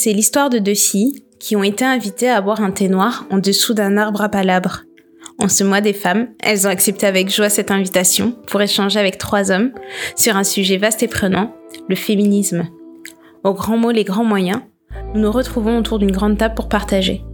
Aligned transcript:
C'est 0.00 0.12
l'histoire 0.12 0.48
de 0.48 0.60
deux 0.60 0.76
filles 0.76 1.24
qui 1.40 1.56
ont 1.56 1.64
été 1.64 1.84
invitées 1.84 2.28
à 2.28 2.40
boire 2.40 2.62
un 2.62 2.70
thé 2.70 2.88
noir 2.88 3.26
en 3.32 3.38
dessous 3.38 3.74
d'un 3.74 3.96
arbre 3.96 4.20
à 4.20 4.28
palabres. 4.28 4.84
En 5.40 5.48
ce 5.48 5.64
mois 5.64 5.80
des 5.80 5.92
femmes, 5.92 6.28
elles 6.40 6.68
ont 6.68 6.70
accepté 6.70 7.04
avec 7.04 7.34
joie 7.34 7.48
cette 7.48 7.72
invitation 7.72 8.36
pour 8.46 8.62
échanger 8.62 9.00
avec 9.00 9.18
trois 9.18 9.50
hommes 9.50 9.72
sur 10.14 10.36
un 10.36 10.44
sujet 10.44 10.76
vaste 10.76 11.02
et 11.02 11.08
prenant, 11.08 11.52
le 11.88 11.96
féminisme. 11.96 12.68
Aux 13.42 13.54
grands 13.54 13.76
mots, 13.76 13.90
les 13.90 14.04
grands 14.04 14.22
moyens, 14.22 14.60
nous 15.16 15.22
nous 15.22 15.32
retrouvons 15.32 15.76
autour 15.76 15.98
d'une 15.98 16.12
grande 16.12 16.38
table 16.38 16.54
pour 16.54 16.68
partager. 16.68 17.24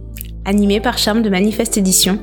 Animés 0.43 0.81
par 0.81 0.97
Charme 0.97 1.21
de 1.21 1.29
Manifeste 1.29 1.77
Édition, 1.77 2.17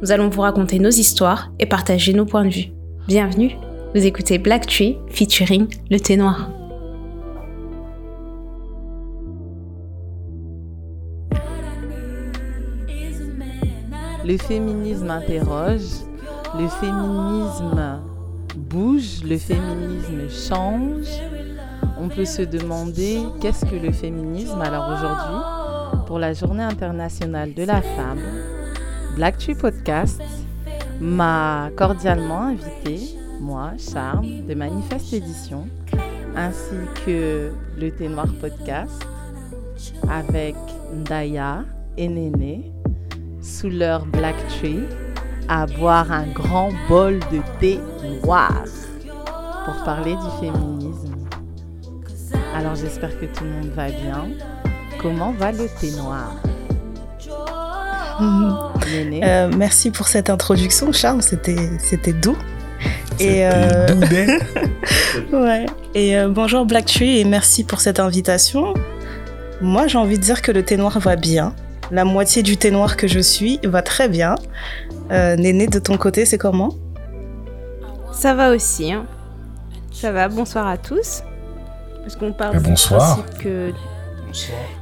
nous 0.00 0.12
allons 0.12 0.28
vous 0.28 0.42
raconter 0.42 0.78
nos 0.78 0.90
histoires 0.90 1.50
et 1.58 1.66
partager 1.66 2.12
nos 2.12 2.24
points 2.24 2.44
de 2.44 2.54
vue. 2.54 2.66
Bienvenue, 3.08 3.50
vous 3.96 4.06
écoutez 4.06 4.38
Black 4.38 4.68
Tree 4.68 4.96
featuring 5.10 5.66
Le 5.90 5.98
Thé 5.98 6.16
Noir. 6.16 6.57
Le 14.28 14.36
féminisme 14.36 15.08
interroge, 15.08 16.04
le 16.54 16.68
féminisme 16.68 18.02
bouge, 18.58 19.24
le 19.24 19.38
féminisme 19.38 20.28
change. 20.28 21.06
On 21.98 22.08
peut 22.08 22.26
se 22.26 22.42
demander 22.42 23.20
qu'est-ce 23.40 23.64
que 23.64 23.76
le 23.76 23.90
féminisme 23.90 24.60
alors 24.60 24.90
aujourd'hui 24.92 26.04
pour 26.06 26.18
la 26.18 26.34
journée 26.34 26.62
internationale 26.62 27.54
de 27.54 27.62
la 27.62 27.80
femme. 27.80 28.20
Black 29.16 29.38
Tree 29.38 29.54
Podcast 29.54 30.20
m'a 31.00 31.70
cordialement 31.74 32.48
invité, 32.48 33.16
moi, 33.40 33.70
Charme, 33.78 34.44
de 34.46 34.54
Manifeste 34.54 35.10
Édition, 35.14 35.66
ainsi 36.36 36.76
que 37.06 37.50
le 37.78 37.90
Thé 37.92 38.10
Noir 38.10 38.28
Podcast 38.38 39.06
avec 40.06 40.54
Ndaya 40.92 41.64
et 41.96 42.08
Néné 42.08 42.70
sous 43.48 43.70
leur 43.70 44.04
black 44.04 44.36
tree 44.48 44.84
à 45.48 45.66
boire 45.66 46.12
un 46.12 46.26
grand 46.26 46.70
bol 46.88 47.18
de 47.32 47.40
thé 47.58 47.80
noir 48.22 48.52
pour 49.64 49.84
parler 49.84 50.12
du 50.12 50.40
féminisme. 50.40 51.14
Alors 52.54 52.74
j'espère 52.74 53.18
que 53.18 53.24
tout 53.24 53.44
le 53.44 53.50
monde 53.50 53.70
va 53.74 53.88
bien. 53.88 54.26
Comment 55.00 55.32
va 55.32 55.52
le 55.52 55.66
thé 55.80 55.90
noir? 55.92 56.34
Euh, 58.90 59.50
Merci 59.54 59.90
pour 59.90 60.08
cette 60.08 60.30
introduction, 60.30 60.92
Charles. 60.92 61.22
C'était, 61.22 61.68
c'était 61.78 62.14
doux. 62.14 62.38
Et, 63.20 63.46
euh... 63.46 63.86
ouais. 65.32 65.66
et 65.94 66.16
euh, 66.16 66.28
bonjour 66.28 66.64
Black 66.64 66.86
Tree 66.86 67.20
et 67.20 67.24
merci 67.24 67.64
pour 67.64 67.80
cette 67.80 68.00
invitation. 68.00 68.72
Moi, 69.60 69.88
j'ai 69.88 69.98
envie 69.98 70.16
de 70.16 70.22
dire 70.22 70.40
que 70.40 70.50
le 70.50 70.64
thé 70.64 70.78
noir 70.78 70.98
va 71.00 71.16
bien. 71.16 71.54
La 71.90 72.04
moitié 72.04 72.42
du 72.42 72.56
thé 72.56 72.70
noir 72.70 72.96
que 72.96 73.08
je 73.08 73.18
suis 73.18 73.60
va 73.64 73.82
très 73.82 74.08
bien. 74.08 74.34
Euh, 75.10 75.36
Néné, 75.36 75.66
de 75.66 75.78
ton 75.78 75.96
côté, 75.96 76.24
c'est 76.24 76.38
comment? 76.38 76.74
Ça 78.12 78.34
va 78.34 78.50
aussi. 78.54 78.92
Hein. 78.92 79.06
Ça 79.92 80.12
va, 80.12 80.28
bonsoir 80.28 80.66
à 80.66 80.76
tous. 80.76 81.22
Parce 82.02 82.16
qu'on 82.16 82.32
parle 82.32 82.60
bonsoir. 82.60 83.24
que, 83.42 83.72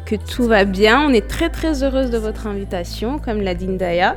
que 0.05 0.17
tout 0.17 0.45
va 0.45 0.65
bien. 0.65 1.01
On 1.01 1.13
est 1.13 1.27
très 1.27 1.49
très 1.49 1.83
heureuse 1.83 2.11
de 2.11 2.19
votre 2.19 2.47
invitation, 2.47 3.19
comme 3.19 3.41
l'a 3.41 3.55
dit 3.55 3.69
Ndaya 3.69 4.17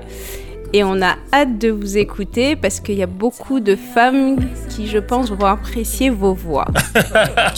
et 0.73 0.83
on 0.83 1.01
a 1.01 1.15
hâte 1.33 1.57
de 1.57 1.69
vous 1.69 1.97
écouter 1.97 2.55
parce 2.55 2.79
qu'il 2.79 2.95
y 2.95 3.03
a 3.03 3.07
beaucoup 3.07 3.59
de 3.59 3.75
femmes 3.75 4.37
qui, 4.69 4.87
je 4.87 4.99
pense, 4.99 5.31
vont 5.31 5.47
apprécier 5.47 6.09
vos 6.09 6.33
voix. 6.33 6.65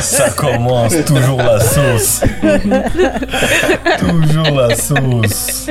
Ça 0.00 0.30
commence, 0.30 0.94
toujours 1.04 1.38
la 1.38 1.60
sauce. 1.60 2.22
toujours 3.98 4.56
la 4.56 4.74
sauce. 4.74 5.68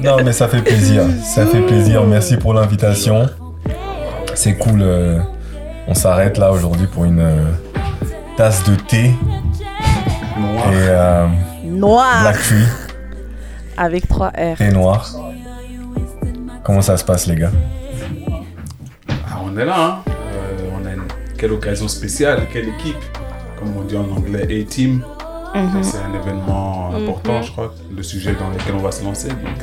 Non, 0.00 0.16
mais 0.24 0.32
ça 0.32 0.48
fait 0.48 0.62
plaisir. 0.62 1.02
Ça 1.24 1.46
fait 1.46 1.62
plaisir. 1.62 2.04
Merci 2.04 2.36
pour 2.36 2.54
l'invitation. 2.54 3.26
C'est 4.34 4.54
cool. 4.54 4.80
Euh, 4.82 5.18
on 5.88 5.94
s'arrête 5.94 6.38
là 6.38 6.52
aujourd'hui 6.52 6.86
pour 6.86 7.04
une 7.04 7.20
euh, 7.20 7.44
tasse 8.36 8.64
de 8.64 8.74
thé. 8.74 9.14
Noir. 10.38 10.72
Et, 10.72 10.74
euh, 10.74 11.26
Noir. 11.64 12.20
Black. 12.22 12.36
Avec 13.76 14.08
3 14.08 14.28
R. 14.28 14.60
Et 14.60 14.70
noir. 14.70 15.10
Comment 16.64 16.82
ça 16.82 16.96
se 16.96 17.04
passe, 17.04 17.26
les 17.26 17.36
gars? 17.36 17.50
Ah, 19.10 19.38
On 19.44 19.56
est 19.56 19.64
là, 19.64 19.74
hein. 19.78 19.98
Euh, 20.08 20.68
on 20.80 20.86
a 20.86 20.92
une... 20.92 21.02
quelle 21.38 21.52
occasion 21.52 21.86
spéciale, 21.88 22.46
quelle 22.52 22.68
équipe? 22.68 22.96
Comme 23.58 23.76
on 23.76 23.82
dit 23.82 23.96
en 23.96 24.10
anglais, 24.10 24.42
A-Team. 24.44 25.02
Mhm. 25.54 25.82
C'est 25.82 25.98
un 25.98 26.14
événement 26.14 26.90
important, 26.94 27.40
je 27.42 27.52
crois, 27.52 27.74
le 27.94 28.02
sujet 28.02 28.34
dans 28.34 28.50
lequel 28.50 28.74
on 28.74 28.82
va 28.82 28.90
se 28.92 29.02
lancer. 29.04 29.28
Donc, 29.28 29.58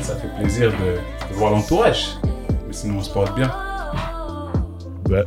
ça 0.00 0.14
fait 0.16 0.28
plaisir 0.38 0.70
de, 0.70 1.32
de 1.32 1.34
voir 1.34 1.52
l'entourage. 1.52 2.16
Mais 2.66 2.72
sinon, 2.72 2.98
on 2.98 3.02
se 3.02 3.10
porte 3.10 3.34
bien. 3.34 3.50
Ben, 5.08 5.24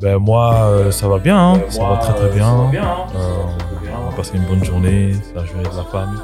ben 0.00 0.18
moi, 0.18 0.54
euh, 0.70 0.90
ça 0.90 1.08
va 1.08 1.18
bien, 1.18 1.36
hein. 1.38 1.52
Ben, 1.58 1.70
ça 1.70 1.80
moi, 1.80 1.90
va 1.90 1.96
très 1.98 2.14
très 2.14 2.24
euh, 2.24 2.32
bien. 2.32 2.44
ça 2.46 2.56
va 2.56 2.70
bien, 2.70 2.82
hein. 2.84 3.06
Euh, 3.16 3.90
on 4.06 4.10
va 4.10 4.16
passer 4.16 4.36
une 4.36 4.44
bonne 4.44 4.64
journée, 4.64 5.12
ça 5.34 5.44
journée 5.44 5.62
de 5.62 5.76
la 5.76 5.84
femme. 5.84 6.22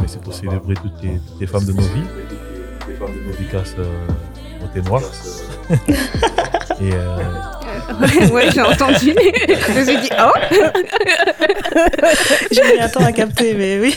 Mais 0.00 0.08
c'est 0.08 0.20
pour 0.20 0.34
célébrer 0.34 0.74
toutes 0.74 1.02
les, 1.02 1.18
toutes 1.18 1.40
les 1.40 1.46
femmes 1.46 1.64
de 1.64 1.72
nos 1.72 1.82
vies. 1.82 2.04
Dédicace 3.38 3.74
euh, 3.78 4.06
au 4.64 4.66
thé 4.72 4.80
noir. 4.82 5.02
Et 6.78 6.90
euh, 6.92 7.16
ouais, 8.00 8.30
ouais, 8.32 8.50
j'ai 8.52 8.60
entendu. 8.60 9.14
je 9.14 9.78
me 9.78 9.84
suis 9.84 9.98
dit, 10.00 10.10
oh 10.18 10.32
J'ai 12.52 12.62
mis 12.74 12.80
un 12.80 12.88
temps 12.88 13.04
à 13.04 13.12
capter, 13.12 13.54
mais 13.54 13.80
oui. 13.80 13.96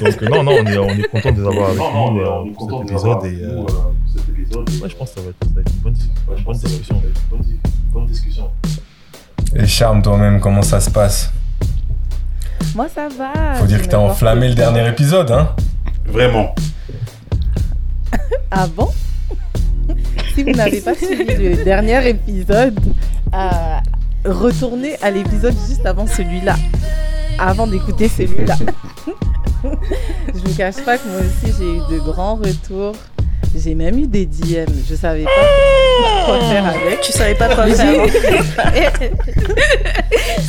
donc 0.00 0.22
non, 0.22 0.42
non, 0.44 0.52
on 0.60 0.66
est, 0.66 0.78
on 0.78 0.88
est 0.90 1.08
content 1.08 1.32
de 1.32 1.40
les 1.40 1.46
avoir 1.48 1.68
avec 1.70 1.78
Non, 1.78 2.12
nous 2.12 2.20
euh, 2.20 2.28
on 2.30 2.46
est 2.46 2.50
pour 2.52 2.68
content 2.68 2.86
cet 2.86 2.90
épisode. 2.92 3.18
avec 3.24 3.32
Et, 3.32 3.42
nous, 3.42 3.62
euh, 3.62 3.66
euh, 3.66 4.16
cet 4.16 4.28
épisode. 4.28 4.70
ouais, 4.82 4.88
je 4.88 4.96
pense 4.96 5.10
que 5.10 5.16
ça 5.16 5.20
va 5.22 5.30
être, 5.30 5.36
ça 5.42 5.50
va 5.54 5.60
être 5.62 5.72
une 5.72 5.80
bonne, 5.80 5.96
une 6.38 6.44
bonne 6.44 6.54
discussion. 6.56 7.02
Bonne 7.92 8.06
discussion. 8.06 8.50
Et 9.56 9.66
Charme, 9.66 10.00
toi-même, 10.02 10.40
comment 10.40 10.62
ça 10.62 10.80
se 10.80 10.90
passe? 10.90 11.30
Moi, 12.74 12.88
ça 12.88 13.08
va. 13.08 13.54
Faut 13.54 13.66
dire 13.66 13.82
que 13.82 13.88
t'as 13.88 13.98
enflammé 13.98 14.48
le 14.48 14.54
dernier 14.54 14.88
épisode, 14.88 15.30
hein 15.30 15.54
Vraiment. 16.06 16.54
Ah 18.50 18.66
bon? 18.66 18.88
Si 20.34 20.42
vous 20.42 20.52
n'avez 20.52 20.80
pas 20.80 20.94
suivi 20.94 21.24
le 21.24 21.64
dernier 21.64 22.08
épisode, 22.08 22.78
euh, 23.34 23.78
retournez 24.24 24.96
à 25.02 25.10
l'épisode 25.10 25.54
juste 25.68 25.84
avant 25.86 26.06
celui-là. 26.06 26.56
Avant 27.38 27.66
d'écouter 27.66 28.08
celui-là. 28.08 28.56
Je 29.64 30.40
vous 30.40 30.54
cache 30.56 30.82
pas 30.84 30.98
que 30.98 31.08
moi 31.08 31.20
aussi 31.20 31.54
j'ai 31.58 31.76
eu 31.76 31.80
de 31.90 31.98
grands 32.00 32.34
retours. 32.36 32.96
J'ai 33.54 33.74
même 33.74 33.98
eu 33.98 34.06
des 34.06 34.26
DM. 34.26 34.66
Je 34.88 34.94
savais 34.94 35.24
pas 35.24 36.24
quoi 36.26 36.40
faire 36.48 36.66
avec. 36.66 37.00
Tu 37.02 37.12
savais 37.12 37.34
pas 37.34 37.54
quoi 37.54 37.66
faire. 37.66 38.02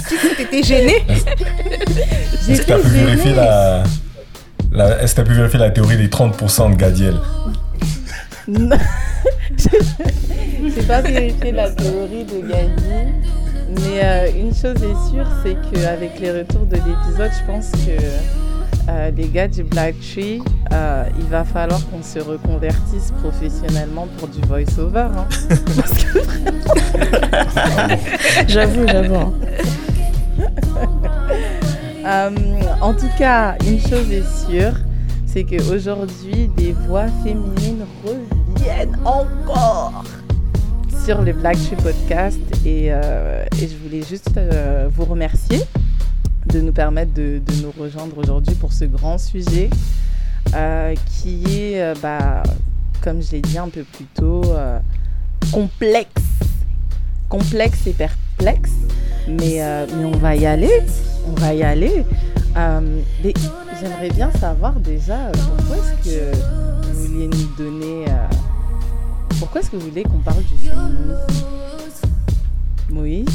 coup, 0.07 0.15
t'étais 0.37 0.63
gênée 0.63 1.03
Est-ce 2.49 2.61
que 2.61 2.67
t'as 2.67 2.77
pu 2.79 2.87
vérifier 2.87 3.33
la... 3.33 3.83
la- 4.71 5.01
Est-ce 5.03 5.15
que 5.15 5.21
t'as 5.21 5.27
pu 5.27 5.33
vérifier 5.33 5.59
la 5.59 5.69
théorie 5.71 5.97
des 5.97 6.07
30% 6.07 6.71
de 6.71 6.75
Gadiel? 6.77 7.15
Non. 8.47 8.77
J'ai 9.57 10.83
pas 10.83 11.01
vérifié 11.01 11.51
la 11.51 11.69
théorie 11.71 12.23
de 12.25 12.47
Gaïa, 12.47 12.69
mais 13.69 14.03
euh, 14.03 14.27
une 14.37 14.53
chose 14.53 14.75
est 14.77 15.11
sûre, 15.11 15.27
c'est 15.43 15.55
qu'avec 15.71 16.19
les 16.19 16.31
retours 16.31 16.65
de 16.65 16.75
l'épisode, 16.75 17.31
je 17.39 17.45
pense 17.51 17.69
que 17.71 17.97
euh, 18.89 19.11
les 19.11 19.27
gars 19.29 19.47
du 19.47 19.63
Black 19.63 19.95
Tree, 20.01 20.41
euh, 20.73 21.05
il 21.17 21.25
va 21.25 21.43
falloir 21.43 21.79
qu'on 21.89 22.03
se 22.03 22.19
reconvertisse 22.19 23.11
professionnellement 23.21 24.07
pour 24.17 24.27
du 24.27 24.41
voice-over. 24.41 25.07
hein. 25.15 25.25
Parce 25.75 25.93
que 26.03 26.19
J'avoue, 28.47 28.87
j'avoue. 28.87 29.15
hein. 29.15 29.33
Euh, 32.05 32.29
en 32.81 32.93
tout 32.93 33.07
cas, 33.17 33.55
une 33.65 33.79
chose 33.79 34.11
est 34.11 34.25
sûre, 34.45 34.73
c'est 35.25 35.45
qu'aujourd'hui, 35.45 36.49
des 36.57 36.73
voix 36.85 37.05
féminines 37.23 37.85
reviennent 38.03 38.97
encore 39.05 40.03
sur 41.05 41.21
le 41.21 41.31
Black 41.31 41.55
Tree 41.55 41.77
Podcast. 41.81 42.39
Et, 42.65 42.87
et 42.87 42.91
je 43.61 43.77
voulais 43.81 44.03
juste 44.05 44.37
vous 44.93 45.05
remercier 45.05 45.61
de 46.47 46.61
nous 46.61 46.73
permettre 46.73 47.13
de, 47.13 47.41
de 47.45 47.61
nous 47.61 47.71
rejoindre 47.77 48.17
aujourd'hui 48.17 48.55
pour 48.55 48.73
ce 48.73 48.85
grand 48.85 49.17
sujet 49.17 49.69
euh, 50.55 50.93
qui 51.07 51.43
est, 51.47 51.81
euh, 51.81 51.95
bah, 52.01 52.43
comme 53.01 53.21
je 53.23 53.31
l'ai 53.31 53.41
dit 53.41 53.57
un 53.57 53.69
peu 53.69 53.83
plus 53.83 54.05
tôt, 54.05 54.43
euh, 54.45 54.77
complexe. 55.51 56.09
Complexe 57.27 57.87
et 57.87 57.93
perplexe. 57.93 58.71
Mais, 59.27 59.61
mais 59.97 60.05
on 60.05 60.17
va 60.17 60.35
y 60.35 60.45
aller. 60.45 60.69
On 61.27 61.31
va 61.39 61.53
y 61.53 61.63
aller. 61.63 62.05
J'aimerais 62.55 64.09
bien 64.09 64.31
savoir 64.33 64.73
déjà 64.73 65.31
pourquoi 65.33 65.77
est-ce 65.77 66.09
que 66.09 66.35
vous 66.91 67.05
vouliez 67.05 67.27
nous 67.27 67.55
donner. 67.57 68.05
pourquoi 69.39 69.61
est-ce 69.61 69.71
que 69.71 69.77
vous 69.77 69.89
voulez 69.89 70.03
qu'on 70.03 70.19
parle 70.19 70.43
du 70.43 70.55
féminisme? 70.55 71.17
Oui. 72.91 73.25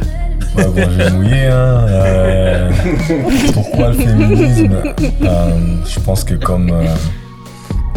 je 0.58 0.96
vais 0.96 1.10
mouiller. 1.10 1.46
Hein. 1.46 1.86
Euh, 1.88 2.70
pourquoi 3.52 3.88
le 3.88 3.94
féminisme? 3.94 4.76
Euh, 5.22 5.76
Je 5.86 6.00
pense 6.00 6.24
que 6.24 6.34
comme 6.34 6.70
euh, 6.70 6.84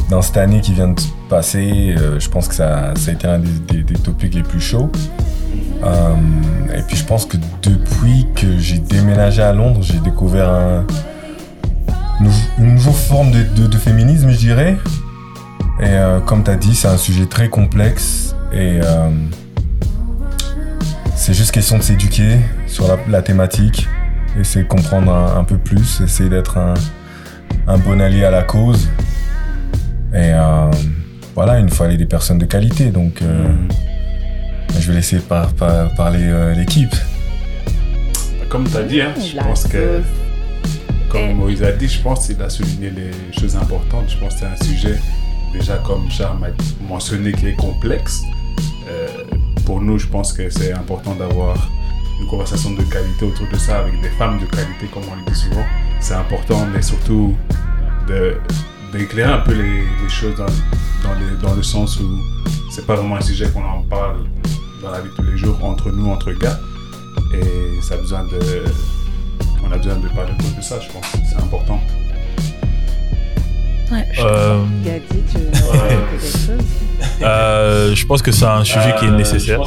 dans 0.10 0.22
cette 0.22 0.38
année 0.38 0.62
qui 0.62 0.74
vient 0.74 0.90
de 0.90 1.02
passer, 1.30 1.96
je 2.20 2.30
pense 2.30 2.48
que 2.48 2.56
ça, 2.56 2.94
ça, 2.96 3.12
a 3.12 3.14
été 3.14 3.28
un 3.28 3.40
des, 3.40 3.84
des, 3.84 3.96
topics 3.96 4.34
les 4.34 4.44
plus 4.44 4.62
chauds. 4.62 4.92
et 5.84 6.82
puis 6.88 6.98
je 6.98 7.04
pense 7.04 7.26
que 7.26 7.38
depuis 7.62 8.28
que 8.36 8.58
j'ai 8.58 8.80
déménagé 8.80 9.42
à 9.42 9.54
Londres, 9.54 9.80
j'ai 9.82 10.00
découvert 10.00 10.50
un, 10.50 10.86
une 12.60 12.76
nouvelle 12.76 12.94
forme 12.94 13.32
de, 13.32 13.68
de, 13.68 13.78
féminisme, 13.78 14.30
je 14.30 14.38
dirais. 14.38 14.78
Et 15.82 15.98
comme 16.26 16.44
tu 16.44 16.52
as 16.52 16.56
dit, 16.56 16.76
c'est 16.76 16.88
un 16.88 16.98
sujet 16.98 17.26
très 17.26 17.50
complexe. 17.50 18.36
Et 18.54 18.80
c'est 21.15 21.33
juste 21.33 21.51
question 21.51 21.77
de 21.77 21.83
s'éduquer 21.83 22.38
sur 22.68 22.86
la, 23.07 23.21
thématique, 23.21 23.88
essayer 24.39 24.63
de 24.63 24.68
comprendre 24.68 25.13
un, 25.13 25.44
peu 25.44 25.57
plus, 25.57 26.01
essayer 26.01 26.30
d'être 26.30 26.57
un, 26.57 27.77
bon 27.77 28.01
allié 28.01 28.24
à 28.24 28.31
la 28.31 28.44
cause. 28.44 28.89
Et 30.13 30.33
euh, 30.33 30.69
voilà, 31.36 31.60
il 31.60 31.65
nous 31.65 31.71
fallait 31.71 31.98
des 31.98 32.06
personnes 32.06 32.39
de 32.39 32.45
qualité. 32.45 32.89
Donc, 32.89 33.21
euh, 33.21 33.48
je 34.80 34.88
vais 34.88 34.95
laisser 34.95 35.19
parler 35.19 36.24
euh, 36.24 36.54
l'équipe. 36.54 36.95
Comme 38.50 38.68
tu 38.69 38.77
as 38.77 38.83
dit, 38.83 39.01
hein, 39.01 39.13
je 39.18 39.38
pense 39.39 39.68
que, 39.68 40.01
comme 41.10 41.33
Moïse 41.33 41.63
a 41.63 41.71
dit, 41.71 41.88
je 41.88 42.01
pense 42.01 42.27
qu'il 42.27 42.42
a 42.42 42.50
souligné 42.50 42.92
les 42.92 43.39
choses 43.39 43.56
importantes. 43.56 44.06
Je 44.10 44.18
pense 44.18 44.33
que 44.33 44.39
c'est 44.42 44.45
un 44.45 44.65
sujet, 44.65 45.00
déjà 45.54 45.77
comme 45.77 46.10
Charles 46.10 46.44
a 46.44 46.83
mentionné, 46.88 47.31
qui 47.31 47.48
est 47.48 47.56
complexe 47.56 48.21
pour 49.65 49.81
nous, 49.81 49.98
je 49.98 50.07
pense 50.07 50.33
que 50.33 50.50
c'est 50.50 50.74
important 50.74 51.15
d'avoir 51.15 51.56
une 52.19 52.27
conversation 52.27 52.71
de 52.71 52.83
qualité 52.83 53.25
autour 53.25 53.48
de 53.51 53.57
ça 53.57 53.80
avec 53.80 54.00
des 54.01 54.10
femmes 54.10 54.39
de 54.39 54.45
qualité, 54.45 54.88
comme 54.94 55.04
on 55.12 55.15
le 55.15 55.31
dit 55.31 55.38
souvent. 55.38 55.65
C'est 56.00 56.13
important, 56.13 56.65
mais 56.74 56.81
surtout 56.81 57.36
d'éclairer 58.92 59.31
un 59.31 59.39
peu 59.39 59.54
les, 59.54 59.83
choses 60.10 60.36
dans, 60.36 61.56
le 61.56 61.63
sens 61.63 62.00
où 62.00 62.19
c'est 62.71 62.86
pas 62.86 62.95
vraiment 62.95 63.15
un 63.15 63.21
sujet 63.21 63.50
qu'on 63.50 63.63
en 63.63 63.81
parle 63.83 64.25
dans 64.81 64.92
la 64.92 65.01
vie 65.01 65.10
de 65.10 65.15
tous 65.15 65.24
les 65.24 65.38
jours 65.38 65.63
entre 65.63 65.92
nous, 65.92 66.10
entre 66.10 66.31
gars. 66.33 66.60
Et 67.33 67.81
ça 67.81 67.95
a 67.95 67.98
besoin 67.98 68.24
de, 68.25 68.63
on 69.63 69.71
a 69.71 69.77
besoin 69.77 69.95
de 69.95 70.07
parler 70.10 70.33
de 70.33 70.62
ça, 70.62 70.80
je 70.80 70.92
pense. 70.92 71.06
C'est 71.30 71.38
important. 71.38 71.80
Ouais. 73.92 74.06
Euh, 74.20 74.64
tu 74.84 74.90
veux 74.90 75.00
quelque 75.02 76.22
chose 76.22 76.66
euh, 77.22 77.94
je 77.96 78.06
pense 78.06 78.22
que 78.22 78.32
c'est 78.32 78.46
un 78.46 78.64
sujet 78.64 78.96
qui 78.98 79.06
est 79.06 79.12
nécessaire. 79.12 79.62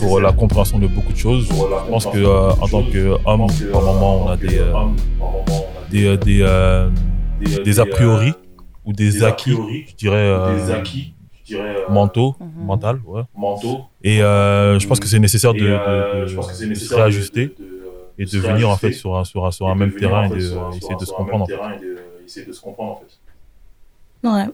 pour 0.00 0.20
la 0.20 0.32
compréhension 0.32 0.78
de 0.78 0.86
beaucoup 0.86 1.12
de 1.12 1.18
choses. 1.18 1.46
Je 1.48 1.90
pense 1.90 2.06
que 2.06 2.18
euh, 2.18 2.50
en 2.50 2.68
tant 2.68 2.82
qu'homme, 2.82 3.46
par 3.72 3.82
moment, 3.82 4.24
on 4.24 4.28
a 4.28 4.36
des 4.36 4.60
des, 5.90 6.16
des, 6.18 7.62
des, 7.62 7.80
a 7.80 7.86
priori 7.86 8.32
ou 8.84 8.92
des 8.92 9.22
acquis, 9.22 9.56
je 9.88 9.94
dirais, 9.94 10.34
mentaux, 11.88 12.36
mhm. 12.40 12.66
mental, 12.66 13.00
ouais. 13.06 13.22
Et 14.02 14.18
je 14.18 14.86
pense 14.86 15.00
que 15.00 15.06
c'est 15.06 15.18
nécessaire 15.18 15.52
de, 15.54 15.60
de, 15.60 16.94
réajuster 16.94 17.54
et 18.18 18.24
de 18.24 18.38
venir 18.38 18.70
en 18.70 18.76
fait 18.76 18.92
sur 18.92 19.16
un, 19.16 19.24
sur 19.24 19.44
un, 19.44 19.50
sur 19.50 19.68
un 19.68 19.74
même 19.74 19.92
terrain 19.92 20.26
et 20.26 20.30
d'essayer 20.30 20.96
de 20.98 21.04
se 21.04 21.12
comprendre. 21.12 21.44
En 21.44 21.46
fait. 21.46 21.54
Ouais. 24.22 24.46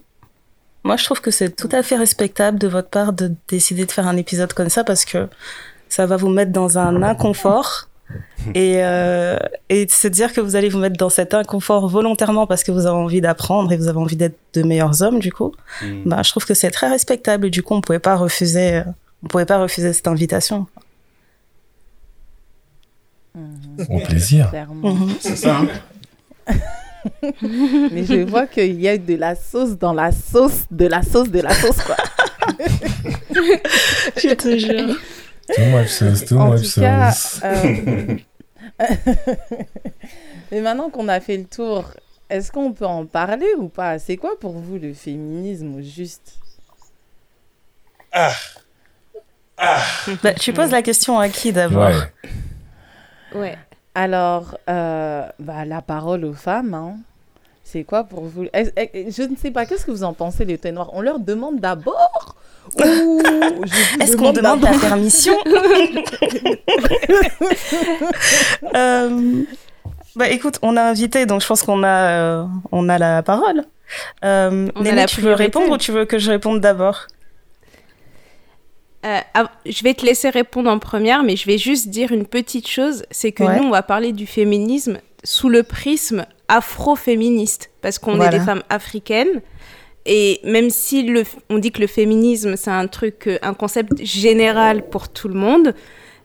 Moi, 0.83 0.97
je 0.97 1.05
trouve 1.05 1.21
que 1.21 1.31
c'est 1.31 1.55
tout 1.55 1.69
à 1.73 1.83
fait 1.83 1.97
respectable 1.97 2.59
de 2.59 2.67
votre 2.67 2.89
part 2.89 3.13
de 3.13 3.33
décider 3.49 3.85
de 3.85 3.93
faire 3.93 4.09
un 4.09 4.17
épisode 4.17 4.53
comme 4.53 4.71
ça 4.71 4.83
parce 4.83 5.05
que 5.05 5.29
ça 5.89 6.07
va 6.07 6.17
vous 6.17 6.31
mettre 6.31 6.53
dans 6.53 6.79
un 6.79 7.03
inconfort 7.03 7.89
et, 8.55 8.83
euh, 8.83 9.37
et 9.69 9.87
se 9.89 10.09
dire 10.09 10.33
que 10.33 10.41
vous 10.41 10.57
allez 10.57 10.69
vous 10.69 10.79
mettre 10.79 10.97
dans 10.97 11.11
cet 11.11 11.35
inconfort 11.35 11.89
volontairement 11.89 12.47
parce 12.47 12.65
que 12.65 12.73
vous 12.73 12.87
avez 12.87 12.97
envie 12.97 13.21
d'apprendre 13.21 13.73
et 13.73 13.77
vous 13.77 13.89
avez 13.89 13.99
envie 13.99 14.17
d'être 14.17 14.39
de 14.55 14.63
meilleurs 14.63 15.03
hommes, 15.03 15.19
du 15.19 15.33
coup, 15.33 15.53
mm. 15.83 16.03
bah, 16.07 16.23
je 16.25 16.31
trouve 16.31 16.47
que 16.47 16.55
c'est 16.55 16.71
très 16.71 16.89
respectable 16.89 17.47
et 17.47 17.51
du 17.51 17.63
coup, 17.63 17.75
on 17.75 17.81
pouvait 17.81 17.99
pas 17.99 18.17
refuser, 18.17 18.83
on 19.23 19.29
pouvait 19.29 19.47
pas 19.47 19.59
refuser 19.59 19.93
cette 19.93 20.09
invitation. 20.09 20.67
Au 23.89 24.01
plaisir. 24.01 24.51
Mm-hmm. 24.53 25.11
C'est 25.21 25.37
ça. 25.37 25.61
Hein. 26.49 26.55
Mais 27.43 28.05
je 28.05 28.25
vois 28.29 28.47
qu'il 28.47 28.81
y 28.81 28.89
a 28.89 28.99
de 28.99 29.15
la 29.15 29.35
sauce 29.35 29.77
dans 29.79 29.93
la 29.93 30.13
sauce, 30.13 30.65
de 30.71 30.87
la 30.87 31.03
sauce, 31.03 31.31
de 31.31 31.41
la 31.41 31.55
sauce, 31.55 31.83
quoi. 31.83 31.97
je 34.17 34.35
te 34.35 34.59
jure. 34.59 34.97
Too 35.55 35.65
much 35.67 35.89
sauce, 35.89 36.25
too 36.25 36.39
much 36.39 36.65
sauce. 36.65 37.41
Euh, 37.45 38.17
mais 40.53 40.61
maintenant 40.61 40.91
qu'on 40.91 41.09
a 41.09 41.21
fait 41.21 41.37
le 41.37 41.45
tour, 41.45 41.85
est-ce 42.29 42.53
qu'on 42.53 42.73
peut 42.73 42.87
en 42.87 43.07
parler 43.07 43.49
ou 43.59 43.69
pas? 43.69 43.99
C'est 43.99 44.17
quoi 44.17 44.39
pour 44.39 44.53
vous 44.53 44.79
le 44.79 44.95
féminisme 44.95 45.77
au 45.77 45.81
juste? 45.81 46.39
Ah. 48.13 48.33
Ah. 49.57 49.83
Bah, 50.23 50.35
tu 50.35 50.53
poses 50.53 50.71
la 50.71 50.83
question 50.83 51.19
à 51.19 51.29
qui 51.29 51.53
d'abord? 51.53 51.91
Ouais. 53.35 53.41
ouais. 53.41 53.59
Alors, 53.95 54.57
euh, 54.69 55.27
bah, 55.39 55.65
la 55.65 55.83
parole 55.83 56.25
aux 56.25 56.33
femmes, 56.33 56.75
hein. 56.75 56.97
c'est 57.65 57.83
quoi 57.85 58.05
pour 58.05 58.25
vous? 58.25 58.45
Je 58.55 59.23
ne 59.29 59.37
sais 59.37 59.51
pas, 59.51 59.67
qu'est-ce 59.67 59.85
que 59.85 59.91
vous 59.91 60.05
en 60.05 60.13
pensez, 60.13 60.45
les 60.45 60.59
ténoirs 60.59 60.91
On 60.93 61.01
leur 61.01 61.19
demande 61.19 61.59
d'abord 61.59 62.37
Est-ce 62.79 64.17
qu'on 64.17 64.33
demande 64.33 64.63
la 64.63 64.79
permission? 64.79 65.35
Euh, 68.77 69.43
bah, 70.15 70.29
Écoute, 70.29 70.59
on 70.63 70.77
a 70.77 70.83
invité, 70.83 71.27
donc 71.27 71.41
je 71.43 71.47
pense 71.47 71.63
qu'on 71.63 71.83
a, 71.83 72.11
euh, 72.11 72.45
on 72.71 72.89
a 72.89 72.99
la 72.99 73.23
parole. 73.23 73.65
Euh, 74.25 74.69
Néné, 74.81 75.07
tu 75.07 75.21
veux 75.21 75.33
répondre 75.35 75.73
ou 75.73 75.79
tu 75.79 75.93
veux 75.93 76.05
que 76.05 76.19
je 76.19 76.31
réponde 76.31 76.61
d'abord? 76.61 77.07
Euh, 79.05 79.21
je 79.65 79.83
vais 79.83 79.95
te 79.95 80.05
laisser 80.05 80.29
répondre 80.29 80.71
en 80.71 80.79
première, 80.79 81.23
mais 81.23 81.37
je 81.37 81.47
vais 81.47 81.59
juste 81.59 81.89
dire 81.89 82.13
une 82.13 82.27
petite 82.27 82.69
chose, 82.69 83.05
c'est 83.11 83.33
que 83.33 83.45
nous, 83.45 83.65
on 83.65 83.71
va 83.71 83.83
parler 83.83 84.13
du 84.13 84.27
féminisme 84.27 84.99
sous 85.25 85.49
le 85.49 85.63
prisme 85.63 86.27
afro-féministe, 86.49 87.71
parce 87.81 87.99
qu'on 87.99 88.21
est 88.21 88.31
des 88.31 88.41
femmes 88.41 88.63
africaines. 88.69 89.41
Et 90.07 90.41
même 90.45 90.71
si 90.71 91.03
le, 91.03 91.25
on 91.51 91.59
dit 91.59 91.73
que 91.73 91.81
le 91.81 91.87
féminisme, 91.87 92.57
c'est 92.57 92.71
un 92.71 92.87
truc, 92.87 93.27
euh, 93.27 93.39
un 93.43 93.55
concept 93.55 94.03
général 94.03 94.89
pour 94.89 95.11
tout 95.11 95.29
le 95.29 95.35
monde, 95.35 95.75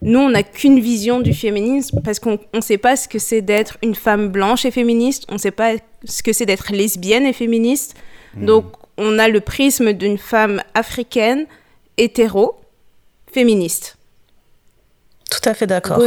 nous, 0.01 0.19
on 0.19 0.29
n'a 0.29 0.43
qu'une 0.43 0.79
vision 0.79 1.19
du 1.19 1.33
féminisme 1.33 2.01
parce 2.03 2.19
qu'on 2.19 2.39
ne 2.53 2.61
sait 2.61 2.77
pas 2.77 2.95
ce 2.95 3.07
que 3.07 3.19
c'est 3.19 3.41
d'être 3.41 3.77
une 3.81 3.95
femme 3.95 4.29
blanche 4.29 4.65
et 4.65 4.71
féministe, 4.71 5.25
on 5.29 5.33
ne 5.33 5.39
sait 5.39 5.51
pas 5.51 5.73
ce 6.03 6.23
que 6.23 6.31
c'est 6.31 6.45
d'être 6.45 6.71
lesbienne 6.71 7.25
et 7.25 7.33
féministe. 7.33 7.95
Mmh. 8.35 8.45
Donc, 8.45 8.65
on 8.97 9.19
a 9.19 9.27
le 9.27 9.41
prisme 9.41 9.93
d'une 9.93 10.17
femme 10.17 10.61
africaine, 10.73 11.45
hétéro, 11.97 12.55
féministe. 13.35 13.97
Tout 15.29 15.49
à 15.49 15.53
fait 15.53 15.67
d'accord. 15.67 15.97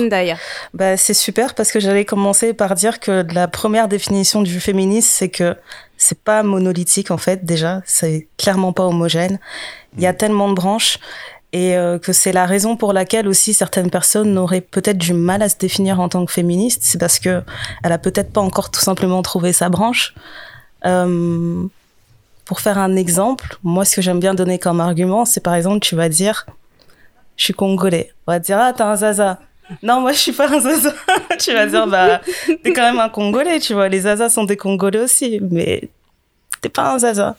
Bah, 0.73 0.97
c'est 0.97 1.13
super 1.13 1.55
parce 1.55 1.71
que 1.73 1.81
j'allais 1.81 2.07
commencer 2.07 2.55
par 2.55 2.75
dire 2.75 3.01
que 3.01 3.27
la 3.35 3.49
première 3.49 3.89
définition 3.89 4.41
du 4.43 4.59
féminisme, 4.61 5.11
c'est 5.13 5.29
que 5.29 5.55
c'est 5.99 6.23
pas 6.23 6.43
monolithique 6.43 7.11
en 7.11 7.19
fait 7.19 7.45
déjà, 7.45 7.83
c'est 7.85 8.29
clairement 8.39 8.73
pas 8.73 8.87
homogène. 8.87 9.39
Il 9.97 10.03
y 10.03 10.07
a 10.07 10.15
tellement 10.15 10.49
de 10.49 10.55
branches 10.55 10.99
et 11.53 11.77
euh, 11.77 11.99
que 11.99 12.15
c'est 12.15 12.33
la 12.33 12.47
raison 12.47 12.77
pour 12.77 12.93
laquelle 12.95 13.29
aussi 13.29 13.53
certaines 13.53 13.91
personnes 13.91 14.33
n'auraient 14.33 14.63
peut-être 14.63 14.99
du 14.99 15.13
mal 15.13 15.43
à 15.43 15.49
se 15.51 15.59
définir 15.59 16.01
en 16.01 16.09
tant 16.09 16.25
que 16.25 16.33
féministe, 16.33 16.81
c'est 16.85 16.99
parce 16.99 17.19
que 17.19 17.43
elle 17.85 17.93
a 17.93 17.99
peut-être 17.99 18.33
pas 18.33 18.41
encore 18.41 18.71
tout 18.71 18.81
simplement 18.81 19.21
trouvé 19.23 19.53
sa 19.53 19.69
branche. 19.69 20.15
Euh, 20.87 21.67
pour 22.47 22.61
faire 22.61 22.79
un 22.79 22.97
exemple, 22.97 23.59
moi 23.63 23.85
ce 23.85 23.97
que 23.97 24.03
j'aime 24.03 24.21
bien 24.21 24.35
donner 24.35 24.59
comme 24.59 24.81
argument, 24.81 25.27
c'est 25.27 25.43
par 25.43 25.55
exemple 25.55 25.81
tu 25.81 25.97
vas 25.97 26.09
dire 26.09 26.47
je 27.39 27.45
suis 27.45 27.55
congolais. 27.55 28.13
On 28.27 28.33
va 28.33 28.39
dire, 28.39 28.59
ah, 28.61 28.75
t'es 28.75 28.83
un 28.83 28.97
zaza. 28.97 29.39
Non, 29.83 30.01
moi, 30.01 30.13
je 30.13 30.19
suis 30.19 30.33
pas 30.33 30.49
un 30.49 30.61
zaza. 30.61 30.93
tu 31.39 31.55
vas 31.55 31.67
dire, 31.67 31.87
bah, 31.87 32.21
t'es 32.63 32.73
quand 32.73 32.83
même 32.83 33.01
un 33.01 33.09
congolais, 33.09 33.61
tu 33.61 33.73
vois. 33.73 33.89
Les 33.89 34.01
zazas 34.01 34.29
sont 34.29 34.45
des 34.45 34.57
congolais 34.57 35.01
aussi, 35.01 35.41
mais 35.51 35.89
t'es 36.61 36.69
pas 36.69 36.93
un 36.93 36.99
zaza. 36.99 37.37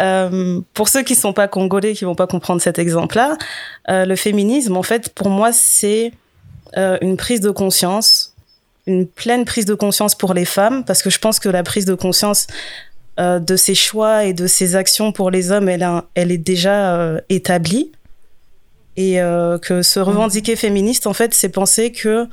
Euh, 0.00 0.60
pour 0.72 0.88
ceux 0.88 1.02
qui 1.02 1.14
sont 1.14 1.34
pas 1.34 1.48
congolais, 1.48 1.92
qui 1.92 2.04
vont 2.04 2.14
pas 2.14 2.26
comprendre 2.26 2.62
cet 2.62 2.78
exemple-là, 2.78 3.36
euh, 3.90 4.06
le 4.06 4.16
féminisme, 4.16 4.76
en 4.76 4.82
fait, 4.82 5.10
pour 5.10 5.28
moi, 5.28 5.52
c'est 5.52 6.12
euh, 6.78 6.96
une 7.02 7.18
prise 7.18 7.40
de 7.40 7.50
conscience, 7.50 8.34
une 8.86 9.06
pleine 9.06 9.44
prise 9.44 9.66
de 9.66 9.74
conscience 9.74 10.14
pour 10.14 10.32
les 10.32 10.46
femmes, 10.46 10.84
parce 10.84 11.02
que 11.02 11.10
je 11.10 11.18
pense 11.18 11.38
que 11.38 11.50
la 11.50 11.62
prise 11.62 11.84
de 11.84 11.94
conscience 11.94 12.46
de 13.18 13.54
ses 13.56 13.74
choix 13.74 14.24
et 14.24 14.32
de 14.32 14.46
ses 14.46 14.76
actions 14.76 15.12
pour 15.12 15.30
les 15.30 15.52
hommes, 15.52 15.68
elle, 15.68 16.32
est 16.32 16.38
déjà 16.38 17.20
établie. 17.28 17.92
Et 18.96 19.20
euh, 19.20 19.58
que 19.58 19.82
se 19.82 20.00
revendiquer 20.00 20.56
féministe, 20.56 21.06
en 21.06 21.12
fait, 21.14 21.34
c'est 21.34 21.48
penser 21.48 21.92
que 21.92 22.26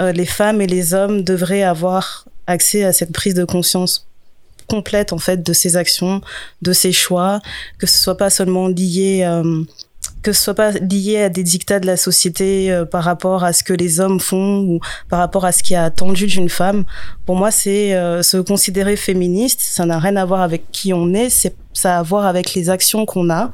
euh, 0.00 0.12
les 0.12 0.26
femmes 0.26 0.60
et 0.60 0.66
les 0.66 0.94
hommes 0.94 1.22
devraient 1.22 1.62
avoir 1.62 2.26
accès 2.46 2.84
à 2.84 2.92
cette 2.92 3.12
prise 3.12 3.34
de 3.34 3.44
conscience 3.44 4.08
complète, 4.68 5.12
en 5.12 5.18
fait, 5.18 5.42
de 5.42 5.52
ses 5.52 5.76
actions, 5.76 6.20
de 6.62 6.72
ses 6.72 6.92
choix, 6.92 7.40
que 7.78 7.86
ce 7.86 7.98
soit 7.98 8.16
pas 8.16 8.30
seulement 8.30 8.68
lié 8.68 9.22
euh, 9.24 9.64
que 10.22 10.32
ce 10.32 10.42
soit 10.42 10.54
pas 10.54 10.70
lié 10.72 11.22
à 11.22 11.28
des 11.28 11.42
dictats 11.42 11.80
de 11.80 11.86
la 11.86 11.96
société 11.96 12.70
euh, 12.70 12.84
par 12.84 13.04
rapport 13.04 13.44
à 13.44 13.52
ce 13.52 13.64
que 13.64 13.72
les 13.72 14.00
hommes 14.00 14.20
font 14.20 14.60
ou 14.60 14.80
par 15.08 15.18
rapport 15.18 15.44
à 15.44 15.52
ce 15.52 15.62
qui 15.62 15.74
est 15.74 15.78
attendu 15.78 16.26
d'une 16.26 16.48
femme. 16.48 16.84
Pour 17.26 17.36
moi, 17.36 17.50
c'est 17.50 17.94
euh, 17.94 18.22
se 18.22 18.36
considérer 18.36 18.96
féministe. 18.96 19.60
Ça 19.60 19.86
n'a 19.86 19.98
rien 19.98 20.16
à 20.16 20.24
voir 20.24 20.42
avec 20.42 20.70
qui 20.72 20.92
on 20.92 21.14
est. 21.14 21.30
C'est 21.30 21.54
ça 21.72 21.96
a 21.96 22.00
à 22.00 22.02
voir 22.02 22.26
avec 22.26 22.54
les 22.54 22.68
actions 22.68 23.06
qu'on 23.06 23.30
a 23.30 23.52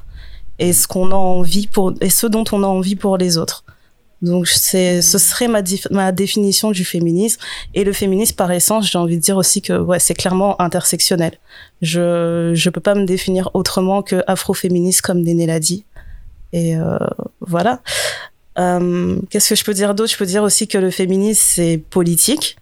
et 0.58 0.72
ce 0.72 0.86
qu'on 0.86 1.10
a 1.10 1.16
envie 1.16 1.66
pour 1.66 1.92
et 2.00 2.10
ce 2.10 2.26
dont 2.26 2.44
on 2.52 2.62
a 2.62 2.66
envie 2.66 2.96
pour 2.96 3.16
les 3.16 3.38
autres. 3.38 3.64
Donc 4.22 4.48
c'est 4.48 5.02
ce 5.02 5.18
serait 5.18 5.48
ma 5.48 5.60
ma 5.90 6.10
définition 6.10 6.70
du 6.70 6.84
féminisme 6.84 7.40
et 7.74 7.84
le 7.84 7.92
féminisme 7.92 8.34
par 8.34 8.50
essence, 8.50 8.90
j'ai 8.90 8.98
envie 8.98 9.16
de 9.16 9.22
dire 9.22 9.36
aussi 9.36 9.60
que 9.60 9.74
ouais, 9.78 9.98
c'est 9.98 10.14
clairement 10.14 10.60
intersectionnel. 10.60 11.32
Je 11.82 12.52
je 12.54 12.70
peux 12.70 12.80
pas 12.80 12.94
me 12.94 13.04
définir 13.04 13.50
autrement 13.52 14.02
que 14.02 14.22
afroféministe 14.26 15.02
comme 15.02 15.20
Néné 15.20 15.46
l'a 15.46 15.60
dit. 15.60 15.84
Et 16.52 16.76
euh, 16.76 16.96
voilà. 17.40 17.80
Euh, 18.58 19.18
Qu'est-ce 19.28 19.50
que 19.50 19.54
je 19.54 19.64
peux 19.64 19.74
dire 19.74 19.94
d'autre? 19.94 20.10
Je 20.10 20.16
peux 20.16 20.24
dire 20.24 20.42
aussi 20.42 20.66
que 20.66 20.78
le 20.78 20.90
féminisme, 20.90 21.42
c'est 21.44 21.82
politique 21.90 22.56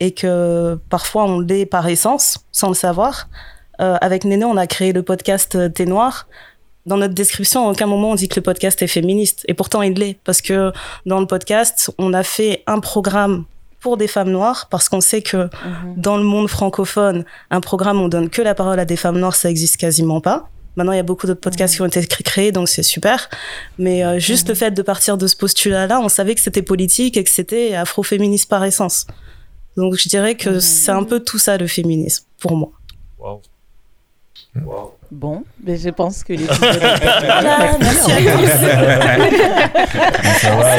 et 0.00 0.12
que 0.12 0.78
parfois 0.90 1.24
on 1.24 1.40
l'est 1.40 1.64
par 1.64 1.88
essence, 1.88 2.40
sans 2.52 2.68
le 2.68 2.74
savoir. 2.74 3.28
Euh, 3.80 3.96
avec 4.02 4.24
Néné, 4.24 4.44
on 4.44 4.58
a 4.58 4.66
créé 4.66 4.92
le 4.92 5.02
podcast 5.02 5.72
Thé 5.72 5.86
Noir. 5.86 6.28
Dans 6.84 6.96
notre 6.96 7.14
description, 7.14 7.68
à 7.68 7.70
aucun 7.70 7.86
moment 7.86 8.10
on 8.10 8.14
dit 8.14 8.28
que 8.28 8.36
le 8.36 8.42
podcast 8.42 8.82
est 8.82 8.88
féministe. 8.88 9.44
Et 9.48 9.54
pourtant, 9.54 9.82
il 9.82 9.94
l'est. 9.94 10.18
Parce 10.24 10.42
que 10.42 10.72
dans 11.06 11.20
le 11.20 11.26
podcast, 11.26 11.92
on 11.98 12.12
a 12.12 12.22
fait 12.22 12.62
un 12.66 12.80
programme 12.80 13.44
pour 13.80 13.96
des 13.96 14.06
femmes 14.06 14.30
noires, 14.30 14.68
parce 14.70 14.88
qu'on 14.88 15.00
sait 15.00 15.22
que 15.22 15.36
mhm. 15.36 15.94
dans 15.96 16.16
le 16.16 16.22
monde 16.22 16.48
francophone, 16.48 17.24
un 17.50 17.60
programme 17.60 18.00
où 18.00 18.04
on 18.04 18.08
donne 18.08 18.30
que 18.30 18.40
la 18.40 18.54
parole 18.54 18.78
à 18.78 18.84
des 18.84 18.96
femmes 18.96 19.18
noires, 19.18 19.34
ça 19.34 19.50
existe 19.50 19.76
quasiment 19.76 20.20
pas. 20.20 20.48
Maintenant, 20.76 20.92
il 20.92 20.96
y 20.96 21.00
a 21.00 21.02
beaucoup 21.02 21.26
d'autres 21.26 21.40
podcasts 21.40 21.74
qui 21.74 21.82
ont 21.82 21.86
été 21.86 22.06
créés, 22.06 22.52
donc 22.52 22.68
c'est 22.68 22.84
super. 22.84 23.28
Mais 23.78 24.04
euh, 24.04 24.18
juste 24.18 24.48
le 24.48 24.54
fait 24.54 24.70
de 24.70 24.82
partir 24.82 25.18
de 25.18 25.26
ce 25.26 25.36
postulat-là, 25.36 26.00
on 26.00 26.08
savait 26.08 26.34
que 26.34 26.40
c'était 26.40 26.62
politique 26.62 27.16
et 27.16 27.24
que 27.24 27.30
c'était 27.30 27.74
afroféministe 27.74 28.48
par 28.48 28.64
essence. 28.64 29.06
Donc 29.76 29.96
je 29.96 30.08
dirais 30.08 30.36
que 30.36 30.60
c'est 30.60 30.92
un 30.92 31.04
peu 31.04 31.20
tout 31.20 31.38
ça 31.38 31.58
le 31.58 31.66
féminisme, 31.66 32.24
pour 32.38 32.56
moi. 32.56 32.70
Wow. 33.18 33.42
Wow. 34.64 34.94
Bon, 35.12 35.44
mais 35.62 35.76
je 35.76 35.90
pense 35.90 36.24
que 36.24 36.32
les 36.32 36.48
à 36.48 36.56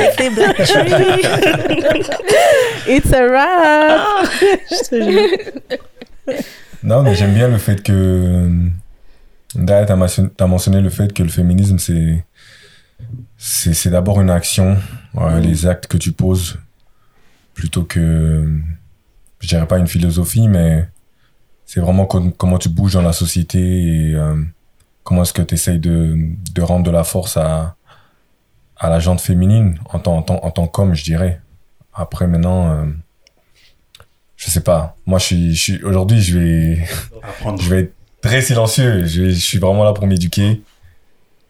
C'était 0.09 0.29
Black 0.31 0.59
It's 2.87 3.13
a 3.13 3.27
wrap. 3.27 4.01
non, 6.83 7.03
mais 7.03 7.13
j'aime 7.13 7.35
bien 7.35 7.47
le 7.47 7.59
fait 7.59 7.83
que 7.83 8.49
D'ailleurs, 9.55 9.85
tu 9.85 10.43
as, 10.43 10.47
mentionné 10.47 10.81
le 10.81 10.89
fait 10.89 11.13
que 11.13 11.21
le 11.21 11.29
féminisme, 11.29 11.77
c'est 11.77 12.25
c'est 13.37 13.89
d'abord 13.89 14.19
une 14.21 14.29
action, 14.29 14.77
les 15.41 15.67
actes 15.67 15.87
que 15.87 15.97
tu 15.97 16.11
poses, 16.11 16.57
plutôt 17.53 17.83
que, 17.83 18.49
je 19.41 19.47
dirais 19.47 19.67
pas 19.67 19.77
une 19.77 19.87
philosophie, 19.87 20.47
mais 20.47 20.87
c'est 21.65 21.79
vraiment 21.79 22.05
comment 22.05 22.57
tu 22.57 22.69
bouges 22.69 22.93
dans 22.93 23.01
la 23.01 23.13
société 23.13 23.59
et 23.59 24.15
euh, 24.15 24.35
comment 25.03 25.23
est-ce 25.23 25.33
que 25.33 25.41
tu 25.41 25.55
essayes 25.55 25.79
de, 25.79 26.17
de 26.53 26.61
rendre 26.61 26.85
de 26.85 26.91
la 26.91 27.03
force 27.03 27.37
à, 27.37 27.75
à 28.77 28.89
la 28.89 28.99
jante 28.99 29.21
féminine 29.21 29.79
en 29.91 29.99
tant, 29.99 30.17
en 30.17 30.21
tant, 30.21 30.43
en 30.43 30.51
tant 30.51 30.67
qu'homme, 30.67 30.93
je 30.93 31.03
dirais. 31.03 31.39
Après, 31.93 32.27
maintenant, 32.27 32.71
euh, 32.71 32.85
je 34.35 34.49
sais 34.49 34.61
pas. 34.61 34.97
Moi, 35.05 35.19
je 35.19 35.25
suis, 35.25 35.55
je 35.55 35.61
suis 35.61 35.83
aujourd'hui, 35.83 36.21
je 36.21 36.37
vais, 36.37 36.87
je 37.59 37.69
vais 37.69 37.79
être 37.81 37.93
très 38.21 38.41
silencieux. 38.41 39.05
Je, 39.05 39.29
suis 39.29 39.59
vraiment 39.59 39.83
là 39.83 39.93
pour 39.93 40.07
m'éduquer 40.07 40.61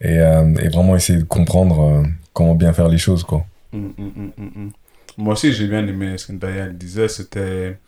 et, 0.02 0.20
euh, 0.20 0.54
et, 0.62 0.70
vraiment 0.70 0.96
essayer 0.96 1.20
de 1.20 1.24
comprendre 1.24 1.82
euh, 1.82 2.04
comment 2.34 2.56
bien 2.56 2.74
faire 2.74 2.90
les 2.90 2.98
choses. 2.98 3.24
Quoi. 3.24 3.46
Hum, 3.74 3.94
hum, 3.98 4.32
hum, 4.38 4.72
Moi 5.18 5.34
aussi, 5.34 5.54
j'ai 5.54 5.68
bien 5.68 5.88
aimé 5.88 6.18
ce 6.18 6.28
que 6.28 6.34
Daya 6.34 6.68
disait. 6.68 7.08
C'était 7.08 7.80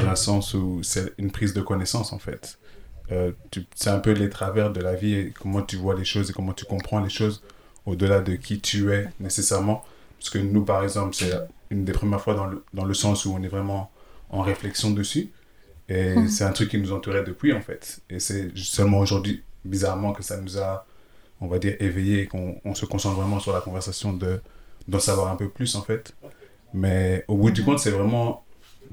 dans 0.00 0.10
le 0.10 0.16
sens 0.16 0.54
où 0.54 0.80
c'est 0.82 1.12
une 1.18 1.30
prise 1.30 1.54
de 1.54 1.60
connaissance, 1.60 2.12
en 2.12 2.18
fait. 2.18 2.58
Euh, 3.10 3.32
c'est 3.74 3.90
un 3.90 3.98
peu 3.98 4.12
les 4.12 4.30
travers 4.30 4.72
de 4.72 4.80
la 4.80 4.94
vie 4.94 5.14
et 5.14 5.32
comment 5.38 5.62
tu 5.62 5.76
vois 5.76 5.94
les 5.94 6.04
choses 6.04 6.30
et 6.30 6.32
comment 6.32 6.52
tu 6.52 6.64
comprends 6.64 7.00
les 7.00 7.10
choses 7.10 7.42
au-delà 7.84 8.20
de 8.20 8.34
qui 8.34 8.60
tu 8.60 8.92
es 8.92 9.08
nécessairement. 9.20 9.84
Parce 10.18 10.30
que 10.30 10.38
nous, 10.38 10.64
par 10.64 10.82
exemple, 10.82 11.14
c'est 11.14 11.32
une 11.70 11.84
des 11.84 11.92
premières 11.92 12.20
fois 12.20 12.34
dans 12.34 12.46
le, 12.46 12.64
dans 12.72 12.84
le 12.84 12.94
sens 12.94 13.24
où 13.24 13.34
on 13.36 13.42
est 13.42 13.48
vraiment 13.48 13.90
en 14.30 14.42
réflexion 14.42 14.90
dessus. 14.90 15.30
Et 15.88 16.14
mhm. 16.14 16.28
c'est 16.28 16.44
un 16.44 16.52
truc 16.52 16.70
qui 16.70 16.78
nous 16.78 16.92
entourait 16.92 17.24
depuis, 17.24 17.52
en 17.52 17.60
fait. 17.60 18.00
Et 18.08 18.20
c'est 18.20 18.56
seulement 18.56 19.00
aujourd'hui, 19.00 19.42
bizarrement, 19.64 20.12
que 20.12 20.22
ça 20.22 20.40
nous 20.40 20.58
a, 20.58 20.86
on 21.40 21.48
va 21.48 21.58
dire, 21.58 21.76
éveillé 21.80 22.22
et 22.22 22.26
qu'on 22.26 22.60
on 22.64 22.74
se 22.74 22.86
concentre 22.86 23.16
vraiment 23.16 23.40
sur 23.40 23.52
la 23.52 23.60
conversation 23.60 24.12
de 24.12 24.40
d'en 24.88 24.98
savoir 24.98 25.30
un 25.30 25.36
peu 25.36 25.48
plus, 25.48 25.74
en 25.76 25.82
fait. 25.82 26.14
Mais 26.74 27.24
au 27.28 27.36
bout 27.36 27.50
du 27.50 27.60
mhm. 27.60 27.66
compte, 27.66 27.78
c'est 27.80 27.90
vraiment 27.90 28.44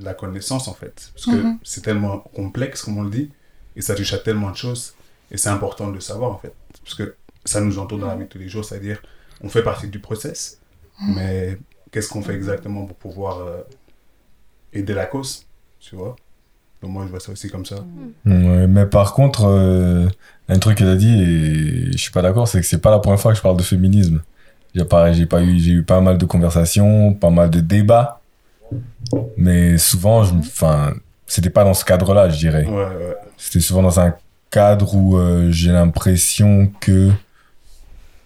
la 0.04 0.14
connaissance, 0.14 0.68
en 0.68 0.74
fait. 0.74 1.12
Parce 1.14 1.26
que 1.26 1.42
mhm. 1.42 1.60
c'est 1.64 1.82
tellement 1.82 2.20
complexe, 2.20 2.84
comme 2.84 2.98
on 2.98 3.04
le 3.04 3.10
dit, 3.10 3.30
et 3.76 3.82
ça 3.82 3.96
touche 3.96 4.14
à 4.14 4.18
tellement 4.18 4.52
de 4.52 4.56
choses. 4.56 4.94
Et 5.32 5.38
c'est 5.38 5.50
important 5.50 5.88
de 5.88 5.94
le 5.94 6.00
savoir, 6.00 6.32
en 6.32 6.38
fait. 6.38 6.54
Parce 6.84 6.96
que 6.96 7.16
ça 7.46 7.62
nous 7.62 7.80
entoure 7.80 8.00
dans 8.00 8.08
la 8.08 8.16
vie 8.16 8.24
de 8.24 8.30
tous 8.30 8.38
les 8.38 8.50
jours, 8.50 8.66
c'est-à-dire, 8.66 9.02
on 9.42 9.50
fait 9.50 9.64
partie 9.64 9.88
du 9.88 10.00
process, 10.00 10.60
mais 11.02 11.58
qu'est-ce 11.92 12.10
qu'on 12.10 12.22
fait 12.22 12.36
exactement 12.36 12.86
pour 12.86 12.98
pouvoir 12.98 13.40
euh, 13.40 13.62
aider 14.74 14.94
la 14.94 15.06
cause, 15.06 15.46
tu 15.80 15.96
vois? 15.96 16.16
Donc 16.82 16.92
moi, 16.92 17.04
je 17.06 17.12
vois 17.12 17.20
ça 17.20 17.32
aussi 17.32 17.50
comme 17.50 17.66
ça. 17.66 17.78
Mm. 18.26 18.68
mais 18.68 18.86
par 18.86 19.14
contre, 19.14 19.46
euh, 19.46 20.08
un 20.48 20.60
truc 20.60 20.78
qu'elle 20.78 20.90
a 20.90 20.96
dit, 20.96 21.22
et 21.22 21.92
je 21.92 21.98
suis 21.98 22.12
pas 22.12 22.22
d'accord, 22.22 22.48
c'est 22.48 22.60
que 22.60 22.66
c'est 22.66 22.80
pas 22.82 22.92
la 22.92 23.00
première 23.00 23.20
fois 23.20 23.32
que 23.32 23.38
je 23.38 23.42
parle 23.42 23.58
de 23.58 23.64
féminisme. 23.64 24.22
J'ai 24.76 24.86
pas, 24.86 25.12
j'ai 25.12 25.26
pas 25.26 25.42
eu, 25.42 25.60
j'ai 25.60 25.72
eu 25.72 25.84
pas 25.84 26.00
mal 26.00 26.18
de 26.18 26.26
conversations, 26.26 27.14
pas 27.14 27.32
mal 27.32 27.50
de 27.50 27.60
débats. 27.60 28.19
Mais 29.38 29.78
souvent, 29.78 30.22
enfin, 30.22 30.94
c'était 31.26 31.50
pas 31.50 31.64
dans 31.64 31.74
ce 31.74 31.86
cadre-là, 31.86 32.30
je 32.30 32.38
dirais. 32.38 32.68
C'était 33.38 33.60
souvent 33.60 33.82
dans 33.82 34.00
un 34.00 34.16
cadre 34.52 34.96
où 34.96 35.18
euh, 35.18 35.52
j'ai 35.52 35.72
l'impression 35.72 36.72
que, 36.80 37.12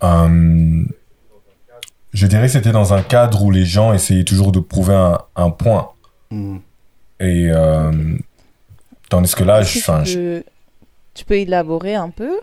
euh, 0.03 0.83
je 2.13 2.27
dirais 2.27 2.47
que 2.47 2.51
c'était 2.53 2.71
dans 2.71 2.93
un 2.93 3.01
cadre 3.01 3.43
où 3.43 3.51
les 3.51 3.65
gens 3.65 3.93
essayaient 3.93 4.23
toujours 4.23 4.51
de 4.51 4.59
prouver 4.59 4.95
un, 4.95 5.19
un 5.35 5.49
point. 5.49 5.89
Mm. 6.31 6.57
Et 7.19 7.51
Tandis 9.13 9.35
que 9.35 9.43
là, 9.43 9.61
je, 9.61 9.79
tu, 10.05 10.43
tu 11.13 11.25
peux 11.25 11.35
élaborer 11.35 11.93
un 11.93 12.09
peu? 12.09 12.39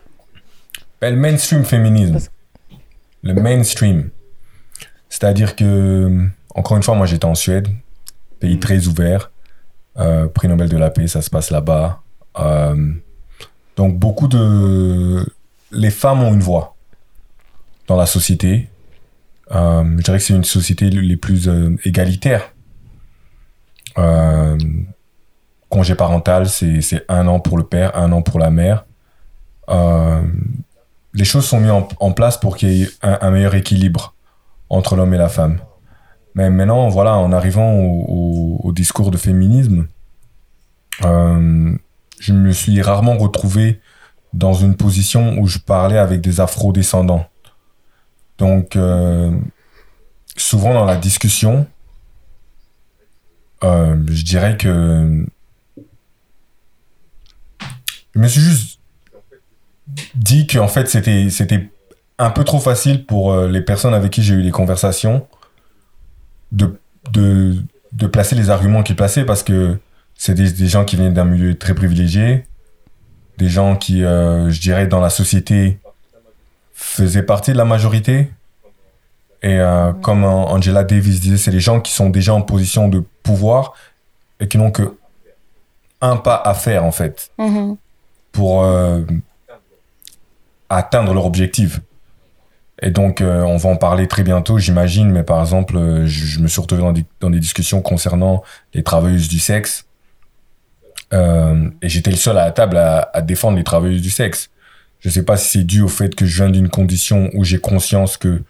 Ben, 1.01 1.13
Le 1.13 1.21
mainstream 1.21 1.65
féminisme. 1.65 2.31
Le 3.25 3.35
mainstream. 3.35 4.11
C'est-à-dire 5.09 5.57
que, 5.57 6.29
encore 6.55 6.77
une 6.77 6.85
fois, 6.85 6.95
moi 6.95 7.07
j'étais 7.07 7.25
en 7.25 7.35
Suède, 7.35 7.67
pays 8.41 8.57
mm. 8.57 8.61
très 8.61 8.87
ouvert, 8.89 9.31
euh, 9.99 10.27
prix 10.29 10.49
Nobel 10.49 10.69
de 10.69 10.77
la 10.77 10.91
paix, 10.91 11.07
ça 11.07 11.23
se 11.23 11.31
passe 11.31 11.51
là-bas. 11.51 12.01
Euh, 12.39 12.93
donc 13.77 13.99
beaucoup 13.99 14.29
de... 14.29 15.25
Les 15.73 15.91
femmes 15.91 16.23
ont 16.23 16.35
une 16.35 16.41
voix 16.41 16.75
dans 17.87 17.97
la 17.97 18.07
société. 18.07 18.69
Euh, 19.53 19.85
je 19.99 20.03
dirais 20.03 20.19
que 20.19 20.25
c'est 20.25 20.35
une 20.35 20.45
société 20.45 20.91
les 20.91 21.17
plus 21.17 21.51
égalitaires 21.85 22.53
congé 25.69 25.95
parental, 25.95 26.49
c'est 26.49 27.05
un 27.09 27.29
an 27.29 27.39
pour 27.39 27.59
le 27.59 27.65
père, 27.65 27.97
un 27.97 28.11
an 28.13 28.23
pour 28.23 28.41
la 28.41 28.51
mère. 28.51 28.87
Les 31.13 31.25
choses 31.25 31.45
sont 31.45 31.61
mises 31.61 31.71
en, 31.71 32.13
place 32.13 32.39
pour 32.39 32.57
qu'il 32.57 32.73
y 32.73 32.83
ait 32.85 32.89
un, 33.03 33.31
meilleur 33.31 33.55
équilibre 33.55 34.15
entre 34.69 34.97
l'homme 34.97 35.13
et 35.13 35.19
la 35.19 35.29
femme. 35.29 35.59
Mais 36.35 36.49
maintenant, 36.51 36.89
voilà, 36.89 37.17
en 37.17 37.33
arrivant 37.33 37.75
au, 37.75 38.73
discours 38.73 39.11
de 39.11 39.17
féminisme, 39.17 39.89
euh, 41.05 41.77
je 42.21 42.33
me 42.33 42.53
suis 42.53 42.81
rarement 42.81 43.19
retrouvé 43.19 43.81
dans 44.33 44.55
une 44.55 44.77
position 44.77 45.39
où 45.39 45.47
je 45.47 45.59
parlais 45.59 45.99
avec 45.99 46.21
des 46.21 46.41
afro-descendants. 46.41 47.27
Donc, 48.39 48.77
euh, 48.77 49.37
souvent 50.37 50.73
dans 50.73 50.85
la 50.85 50.97
discussion, 50.97 51.67
je 53.63 54.25
dirais 54.25 54.57
que 54.57 55.27
je 58.15 58.19
me 58.19 58.29
suis 58.29 58.41
juste 58.41 58.81
dit 60.15 60.47
qu'en 60.47 60.69
fait, 60.69 60.89
c'était, 60.89 61.29
c'était 61.31 61.71
un 62.19 62.31
peu 62.31 62.45
trop 62.45 62.59
facile 62.59 63.07
pour 63.07 63.33
euh, 63.33 63.49
les 63.49 63.61
personnes 63.61 63.95
avec 63.95 64.13
qui 64.13 64.23
j'ai 64.23 64.35
eu 64.35 64.43
les 64.43 64.51
conversations 64.51 65.27
de, 66.53 66.79
de, 67.13 67.57
de 67.93 68.07
placer 68.07 68.35
les 68.37 68.51
arguments 68.51 68.83
qu'ils 68.83 68.97
plaçaient 68.97 69.25
parce 69.25 69.43
que 69.43 69.79
c'est 70.15 70.35
des, 70.35 70.53
des, 70.53 70.67
gens 70.67 70.85
qui 70.85 70.97
viennent 70.97 71.15
d'un 71.15 71.25
milieu 71.25 71.55
très 71.57 71.75
privilégié, 71.75 72.45
des 73.39 73.49
gens 73.49 73.77
qui, 73.77 74.05
euh, 74.05 74.51
je 74.51 74.61
dirais, 74.61 74.87
dans 74.87 75.01
la 75.01 75.11
société 75.11 75.79
faisaient 76.75 77.23
partie 77.23 77.53
de 77.53 77.57
la 77.57 77.65
majorité. 77.65 78.31
Et 79.43 79.59
euh, 79.59 79.93
comme 79.93 80.25
Angela 80.25 80.85
Davis 80.85 81.21
disait, 81.21 81.39
c'est 81.39 81.51
les 81.51 81.61
gens 81.61 81.81
qui 81.81 81.93
sont 81.93 82.11
déjà 82.11 82.35
en 82.35 82.43
position 82.43 82.89
de 82.89 83.03
pouvoir 83.23 83.73
et 84.39 84.49
qui 84.49 84.59
n'ont 84.59 84.71
que 84.71 84.97
un 86.03 86.17
pas 86.17 86.37
à 86.37 86.55
faire 86.55 86.85
en 86.85 86.93
fait. 86.93 87.31
Mm-hmm 87.39 87.77
pour 88.33 88.63
euh, 88.63 89.03
atteindre 90.69 91.15
leur 91.15 91.27
objectif. 91.27 91.81
Et 92.83 92.91
donc, 92.91 93.21
euh, 93.21 93.43
on 93.43 93.57
va 93.57 93.69
en 93.69 93.77
parler 93.77 94.09
très 94.09 94.23
bientôt, 94.23 94.59
j'imagine, 94.59 95.11
mais 95.11 95.23
par 95.23 95.41
exemple, 95.41 95.77
euh, 95.77 96.07
je, 96.07 96.39
me 96.41 96.49
suis 96.49 96.61
retrouvé 96.61 96.83
dans 97.21 97.31
des, 97.31 97.39
discussions 97.39 97.83
concernant 97.83 98.43
les 98.73 98.83
travailleuses 98.83 99.29
du 99.29 99.39
sexe. 99.39 99.87
Euh, 101.13 101.69
et 101.83 101.89
j'étais 101.89 102.11
le 102.11 102.17
seul 102.17 102.39
à 102.39 102.47
la 102.47 102.53
table 102.53 102.79
à, 102.79 103.23
défendre 103.23 103.59
les 103.59 103.65
travailleuses 103.65 104.01
du 104.01 104.11
sexe. 104.11 104.49
Je 105.01 105.11
sais 105.11 105.25
pas 105.25 105.37
si 105.37 105.59
c'est 105.59 105.65
dû 105.65 105.83
au 105.83 105.89
fait 105.89 106.15
que 106.15 106.25
je 106.25 106.43
viens 106.43 106.51
d'une 106.51 106.69
condition 106.69 107.31
où 107.35 107.45
j'ai 107.45 107.59
conscience 107.59 108.17
que 108.17 108.43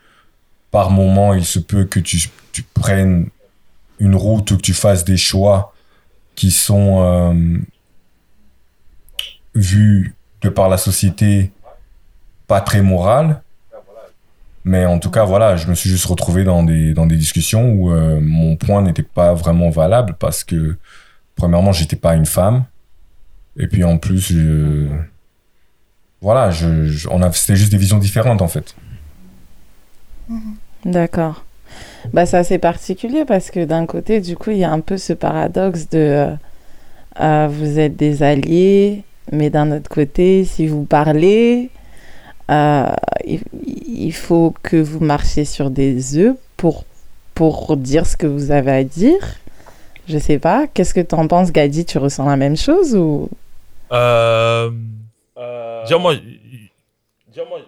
par 0.70 0.90
moment, 0.90 1.34
il 1.34 1.44
se 1.44 1.58
peut 1.58 1.84
que 1.84 1.99
tu, 1.99 2.30
prennes 2.75 3.28
une 3.99 4.14
route 4.14 4.50
ou 4.50 4.56
que 4.56 4.62
tu 4.62 4.75
fasses 4.75 5.04
des 5.04 5.16
choix 5.16 5.75
qui 6.34 6.50
sont 6.50 7.42
vus 9.54 10.14
de 10.42 10.49
par 10.49 10.68
la 10.68 10.76
société 10.76 11.50
pas 12.46 12.60
très 12.60 12.82
morales 12.82 13.42
mais 14.64 14.85
en 14.85 14.99
tout 14.99 15.11
cas, 15.11 15.25
voilà, 15.25 15.57
je 15.57 15.69
me 15.69 15.75
suis 15.75 15.90
juste 15.90 16.07
retrouvé 16.07 16.45
dans 16.45 16.62
des, 16.62 16.95
dans 16.95 17.07
des 17.07 17.17
discussions 17.17 17.73
où 17.73 17.93
euh, 17.93 18.21
mon 18.21 18.57
point 18.57 18.83
n'était 18.83 19.02
pas 19.02 19.35
vraiment 19.35 19.71
valable 19.71 20.17
parce 20.19 20.45
que, 20.45 20.76
premièrement, 21.37 21.73
j'étais 21.73 21.97
pas 21.97 22.14
une 22.14 22.26
femme. 22.26 22.64
Et 23.57 23.67
puis 23.67 23.85
en 23.85 23.99
plus, 23.99 24.33
voilà, 26.21 26.50
je, 26.50 27.09
on 27.09 27.33
c'était 27.33 27.57
juste 27.57 27.73
des 27.73 27.79
visions 27.79 27.99
différentes 27.99 28.43
en 28.43 28.49
fait. 28.49 28.75
D'accord. 30.85 31.45
Bah, 32.12 32.26
c'est 32.26 32.37
assez 32.37 32.59
particulier 32.59 33.25
parce 33.25 33.50
que 33.50 33.64
d'un 33.64 33.87
côté, 33.87 34.21
du 34.21 34.37
coup, 34.37 34.50
il 34.50 34.59
y 34.59 34.64
a 34.64 34.71
un 34.71 34.81
peu 34.81 34.97
ce 34.97 35.12
paradoxe 35.12 35.88
de 35.90 35.99
euh, 35.99 36.35
euh, 37.21 37.49
vous 37.50 37.79
êtes 37.79 37.97
des 37.97 38.23
alliés, 38.23 39.05
mais 39.33 39.50
d'un 39.50 39.71
autre 39.73 39.88
côté, 39.88 40.45
si 40.45 40.67
vous 40.67 40.85
parlez, 40.85 41.71
euh, 42.50 42.92
il, 43.25 44.12
faut 44.12 44.54
que 44.62 44.76
vous 44.76 45.00
marchiez 45.00 45.45
sur 45.45 45.71
des 45.71 46.16
œufs 46.16 46.37
pour, 46.57 46.85
pour 47.35 47.76
dire 47.76 48.07
ce 48.07 48.16
que 48.16 48.26
vous 48.26 48.50
avez 48.50 48.73
à 48.73 48.85
dire. 48.85 49.38
Je 50.09 50.19
sais 50.19 50.38
pas. 50.38 50.66
Qu'est-ce 50.66 50.95
que 50.95 51.00
tu 51.00 51.14
en 51.14 51.28
penses, 51.28 51.52
Gadi? 51.52 51.85
Tu 51.85 51.99
ressens 51.99 52.26
la 52.26 52.37
même 52.37 52.57
chose 52.57 52.97
ou? 52.97 53.28
Euh, 53.92 54.71
euh, 55.37 55.99
moi, 55.99 56.14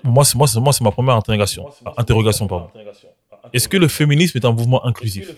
moi, 0.05 0.25
c'est 0.25 0.37
moi, 0.37 0.47
c'est 0.47 0.61
moi, 0.61 0.73
c'est 0.73 0.85
ma 0.85 0.91
première 0.91 1.15
interrogation. 1.15 1.67
interrogation, 1.97 2.47
pardon. 2.47 2.69
Est-ce 3.53 3.69
que 3.69 3.77
le 3.77 3.89
féminisme 3.89 4.39
est 4.39 4.45
un 4.45 4.53
mouvement 4.53 4.85
inclusif? 4.85 5.33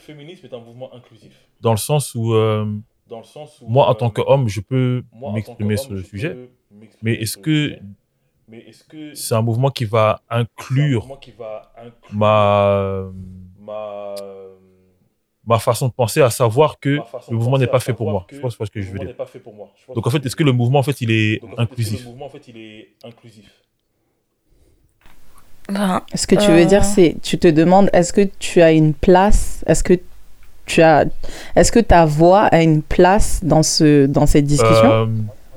Dans 1.60 1.72
le 1.72 1.78
sens 1.78 2.14
où, 2.14 2.34
euh, 2.34 2.66
moi, 3.66 3.88
en 3.88 3.94
tant 3.94 4.10
qu'homme, 4.10 4.48
je 4.48 4.60
peux 4.60 5.02
m'exprimer 5.34 5.76
sur 5.76 5.92
le 5.92 6.02
sujet, 6.02 6.36
mais 7.02 7.14
est-ce 7.14 7.36
que 7.36 7.76
c'est 9.14 9.34
un 9.34 9.42
mouvement 9.42 9.70
qui 9.70 9.84
va 9.84 10.20
inclure 10.28 11.18
ma, 12.12 13.04
ma, 15.46 15.58
façon 15.58 15.88
de 15.88 15.92
penser, 15.92 16.20
à 16.20 16.30
savoir 16.30 16.78
que 16.78 16.98
le 17.30 17.36
mouvement 17.36 17.58
n'est 17.58 17.66
pas 17.66 17.80
fait 17.80 17.92
pour 17.92 18.10
moi. 18.10 18.26
Je 18.30 18.38
pense 18.38 18.56
pas 18.56 18.66
ce 18.66 18.70
que 18.70 18.80
je 18.80 18.90
veux 18.90 18.98
dire. 18.98 19.14
Donc 19.94 20.06
en 20.06 20.10
fait, 20.10 20.24
est-ce 20.24 20.36
que 20.36 20.44
le 20.44 20.52
mouvement 20.52 20.80
en 20.80 20.82
fait 20.82 21.00
il 21.00 21.10
est 21.10 21.40
inclusif? 21.56 22.06
ben, 25.68 26.02
Ce 26.14 26.26
que 26.26 26.34
tu 26.36 26.50
veux 26.50 26.66
dire, 26.66 26.82
euh, 26.82 26.94
c'est 26.94 27.16
tu 27.22 27.38
te 27.38 27.48
demandes 27.48 27.88
est-ce 27.92 28.12
que 28.12 28.28
tu 28.38 28.60
as 28.60 28.72
une 28.72 28.94
place, 28.94 29.64
est-ce 29.66 29.82
que 29.82 29.94
tu 30.66 30.82
as, 30.82 31.06
est-ce 31.56 31.72
que 31.72 31.80
ta 31.80 32.04
voix 32.04 32.42
a 32.42 32.62
une 32.62 32.82
place 32.82 33.42
dans 33.42 33.62
ce 33.62 34.06
dans 34.06 34.26
cette 34.26 34.44
discussion? 34.44 34.90
Euh, 34.90 35.06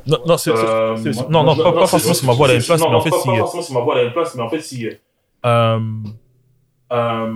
non, 0.07 0.17
non, 0.25 0.37
c'est, 0.37 0.51
euh, 0.51 0.95
non, 1.29 1.43
non, 1.43 1.55
pas, 1.55 1.71
pas 1.73 1.87
forcément 1.87 2.13
si 2.13 2.25
ma 2.25 2.33
voix 2.33 2.49
a 2.49 2.53
une 2.53 2.63
place, 2.63 2.81
mais 2.81 2.87
en 2.87 3.01
fait, 3.01 3.11
si. 3.11 3.27
Pas 3.27 3.37
forcément 3.37 3.63
si 3.63 3.73
ma 3.73 3.79
voix 3.81 3.97
a 3.97 4.01
une 4.03 4.13
place, 4.13 4.35
mais 4.35 4.43
en 4.43 4.49
fait, 4.49 4.61
si. 4.61 4.87
Euh, 5.45 5.79
euh, 6.91 7.33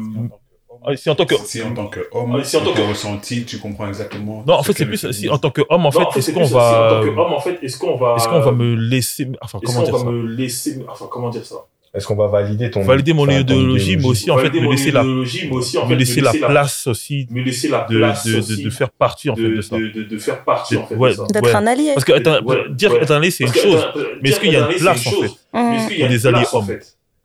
si 0.95 1.09
en 1.09 1.15
tant 1.15 1.25
que 1.25 1.35
si 1.35 1.61
en 1.61 1.73
tant 1.73 1.87
qu'homme 1.87 2.43
si 2.43 2.57
en 2.57 2.61
tant 2.61 2.73
que 2.73 2.81
ressenti 2.81 3.45
tu 3.45 3.59
comprends 3.59 3.87
exactement 3.87 4.43
non 4.47 4.55
en 4.55 4.63
fait 4.63 4.73
c'est 4.73 4.85
plus 4.85 5.11
si 5.11 5.29
en 5.29 5.37
tant 5.37 5.51
qu'homme 5.51 5.85
en 5.85 5.91
fait 5.91 6.17
est-ce 6.17 6.31
qu'on 6.31 6.43
va 6.45 6.87
en 6.87 6.89
tant 6.89 7.13
qu'homme 7.13 7.33
en 7.33 7.39
fait 7.39 7.59
est-ce 7.61 7.77
qu'on 7.77 7.97
va 7.97 8.15
est-ce 8.15 8.27
qu'on 8.27 8.39
va 8.39 8.51
me 8.51 8.73
laisser 8.73 9.29
enfin 9.41 9.59
comment 9.63 9.83
dire 9.83 9.97
ça? 9.97 10.05
me 10.05 10.25
laisser 10.25 10.83
enfin 10.89 11.07
comment 11.11 11.29
dire 11.29 11.45
ça? 11.45 11.67
Est-ce 11.93 12.07
qu'on 12.07 12.15
va 12.15 12.27
valider 12.27 12.71
ton 12.71 12.83
valider 12.83 13.13
mon 13.13 13.27
idéologie, 13.27 13.97
mais 13.97 14.05
aussi 14.05 14.31
en 14.31 14.37
fait 14.37 14.49
me 14.49 14.71
laisser 14.71 14.91
la 14.91 15.03
me 15.03 15.95
laisser 15.95 16.21
la 16.21 16.31
place 16.31 16.87
aussi 16.87 17.27
me 17.29 17.41
laisser 17.41 17.67
la 17.67 17.79
place 17.79 18.25
de, 18.25 18.63
de, 18.63 18.69
faire 18.69 18.89
partie 18.91 19.29
en 19.29 19.35
fait 19.35 19.49
de 19.49 19.61
ça. 19.61 19.75
de, 19.77 20.17
faire 20.17 20.43
partie 20.43 20.77
en 20.77 20.87
fait 20.87 20.95
d'être 21.33 21.55
un 21.55 21.67
allié. 21.67 21.91
Parce 21.93 22.05
que 22.05 22.69
dire 22.73 22.95
être 22.95 23.11
un 23.11 23.17
allié 23.17 23.31
c'est 23.31 23.43
une 23.43 23.53
chose 23.53 23.85
mais 24.21 24.29
est-ce 24.29 24.39
qu'il 24.39 24.53
y 24.53 24.55
a 24.55 24.69
une 24.71 24.77
place 24.77 25.05
en 25.07 25.11
fait 25.11 25.77
pour 25.97 26.07
des 26.07 26.25
alliés 26.27 26.47
hommes? 26.51 26.77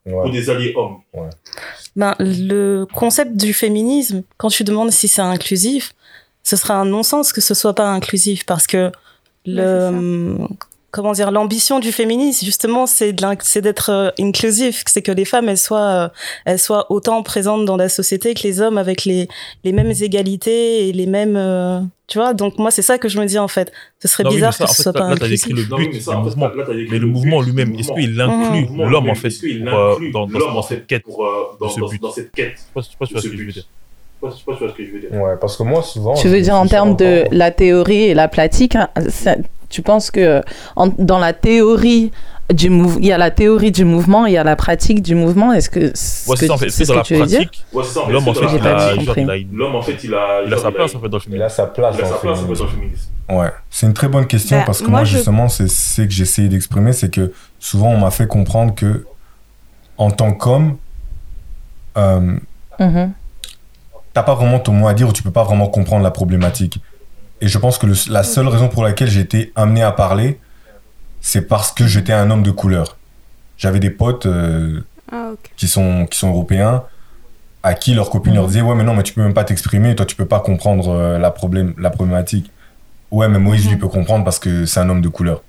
pour 0.03 0.31
des 0.31 0.49
alliés 0.49 0.73
hommes? 0.75 0.97
Ben 1.95 2.13
le 2.19 2.85
concept 2.93 3.37
du 3.37 3.53
féminisme 3.53 4.23
quand 4.35 4.49
tu 4.49 4.63
demandes 4.63 4.91
si 4.91 5.07
c'est 5.07 5.21
inclusif 5.21 5.93
ce 6.43 6.57
serait 6.57 6.73
un 6.73 6.85
non-sens 6.85 7.31
que 7.31 7.41
ce 7.41 7.53
soit 7.53 7.73
pas 7.73 7.89
inclusif 7.89 8.45
parce 8.45 8.67
que 8.67 8.91
le 9.45 10.37
comment 10.91 11.11
dire 11.11 11.31
l'ambition 11.31 11.79
du 11.79 11.91
féminisme 11.91 12.45
justement 12.45 12.85
c'est 12.85 13.15
c'est 13.41 13.61
d'être 13.61 13.89
euh, 13.91 14.09
inclusif 14.19 14.83
c'est 14.87 15.01
que 15.01 15.11
les 15.11 15.25
femmes 15.25 15.49
elles 15.49 15.57
soient 15.57 15.79
euh, 15.79 16.09
elles 16.45 16.59
soient 16.59 16.91
autant 16.91 17.23
présentes 17.23 17.65
dans 17.65 17.77
la 17.77 17.89
société 17.89 18.33
que 18.33 18.43
les 18.43 18.61
hommes 18.61 18.77
avec 18.77 19.03
les 19.03 19.27
les 19.63 19.73
mêmes 19.73 19.91
égalités 20.01 20.87
et 20.87 20.93
les 20.93 21.05
mêmes 21.05 21.35
euh, 21.35 21.81
tu 22.07 22.19
vois. 22.19 22.33
Donc 22.33 22.57
moi 22.57 22.71
c'est 22.71 22.81
ça 22.81 22.97
que 22.97 23.09
je 23.09 23.19
me 23.19 23.25
dis 23.25 23.37
en 23.37 23.49
fait. 23.49 23.73
Ce 24.01 24.07
serait 24.07 24.23
bizarre 24.23 24.57
que 24.57 24.65
ce 24.65 24.81
soit 24.81 24.93
pas 24.93 25.03
inclusif. 25.03 25.47
le 25.49 25.63
but 25.63 25.91
mais, 26.07 26.15
mouvement. 26.15 26.51
mais 26.89 26.99
le 26.99 27.07
mouvement 27.07 27.41
lui-même 27.41 27.75
est-ce 27.75 27.91
qu'il 27.91 28.19
inclut 28.19 28.67
l'homme 28.89 29.09
en 29.09 29.15
fait 29.15 29.33
dans, 30.13 30.25
dans, 30.25 30.61
cette 30.61 30.87
quête 30.87 31.03
dans, 31.59 31.69
ce 31.69 31.81
but? 31.81 32.01
dans 32.01 32.11
cette 32.11 32.31
quête 32.31 32.55
je 32.55 32.61
sais 32.61 32.67
pas 32.73 32.81
si 32.81 32.89
tu 32.91 32.97
vois 32.97 33.21
ce 33.21 33.27
que 33.27 33.37
je 33.37 33.43
veux 33.43 33.51
dire. 33.51 33.67
Je 34.23 34.29
sais 34.31 34.43
pas 34.45 34.57
ce 34.59 34.73
que 34.73 34.83
je 34.83 34.91
veux 34.91 34.99
dire. 34.99 35.11
Ouais, 35.11 35.35
parce 35.39 35.55
que 35.55 35.61
moi, 35.61 35.83
souvent. 35.83 36.15
Tu 36.15 36.27
veux 36.27 36.41
dire 36.41 36.55
en 36.55 36.65
termes 36.65 36.95
de 36.95 37.25
la 37.29 37.51
théorie 37.51 38.05
et 38.05 38.13
la 38.15 38.27
pratique, 38.27 38.75
hein, 38.75 38.89
tu 39.69 39.81
penses 39.81 40.11
que 40.11 40.41
dans 40.97 41.19
la 41.19 41.33
théorie 41.33 42.11
du 42.53 42.67
il 42.99 43.05
y 43.05 43.11
a 43.11 43.17
la 43.17 43.31
théorie 43.31 43.71
du 43.71 43.83
mouvement, 43.83 44.25
il 44.25 44.33
y 44.33 44.37
a 44.37 44.43
la 44.43 44.55
pratique 44.55 45.01
du 45.01 45.15
mouvement. 45.15 45.51
Est-ce 45.51 45.69
que 45.69 45.91
c'est 45.93 46.29
ouais, 46.29 46.37
ce 46.37 46.45
que, 46.45 46.69
c'est 46.69 46.85
ce 46.85 46.93
que 46.93 47.03
tu 47.03 47.15
veux 47.15 47.25
dire 47.25 47.49
L'homme 48.09 48.27
en 48.27 48.33
fait, 48.33 48.45
il 48.55 48.67
a, 48.67 48.95
l'homme 49.51 49.75
en 49.75 49.81
fait, 49.81 50.03
il 50.03 50.13
a, 50.13 50.43
il 50.45 50.53
a 50.53 50.57
sa 50.57 50.71
place 50.71 50.95
en 50.95 50.99
fait 50.99 51.09
dans 51.09 51.17
le 51.17 51.21
féminisme. 51.21 51.35
Il 51.35 51.43
a 51.43 51.49
sa 51.49 51.67
place, 51.67 51.97
dans, 51.97 52.03
le 52.03 52.55
féminisme. 52.55 53.09
Ouais, 53.29 53.51
c'est 53.69 53.85
une 53.85 53.93
très 53.93 54.07
bonne 54.07 54.25
question 54.25 54.57
bah, 54.57 54.63
parce 54.65 54.81
que 54.81 54.89
moi, 54.89 55.03
justement, 55.03 55.49
c'est 55.49 55.67
ce 55.67 56.01
que 56.03 56.09
j'essayais 56.09 56.47
d'exprimer, 56.47 56.93
c'est 56.93 57.09
que 57.09 57.33
souvent 57.59 57.89
on 57.89 57.97
m'a 57.97 58.11
fait 58.11 58.27
comprendre 58.27 58.73
que 58.73 59.05
en 59.97 60.11
tant 60.11 60.31
qu'homme, 60.31 60.77
euh, 61.97 62.37
mm-hmm. 62.79 63.09
t'as 64.13 64.23
pas 64.23 64.35
vraiment 64.35 64.59
ton 64.59 64.71
mot 64.71 64.87
à 64.87 64.93
dire 64.93 65.09
ou 65.09 65.13
tu 65.13 65.23
peux 65.23 65.31
pas 65.31 65.43
vraiment 65.43 65.67
comprendre 65.67 66.03
la 66.03 66.11
problématique. 66.11 66.79
Et 67.41 67.47
je 67.47 67.57
pense 67.57 67.77
que 67.77 67.87
la 68.09 68.23
seule 68.23 68.47
raison 68.47 68.67
pour 68.67 68.83
laquelle 68.83 69.09
j'ai 69.09 69.19
été 69.19 69.51
amené 69.55 69.83
à 69.83 69.91
parler, 69.91 70.39
c'est 71.21 71.41
parce 71.41 71.71
que 71.71 71.85
j'étais 71.85 72.13
un 72.13 72.31
homme 72.31 72.43
de 72.43 72.51
couleur. 72.51 72.97
J'avais 73.57 73.79
des 73.79 73.89
potes 73.89 74.25
euh, 74.25 74.81
ah, 75.11 75.31
qui, 75.55 75.67
sont, 75.67 76.05
qui 76.05 76.17
sont 76.17 76.29
européens 76.29 76.83
à 77.63 77.73
qui 77.73 77.93
leurs 77.93 78.09
copines 78.09 78.35
leur 78.35 78.47
disaient 78.47 78.61
Ouais, 78.61 78.75
mais 78.75 78.83
non, 78.83 78.95
mais 78.95 79.03
tu 79.03 79.13
peux 79.13 79.21
même 79.21 79.33
pas 79.33 79.43
t'exprimer, 79.43 79.95
toi, 79.95 80.05
tu 80.05 80.15
peux 80.15 80.25
pas 80.25 80.39
comprendre 80.39 80.89
euh, 80.89 81.17
la, 81.17 81.31
problème, 81.31 81.73
la 81.77 81.89
problématique. 81.89 82.51
Ouais, 83.11 83.27
mais 83.27 83.39
Moïse, 83.39 83.65
lui, 83.65 83.75
mhm. 83.75 83.81
peut 83.81 83.87
comprendre 83.87 84.23
parce 84.23 84.39
que 84.39 84.65
c'est 84.65 84.79
un 84.79 84.89
homme 84.89 85.01
de 85.01 85.09
couleur. 85.09 85.43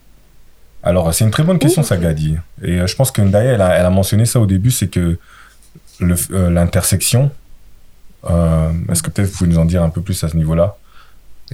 Alors, 0.82 1.12
c'est 1.12 1.24
une 1.24 1.30
très 1.30 1.42
bonne 1.42 1.58
question, 1.58 1.82
ça, 1.82 1.96
Gadi. 1.96 2.36
Et 2.62 2.80
euh, 2.80 2.86
je 2.86 2.96
pense 2.96 3.10
que 3.10 3.20
Ndaya, 3.20 3.52
elle 3.52 3.60
a, 3.60 3.68
elle 3.78 3.86
a, 3.86 3.90
mentionné 3.90 4.24
ça 4.24 4.40
au 4.40 4.46
début 4.46 4.70
c'est 4.70 4.88
que 4.88 5.18
l'intersection. 6.00 7.30
Est-ce 8.24 9.02
que 9.02 9.10
peut-être 9.10 9.28
vous 9.28 9.38
pouvez 9.38 9.50
nous 9.50 9.58
en 9.58 9.64
dire 9.64 9.82
un 9.82 9.90
peu 9.90 10.00
plus 10.00 10.22
à 10.24 10.28
ce 10.28 10.36
niveau-là? 10.36 10.76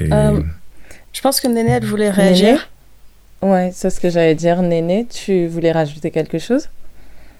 Euh, 0.00 0.40
je 1.12 1.20
pense 1.20 1.40
que 1.40 1.48
Néné, 1.48 1.70
elle 1.72 1.84
voulait 1.84 2.10
réagir. 2.10 2.68
Ouais, 3.42 3.70
c'est 3.72 3.90
ce 3.90 4.00
que 4.00 4.10
j'allais 4.10 4.34
dire. 4.34 4.62
Néné, 4.62 5.06
tu 5.06 5.46
voulais 5.46 5.72
rajouter 5.72 6.10
quelque 6.10 6.38
chose? 6.38 6.68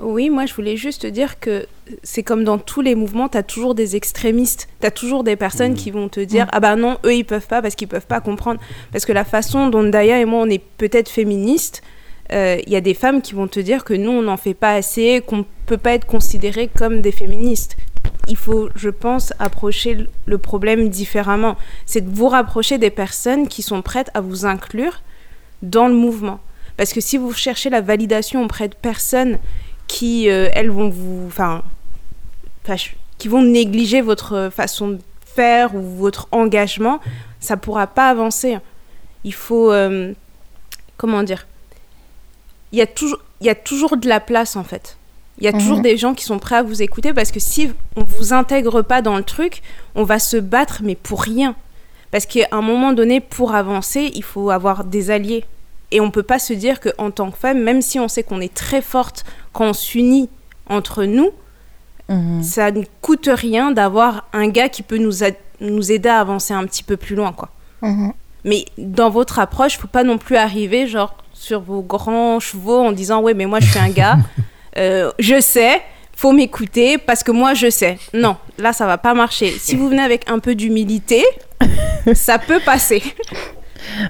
Oui, 0.01 0.29
moi 0.29 0.45
je 0.45 0.55
voulais 0.55 0.77
juste 0.77 1.07
dire 1.07 1.39
que 1.39 1.67
c'est 2.03 2.25
comme 2.25 2.43
dans 2.43 2.59
tous 2.59 2.81
les 2.81 2.97
mouvements, 2.97 3.29
tu 3.29 3.39
as 3.39 3.45
toujours 3.45 3.77
des 3.77 3.95
extrémistes, 3.95 4.69
tu 4.81 4.87
as 4.87 4.91
toujours 4.91 5.23
des 5.23 5.37
personnes 5.37 5.73
mmh. 5.73 5.77
qui 5.77 5.91
vont 5.93 6.09
te 6.09 6.19
dire 6.19 6.47
mmh. 6.47 6.51
ah 6.53 6.61
bah 6.61 6.77
non, 6.77 6.99
eux 7.05 7.15
ils 7.15 7.25
peuvent 7.25 7.47
pas 7.47 7.63
parce 7.63 7.77
qu'ils 7.77 7.87
peuvent 7.87 8.07
pas 8.07 8.21
comprendre 8.21 8.61
parce 8.91 9.05
que 9.05 9.13
la 9.13 9.25
façon 9.25 9.69
dont 9.69 9.85
Daya 9.85 10.21
et 10.21 10.25
moi 10.25 10.41
on 10.43 10.51
est 10.51 10.63
peut-être 10.79 11.09
féministes, 11.09 11.81
euh, 12.33 12.59
il 12.67 12.73
y 12.73 12.77
a 12.77 12.81
des 12.81 12.95
femmes 12.95 13.23
qui 13.23 13.35
vont 13.35 13.47
te 13.47 13.61
dire 13.61 13.85
que 13.85 13.95
nous 13.95 14.11
on 14.11 14.23
n'en 14.23 14.37
fait 14.37 14.55
pas 14.55 14.75
assez, 14.75 15.23
qu'on 15.25 15.47
peut 15.67 15.79
pas 15.79 15.93
être 15.93 16.07
considérés 16.07 16.69
comme 16.69 17.01
des 17.01 17.13
féministes 17.13 17.77
il 18.29 18.37
faut, 18.37 18.69
je 18.75 18.89
pense, 18.89 19.33
approcher 19.39 20.07
le 20.27 20.39
problème 20.39 20.89
différemment. 20.89 21.57
C'est 21.87 22.01
de 22.01 22.11
vous 22.11 22.29
rapprocher 22.29 22.79
des 22.79 22.91
personnes 22.91 23.49
qui 23.49 23.63
sont 23.63 23.83
prêtes 23.83 24.11
à 24.15 24.21
vous 24.21 24.47
inclure 24.47 25.03
dans 25.63 25.89
le 25.89 25.95
mouvement. 25.95 26.41
Parce 26.77 26.93
que 26.93 27.01
si 27.01 27.19
vous 27.19 27.33
cherchez 27.33 27.71
la 27.71 27.81
validation 27.81 28.43
auprès 28.43 28.69
de 28.69 28.75
personnes 28.75 29.39
qui, 29.87 30.31
euh, 30.31 30.49
elles, 30.55 30.71
vont 30.71 30.89
vous... 30.89 31.25
Enfin, 31.27 31.63
qui 33.19 33.29
vont 33.29 33.43
négliger 33.43 34.01
votre 34.01 34.51
façon 34.55 34.89
de 34.89 34.99
faire 35.27 35.75
ou 35.75 35.83
votre 35.83 36.29
engagement, 36.33 37.01
ça 37.41 37.57
ne 37.57 37.61
pourra 37.61 37.87
pas 37.87 38.09
avancer. 38.09 38.59
Il 39.23 39.35
faut... 39.35 39.71
Euh, 39.71 40.13
comment 40.97 41.23
dire? 41.23 41.47
Il 42.73 42.79
y, 42.79 42.87
il 43.41 43.47
y 43.47 43.51
a 43.51 43.55
toujours 43.55 43.97
de 43.97 44.09
la 44.09 44.21
place, 44.21 44.57
en 44.57 44.65
fait 44.65 44.97
Il 45.39 45.45
y 45.45 45.49
a 45.49 45.53
toujours 45.53 45.79
mhm. 45.79 45.83
des 45.83 45.97
gens 45.97 46.15
qui 46.15 46.25
sont 46.25 46.39
prêts 46.39 46.57
à 46.57 46.63
vous 46.63 46.83
écouter 46.83 47.13
parce 47.13 47.33
que 47.33 47.41
si 47.41 47.71
on 47.97 48.05
vous 48.05 48.33
intègre 48.33 48.83
pas 48.83 49.03
dans 49.03 49.17
le 49.17 49.25
truc, 49.25 49.63
on 49.95 50.05
va 50.05 50.19
se 50.19 50.37
battre 50.37 50.81
mais 50.83 50.95
pour 50.95 51.23
rien. 51.23 51.57
Parce 52.11 52.27
qu'à 52.27 52.47
un 52.53 52.63
moment 52.63 52.93
donné, 52.93 53.21
pour 53.21 53.55
avancer, 53.55 54.13
il 54.15 54.23
faut 54.23 54.51
avoir 54.51 54.85
des 54.85 55.11
alliés. 55.11 55.45
Et 55.91 56.01
on 56.01 56.13
peut 56.13 56.23
pas 56.23 56.39
se 56.39 56.53
dire 56.53 56.79
qu'en 56.81 57.11
tant 57.11 57.31
que 57.31 57.37
femme, 57.37 57.61
même 57.61 57.83
si 57.83 57.99
on 57.99 58.07
sait 58.07 58.23
qu'on 58.23 58.41
est 58.41 58.55
très 58.55 58.83
forte 58.83 59.25
quand 59.53 59.71
on 59.71 59.73
s'unit 59.73 60.29
entre 60.69 61.05
nous, 61.05 61.31
mhm. 62.09 62.43
ça 62.43 62.71
ne 62.71 62.83
coûte 63.01 63.29
rien 63.33 63.73
d'avoir 63.73 64.27
un 64.33 64.49
gars 64.49 64.69
qui 64.69 64.83
peut 64.83 64.99
nous, 64.99 65.25
nous 65.61 65.93
aider 65.93 66.09
à 66.09 66.21
avancer 66.21 66.55
un 66.55 66.65
petit 66.67 66.85
peu 66.85 66.97
plus 66.97 67.17
loin, 67.17 67.33
quoi. 67.33 67.49
Mhm. 67.83 68.13
Mais 68.45 68.67
dans 68.79 69.11
votre 69.11 69.39
approche, 69.39 69.79
faut 69.79 69.89
pas 69.89 70.05
non 70.05 70.19
plus 70.19 70.37
arriver 70.37 70.87
genre 70.87 71.17
sur 71.33 71.61
vos 71.61 71.83
grands 71.83 72.39
chevaux 72.41 72.79
en 72.79 72.93
disant 72.93 73.21
ouais 73.21 73.35
mais 73.35 73.47
moi 73.47 73.59
je 73.61 73.71
suis 73.71 73.79
un 73.79 73.91
gars, 73.91 74.19
euh, 74.77 75.11
je 75.19 75.41
sais, 75.41 75.83
faut 76.17 76.33
m'écouter 76.33 76.99
parce 76.99 77.23
que 77.23 77.33
moi 77.33 77.55
je 77.55 77.71
sais. 77.71 77.99
Non, 78.13 78.37
là 78.59 78.73
ça 78.73 78.87
va 78.87 78.99
pas 78.99 79.15
marcher. 79.15 79.51
Si 79.59 79.77
vous 79.77 79.89
venez 79.89 80.03
avec 80.03 80.29
un 80.31 80.39
peu 80.39 80.55
d'humilité, 80.55 81.25
ça 82.15 82.39
peut 82.39 82.61
passer. 82.65 83.03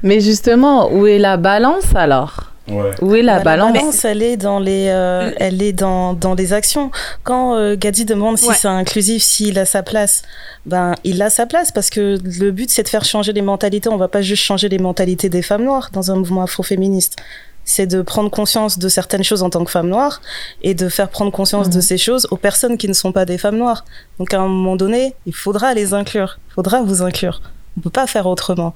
Mais 0.02 0.20
justement, 0.20 0.92
où 0.92 1.06
est 1.06 1.18
la 1.18 1.36
balance 1.36 1.94
alors? 1.94 2.54
Où 3.02 3.14
est 3.14 3.22
la 3.22 3.38
bah, 3.38 3.44
balance 3.44 3.74
La 3.74 3.80
balance, 3.80 4.04
elle 4.06 4.22
est 4.22 4.36
dans 4.38 4.58
les, 4.58 4.86
euh, 4.88 5.30
elle 5.36 5.62
est 5.62 5.74
dans, 5.74 6.14
dans 6.14 6.34
les 6.34 6.54
actions. 6.54 6.90
Quand 7.22 7.56
euh, 7.56 7.76
Gadi 7.76 8.06
demande 8.06 8.38
si 8.38 8.48
c'est 8.54 8.68
inclusif, 8.68 9.22
s'il 9.22 9.58
a 9.58 9.66
sa 9.66 9.82
place, 9.82 10.22
ben 10.64 10.94
il 11.04 11.20
a 11.20 11.28
sa 11.28 11.44
place 11.44 11.72
parce 11.72 11.90
que 11.90 12.18
le 12.22 12.50
but 12.52 12.70
c'est 12.70 12.82
de 12.82 12.88
faire 12.88 13.04
changer 13.04 13.34
les 13.34 13.42
mentalités. 13.42 13.90
On 13.90 13.98
va 13.98 14.08
pas 14.08 14.22
juste 14.22 14.44
changer 14.44 14.70
les 14.70 14.78
mentalités 14.78 15.28
des 15.28 15.42
femmes 15.42 15.64
noires 15.64 15.90
dans 15.92 16.10
un 16.10 16.16
mouvement 16.16 16.42
afroféministe. 16.42 17.16
C'est 17.64 17.86
de 17.86 18.02
prendre 18.02 18.30
conscience 18.30 18.78
de 18.78 18.88
certaines 18.88 19.24
choses 19.24 19.42
en 19.42 19.50
tant 19.50 19.64
que 19.64 19.70
femme 19.70 19.88
noire 19.88 20.20
et 20.62 20.74
de 20.74 20.88
faire 20.88 21.08
prendre 21.08 21.32
conscience 21.32 21.70
de 21.70 21.76
mhm. 21.76 21.82
ces 21.82 21.98
choses 21.98 22.26
aux 22.30 22.36
personnes 22.36 22.76
qui 22.76 22.88
ne 22.88 22.92
sont 22.92 23.12
pas 23.12 23.24
des 23.24 23.38
femmes 23.38 23.56
noires. 23.56 23.84
Donc 24.18 24.34
à 24.34 24.40
un 24.40 24.48
moment 24.48 24.76
donné, 24.76 25.14
il 25.26 25.34
faudra 25.34 25.72
les 25.74 25.94
inclure. 25.94 26.38
Il 26.50 26.54
faudra 26.54 26.82
vous 26.82 27.02
inclure. 27.02 27.40
On 27.78 27.80
peut 27.80 27.90
pas 27.90 28.06
faire 28.06 28.26
autrement. 28.26 28.74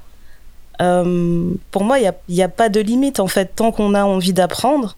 Euh, 0.81 1.51
pour 1.71 1.85
moi, 1.85 1.99
il 1.99 2.11
n'y 2.29 2.43
a, 2.43 2.47
a, 2.47 2.49
pas 2.49 2.69
de 2.69 2.81
limite 2.81 3.21
en 3.21 3.27
fait. 3.27 3.53
Tant 3.57 3.73
qu'on 3.73 3.95
a 3.95 4.05
envie 4.05 4.33
d'apprendre, 4.33 4.97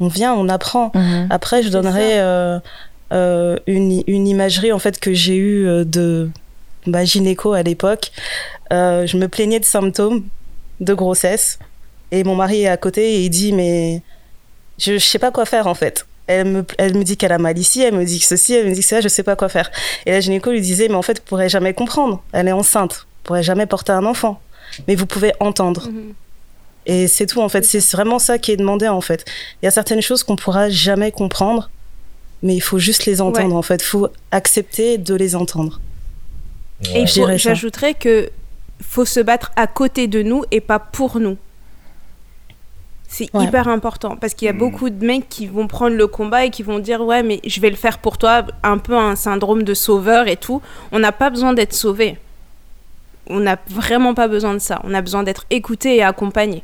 on 0.00 0.08
vient, 0.08 0.34
on 0.34 0.48
apprend. 0.48 0.92
Mhm. 0.94 1.28
Après, 1.30 1.62
je 1.62 1.70
donnerai 1.70 2.20
euh, 2.20 2.58
euh, 3.12 3.56
une, 3.66 4.02
une, 4.06 4.28
imagerie 4.28 4.72
en 4.72 4.78
fait 4.78 4.98
que 5.00 5.12
j'ai 5.12 5.36
eue 5.36 5.84
de 5.84 6.30
ma 6.86 7.04
gynéco 7.04 7.52
à 7.52 7.62
l'époque. 7.62 8.12
je 8.70 9.16
me 9.16 9.28
plaignais 9.28 9.60
de 9.60 9.64
symptômes 9.64 10.24
de 10.80 10.94
grossesse 10.94 11.58
et 12.10 12.24
mon 12.24 12.34
mari 12.34 12.62
est 12.62 12.68
à 12.68 12.76
côté 12.76 13.14
et 13.14 13.24
il 13.24 13.30
dit 13.30 13.52
mais 13.52 14.02
je, 14.78 14.92
ne 14.92 14.98
sais 14.98 15.18
pas 15.18 15.30
quoi 15.30 15.44
faire 15.44 15.66
en 15.66 15.74
fait. 15.74 16.06
Elle 16.26 16.46
me, 16.46 16.64
elle 16.78 16.96
me 16.96 17.02
dit 17.02 17.16
qu'elle 17.16 17.32
a 17.32 17.38
mal 17.38 17.58
ici, 17.58 17.82
elle 17.82 17.94
me 17.94 18.04
dit 18.04 18.20
que 18.20 18.24
ceci, 18.24 18.54
elle 18.54 18.68
me 18.68 18.74
dit 18.74 18.80
que 18.80 18.86
ça, 18.86 19.00
je 19.00 19.08
sais 19.08 19.24
pas 19.24 19.34
quoi 19.34 19.48
faire. 19.48 19.70
Et 20.06 20.12
la 20.12 20.20
gynéco 20.20 20.50
lui 20.50 20.60
disait 20.60 20.88
mais 20.88 20.94
en 20.94 21.02
fait, 21.02 21.18
vous 21.18 21.24
pourrez 21.24 21.48
jamais 21.48 21.74
comprendre. 21.74 22.22
Elle 22.32 22.48
est 22.48 22.52
enceinte, 22.52 22.92
vous 22.92 23.24
pourrez 23.24 23.42
jamais 23.42 23.66
porter 23.66 23.92
un 23.92 24.04
enfant 24.04 24.40
mais 24.86 24.94
vous 24.94 25.06
pouvez 25.06 25.32
entendre. 25.40 25.88
Mhm. 25.88 26.14
Et 26.86 27.08
c'est 27.08 27.26
tout 27.26 27.40
en 27.40 27.48
fait. 27.48 27.64
C'est 27.64 27.84
vraiment 27.92 28.18
ça 28.18 28.38
qui 28.38 28.52
est 28.52 28.56
demandé 28.56 28.88
en 28.88 29.00
fait. 29.00 29.24
Il 29.62 29.66
y 29.66 29.68
a 29.68 29.70
certaines 29.70 30.02
choses 30.02 30.22
qu'on 30.22 30.36
pourra 30.36 30.70
jamais 30.70 31.12
comprendre, 31.12 31.70
mais 32.42 32.54
il 32.54 32.60
faut 32.60 32.78
juste 32.78 33.06
les 33.06 33.20
entendre 33.20 33.54
en 33.54 33.62
fait. 33.62 33.82
Il 33.82 33.86
faut 33.86 34.08
accepter 34.30 34.98
de 34.98 35.14
les 35.14 35.36
entendre. 35.36 35.80
Et 36.94 37.06
j'ajouterais 37.06 37.94
que 37.94 38.30
faut 38.82 39.04
se 39.04 39.20
battre 39.20 39.52
à 39.56 39.66
côté 39.66 40.08
de 40.08 40.22
nous 40.22 40.44
et 40.50 40.62
pas 40.62 40.78
pour 40.78 41.20
nous. 41.20 41.36
C'est 43.12 43.28
hyper 43.34 43.66
important 43.66 44.16
parce 44.16 44.34
qu'il 44.34 44.46
y 44.46 44.48
a 44.48 44.52
mm. 44.52 44.58
beaucoup 44.58 44.88
de 44.88 45.04
mecs 45.04 45.28
qui 45.28 45.48
vont 45.48 45.66
prendre 45.66 45.96
le 45.96 46.06
combat 46.06 46.44
et 46.44 46.50
qui 46.50 46.62
vont 46.62 46.78
dire 46.78 47.00
ouais 47.02 47.22
mais 47.24 47.40
je 47.44 47.60
vais 47.60 47.70
le 47.70 47.76
faire 47.76 47.98
pour 47.98 48.18
toi, 48.18 48.44
un 48.62 48.78
peu 48.78 48.96
un 48.96 49.16
syndrome 49.16 49.64
de 49.64 49.74
sauveur 49.74 50.28
et 50.28 50.36
tout. 50.36 50.62
On 50.92 51.00
n'a 51.00 51.12
pas 51.12 51.28
besoin 51.28 51.52
d'être 51.52 51.74
sauvé 51.74 52.18
on 53.30 53.40
n'a 53.40 53.58
vraiment 53.68 54.12
pas 54.12 54.28
besoin 54.28 54.52
de 54.52 54.58
ça. 54.58 54.80
On 54.84 54.92
a 54.92 55.00
besoin 55.00 55.22
d'être 55.22 55.46
écouté 55.50 55.96
et 55.96 56.02
accompagné. 56.02 56.62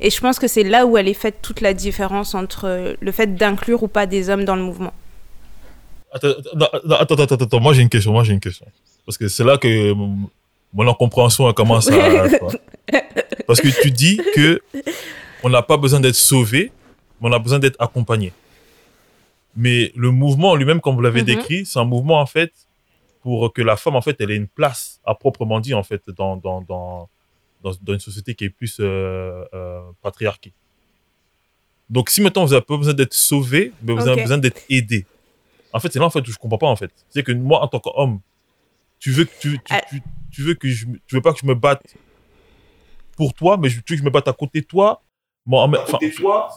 Et 0.00 0.10
je 0.10 0.20
pense 0.20 0.38
que 0.38 0.48
c'est 0.48 0.62
là 0.62 0.86
où 0.86 0.96
elle 0.96 1.08
est 1.08 1.14
faite 1.14 1.36
toute 1.42 1.60
la 1.60 1.74
différence 1.74 2.34
entre 2.34 2.96
le 2.98 3.12
fait 3.12 3.34
d'inclure 3.34 3.82
ou 3.82 3.88
pas 3.88 4.06
des 4.06 4.30
hommes 4.30 4.44
dans 4.44 4.56
le 4.56 4.62
mouvement. 4.62 4.92
Attends, 6.12 6.28
attends, 6.98 7.14
attends, 7.14 7.34
attends, 7.34 7.60
moi 7.60 7.72
j'ai 7.72 7.82
une 7.82 7.88
question, 7.88 8.12
moi 8.12 8.22
j'ai 8.22 8.32
une 8.32 8.40
question. 8.40 8.66
Parce 9.06 9.18
que 9.18 9.28
c'est 9.28 9.44
là 9.44 9.58
que 9.58 9.92
mon 9.92 10.88
incompréhension 10.88 11.52
commence 11.52 11.90
à... 11.90 11.94
Parce 13.46 13.60
que 13.60 13.68
tu 13.82 13.90
dis 13.90 14.20
que 14.34 14.60
on 15.42 15.48
n'a 15.48 15.62
pas 15.62 15.76
besoin 15.76 16.00
d'être 16.00 16.14
sauvé, 16.14 16.72
mais 17.20 17.28
on 17.28 17.32
a 17.32 17.38
besoin 17.38 17.58
d'être 17.58 17.80
accompagné. 17.80 18.32
Mais 19.56 19.92
le 19.94 20.10
mouvement 20.10 20.54
lui-même, 20.54 20.80
comme 20.80 20.94
vous 20.94 21.02
l'avez 21.02 21.20
mhm. 21.20 21.26
décrit, 21.26 21.66
c'est 21.66 21.78
un 21.78 21.84
mouvement 21.84 22.20
en 22.20 22.26
fait 22.26 22.52
pour 23.22 23.52
que 23.52 23.62
la 23.62 23.76
femme, 23.76 23.94
en 23.94 24.02
fait, 24.02 24.20
elle 24.20 24.30
ait 24.32 24.36
une 24.36 24.48
place 24.48 25.00
à 25.04 25.14
proprement 25.14 25.60
dit, 25.60 25.74
en 25.74 25.84
fait, 25.84 26.02
dans, 26.10 26.36
dans, 26.36 26.60
dans, 26.62 27.08
dans, 27.62 27.92
une 27.92 28.00
société 28.00 28.34
qui 28.34 28.46
est 28.46 28.50
plus 28.50 28.78
euh, 28.80 29.44
euh, 29.54 29.80
patriarquée. 30.02 30.52
Donc, 31.88 32.10
si 32.10 32.20
maintenant 32.20 32.44
vous 32.44 32.52
avez 32.52 32.62
pas 32.62 32.76
besoin 32.76 32.94
d'être 32.94 33.14
sauvé, 33.14 33.72
mais 33.82 33.92
vous 33.92 34.08
avez 34.08 34.22
besoin 34.22 34.38
d'être 34.38 34.62
aidé. 34.68 35.06
En 35.72 35.78
fait, 35.78 35.92
c'est 35.92 36.00
là, 36.00 36.06
en 36.06 36.10
fait, 36.10 36.26
où 36.26 36.32
je 36.32 36.36
comprends 36.36 36.58
pas, 36.58 36.66
en 36.66 36.74
fait. 36.74 36.90
C'est 37.10 37.22
que 37.22 37.30
moi, 37.32 37.62
en 37.62 37.68
tant 37.68 37.78
qu'homme, 37.78 38.20
tu 38.98 39.12
veux 39.12 39.24
que 39.24 39.30
tu, 39.40 39.60
tu, 39.60 39.74
euh. 39.74 39.98
tu, 40.30 40.42
veux 40.42 40.54
que 40.54 40.68
je, 40.68 40.86
tu 41.06 41.14
veux 41.14 41.22
pas 41.22 41.32
que 41.32 41.38
je 41.38 41.46
me 41.46 41.54
batte 41.54 41.94
pour 43.16 43.34
toi, 43.34 43.56
mais 43.56 43.68
tu 43.68 43.76
veux 43.76 43.82
que 43.82 43.96
je 43.96 44.02
me 44.02 44.10
batte 44.10 44.26
à 44.26 44.32
côté 44.32 44.62
de 44.62 44.66
toi. 44.66 45.02
Bon, 45.46 45.62
à 45.62 45.84
côté 45.84 46.10
de 46.10 46.14
toi, 46.14 46.48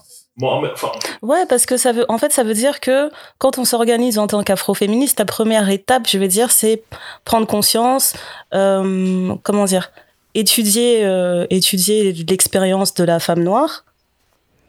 Ouais, 1.22 1.46
parce 1.48 1.66
que 1.66 1.78
ça 1.78 1.94
veut, 1.94 2.06
en 2.10 2.18
fait, 2.18 2.34
ça 2.34 2.44
veut 2.44 2.54
dire 2.54 2.82
que 2.82 3.10
quand 3.38 3.58
on 3.58 3.64
s'organise 3.64 4.20
en 4.20 4.28
tant 4.28 4.44
qu'afroféministe, 4.44 5.20
la 5.20 5.26
première 5.26 5.70
étape, 5.70 6.08
je 6.10 6.18
vais 6.18 6.28
dire, 6.28 6.52
c'est 6.52 6.84
prendre 7.24 7.48
conscience, 7.48 8.14
euh, 8.54 9.34
comment 9.44 9.66
dire, 9.66 9.92
étudier, 10.34 11.06
euh, 11.06 11.48
étudier 11.50 12.12
l'expérience 12.12 12.94
de 12.96 13.06
la 13.06 13.20
femme 13.20 13.44
noire, 13.44 13.86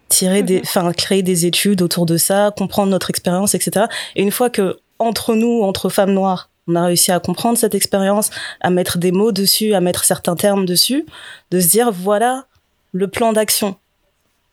tirer 0.08 0.44
des, 0.44 0.58
mhm. 0.58 0.62
enfin, 0.64 0.92
créer 0.92 1.22
des 1.22 1.46
études 1.46 1.82
autour 1.82 2.06
de 2.06 2.16
ça, 2.16 2.52
comprendre 2.56 2.92
notre 2.92 3.10
expérience, 3.10 3.56
etc. 3.56 3.86
Et 4.14 4.22
une 4.22 4.30
fois 4.30 4.50
que 4.50 4.78
entre 5.00 5.34
nous, 5.34 5.62
entre 5.62 5.88
femmes 5.88 6.12
noires, 6.12 6.48
on 6.68 6.76
a 6.76 6.84
réussi 6.84 7.10
à 7.10 7.18
comprendre 7.18 7.58
cette 7.58 7.74
expérience, 7.74 8.30
à 8.60 8.70
mettre 8.70 8.98
des 8.98 9.12
mots 9.12 9.32
dessus, 9.32 9.74
à 9.74 9.80
mettre 9.80 10.04
certains 10.04 10.36
termes 10.36 10.64
dessus, 10.64 11.06
de 11.50 11.60
se 11.60 11.68
dire 11.68 11.90
voilà 11.90 12.46
le 12.92 13.08
plan 13.08 13.32
d'action 13.32 13.76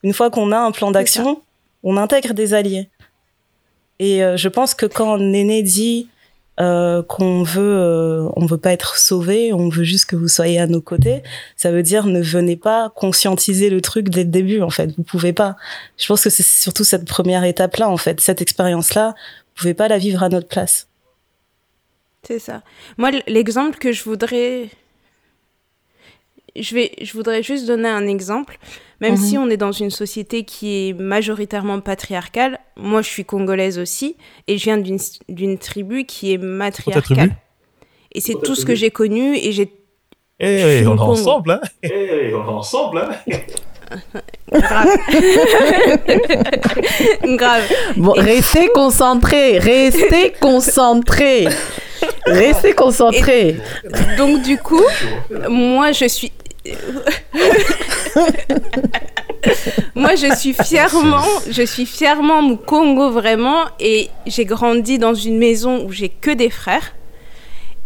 une 0.03 0.13
fois 0.13 0.29
qu'on 0.29 0.51
a 0.51 0.57
un 0.57 0.71
plan 0.71 0.91
d'action, 0.91 1.41
on 1.83 1.97
intègre 1.97 2.33
des 2.33 2.53
alliés. 2.53 2.89
Et 3.99 4.23
euh, 4.23 4.37
je 4.37 4.49
pense 4.49 4.75
que 4.75 4.85
quand 4.85 5.17
Néné 5.17 5.63
dit 5.63 6.09
euh, 6.59 7.01
qu'on 7.03 7.43
veut, 7.43 7.61
euh, 7.61 8.29
on 8.35 8.45
veut 8.45 8.57
pas 8.57 8.73
être 8.73 8.97
sauvé, 8.97 9.53
on 9.53 9.69
veut 9.69 9.83
juste 9.83 10.05
que 10.05 10.15
vous 10.15 10.27
soyez 10.27 10.59
à 10.59 10.67
nos 10.67 10.81
côtés, 10.81 11.23
ça 11.55 11.71
veut 11.71 11.83
dire 11.83 12.05
ne 12.05 12.21
venez 12.21 12.57
pas 12.57 12.91
conscientiser 12.95 13.69
le 13.69 13.81
truc 13.81 14.09
dès 14.09 14.23
le 14.23 14.29
début. 14.29 14.61
En 14.61 14.69
fait, 14.69 14.95
vous 14.97 15.03
pouvez 15.03 15.33
pas. 15.33 15.55
Je 15.97 16.05
pense 16.05 16.23
que 16.23 16.29
c'est 16.29 16.43
surtout 16.43 16.83
cette 16.83 17.05
première 17.05 17.43
étape-là, 17.43 17.89
en 17.89 17.97
fait, 17.97 18.19
cette 18.21 18.41
expérience-là, 18.41 19.15
vous 19.15 19.61
pouvez 19.61 19.73
pas 19.73 19.87
la 19.87 19.97
vivre 19.97 20.21
à 20.21 20.29
notre 20.29 20.47
place. 20.47 20.87
C'est 22.25 22.39
ça. 22.39 22.61
Moi, 22.97 23.11
l'exemple 23.27 23.77
que 23.79 23.91
je 23.91 24.03
voudrais 24.03 24.69
je, 26.55 26.75
vais, 26.75 26.91
je 27.01 27.13
voudrais 27.13 27.43
juste 27.43 27.67
donner 27.67 27.89
un 27.89 28.07
exemple. 28.07 28.59
Même 29.01 29.17
si 29.17 29.37
mhm. 29.37 29.43
on 29.43 29.49
est 29.49 29.57
dans 29.57 29.73
une 29.73 29.89
société 29.89 30.45
qui 30.45 30.89
est 30.89 30.93
majoritairement 30.93 31.81
patriarcale, 31.81 32.59
moi 32.77 33.01
je 33.01 33.09
suis 33.09 33.25
congolaise 33.25 33.77
aussi, 33.77 34.15
et 34.47 34.57
je 34.57 34.63
viens 34.63 34.77
d'une 34.77 35.57
tribu 35.57 36.05
qui 36.05 36.33
est 36.33 36.37
matriarcale. 36.37 37.35
Et 38.13 38.21
c'est 38.21 38.35
tout 38.41 38.55
ce 38.55 38.65
que 38.65 38.75
j'ai 38.75 38.91
connu, 38.91 39.35
et 39.35 39.51
j'ai... 39.51 39.73
Eh, 40.39 40.85
on 40.87 40.95
est 40.95 40.99
ensemble, 40.99 41.51
hein 41.51 41.61
Eh, 41.83 42.31
on 42.33 42.45
est 42.45 42.49
ensemble, 42.49 42.99
hein 42.99 43.37
Grave. 44.51 44.97
Grave. 47.23 47.63
Bon, 47.97 48.13
restez 48.13 48.69
concentrés, 48.73 49.59
restez 49.59 50.33
concentrés. 50.41 51.47
Restez 52.25 52.73
concentrés. 52.73 53.57
donc 54.17 54.41
du 54.41 54.57
coup, 54.57 54.83
moi 55.49 55.91
je 55.91 56.05
suis 56.05 56.31
Moi, 59.95 60.15
je 60.15 60.33
suis 60.35 60.53
fièrement, 60.53 61.23
je 61.49 61.63
suis 61.63 61.85
fièrement 61.85 62.55
Congo 62.55 63.11
vraiment, 63.11 63.63
et 63.79 64.09
j'ai 64.25 64.45
grandi 64.45 64.97
dans 64.97 65.13
une 65.13 65.37
maison 65.37 65.85
où 65.85 65.91
j'ai 65.91 66.09
que 66.09 66.31
des 66.31 66.49
frères. 66.49 66.93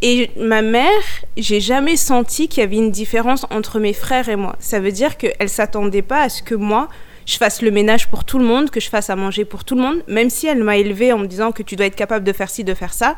Et 0.04 0.30
ma 0.38 0.62
mère, 0.62 1.02
j'ai 1.38 1.60
jamais 1.60 1.98
senti 1.98 2.48
qu'il 2.48 2.62
y 2.62 2.64
avait 2.64 2.76
une 2.76 2.92
différence 2.92 3.48
entre 3.50 3.80
mes 3.80 3.94
frères 3.94 4.30
et 4.30 4.36
moi. 4.36 4.56
Ça 4.60 4.80
veut 4.80 4.92
dire 4.92 5.18
qu'elle 5.18 5.50
s'attendait 5.50 6.04
pas 6.04 6.22
à 6.22 6.30
ce 6.30 6.44
que 6.44 6.54
moi, 6.54 6.88
je 7.26 7.38
fasse 7.38 7.62
le 7.62 7.72
ménage 7.72 8.08
pour 8.08 8.24
tout 8.24 8.38
le 8.38 8.46
monde, 8.46 8.70
que 8.70 8.80
je 8.80 8.90
fasse 8.90 9.10
à 9.10 9.16
manger 9.16 9.44
pour 9.44 9.64
tout 9.64 9.76
le 9.76 9.82
monde, 9.82 10.04
même 10.08 10.30
si 10.30 10.46
elle 10.48 10.64
m'a 10.64 10.78
élevée 10.78 11.12
en 11.14 11.18
me 11.18 11.26
disant 11.26 11.52
que 11.52 11.64
tu 11.64 11.76
dois 11.76 11.88
être 11.88 11.96
capable 11.96 12.24
de 12.24 12.32
faire 12.32 12.50
ci, 12.50 12.64
de 12.64 12.76
faire 12.76 12.94
ça. 12.94 13.16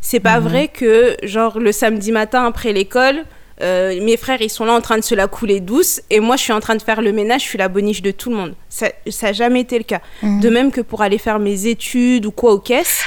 C'est 0.00 0.20
pas 0.20 0.38
mhm. 0.40 0.48
vrai 0.48 0.68
que, 0.68 1.16
genre, 1.24 1.58
le 1.58 1.72
samedi 1.72 2.12
matin 2.12 2.46
après 2.46 2.72
l'école, 2.72 3.24
Euh, 3.60 4.02
mes 4.02 4.16
frères, 4.16 4.40
ils 4.40 4.50
sont 4.50 4.64
là 4.64 4.72
en 4.72 4.80
train 4.80 4.96
de 4.96 5.04
se 5.04 5.14
la 5.14 5.26
couler 5.26 5.60
douce 5.60 6.00
et 6.10 6.20
moi, 6.20 6.36
je 6.36 6.42
suis 6.42 6.52
en 6.52 6.60
train 6.60 6.74
de 6.74 6.82
faire 6.82 7.02
le 7.02 7.12
ménage, 7.12 7.42
je 7.42 7.48
suis 7.48 7.58
la 7.58 7.68
boniche 7.68 8.02
de 8.02 8.10
tout 8.10 8.30
le 8.30 8.36
monde. 8.36 8.54
Ça 8.68 8.88
n'a 9.22 9.32
jamais 9.32 9.60
été 9.60 9.78
le 9.78 9.84
cas. 9.84 10.00
Mhm. 10.22 10.40
De 10.40 10.48
même 10.48 10.70
que 10.72 10.80
pour 10.80 11.02
aller 11.02 11.18
faire 11.18 11.38
mes 11.38 11.66
études 11.66 12.26
ou 12.26 12.30
quoi 12.30 12.52
aux 12.52 12.58
caisses, 12.58 13.02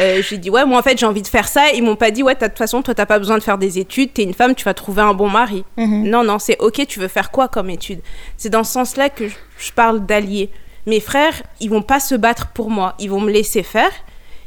euh, 0.00 0.22
j'ai 0.22 0.38
dit, 0.38 0.50
ouais, 0.50 0.64
moi, 0.64 0.78
en 0.78 0.82
fait, 0.82 0.98
j'ai 0.98 1.06
envie 1.06 1.22
de 1.22 1.28
faire 1.28 1.48
ça. 1.48 1.70
Ils 1.72 1.82
m'ont 1.82 1.96
pas 1.96 2.10
dit, 2.10 2.22
ouais, 2.22 2.34
de 2.34 2.40
toute 2.40 2.58
façon, 2.58 2.82
toi, 2.82 2.94
t'as 2.94 3.06
pas 3.06 3.18
besoin 3.18 3.38
de 3.38 3.42
faire 3.42 3.58
des 3.58 3.78
études, 3.78 4.12
t'es 4.12 4.24
une 4.24 4.34
femme, 4.34 4.54
tu 4.54 4.64
vas 4.64 4.74
trouver 4.74 5.02
un 5.02 5.14
bon 5.14 5.30
mari. 5.30 5.64
Mhm. 5.76 6.08
Non, 6.08 6.24
non, 6.24 6.38
c'est 6.38 6.56
ok, 6.58 6.86
tu 6.86 6.98
veux 6.98 7.08
faire 7.08 7.30
quoi 7.30 7.48
comme 7.48 7.70
étude? 7.70 8.00
C'est 8.36 8.50
dans 8.50 8.64
ce 8.64 8.72
sens-là 8.72 9.08
que 9.08 9.24
je 9.58 9.72
parle 9.72 10.04
d'alliés. 10.04 10.50
Mes 10.86 11.00
frères, 11.00 11.42
ils 11.60 11.70
vont 11.70 11.82
pas 11.82 12.00
se 12.00 12.14
battre 12.14 12.48
pour 12.48 12.68
moi, 12.70 12.94
ils 12.98 13.08
vont 13.08 13.20
me 13.20 13.30
laisser 13.30 13.62
faire 13.62 13.90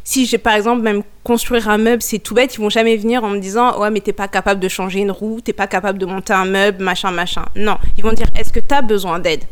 si 0.08 0.26
j'ai 0.26 0.38
par 0.38 0.54
exemple 0.54 0.84
même 0.84 1.04
construire 1.26 1.68
un 1.68 1.78
meuble, 1.78 2.02
c'est 2.02 2.20
tout 2.20 2.34
bête, 2.34 2.56
ils 2.56 2.62
vont 2.62 2.70
jamais 2.70 2.96
venir 2.96 3.26
en 3.26 3.30
me 3.30 3.40
disant 3.40 3.78
ouais 3.78 3.92
mais 3.92 4.00
t'es 4.00 4.14
pas 4.14 4.30
capable 4.30 4.62
de 4.62 4.70
changer 4.70 5.02
une 5.02 5.12
roue, 5.12 5.42
t'es 5.42 5.52
pas 5.52 5.68
capable 5.68 6.00
de 6.00 6.06
monter 6.06 6.32
un 6.32 6.46
meuble, 6.46 6.82
machin 6.82 7.12
machin. 7.12 7.44
Non, 7.58 7.78
ils 7.98 8.06
vont 8.06 8.14
dire 8.14 8.28
est-ce 8.34 8.54
que 8.54 8.62
tu 8.62 8.74
as 8.74 8.82
besoin 8.82 9.20
d'aide? 9.20 9.44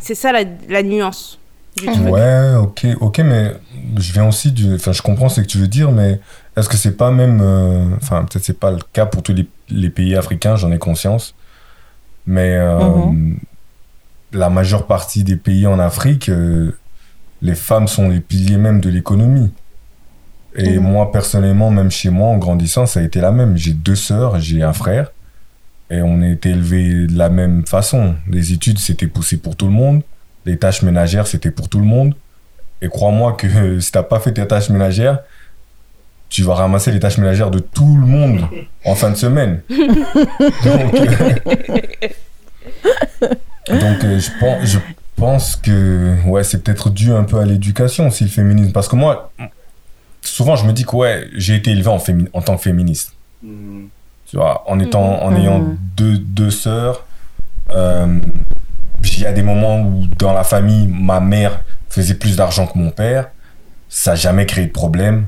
C'est 0.00 0.16
ça 0.16 0.32
la, 0.32 0.82
nuance. 0.82 1.38
Du 1.76 1.86
truc. 1.86 2.08
Ouais, 2.08 2.54
ok, 2.56 2.86
ok, 3.00 3.18
mais 3.20 3.52
je 3.98 4.12
viens 4.12 4.26
aussi 4.26 4.50
du, 4.50 4.74
enfin 4.74 4.90
je 4.90 5.00
comprends 5.00 5.28
ce 5.28 5.40
que 5.40 5.46
tu 5.46 5.58
veux 5.58 5.68
dire, 5.68 5.92
mais 5.92 6.18
est-ce 6.56 6.68
que 6.68 6.76
c'est 6.76 6.96
pas 6.96 7.12
même, 7.12 7.38
euh, 7.40 7.84
enfin 7.98 8.24
peut-être 8.24 8.44
c'est 8.44 8.58
pas 8.58 8.72
le 8.72 8.80
cas 8.92 9.06
pour 9.06 9.22
tous 9.22 9.32
les, 9.68 9.90
pays 9.90 10.16
africains, 10.16 10.56
j'en 10.56 10.72
ai 10.72 10.78
conscience, 10.78 11.36
mais 12.26 12.56
euh, 12.56 12.80
mhm. 12.80 13.38
la 14.32 14.50
majeure 14.50 14.88
partie 14.88 15.22
des 15.22 15.36
pays 15.36 15.68
en 15.68 15.78
Afrique 15.78 16.28
euh, 16.30 16.76
les 17.42 17.56
femmes 17.56 17.88
sont 17.88 18.08
les 18.08 18.20
piliers 18.20 18.56
même 18.56 18.80
de 18.80 18.88
l'économie. 18.88 19.50
Et 20.54 20.78
mhm. 20.78 20.84
moi, 20.84 21.10
personnellement, 21.12 21.70
même 21.70 21.90
chez 21.90 22.10
moi, 22.10 22.28
en 22.28 22.38
grandissant, 22.38 22.86
ça 22.86 23.00
a 23.00 23.02
été 23.02 23.20
la 23.20 23.32
même. 23.32 23.56
J'ai 23.56 23.72
deux 23.72 23.96
sœurs, 23.96 24.38
j'ai 24.38 24.62
un 24.62 24.72
frère. 24.72 25.12
Et 25.90 26.00
on 26.02 26.22
a 26.22 26.28
été 26.28 26.50
élevés 26.50 27.06
de 27.06 27.18
la 27.18 27.28
même 27.28 27.66
façon. 27.66 28.14
Les 28.30 28.52
études, 28.52 28.78
c'était 28.78 29.08
poussé 29.08 29.36
pour 29.36 29.56
tout 29.56 29.66
le 29.66 29.72
monde. 29.72 30.02
Les 30.46 30.56
tâches 30.56 30.82
ménagères, 30.82 31.26
c'était 31.26 31.50
pour 31.50 31.68
tout 31.68 31.80
le 31.80 31.84
monde. 31.84 32.14
Et 32.80 32.88
crois-moi 32.88 33.32
que 33.32 33.80
si 33.80 33.92
t'as 33.92 34.02
pas 34.02 34.20
fait 34.20 34.32
tes 34.32 34.46
tâches 34.46 34.70
ménagères, 34.70 35.18
tu 36.28 36.42
vas 36.44 36.54
ramasser 36.54 36.92
les 36.92 37.00
tâches 37.00 37.18
ménagères 37.18 37.50
de 37.50 37.58
tout 37.58 37.96
le 37.96 38.06
monde 38.06 38.46
en 38.84 38.94
fin 38.94 39.10
de 39.10 39.16
semaine. 39.16 39.60
donc, 39.68 40.94
euh, 44.04 44.18
je 44.18 44.30
pense, 44.40 44.64
je 44.64 44.78
pense 45.16 45.56
que 45.56 46.16
ouais, 46.26 46.44
c'est 46.44 46.62
peut-être 46.62 46.90
dû 46.90 47.12
un 47.12 47.24
peu 47.24 47.38
à 47.38 47.44
l'éducation 47.44 48.08
aussi, 48.08 48.24
le 48.24 48.30
féminisme. 48.30 48.72
Parce 48.72 48.88
que 48.88 48.96
moi, 48.96 49.32
souvent, 50.20 50.56
je 50.56 50.66
me 50.66 50.72
dis 50.72 50.84
que 50.84 50.96
ouais, 50.96 51.28
j'ai 51.34 51.56
été 51.56 51.70
élevé 51.70 51.88
en, 51.88 51.98
en 52.32 52.42
tant 52.42 52.56
que 52.56 52.62
féministe. 52.62 53.14
Mm. 53.42 53.84
Tu 54.26 54.36
vois, 54.36 54.64
en, 54.70 54.78
étant, 54.80 55.22
en 55.22 55.30
mm. 55.30 55.36
ayant 55.36 55.76
deux, 55.96 56.18
deux 56.18 56.50
sœurs, 56.50 57.04
euh, 57.70 58.18
il 59.04 59.20
y 59.20 59.26
a 59.26 59.32
des 59.32 59.42
moments 59.42 59.80
où 59.80 60.06
dans 60.18 60.32
la 60.32 60.44
famille, 60.44 60.86
ma 60.88 61.20
mère 61.20 61.62
faisait 61.88 62.14
plus 62.14 62.36
d'argent 62.36 62.66
que 62.66 62.78
mon 62.78 62.90
père. 62.90 63.30
Ça 63.88 64.12
n'a 64.12 64.16
jamais 64.16 64.46
créé 64.46 64.66
de 64.66 64.72
problème. 64.72 65.26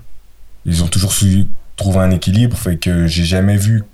Ils 0.65 0.83
ont 0.83 0.89
toujours 0.89 1.13
su 1.13 1.47
trouver 1.77 1.99
un 1.99 2.11
équilibre, 2.11 2.57
fait 2.57 2.77
que 2.77 3.07
j'ai 3.07 3.25
jamais 3.25 3.57
vu 3.57 3.85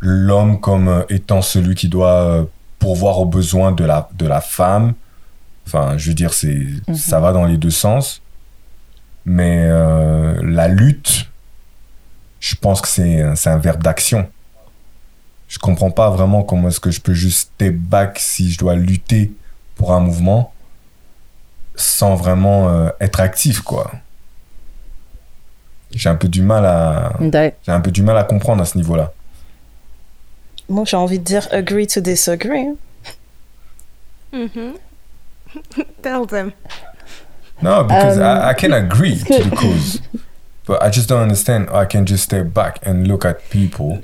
l'homme 0.00 0.60
comme 0.60 1.04
étant 1.08 1.42
celui 1.42 1.74
qui 1.74 1.88
doit 1.88 2.46
euh, 2.92 2.94
voir 2.94 3.18
aux 3.20 3.26
besoins 3.26 3.72
de 3.72 3.84
la, 3.84 4.08
de 4.14 4.26
la 4.26 4.40
femme. 4.40 4.94
Enfin, 5.66 5.96
je 5.96 6.08
veux 6.08 6.14
dire, 6.14 6.34
c'est, 6.34 6.66
mhm. 6.88 6.94
ça 6.94 7.20
va 7.20 7.32
dans 7.32 7.44
les 7.44 7.56
deux 7.56 7.70
sens. 7.70 8.22
Mais 9.24 9.66
euh, 9.70 10.38
la 10.42 10.68
lutte, 10.68 11.30
je 12.40 12.54
pense 12.56 12.80
que 12.80 12.88
c'est, 12.88 13.22
un 13.22 13.58
verbe 13.58 13.82
d'action. 13.82 14.28
Je 15.48 15.58
comprends 15.58 15.90
pas 15.90 16.10
vraiment 16.10 16.42
comment 16.42 16.68
est-ce 16.68 16.80
que 16.80 16.90
je 16.90 17.00
peux 17.00 17.14
juste 17.14 17.52
step 17.54 17.74
back 17.74 18.18
si 18.18 18.50
je 18.50 18.58
dois 18.58 18.74
lutter 18.74 19.32
pour 19.76 19.92
un 19.92 20.00
mouvement 20.00 20.52
sans 21.76 22.14
vraiment 22.14 22.68
euh, 22.68 22.90
être 23.00 23.20
actif, 23.20 23.60
quoi. 23.60 23.90
J'ai 25.90 26.08
un 26.08 26.16
peu 26.16 26.28
du 26.28 26.42
mal 26.42 26.66
à, 26.66 27.12
j'ai 27.20 27.72
un 27.72 27.80
peu 27.80 27.90
du 27.90 28.02
mal 28.02 28.16
à 28.18 28.24
comprendre 28.24 28.62
à 28.62 28.64
ce 28.64 28.76
niveau-là. 28.76 29.12
Moi, 30.68 30.84
j'ai 30.86 30.96
envie 30.96 31.18
de 31.18 31.24
dire 31.24 31.46
agree 31.50 31.86
to 31.86 32.00
disagree. 32.00 32.68
Mm-hmm. 34.32 34.72
Tell 36.02 36.26
them. 36.26 36.52
No, 37.62 37.84
because 37.84 38.18
um, 38.18 38.24
I, 38.24 38.50
I, 38.50 38.54
can 38.54 38.72
agree 38.72 39.16
to 39.16 39.44
the 39.44 39.56
cause, 39.56 40.00
but 40.66 40.82
I 40.82 40.90
just 40.90 41.08
don't 41.08 41.22
understand. 41.22 41.70
I 41.70 41.84
can 41.84 42.04
just 42.04 42.24
step 42.24 42.52
back 42.52 42.80
and 42.84 43.06
look 43.06 43.24
at 43.24 43.48
people 43.50 44.02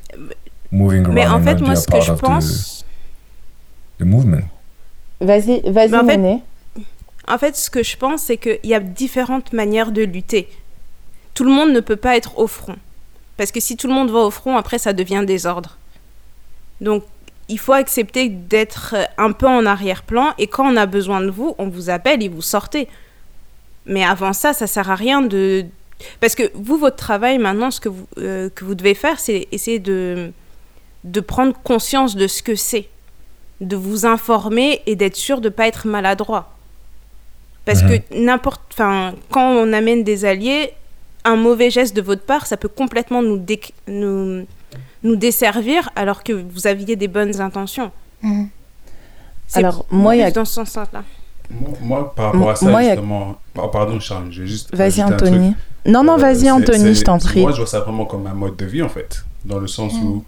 moving 0.71 1.05
around 1.05 1.15
Mais 1.15 1.27
en 1.27 1.43
fait, 1.43 1.61
moi, 1.61 1.75
ce 1.75 1.87
que 1.87 2.01
je 2.01 2.13
pense, 2.13 2.85
the, 3.99 4.05
the 4.05 4.07
movement. 4.07 4.45
Vas-y, 5.21 5.61
vas-y, 5.71 5.95
en, 5.95 6.07
fait, 6.07 6.43
en 7.29 7.39
fait, 7.39 7.57
ce 7.57 7.69
que 7.69 7.83
je 7.83 7.97
pense, 7.97 8.23
c'est 8.23 8.37
qu'il 8.37 8.61
y 8.65 8.75
a 8.75 8.81
différentes 8.81 9.53
manières 9.53 9.93
de 9.93 10.03
lutter. 10.03 10.49
Tout 11.35 11.45
le 11.45 11.51
monde 11.51 11.73
ne 11.73 11.81
peut 11.81 11.97
pas 11.97 12.17
être 12.17 12.39
au 12.39 12.47
front, 12.47 12.77
parce 13.37 13.51
que 13.51 13.61
si 13.61 13.77
tout 13.77 13.89
le 13.89 13.95
monde 13.95 14.11
va 14.11 14.21
au 14.21 14.31
front, 14.31 14.57
après, 14.57 14.79
ça 14.79 14.93
devient 14.93 15.25
désordre. 15.27 15.77
Donc, 16.81 17.05
il 17.51 17.59
faut 17.59 17.73
accepter 17.73 18.29
d'être 18.29 18.95
un 19.19 19.33
peu 19.33 19.47
en 19.47 19.67
arrière-plan 19.67 20.35
et 20.39 20.47
quand 20.47 20.73
on 20.73 20.77
a 20.77 20.87
besoin 20.87 21.21
de 21.21 21.31
vous, 21.31 21.55
on 21.59 21.69
vous 21.69 21.91
appelle 21.91 22.23
et 22.23 22.29
vous 22.29 22.43
sortez. 22.43 22.89
Mais 23.87 24.05
avant 24.05 24.33
ça, 24.33 24.53
ça 24.53 24.67
sert 24.67 24.91
à 24.91 24.95
rien 24.95 25.21
de... 25.21 25.67
Parce 26.21 26.35
que 26.35 26.45
vous, 26.55 26.79
votre 26.79 26.97
travail 26.97 27.39
maintenant, 27.39 27.71
ce 27.71 27.81
que 27.81 27.89
vous, 27.89 28.07
euh, 28.19 28.49
que 28.55 28.65
vous 28.65 28.75
devez 28.75 28.95
faire, 28.95 29.19
c'est 29.19 29.49
essayer 29.51 29.81
de, 29.81 30.31
de 31.05 31.21
prendre 31.21 31.55
conscience 31.63 32.15
de 32.15 32.27
ce 32.29 32.43
que 32.43 32.55
c'est, 32.55 32.89
de 33.61 33.77
vous 33.77 34.07
informer 34.07 34.81
et 34.87 34.95
d'être 34.95 35.17
sûr 35.17 35.41
de 35.41 35.49
ne 35.49 35.55
pas 35.55 35.67
être 35.67 35.89
maladroit. 35.89 36.55
Parce 37.65 37.83
que 37.83 37.95
mhm. 38.15 38.25
n'importe... 38.25 38.63
Enfin, 38.73 39.15
quand 39.31 39.51
on 39.51 39.73
amène 39.73 40.05
des 40.05 40.25
alliés, 40.25 40.73
un 41.25 41.37
mauvais 41.37 41.71
geste 41.71 41.97
de 41.97 42.01
votre 42.01 42.23
part, 42.23 42.47
ça 42.47 42.57
peut 42.57 42.69
complètement 42.69 43.23
nous... 43.23 43.45
nous 43.89 44.47
nous 45.03 45.17
desservir 45.17 45.91
alors 45.97 46.23
que 46.23 46.33
vous 46.33 46.67
aviez 46.67 46.97
des 46.97 47.09
bonnes 47.09 47.41
intentions. 47.41 47.91
Mhm. 48.23 48.49
Alors, 49.55 49.85
moi, 49.91 50.15
il 50.17 50.21
y 50.21 50.23
a... 50.23 50.31
dans 50.31 50.45
ce 50.45 50.65
sens-là. 50.65 51.03
Moi, 51.81 52.15
par 52.15 52.33
rapport 52.33 52.51
à 52.51 52.57
ça, 52.57 52.83
justement... 52.83 53.39
A... 53.59 53.69
Pardon, 53.69 53.99
Charles, 53.99 54.31
je 54.31 54.43
vais 54.43 54.49
juste... 54.49 54.75
Vas-y, 54.75 55.03
Anthony. 55.03 55.55
Non, 55.87 56.05
non, 56.05 56.17
vas-y, 56.17 56.51
Anthony, 56.51 56.95
je 56.95 57.03
t'en 57.03 57.19
prie. 57.19 57.41
Moi, 57.41 57.53
je 57.53 57.57
vois 57.57 57.67
ça 57.67 57.81
vraiment 57.81 58.05
comme 58.05 58.27
un 58.27 58.35
mode 58.35 58.57
de 58.57 58.67
vie, 58.67 58.83
en 58.83 58.89
fait. 58.89 59.25
Dans 59.45 59.59
le 59.59 59.67
sens 59.67 59.95
mhm. 59.95 60.05
où, 60.05 60.25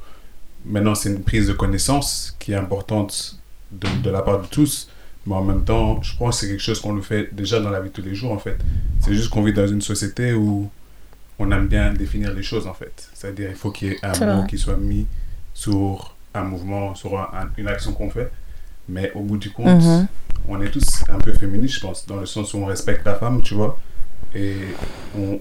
maintenant, 0.67 0.95
c'est 0.95 1.11
une 1.11 1.23
prise 1.23 1.47
de 1.47 1.53
connaissance 1.53 2.37
qui 2.39 2.53
est 2.53 2.57
importante 2.57 3.39
de, 3.71 3.87
de, 4.03 4.11
la 4.11 4.23
part 4.23 4.41
de 4.41 4.47
tous. 4.47 4.89
Mais 5.27 5.35
en 5.35 5.45
même 5.45 5.63
temps, 5.63 6.03
je 6.03 6.17
pense 6.17 6.41
que 6.41 6.47
c'est 6.47 6.53
quelque 6.53 6.63
chose 6.63 6.81
qu'on 6.81 6.95
le 6.95 7.03
fait 7.03 7.29
déjà 7.33 7.61
dans 7.61 7.71
la 7.71 7.81
vie 7.81 7.91
de 7.91 7.95
tous 7.95 8.03
les 8.03 8.15
jours, 8.15 8.33
en 8.33 8.39
fait. 8.39 8.59
C'est 9.01 9.15
juste 9.15 9.29
qu'on 9.29 9.43
vit 9.43 9.53
dans 9.53 9.69
une 9.69 9.83
société 9.83 10.33
où 10.33 10.69
on 11.38 11.51
aime 11.51 11.66
bien 11.66 11.92
définir 11.92 12.33
les 12.33 12.42
choses 12.42 12.66
en 12.66 12.75
fait. 12.75 13.09
C'est-à-dire 13.14 13.51
il 13.51 13.57
faut 13.57 13.71
qu'il 13.71 13.88
y 13.88 13.90
ait 13.92 13.99
un 14.03 14.37
mot 14.37 14.47
qui 14.47 14.59
soit 14.59 14.77
mis 14.77 15.07
sur 15.55 16.16
un 16.35 16.45
mouvement, 16.45 16.95
sur 16.95 17.29
une 17.57 17.68
action 17.68 17.92
qu'on 17.92 18.11
fait. 18.11 18.31
Mais 18.88 19.12
au 19.14 19.21
bout 19.21 19.37
du 19.37 19.51
compte, 19.51 19.83
mhm. 19.83 20.07
on 20.49 20.61
est 20.61 20.71
tous 20.71 21.05
un 21.09 21.18
peu 21.18 21.33
féministes, 21.33 21.77
je 21.77 21.81
pense, 21.81 22.07
dans 22.07 22.16
le 22.16 22.27
sens 22.27 22.53
où 22.55 22.59
on 22.59 22.66
respecte 22.66 23.05
la 23.07 23.14
femme, 23.14 23.40
tu 23.42 23.55
vois, 23.55 23.79
et 24.35 24.57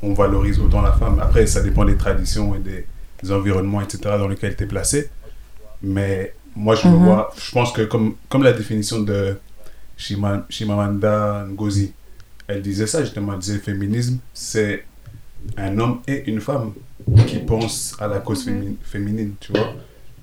on, 0.01 0.13
valorise 0.13 0.59
autant 0.59 0.81
la 0.81 0.91
femme. 0.91 1.19
Après, 1.19 1.47
ça 1.47 1.61
dépend 1.61 1.85
des 1.85 1.97
traditions 1.97 2.55
et 2.55 2.59
des, 2.59 2.85
environnements, 3.31 3.81
etc., 3.81 3.99
dans 4.17 4.27
lesquels 4.27 4.55
tu 4.55 4.63
es 4.63 4.67
placé. 4.67 5.09
Mais 5.81 6.33
moi, 6.55 6.75
je 6.75 6.87
me 6.87 6.93
mhm. 6.93 7.05
vois, 7.05 7.33
je 7.37 7.51
pense 7.51 7.71
que 7.71 7.83
comme, 7.83 8.15
comme 8.29 8.43
la 8.43 8.53
définition 8.53 8.99
de 8.99 9.37
Shimamanda 9.97 11.45
Ngozi, 11.49 11.93
elle 12.47 12.61
disait 12.61 12.87
ça 12.87 13.01
justement, 13.01 13.33
elle 13.33 13.39
disait 13.39 13.59
féminisme, 13.59 14.17
c'est 14.33 14.85
un 15.57 15.77
homme 15.79 16.01
et 16.07 16.29
une 16.29 16.41
femme 16.41 16.73
qui 17.27 17.37
pensent 17.37 17.95
à 17.99 18.07
la 18.07 18.19
cause 18.19 18.49
féminine, 18.83 19.33
tu 19.39 19.51
vois. 19.51 19.73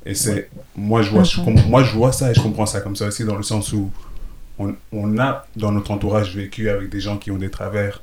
Et 0.07 0.15
c'est, 0.15 0.49
moi 0.77 1.03
je, 1.03 1.11
vois, 1.11 1.23
moi 1.67 1.83
je 1.83 1.95
vois 1.95 2.13
ça 2.13 2.31
et 2.31 2.35
je 2.35 2.41
comprends 2.41 2.67
ça 2.67 2.81
comme 2.81 2.97
ça 2.97 3.07
aussi 3.09 3.25
dans 3.25 3.37
le 3.37 3.43
sens 3.43 3.73
où 3.73 3.91
on, 4.59 4.75
on, 4.93 5.19
a 5.19 5.47
dans 5.57 5.71
notre 5.71 5.91
entourage 5.91 6.35
vécu 6.35 6.71
avec 6.71 6.89
des 6.89 7.01
gens 7.01 7.19
qui 7.19 7.31
ont 7.31 7.37
des 7.37 7.51
travers 7.51 8.01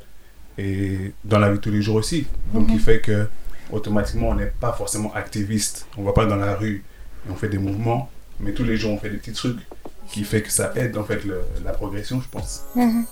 et 0.58 1.14
dans 1.24 1.40
la 1.40 1.50
vie 1.50 1.58
de 1.58 1.62
tous 1.62 1.72
les 1.72 1.82
jours 1.82 1.96
aussi. 1.96 2.28
Donc 2.54 2.68
il 2.72 2.80
fait 2.80 3.00
que 3.00 3.28
automatiquement 3.72 4.30
on 4.30 4.36
n'est 4.36 4.46
pas 4.60 4.72
forcément 4.74 5.14
activiste. 5.14 5.88
On 5.98 6.04
va 6.04 6.14
pas 6.14 6.26
dans 6.26 6.36
la 6.36 6.56
rue 6.56 6.84
et 7.28 7.32
on 7.32 7.36
fait 7.36 7.50
des 7.50 7.58
mouvements, 7.58 8.10
mais 8.40 8.52
tous 8.52 8.64
les 8.64 8.78
jours 8.78 8.92
on 8.92 8.98
fait 8.98 9.10
des 9.10 9.18
petits 9.18 9.34
trucs 9.34 9.60
qui 10.12 10.24
fait 10.24 10.44
que 10.44 10.52
ça 10.52 10.74
aide 10.76 10.98
en 10.98 11.04
fait 11.04 11.22
la 11.64 11.72
progression, 11.72 12.22
je 12.22 12.30
pense. 12.30 12.66
Mhm. 12.76 13.06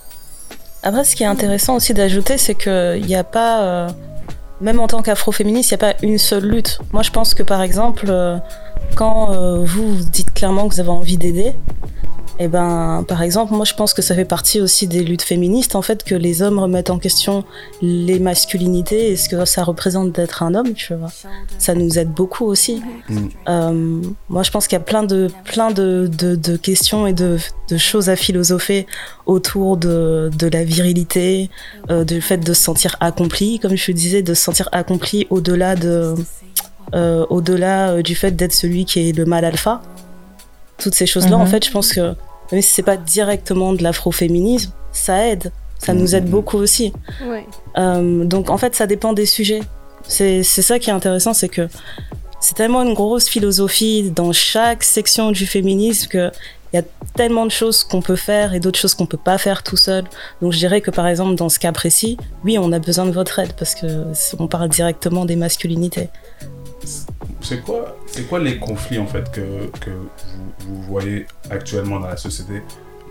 Après, 0.83 1.05
ce 1.05 1.15
qui 1.15 1.23
est 1.23 1.27
intéressant 1.27 1.75
aussi 1.75 1.93
d'ajouter, 1.93 2.37
c'est 2.37 2.55
qu'il 2.55 3.05
n'y 3.05 3.15
a 3.15 3.23
pas, 3.23 3.61
euh, 3.61 3.89
même 4.59 4.81
en 4.81 4.87
tant 4.87 5.01
qu'afroféministe, 5.01 5.71
il 5.71 5.75
n'y 5.75 5.83
a 5.83 5.93
pas 5.93 5.97
une 6.03 6.17
seule 6.17 6.45
lutte. 6.45 6.79
Moi, 6.91 7.03
je 7.03 7.11
pense 7.11 7.33
que 7.33 7.41
par 7.41 7.61
exemple, 7.61 8.07
euh, 8.09 8.37
quand 8.95 9.31
euh, 9.31 9.63
vous, 9.63 9.95
dites 10.11 10.33
clairement 10.33 10.67
que 10.67 10.73
vous 10.73 10.81
avez 10.81 10.89
envie 10.89 11.17
d'aider, 11.17 11.53
eh 12.39 12.47
ben, 12.47 13.05
par 13.07 13.21
exemple, 13.21 13.53
moi 13.53 13.63
je 13.63 13.75
pense 13.75 13.93
que 13.93 14.01
ça 14.01 14.15
fait 14.15 14.25
partie 14.25 14.59
aussi 14.59 14.87
des 14.87 15.03
luttes 15.03 15.21
féministes, 15.21 15.75
en 15.75 15.83
fait, 15.83 16.03
que 16.03 16.15
les 16.15 16.41
hommes 16.41 16.57
remettent 16.57 16.89
en 16.89 16.97
question 16.97 17.43
les 17.81 18.19
masculinités 18.19 19.11
et 19.11 19.15
ce 19.15 19.29
que 19.29 19.45
ça 19.45 19.63
représente 19.63 20.11
d'être 20.13 20.41
un 20.41 20.55
homme, 20.55 20.73
tu 20.73 20.95
vois. 20.95 21.11
Ça 21.59 21.75
nous 21.75 21.99
aide 21.99 22.09
beaucoup 22.09 22.45
aussi. 22.45 22.81
Mm. 23.07 23.17
Euh, 23.49 24.01
moi 24.29 24.41
je 24.41 24.49
pense 24.49 24.67
qu'il 24.67 24.75
y 24.75 24.81
a 24.81 24.83
plein 24.83 25.03
de, 25.03 25.29
plein 25.43 25.69
de, 25.71 26.09
de, 26.09 26.57
questions 26.57 27.05
et 27.05 27.13
de, 27.13 27.37
de, 27.69 27.77
choses 27.77 28.09
à 28.09 28.15
philosopher 28.15 28.87
autour 29.27 29.77
de, 29.77 30.31
de 30.37 30.47
la 30.47 30.63
virilité, 30.63 31.51
euh, 31.91 32.03
du 32.03 32.19
fait 32.19 32.37
de 32.37 32.53
se 32.53 32.63
sentir 32.63 32.95
accompli, 32.99 33.59
comme 33.59 33.75
je 33.75 33.91
disais, 33.91 34.23
de 34.23 34.33
se 34.33 34.41
sentir 34.41 34.69
accompli 34.71 35.27
au-delà 35.29 35.75
de, 35.75 36.15
euh, 36.95 37.25
au-delà 37.29 38.01
du 38.01 38.15
fait 38.15 38.31
d'être 38.31 38.53
celui 38.53 38.85
qui 38.85 39.09
est 39.09 39.11
le 39.11 39.25
mal 39.25 39.45
alpha 39.45 39.81
toutes 40.83 40.95
ces 40.95 41.05
choses-là, 41.05 41.37
en 41.37 41.45
mhm. 41.45 41.47
fait, 41.47 41.65
je 41.65 41.71
pense 41.71 41.93
que 41.93 42.15
même 42.51 42.61
si 42.61 42.73
c'est 42.73 42.83
pas 42.83 42.97
directement 42.97 43.73
de 43.73 43.81
l'afroféminisme, 43.81 44.71
ça 44.91 45.27
aide. 45.27 45.51
Ça 45.79 45.93
nous 45.93 46.15
aide 46.15 46.25
mhm. 46.25 46.31
beaucoup 46.31 46.57
aussi. 46.57 46.93
Euh, 47.77 48.25
donc, 48.25 48.49
en 48.49 48.57
fait, 48.57 48.75
ça 48.75 48.87
dépend 48.87 49.13
des 49.13 49.25
sujets. 49.25 49.61
C'est 50.07 50.43
ça 50.43 50.79
qui 50.79 50.89
est 50.89 50.93
intéressant, 50.93 51.33
c'est 51.33 51.49
que 51.49 51.67
c'est 52.41 52.55
tellement 52.55 52.83
une 52.83 52.93
grosse 52.93 53.29
philosophie 53.29 54.11
dans 54.11 54.33
chaque 54.33 54.83
section 54.83 55.31
du 55.31 55.45
féminisme 55.45 56.09
que 56.09 56.31
il 56.73 56.77
y 56.77 56.79
a 56.79 56.85
tellement 57.15 57.45
de 57.45 57.51
choses 57.51 57.83
qu'on 57.83 58.01
peut 58.01 58.15
faire 58.15 58.55
et 58.55 58.59
d'autres 58.59 58.79
choses 58.79 58.95
qu'on 58.95 59.05
peut 59.05 59.15
pas 59.15 59.37
faire 59.37 59.61
tout 59.61 59.77
seul. 59.77 60.03
Donc 60.41 60.53
je 60.53 60.57
dirais 60.57 60.81
que 60.81 60.89
par 60.89 61.07
exemple 61.07 61.35
dans 61.35 61.47
ce 61.47 61.59
cas 61.59 61.71
précis, 61.71 62.17
oui, 62.43 62.57
on 62.57 62.71
a 62.71 62.79
besoin 62.79 63.05
de 63.05 63.11
votre 63.11 63.37
aide 63.37 63.53
parce 63.53 63.75
que 63.75 63.85
on 64.39 64.47
parle 64.47 64.69
directement 64.69 65.23
des 65.23 65.35
masculinités. 65.35 66.09
C'est 67.43 67.61
quoi, 67.61 67.97
c'est 68.07 68.23
quoi 68.27 68.39
les 68.39 68.57
conflits 68.57 68.99
en 68.99 69.05
fait 69.05 69.29
que, 69.31 69.69
que 69.79 69.89
vous, 70.65 70.81
voyez 70.83 71.27
actuellement 71.49 71.99
dans 71.99 72.07
la 72.07 72.17
société, 72.17 72.63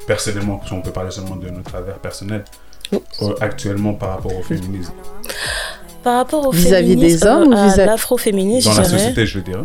personnellement, 0.07 0.61
si 0.67 0.73
on 0.73 0.81
peut 0.81 0.91
parler 0.91 1.11
seulement 1.11 1.37
de 1.37 1.51
notre 1.51 1.71
travers 1.71 1.99
personnel, 1.99 2.45
euh, 2.93 2.99
actuellement 3.41 3.95
par 3.95 4.11
rapport 4.11 4.37
au 4.37 4.43
féminisme 4.43 4.93
Par 6.03 6.17
rapport 6.17 6.47
au 6.47 6.51
vis-à-vis 6.51 6.97
des 6.97 7.25
hommes 7.25 7.49
ou 7.49 7.51
vis-à-vis 7.53 7.77
de 7.77 7.83
l'afroféminisme 7.83 8.71
Dans 8.71 8.79
la 8.79 8.85
société, 8.85 9.27
je 9.27 9.39
veux 9.39 9.45
dire. 9.45 9.65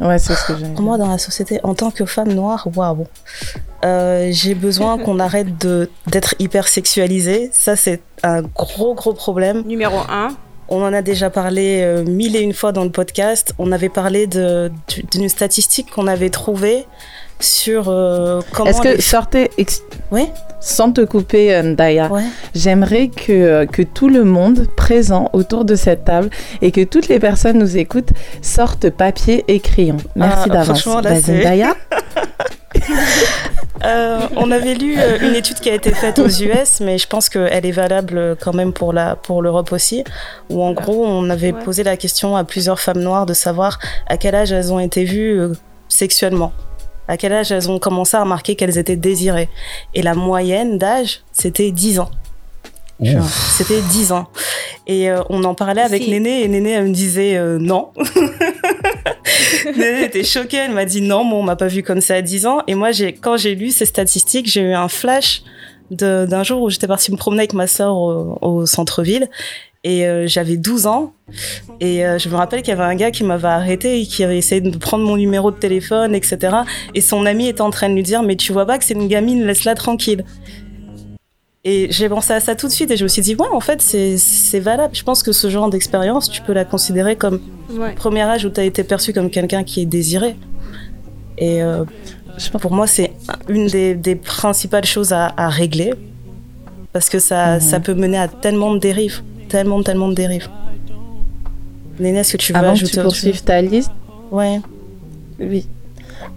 Ouais, 0.00 0.18
c'est 0.18 0.34
ce 0.34 0.46
que 0.46 0.56
j'ai. 0.58 0.66
Moi, 0.66 0.98
dans 0.98 1.08
la 1.08 1.18
société, 1.18 1.60
en 1.62 1.74
tant 1.74 1.92
que 1.92 2.04
femme 2.04 2.32
noire, 2.32 2.66
waouh, 2.74 3.06
euh, 3.84 4.28
j'ai 4.32 4.54
besoin 4.54 4.98
qu'on 4.98 5.18
arrête 5.20 5.58
de 5.58 5.90
d'être 6.08 6.34
hyper 6.40 6.66
sexualisée. 6.66 7.50
Ça, 7.52 7.76
c'est 7.76 8.02
un 8.24 8.42
gros, 8.42 8.94
gros 8.94 9.12
problème. 9.12 9.62
Numéro 9.64 9.98
un. 10.08 10.34
On 10.72 10.82
en 10.82 10.94
a 10.94 11.02
déjà 11.02 11.28
parlé 11.28 11.82
euh, 11.82 12.02
mille 12.02 12.34
et 12.34 12.40
une 12.40 12.54
fois 12.54 12.72
dans 12.72 12.84
le 12.84 12.90
podcast. 12.90 13.52
On 13.58 13.72
avait 13.72 13.90
parlé 13.90 14.26
d'une 14.26 15.28
statistique 15.28 15.90
qu'on 15.90 16.06
avait 16.06 16.30
trouvée 16.30 16.86
sur 17.40 17.90
euh, 17.90 18.40
comment. 18.52 18.70
Est-ce 18.70 18.80
que 18.80 19.00
sortez. 19.00 19.50
Oui 20.10 20.28
sans 20.64 20.92
te 20.92 21.00
couper, 21.00 21.52
euh, 21.52 21.62
Ndaya, 21.62 22.08
j'aimerais 22.54 23.08
que, 23.08 23.64
que 23.64 23.82
tout 23.82 24.08
le 24.08 24.22
monde 24.22 24.68
présent 24.76 25.28
autour 25.32 25.64
de 25.64 25.74
cette 25.74 26.04
table 26.04 26.30
et 26.60 26.70
que 26.70 26.84
toutes 26.84 27.08
les 27.08 27.18
personnes 27.18 27.58
nous 27.58 27.76
écoutent 27.76 28.12
sortent 28.42 28.88
papier 28.88 29.44
et 29.48 29.58
crayon. 29.58 29.96
Merci 30.14 30.48
ah, 30.50 30.52
d'avance. 30.52 30.86
Ndaya 30.86 31.74
Euh, 33.84 34.28
on 34.36 34.50
avait 34.52 34.74
lu 34.74 34.96
euh, 34.98 35.18
une 35.20 35.34
étude 35.34 35.58
qui 35.58 35.68
a 35.68 35.74
été 35.74 35.92
faite 35.92 36.18
aux 36.20 36.28
US, 36.28 36.80
mais 36.80 36.98
je 36.98 37.08
pense 37.08 37.28
qu'elle 37.28 37.66
est 37.66 37.72
valable 37.72 38.36
quand 38.40 38.52
même 38.52 38.72
pour 38.72 38.92
la 38.92 39.16
pour 39.16 39.42
l'Europe 39.42 39.72
aussi, 39.72 40.04
où 40.50 40.62
en 40.62 40.72
gros 40.72 41.04
on 41.04 41.28
avait 41.30 41.52
posé 41.52 41.82
la 41.82 41.96
question 41.96 42.36
à 42.36 42.44
plusieurs 42.44 42.78
femmes 42.78 43.00
noires 43.00 43.26
de 43.26 43.34
savoir 43.34 43.80
à 44.06 44.16
quel 44.16 44.34
âge 44.36 44.52
elles 44.52 44.72
ont 44.72 44.78
été 44.78 45.04
vues 45.04 45.40
euh, 45.40 45.52
sexuellement, 45.88 46.52
à 47.08 47.16
quel 47.16 47.32
âge 47.32 47.50
elles 47.50 47.70
ont 47.70 47.80
commencé 47.80 48.16
à 48.16 48.20
remarquer 48.20 48.54
qu'elles 48.54 48.78
étaient 48.78 48.96
désirées, 48.96 49.48
et 49.94 50.02
la 50.02 50.14
moyenne 50.14 50.78
d'âge 50.78 51.22
c'était 51.32 51.72
10 51.72 51.98
ans. 52.00 52.10
C'était 53.56 53.80
10 53.80 54.12
ans. 54.12 54.28
Et 54.86 55.08
on 55.30 55.44
en 55.44 55.54
parlait 55.54 55.82
avec 55.82 56.06
Néné 56.08 56.42
et 56.42 56.48
Néné 56.48 56.70
elle 56.70 56.88
me 56.88 56.92
disait 56.92 57.38
non. 57.58 57.90
elle 59.64 60.04
était 60.04 60.24
choquée, 60.24 60.58
elle 60.58 60.72
m'a 60.72 60.84
dit 60.84 61.00
non, 61.00 61.24
moi 61.24 61.38
on 61.38 61.42
m'a 61.42 61.56
pas 61.56 61.68
vu 61.68 61.82
comme 61.82 62.00
ça 62.00 62.16
à 62.16 62.22
10 62.22 62.46
ans. 62.46 62.62
Et 62.66 62.74
moi, 62.74 62.92
j'ai, 62.92 63.12
quand 63.12 63.36
j'ai 63.36 63.54
lu 63.54 63.70
ces 63.70 63.86
statistiques, 63.86 64.48
j'ai 64.48 64.62
eu 64.62 64.74
un 64.74 64.88
flash 64.88 65.42
d'un 65.92 66.42
jour 66.42 66.62
où 66.62 66.70
j'étais 66.70 66.86
partie 66.86 67.12
me 67.12 67.16
promener 67.16 67.40
avec 67.40 67.52
ma 67.52 67.66
sœur 67.66 67.96
au, 67.96 68.66
centre-ville 68.66 69.28
et 69.84 70.06
euh, 70.06 70.28
j'avais 70.28 70.56
12 70.56 70.86
ans 70.86 71.12
et 71.80 72.06
euh, 72.06 72.16
je 72.16 72.28
me 72.28 72.36
rappelle 72.36 72.62
qu'il 72.62 72.68
y 72.68 72.72
avait 72.72 72.84
un 72.84 72.94
gars 72.94 73.10
qui 73.10 73.24
m'avait 73.24 73.48
arrêté 73.48 74.00
et 74.00 74.06
qui 74.06 74.22
avait 74.22 74.38
essayé 74.38 74.60
de 74.60 74.76
prendre 74.78 75.04
mon 75.04 75.16
numéro 75.16 75.50
de 75.50 75.56
téléphone 75.56 76.14
etc 76.14 76.58
et 76.94 77.00
son 77.00 77.26
ami 77.26 77.48
était 77.48 77.62
en 77.62 77.70
train 77.70 77.88
de 77.88 77.94
lui 77.94 78.04
dire 78.04 78.22
mais 78.22 78.36
tu 78.36 78.52
vois 78.52 78.64
pas 78.64 78.78
que 78.78 78.84
c'est 78.84 78.94
une 78.94 79.08
gamine 79.08 79.44
laisse-la 79.44 79.74
tranquille 79.74 80.24
et 81.64 81.86
j'ai 81.90 82.08
pensé 82.08 82.32
à 82.32 82.40
ça 82.40 82.56
tout 82.56 82.66
de 82.66 82.72
suite 82.72 82.90
et 82.90 82.96
je 82.96 83.04
me 83.04 83.08
suis 83.08 83.22
dit, 83.22 83.36
ouais, 83.36 83.46
en 83.52 83.60
fait, 83.60 83.80
c'est 83.80 84.60
valable. 84.60 84.96
Je 84.96 85.04
pense 85.04 85.22
que 85.22 85.30
ce 85.30 85.48
genre 85.48 85.70
d'expérience, 85.70 86.28
tu 86.28 86.42
peux 86.42 86.52
la 86.52 86.64
considérer 86.64 87.14
comme 87.14 87.40
ouais. 87.70 87.94
premier 87.94 88.22
âge 88.22 88.44
où 88.44 88.50
tu 88.50 88.58
as 88.58 88.64
été 88.64 88.82
perçu 88.82 89.12
comme 89.12 89.30
quelqu'un 89.30 89.62
qui 89.62 89.82
est 89.82 89.86
désiré. 89.86 90.34
Et 91.38 91.62
euh, 91.62 91.84
pour 92.60 92.72
moi, 92.72 92.88
c'est 92.88 93.12
une 93.48 93.68
des, 93.68 93.94
des, 93.94 94.16
principales 94.16 94.84
choses 94.84 95.12
à, 95.12 95.32
à, 95.36 95.48
régler 95.48 95.94
parce 96.92 97.08
que 97.08 97.20
ça, 97.20 97.54
mhm. 97.54 97.60
ça 97.60 97.80
peut 97.80 97.94
mener 97.94 98.18
à 98.18 98.26
tellement 98.26 98.74
de 98.74 98.78
dérives. 98.80 99.22
Tellement, 99.48 99.82
tellement 99.82 100.08
de 100.08 100.14
dérives. 100.14 100.48
Néné, 102.00 102.18
est-ce 102.18 102.32
que 102.32 102.38
tu 102.38 102.52
veux 102.52 102.58
Avant 102.58 102.72
ajouter 102.72 102.90
que 102.90 102.96
tu 102.96 103.02
poursuives 103.02 103.42
ta 103.44 103.62
liste? 103.62 103.90
Ouais. 104.32 104.60
Oui. 105.38 105.66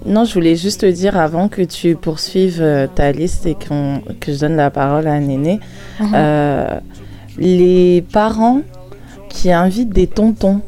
Non, 0.05 0.23
je 0.23 0.33
voulais 0.33 0.55
juste 0.55 0.81
te 0.81 0.85
dire 0.85 1.17
avant 1.17 1.47
que 1.47 1.63
tu 1.63 1.95
poursuives 1.95 2.61
euh, 2.61 2.85
ta 2.87 3.11
liste 3.11 3.47
et 3.47 3.55
que 3.55 4.31
je 4.31 4.39
donne 4.39 4.55
la 4.55 4.69
parole 4.69 5.07
à 5.07 5.19
Néné. 5.19 5.59
Mhm. 5.99 6.11
Euh, 6.13 6.79
les 7.37 8.03
parents 8.13 8.61
qui 9.29 9.51
invitent 9.51 9.89
des 9.89 10.07
tontons 10.07 10.61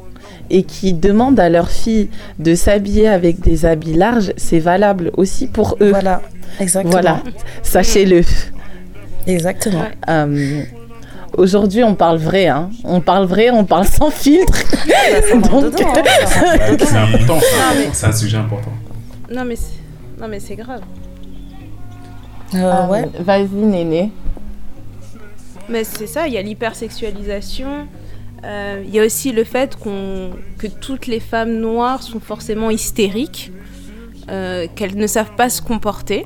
et 0.50 0.64
qui 0.64 0.94
demandent 0.94 1.40
à 1.40 1.50
leur 1.50 1.70
fille 1.70 2.10
de 2.40 2.56
s'habiller 2.56 3.08
avec 3.08 3.40
des 3.40 3.66
habits 3.66 3.94
larges, 3.94 4.34
c'est 4.38 4.60
valable 4.60 5.12
aussi 5.18 5.48
pour 5.48 5.78
eux. 5.82 5.90
Voilà, 5.90 6.22
exactement. 6.60 6.92
Voilà, 6.92 7.22
sachez-le. 7.64 8.22
Exactement. 9.28 9.84
Euh, 10.10 10.64
aujourd'hui, 11.38 11.84
on 11.84 11.96
parle 11.96 12.18
vrai, 12.18 12.48
hein. 12.48 12.70
On 12.84 13.02
parle 13.02 13.26
vrai, 13.26 13.50
on 13.52 13.66
parle 13.66 13.86
sans 13.86 14.10
filtre. 14.10 14.64
Donc, 15.52 15.74
c'est 16.80 16.98
important, 16.98 17.40
c'est 17.94 18.08
un 18.08 18.12
sujet 18.12 18.38
important. 18.38 18.72
Non, 19.32 19.44
mais 19.46 19.56
c'est, 19.56 19.80
non, 20.20 20.28
mais 20.28 20.40
c'est 20.40 20.56
grave. 20.56 20.82
Euh, 22.56 22.72
ah, 22.72 22.88
ouais. 22.90 23.10
Vas-y, 23.20 23.48
Néné. 23.48 24.12
Mais 25.70 25.84
c'est 25.84 26.08
ça, 26.08 26.28
il 26.28 26.34
y 26.34 26.38
a 26.38 26.42
l'hypersexualisation. 26.42 27.88
Euh, 28.46 28.84
il 28.86 28.94
y 28.94 29.00
a 29.00 29.06
aussi 29.06 29.32
le 29.32 29.44
fait 29.44 29.76
qu'on, 29.76 30.32
que 30.58 30.68
toutes 30.68 31.08
les 31.08 31.20
femmes 31.20 31.60
noires 31.60 32.04
sont 32.04 32.20
forcément 32.20 32.70
hystériques, 32.70 33.52
euh, 34.30 34.68
qu'elles 34.76 34.96
ne 34.96 35.08
savent 35.08 35.36
pas 35.36 35.50
se 35.50 35.62
comporter. 35.62 36.26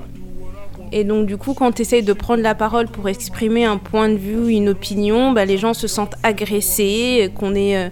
Et 0.91 1.03
donc, 1.03 1.25
du 1.25 1.37
coup, 1.37 1.53
quand 1.53 1.71
tu 1.71 1.81
essayes 1.81 2.03
de 2.03 2.13
prendre 2.13 2.43
la 2.43 2.53
parole 2.53 2.87
pour 2.87 3.07
exprimer 3.09 3.65
un 3.65 3.77
point 3.77 4.09
de 4.09 4.17
vue, 4.17 4.51
une 4.51 4.69
opinion, 4.69 5.31
bah, 5.31 5.45
les 5.45 5.57
gens 5.57 5.73
se 5.73 5.87
sentent 5.87 6.15
agressés, 6.21 7.31
qu'on 7.33 7.55
est 7.55 7.91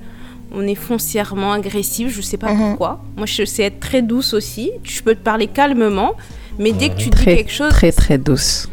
on 0.51 0.67
est 0.67 0.75
foncièrement 0.75 1.53
agressif, 1.53 2.09
je 2.09 2.21
sais 2.21 2.38
pas 2.38 2.53
mhm. 2.53 2.59
pourquoi. 2.59 3.01
Moi, 3.17 3.25
je 3.25 3.45
sais 3.45 3.63
être 3.63 3.79
très 3.79 4.01
douce 4.01 4.33
aussi. 4.33 4.71
Je 4.83 5.01
peux 5.01 5.15
te 5.15 5.23
parler 5.23 5.47
calmement, 5.47 6.13
mais 6.57 6.71
dès 6.71 6.89
que 6.89 6.97
tu 6.97 7.09
dis 7.09 7.23
quelque 7.23 7.51
chose. 7.51 7.69
Très, 7.69 7.91
très 7.91 8.17
douce. 8.17 8.67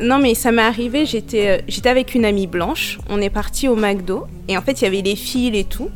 Non, 0.00 0.18
mais 0.18 0.34
ça 0.34 0.50
m'est 0.50 0.62
arrivé, 0.62 1.06
j'étais, 1.06 1.48
euh, 1.48 1.62
j'étais 1.68 1.88
avec 1.88 2.14
une 2.14 2.24
amie 2.24 2.48
blanche, 2.48 2.98
on 3.08 3.20
est 3.20 3.30
parti 3.30 3.68
au 3.68 3.76
McDo, 3.76 4.26
et 4.48 4.58
en 4.58 4.62
fait, 4.62 4.80
il 4.80 4.84
y 4.84 4.86
avait 4.88 5.02
les 5.02 5.14
fils 5.14 5.54
et 5.54 5.64
tout. 5.64 5.88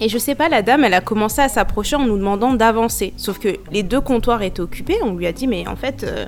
Et 0.00 0.08
je 0.08 0.18
sais 0.18 0.34
pas, 0.34 0.48
la 0.48 0.62
dame, 0.62 0.82
elle 0.84 0.94
a 0.94 1.02
commencé 1.02 1.40
à 1.42 1.48
s'approcher 1.48 1.96
en 1.96 2.06
nous 2.06 2.16
demandant 2.16 2.54
d'avancer. 2.54 3.12
Sauf 3.18 3.38
que 3.38 3.56
les 3.70 3.82
deux 3.82 4.00
comptoirs 4.00 4.42
étaient 4.42 4.60
occupés, 4.60 4.96
on 5.04 5.14
lui 5.14 5.26
a 5.26 5.32
dit, 5.32 5.46
mais 5.46 5.68
en 5.68 5.76
fait, 5.76 6.04
euh, 6.04 6.26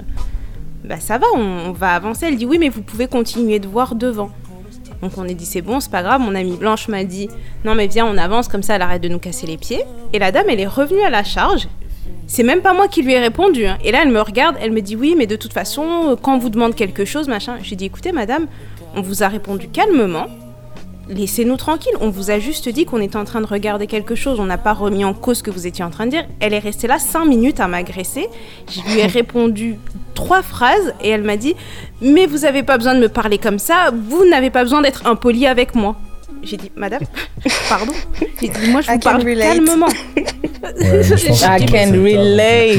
bah 0.85 1.01
ça 1.01 1.17
va, 1.17 1.27
on, 1.35 1.41
on 1.41 1.73
va 1.73 1.95
avancer. 1.95 2.27
Elle 2.27 2.37
dit, 2.37 2.47
oui, 2.47 2.59
mais 2.59 2.69
vous 2.69 2.83
pouvez 2.83 3.09
continuer 3.09 3.59
de 3.59 3.67
voir 3.67 3.95
devant. 3.95 4.31
Donc 5.05 5.19
on 5.19 5.29
est 5.29 5.35
dit 5.35 5.45
c'est 5.45 5.61
bon, 5.61 5.81
c'est 5.81 5.91
pas 5.91 6.03
grave. 6.03 6.23
Mon 6.23 6.35
amie 6.35 6.57
Blanche 6.57 6.89
m'a 6.89 7.05
dit 7.05 7.29
non 7.67 7.75
mais 7.75 7.89
viens 7.89 8.07
on 8.07 8.17
avance 8.17 8.49
comme 8.49 8.63
ça 8.63 8.77
elle 8.77 8.83
arrête 8.83 9.03
de 9.03 9.09
nous 9.09 9.19
casser 9.19 9.47
les 9.47 9.59
pieds. 9.59 9.83
Et 10.15 10.19
la 10.19 10.33
dame 10.33 10.47
elle 10.49 10.61
est 10.61 10.67
revenue 10.67 11.03
à 11.03 11.11
la 11.11 11.23
charge. 11.23 11.69
C'est 12.27 12.43
même 12.43 12.63
pas 12.63 12.73
moi 12.73 12.89
qui 12.89 13.03
lui 13.03 13.13
ai 13.13 13.19
répondu. 13.19 13.67
Hein. 13.67 13.77
Et 13.85 13.93
là 13.93 14.01
elle 14.03 14.11
me 14.11 14.23
regarde, 14.23 14.57
elle 14.63 14.73
me 14.73 14.81
dit 14.81 14.97
oui 14.97 15.15
mais 15.15 15.27
de 15.27 15.37
toute 15.37 15.53
façon 15.53 16.17
quand 16.23 16.37
on 16.37 16.39
vous 16.39 16.49
demande 16.49 16.75
quelque 16.75 17.05
chose 17.05 17.29
machin. 17.29 17.59
J'ai 17.63 17.77
dit 17.77 17.85
écoutez 17.85 18.13
madame, 18.13 18.47
on 18.97 19.03
vous 19.03 19.23
a 19.23 19.29
répondu 19.29 19.69
calmement 19.69 20.27
laissez-nous 21.09 21.57
tranquille. 21.57 21.93
On 22.01 22.11
vous 22.11 22.31
a 22.31 22.39
juste 22.39 22.69
dit 22.69 22.85
qu'on 22.85 23.01
était 23.01 23.17
en 23.17 23.25
train 23.25 23.41
de 23.41 23.47
regarder 23.47 23.87
quelque 23.87 24.15
chose. 24.15 24.41
On 24.41 24.47
n'a 24.47 24.59
pas 24.59 24.73
remis 24.73 25.05
en 25.05 25.15
cause 25.15 25.39
ce 25.39 25.43
que 25.43 25.51
vous 25.51 25.67
étiez 25.67 25.85
en 25.85 25.91
train 25.91 26.07
de 26.07 26.11
dire. 26.11 26.25
Elle 26.41 26.55
est 26.55 26.59
restée 26.59 26.87
là 26.87 26.99
cinq 26.99 27.27
minutes 27.27 27.61
à 27.61 27.69
m'agresser. 27.69 28.29
Je 28.71 28.81
lui 28.83 29.01
ai 29.01 29.07
répondu 29.07 29.77
trois 30.15 30.43
phrases 30.43 30.95
et 31.03 31.11
elle 31.11 31.23
m'a 31.23 31.37
dit 31.37 31.55
Mais 32.01 32.27
vous 32.27 32.39
n'avez 32.39 32.63
pas 32.63 32.79
besoin 32.79 32.95
de 32.95 33.01
me 33.01 33.09
parler 33.09 33.39
comme 33.39 33.59
ça. 33.59 33.91
Vous 34.09 34.29
n'avez 34.29 34.51
pas 34.51 34.63
besoin 34.63 34.83
d'être 34.83 35.07
impoli 35.07 35.47
avec 35.47 35.75
moi. 35.75 35.97
J'ai 36.43 36.57
dit 36.57 36.71
Madame, 36.77 37.03
pardon. 37.69 37.93
J'ai 38.41 38.49
dit 38.49 38.71
Moi, 38.71 38.81
je 38.83 38.91
vous 38.93 38.99
parle 38.99 39.25
calmement. 39.37 39.89
I 40.67 41.67
can 41.67 41.93
relate. 41.93 42.79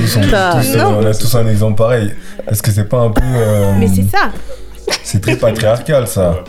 on 0.78 1.06
a 1.06 1.14
tous 1.14 1.36
un 1.36 1.48
exemple 1.48 1.78
pareil. 1.78 2.14
Est-ce 2.48 2.62
que 2.62 2.72
c'est 2.72 2.90
pas 2.90 3.00
un 3.00 3.10
peu. 3.10 3.22
Euh, 3.24 3.74
mais 3.80 3.88
c'est 3.88 4.10
ça. 4.10 4.32
C'est 5.04 5.22
très 5.22 5.36
patriarcal, 5.36 6.08
ça. 6.08 6.44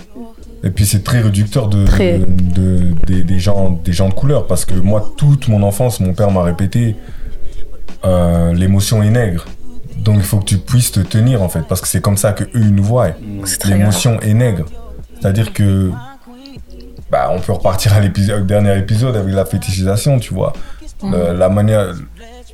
Et 0.67 0.71
puis 0.71 0.85
c'est 0.85 1.05
très 1.05 1.21
réducteur 1.21 1.69
de, 1.69 1.85
de, 1.85 3.23
des, 3.23 3.39
gens, 3.39 3.71
des 3.71 3.93
gens 3.93 4.09
de 4.09 4.15
couleur. 4.15 4.49
Parce 4.49 4.65
que 4.65 4.75
moi, 4.75 5.13
toute 5.17 5.47
mon 5.47 5.63
enfance, 5.63 6.01
mon 6.01 6.13
père 6.13 6.33
m'a 6.33 6.43
répété 6.43 6.97
euh, 8.05 8.53
l'émotion 8.53 9.01
est 9.01 9.11
nègre. 9.11 9.45
Donc 9.99 10.17
il 10.17 10.25
faut 10.25 10.39
que 10.39 10.45
tu 10.45 10.59
puisses 10.59 10.91
te 10.91 10.99
tenir 10.99 11.41
en 11.41 11.49
fait. 11.49 11.63
Parce 11.69 11.81
que 11.81 11.87
c'est 11.87 12.01
comme 12.01 12.17
ça 12.17 12.33
qu'eux 12.33 12.49
nous 12.53 12.83
voient. 12.83 13.11
L'émotion 13.65 14.19
est 14.21 14.35
nègre. 14.35 14.67
C'est-à-dire 15.21 15.53
que. 15.53 15.93
Bah, 17.13 17.31
on 17.33 17.39
peut 17.39 17.53
repartir 17.53 17.93
à 17.95 18.01
l'épisode, 18.01 18.45
dernier 18.45 18.77
épisode 18.77 19.15
avec 19.15 19.33
la 19.33 19.45
fétichisation, 19.45 20.19
tu 20.19 20.35
vois. 20.35 20.53
Mm. 21.01 21.15
la 21.15 21.49
manière. 21.49 21.95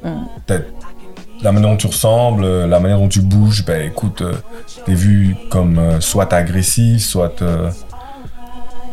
Mm. 0.04 0.26
La 1.42 1.50
manière 1.50 1.70
dont 1.70 1.76
tu 1.76 1.86
ressembles, 1.86 2.46
la 2.66 2.78
manière 2.78 2.98
dont 2.98 3.08
tu 3.08 3.20
bouges, 3.20 3.64
bah 3.64 3.78
écoute, 3.78 4.22
euh, 4.22 4.34
t'es 4.84 4.94
vu 4.94 5.34
comme 5.50 5.78
euh, 5.78 6.00
soit 6.00 6.32
agressif, 6.32 7.02
soit 7.02 7.42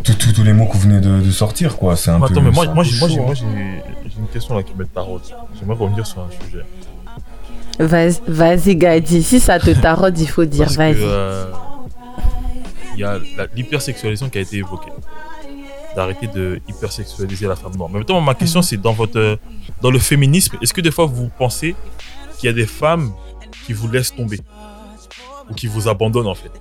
tous 0.04 0.43
les 0.43 0.54
mots 0.54 0.66
que 0.66 0.74
vous 0.74 0.80
venez 0.80 1.00
de, 1.00 1.32
sortir, 1.32 1.78
quoi. 1.78 1.95
C'est 1.95 2.12
un 2.12 2.20
peu. 2.20 2.26
Attends, 2.26 2.41
mais 2.41 2.52
moi, 2.52 2.66
moi, 2.68 2.84
j'ai, 2.84 2.95
une 2.95 4.28
question 4.32 4.56
là 4.56 4.64
qui 4.64 4.74
me 4.76 4.86
taraude. 4.86 5.22
J'aimerais 5.60 5.78
revenir 5.78 6.06
sur 6.06 6.20
un 6.22 6.30
sujet. 6.30 6.64
Vas-y, 7.80 8.20
vas 8.28 8.58
Gadi. 8.58 9.24
Si 9.24 9.39
ça 9.39 9.60
te 9.60 9.72
taraude, 9.72 10.18
il 10.20 10.28
faut 10.28 10.45
dire, 10.45 10.68
vas-y. 10.70 10.97
Euh, 11.00 11.45
il 12.95 13.00
y 13.00 13.04
a 13.06 13.18
l'hypersexualisation 13.56 14.30
qui 14.30 14.38
a 14.38 14.41
été 14.41 14.58
évoquée. 14.58 14.91
D'arrêter 15.95 16.28
de 16.28 16.60
hypersexualiser 16.68 17.47
la 17.47 17.56
femme 17.56 17.76
noire. 17.76 17.89
Mais 17.89 18.00
maintenant, 18.00 18.20
ma 18.22 18.36
question, 18.36 18.62
c'est 18.62 18.78
dans 18.78 18.93
votre, 18.93 19.39
dans 19.82 19.91
le 19.91 20.00
féminisme, 20.00 20.58
est-ce 20.62 20.74
que 20.74 20.82
des 20.82 20.91
fois 20.91 21.06
vous 21.06 21.30
pensez 21.38 21.76
qu'il 22.38 22.47
y 22.47 22.50
a 22.50 22.54
des 22.54 22.66
femmes 22.66 23.12
qui 23.66 23.74
vous 23.74 23.88
laissent 23.88 24.14
tomber? 24.14 24.39
Ou 25.50 25.54
qui 25.54 25.68
vous 25.68 25.88
abandonnent 25.88 26.28
en 26.28 26.36
fait? 26.36 26.52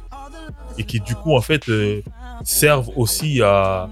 Et 0.78 0.84
qui 0.84 1.01
du 1.01 1.14
coup 1.16 1.36
en 1.36 1.41
fait 1.41 1.68
euh, 1.68 2.01
servent 2.45 2.91
aussi 2.97 3.43
à, 3.43 3.89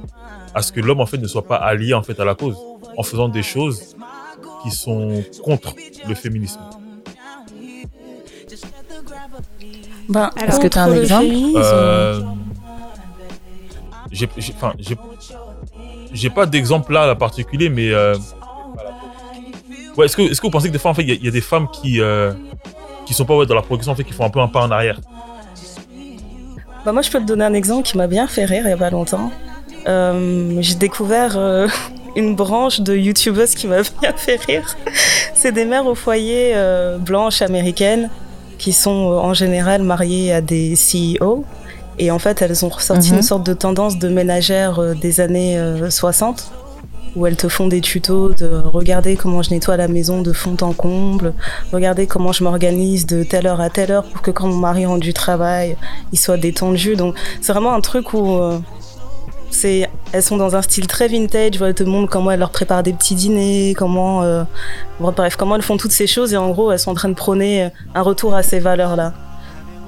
à 0.54 0.62
ce 0.62 0.72
que 0.72 0.80
l'homme 0.80 1.00
en 1.00 1.06
fait 1.06 1.18
ne 1.18 1.26
soit 1.26 1.46
pas 1.46 1.56
allié 1.56 1.94
en 1.94 2.02
fait 2.02 2.18
à 2.18 2.24
la 2.24 2.34
cause 2.34 2.56
en 2.96 3.02
faisant 3.02 3.28
des 3.28 3.42
choses 3.42 3.94
qui 4.62 4.70
sont 4.70 5.22
contre 5.42 5.74
le 6.08 6.14
féminisme. 6.14 6.60
Ben, 10.08 10.30
Est-ce 10.36 10.60
que 10.60 10.68
tu 10.68 10.78
as 10.78 10.84
un 10.84 10.94
exemple 10.94 11.34
euh, 11.56 12.22
J'ai 16.12 16.30
pas 16.30 16.46
d'exemple 16.46 16.92
là, 16.92 17.14
particulier, 17.14 17.68
mais 17.68 17.90
euh, 17.90 18.16
ouais, 19.96 20.06
est-ce 20.06 20.16
que, 20.16 20.22
est 20.22 20.34
que 20.34 20.42
vous 20.42 20.50
pensez 20.50 20.68
que 20.68 20.72
des 20.72 20.78
fois 20.78 20.92
en 20.92 20.94
fait 20.94 21.02
il 21.02 21.24
y, 21.24 21.28
a 21.28 21.30
des 21.30 21.40
femmes 21.40 21.68
qui 21.70 22.00
euh, 22.00 22.32
qui 23.04 23.14
sont 23.14 23.24
pas 23.24 23.36
ouais, 23.36 23.46
dans 23.46 23.54
la 23.54 23.62
progression 23.62 23.92
en 23.92 23.96
fait 23.96 24.04
qui 24.04 24.12
font 24.12 24.24
un 24.24 24.30
peu 24.30 24.40
un 24.40 24.48
pas 24.48 24.62
en 24.62 24.70
arrière? 24.70 25.00
Bah 26.86 26.92
moi, 26.92 27.02
je 27.02 27.10
peux 27.10 27.18
te 27.18 27.24
donner 27.24 27.44
un 27.44 27.52
exemple 27.52 27.82
qui 27.82 27.96
m'a 27.96 28.06
bien 28.06 28.28
fait 28.28 28.44
rire 28.44 28.62
il 28.64 28.70
y 28.70 28.72
a 28.72 28.76
pas 28.76 28.90
longtemps. 28.90 29.32
Euh, 29.88 30.56
j'ai 30.60 30.76
découvert 30.76 31.36
euh, 31.36 31.66
une 32.16 32.36
branche 32.36 32.78
de 32.78 32.94
youtubeuses 32.94 33.56
qui 33.56 33.66
m'a 33.66 33.82
bien 34.00 34.12
fait 34.16 34.36
rire. 34.36 34.76
C'est 35.34 35.50
des 35.50 35.64
mères 35.64 35.86
au 35.86 35.96
foyer 35.96 36.52
euh, 36.54 36.96
blanches 36.98 37.42
américaines 37.42 38.08
qui 38.58 38.72
sont 38.72 38.90
en 38.90 39.34
général 39.34 39.82
mariées 39.82 40.32
à 40.32 40.40
des 40.40 40.74
CEO. 40.74 41.44
Et 41.98 42.12
en 42.12 42.20
fait, 42.20 42.40
elles 42.40 42.64
ont 42.64 42.68
ressorti 42.68 43.10
mhm. 43.10 43.16
une 43.16 43.22
sorte 43.22 43.44
de 43.44 43.52
tendance 43.52 43.98
de 43.98 44.08
ménagère 44.08 44.94
des 44.94 45.20
années 45.20 45.60
60 45.90 46.52
où 47.16 47.26
elles 47.26 47.36
te 47.36 47.48
font 47.48 47.66
des 47.66 47.80
tutos 47.80 48.34
de 48.34 48.46
regarder 48.46 49.16
comment 49.16 49.42
je 49.42 49.50
nettoie 49.50 49.76
la 49.76 49.88
maison 49.88 50.20
de 50.22 50.32
fond 50.32 50.56
en 50.60 50.72
comble, 50.72 51.32
regarder 51.72 52.06
comment 52.06 52.32
je 52.32 52.44
m'organise 52.44 53.06
de 53.06 53.22
telle 53.22 53.46
heure 53.46 53.60
à 53.60 53.70
telle 53.70 53.90
heure 53.90 54.04
pour 54.04 54.22
que 54.22 54.30
quand 54.30 54.46
mon 54.46 54.56
mari 54.56 54.84
rentre 54.86 55.00
du 55.00 55.14
travail, 55.14 55.76
il 56.12 56.18
soit 56.18 56.36
détendu. 56.36 56.94
Donc 56.94 57.16
c'est 57.40 57.52
vraiment 57.52 57.72
un 57.72 57.80
truc 57.80 58.12
où 58.12 58.36
euh, 58.36 58.58
c'est 59.50 59.88
elles 60.12 60.22
sont 60.22 60.36
dans 60.36 60.54
un 60.56 60.62
style 60.62 60.86
très 60.86 61.08
vintage, 61.08 61.60
elles 61.60 61.74
te 61.74 61.82
montrent 61.82 62.10
comment 62.10 62.30
elles 62.30 62.38
leur 62.38 62.50
préparent 62.50 62.82
des 62.82 62.92
petits 62.92 63.14
dîners, 63.14 63.74
comment 63.76 64.22
euh, 64.22 64.44
bref, 65.00 65.36
comment 65.36 65.56
elles 65.56 65.62
font 65.62 65.78
toutes 65.78 65.92
ces 65.92 66.06
choses 66.06 66.34
et 66.34 66.36
en 66.36 66.50
gros, 66.50 66.70
elles 66.70 66.78
sont 66.78 66.90
en 66.90 66.94
train 66.94 67.08
de 67.08 67.14
prôner 67.14 67.70
un 67.94 68.02
retour 68.02 68.34
à 68.34 68.42
ces 68.42 68.60
valeurs-là. 68.60 69.14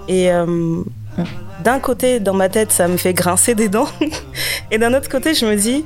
Et 0.09 0.33
euh, 0.33 0.83
d'un 1.63 1.79
côté, 1.79 2.21
dans 2.21 2.35
ma 2.35 2.49
tête, 2.49 2.73
ça 2.73 2.89
me 2.89 2.97
fait 2.97 3.13
grincer 3.13 3.55
des 3.55 3.69
dents. 3.69 3.89
et 4.71 4.79
d'un 4.79 4.95
autre 4.95 5.11
côté, 5.11 5.35
je 5.35 5.45
me 5.45 5.55
dis, 5.55 5.85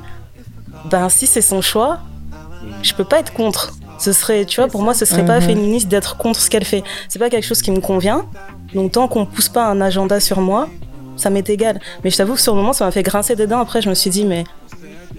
ben 0.86 1.08
si 1.08 1.26
c'est 1.26 1.42
son 1.42 1.60
choix, 1.60 1.98
je 2.82 2.94
peux 2.94 3.04
pas 3.04 3.20
être 3.20 3.32
contre. 3.32 3.72
Ce 3.98 4.12
serait, 4.12 4.44
tu 4.44 4.60
vois, 4.60 4.68
pour 4.68 4.82
moi, 4.82 4.94
ce 4.94 5.04
serait 5.04 5.24
pas 5.24 5.38
mhm. 5.38 5.46
féministe 5.46 5.88
d'être 5.88 6.16
contre 6.16 6.40
ce 6.40 6.50
qu'elle 6.50 6.64
fait. 6.64 6.82
C'est 7.08 7.18
pas 7.18 7.30
quelque 7.30 7.46
chose 7.46 7.62
qui 7.62 7.70
me 7.70 7.80
convient. 7.80 8.26
Donc 8.74 8.92
tant 8.92 9.06
qu'on 9.06 9.26
pousse 9.26 9.48
pas 9.48 9.66
un 9.66 9.80
agenda 9.80 10.18
sur 10.18 10.40
moi, 10.40 10.68
ça 11.16 11.30
m'est 11.30 11.48
égal. 11.48 11.80
Mais 12.02 12.10
je 12.10 12.16
t'avoue 12.16 12.34
que 12.34 12.40
sur 12.40 12.54
le 12.54 12.60
moment, 12.60 12.72
ça 12.72 12.84
m'a 12.84 12.90
fait 12.90 13.02
grincer 13.02 13.36
des 13.36 13.46
dents. 13.46 13.60
Après, 13.60 13.80
je 13.80 13.88
me 13.88 13.94
suis 13.94 14.10
dit, 14.10 14.24
mais 14.24 14.44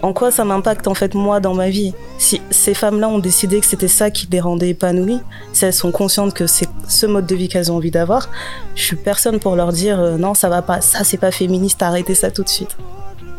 en 0.02 0.12
quoi 0.12 0.30
ça 0.30 0.44
m'impacte 0.44 0.86
en 0.86 0.94
fait 0.94 1.14
moi 1.14 1.40
dans 1.40 1.54
ma 1.54 1.70
vie? 1.70 1.94
Si 2.18 2.42
ces 2.50 2.74
femmes-là 2.74 3.08
ont 3.08 3.20
décidé 3.20 3.60
que 3.60 3.66
c'était 3.66 3.88
ça 3.88 4.10
qui 4.10 4.28
les 4.30 4.40
rendait 4.40 4.70
épanouies, 4.70 5.20
si 5.54 5.64
elles 5.64 5.72
sont 5.72 5.92
conscientes 5.92 6.34
que 6.34 6.46
c'est 6.46 6.68
ce 6.88 7.06
mode 7.06 7.26
de 7.26 7.34
vie 7.34 7.48
qu'elles 7.48 7.72
ont 7.72 7.76
envie 7.76 7.90
d'avoir, 7.90 8.28
je 8.74 8.82
suis 8.82 8.96
personne 8.96 9.38
pour 9.38 9.56
leur 9.56 9.72
dire 9.72 9.98
euh, 9.98 10.16
non, 10.18 10.34
ça 10.34 10.48
va 10.50 10.60
pas, 10.60 10.82
ça 10.82 11.04
c'est 11.04 11.16
pas 11.16 11.30
féministe, 11.30 11.82
arrêtez 11.82 12.14
ça 12.14 12.30
tout 12.30 12.42
de 12.42 12.48
suite. 12.48 12.76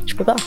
Je 0.07 0.15
peux 0.15 0.23
pas. 0.23 0.38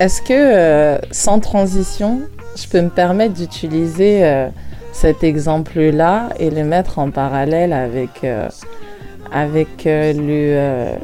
Est-ce 0.00 0.22
que, 0.22 0.32
euh, 0.32 0.98
sans 1.10 1.40
transition, 1.40 2.20
je 2.56 2.68
peux 2.68 2.80
me 2.80 2.88
permettre 2.88 3.34
d'utiliser 3.34 4.24
euh, 4.24 4.48
cet 4.92 5.24
exemple-là 5.24 6.28
et 6.38 6.50
le 6.50 6.62
mettre 6.62 7.00
en 7.00 7.10
parallèle 7.10 7.72
avec, 7.72 8.22
euh, 8.22 8.48
avec 9.32 9.84
le, 9.86 10.94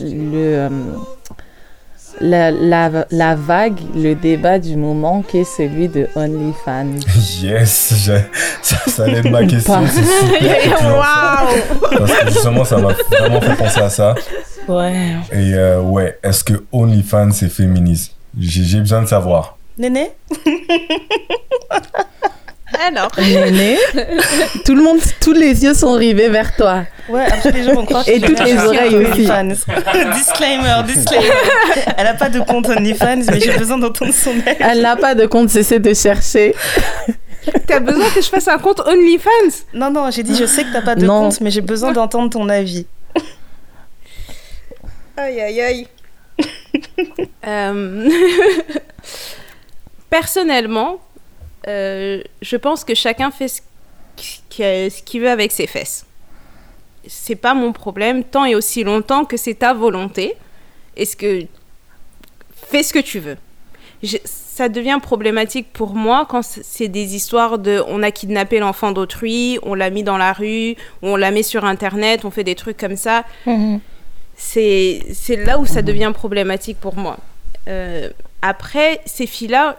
le 0.00 0.68
la, 2.20 2.50
la, 2.50 3.06
la, 3.10 3.34
vague, 3.34 3.78
le 3.94 4.14
débat 4.14 4.58
du 4.58 4.76
moment 4.76 5.22
qui 5.22 5.38
est 5.38 5.44
celui 5.44 5.88
de 5.88 6.08
OnlyFans. 6.14 6.98
Yes, 7.42 7.94
ça, 8.62 8.76
ça 8.86 9.04
allait 9.04 9.18
être 9.18 9.30
ma 9.30 9.44
question. 9.46 9.86
C'est 9.86 10.04
super. 10.04 11.48
Parce 11.98 12.12
que 12.12 12.30
justement, 12.30 12.64
ça 12.64 12.78
m'a 12.78 12.94
vraiment 13.18 13.40
fait 13.40 13.56
penser 13.56 13.80
à 13.80 13.90
ça. 13.90 14.14
Ouais. 14.68 15.16
Et 15.32 15.54
euh, 15.54 15.80
ouais, 15.80 16.18
est-ce 16.22 16.44
que 16.44 16.64
OnlyFans 16.72 17.30
c'est 17.32 17.48
féministe? 17.48 18.12
J'ai 18.38 18.80
besoin 18.80 19.02
de 19.02 19.06
savoir. 19.06 19.56
Néné? 19.78 20.10
Alors. 22.86 23.10
Néné 23.18 23.78
Tout 24.64 24.74
le 24.74 24.82
monde, 24.82 25.00
tous 25.20 25.32
les 25.32 25.64
yeux 25.64 25.74
sont 25.74 25.92
rivés 25.92 26.28
vers 26.28 26.54
toi. 26.56 26.84
Ouais, 27.08 27.24
après 27.24 27.52
les 27.52 27.64
gens 27.64 27.74
vont 27.74 27.86
croire 27.86 28.06
Et 28.06 28.20
toutes 28.20 28.40
les 28.44 28.56
oreilles 28.58 28.96
aussi. 28.96 29.22
disclaimer, 30.14 30.82
disclaimer. 30.86 31.26
Elle 31.96 32.04
n'a 32.04 32.14
pas 32.14 32.28
de 32.28 32.40
compte 32.40 32.68
OnlyFans, 32.68 33.22
mais 33.30 33.40
j'ai 33.40 33.56
besoin 33.56 33.78
d'entendre 33.78 34.12
son 34.12 34.32
aide. 34.46 34.56
Elle 34.60 34.82
n'a 34.82 34.96
pas 34.96 35.14
de 35.14 35.26
compte, 35.26 35.48
cessez 35.48 35.78
de 35.78 35.94
chercher. 35.94 36.54
T'as 37.66 37.80
besoin 37.80 38.10
que 38.10 38.20
je 38.20 38.28
fasse 38.28 38.48
un 38.48 38.58
compte 38.58 38.80
OnlyFans? 38.80 39.64
Non, 39.72 39.90
non, 39.90 40.10
j'ai 40.10 40.22
dit 40.22 40.36
je 40.36 40.44
sais 40.44 40.64
que 40.64 40.72
t'as 40.72 40.82
pas 40.82 40.94
de 40.94 41.06
compte, 41.06 41.40
mais 41.40 41.50
j'ai 41.50 41.62
besoin 41.62 41.92
d'entendre 41.92 42.30
ton 42.30 42.48
avis. 42.48 42.86
Aïe, 45.16 45.40
aïe, 45.40 45.60
aïe. 45.60 45.88
Euh, 47.46 48.08
personnellement, 50.10 50.98
euh, 51.68 52.22
je 52.42 52.56
pense 52.56 52.84
que 52.84 52.94
chacun 52.94 53.30
fait 53.30 53.48
ce 53.48 55.02
qu'il 55.02 55.20
veut 55.20 55.30
avec 55.30 55.52
ses 55.52 55.66
fesses. 55.66 56.06
C'est 57.06 57.36
pas 57.36 57.54
mon 57.54 57.72
problème, 57.72 58.24
tant 58.24 58.44
et 58.44 58.54
aussi 58.54 58.84
longtemps 58.84 59.24
que 59.24 59.36
c'est 59.36 59.54
ta 59.54 59.74
volonté. 59.74 60.34
Est-ce 60.96 61.16
que. 61.16 61.44
Fais 62.70 62.82
ce 62.82 62.92
que 62.92 62.98
tu 62.98 63.18
veux. 63.18 63.36
ça 64.24 64.68
devient 64.68 64.98
problématique 65.00 65.72
pour 65.72 65.94
moi 65.94 66.26
quand 66.28 66.42
c'est 66.42 66.88
des 66.88 67.14
histoires 67.14 67.58
de 67.58 67.82
on 67.86 68.02
a 68.02 68.10
kidnappé 68.10 68.58
l'enfant 68.58 68.92
d'autrui, 68.92 69.58
on 69.62 69.74
l'a 69.74 69.90
mis 69.90 70.02
dans 70.02 70.18
la 70.18 70.32
rue, 70.32 70.74
on 71.00 71.16
l'a 71.16 71.30
mis 71.30 71.44
sur 71.44 71.64
internet, 71.64 72.24
on 72.24 72.30
fait 72.30 72.44
des 72.44 72.56
trucs 72.56 72.76
comme 72.76 72.96
ça. 72.96 73.24
Mhm 73.46 73.80
c'est 74.38 75.44
là 75.44 75.58
où 75.58 75.66
ça 75.66 75.80
mhm. 75.80 75.86
devient 75.86 76.12
problématique 76.14 76.78
pour 76.80 76.96
moi. 76.96 77.18
Euh, 77.68 78.08
après, 78.40 79.00
ces 79.04 79.26
filles-là, 79.26 79.76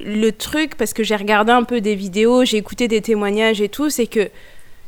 le 0.00 0.30
truc, 0.30 0.76
parce 0.76 0.92
que 0.92 1.02
j'ai 1.02 1.16
regardé 1.16 1.52
un 1.52 1.64
peu 1.64 1.80
des 1.80 1.94
vidéos, 1.94 2.44
j'ai 2.44 2.56
écouté 2.56 2.88
des 2.88 3.00
témoignages 3.00 3.60
et 3.60 3.68
tout, 3.68 3.90
c'est 3.90 4.06
que, 4.06 4.30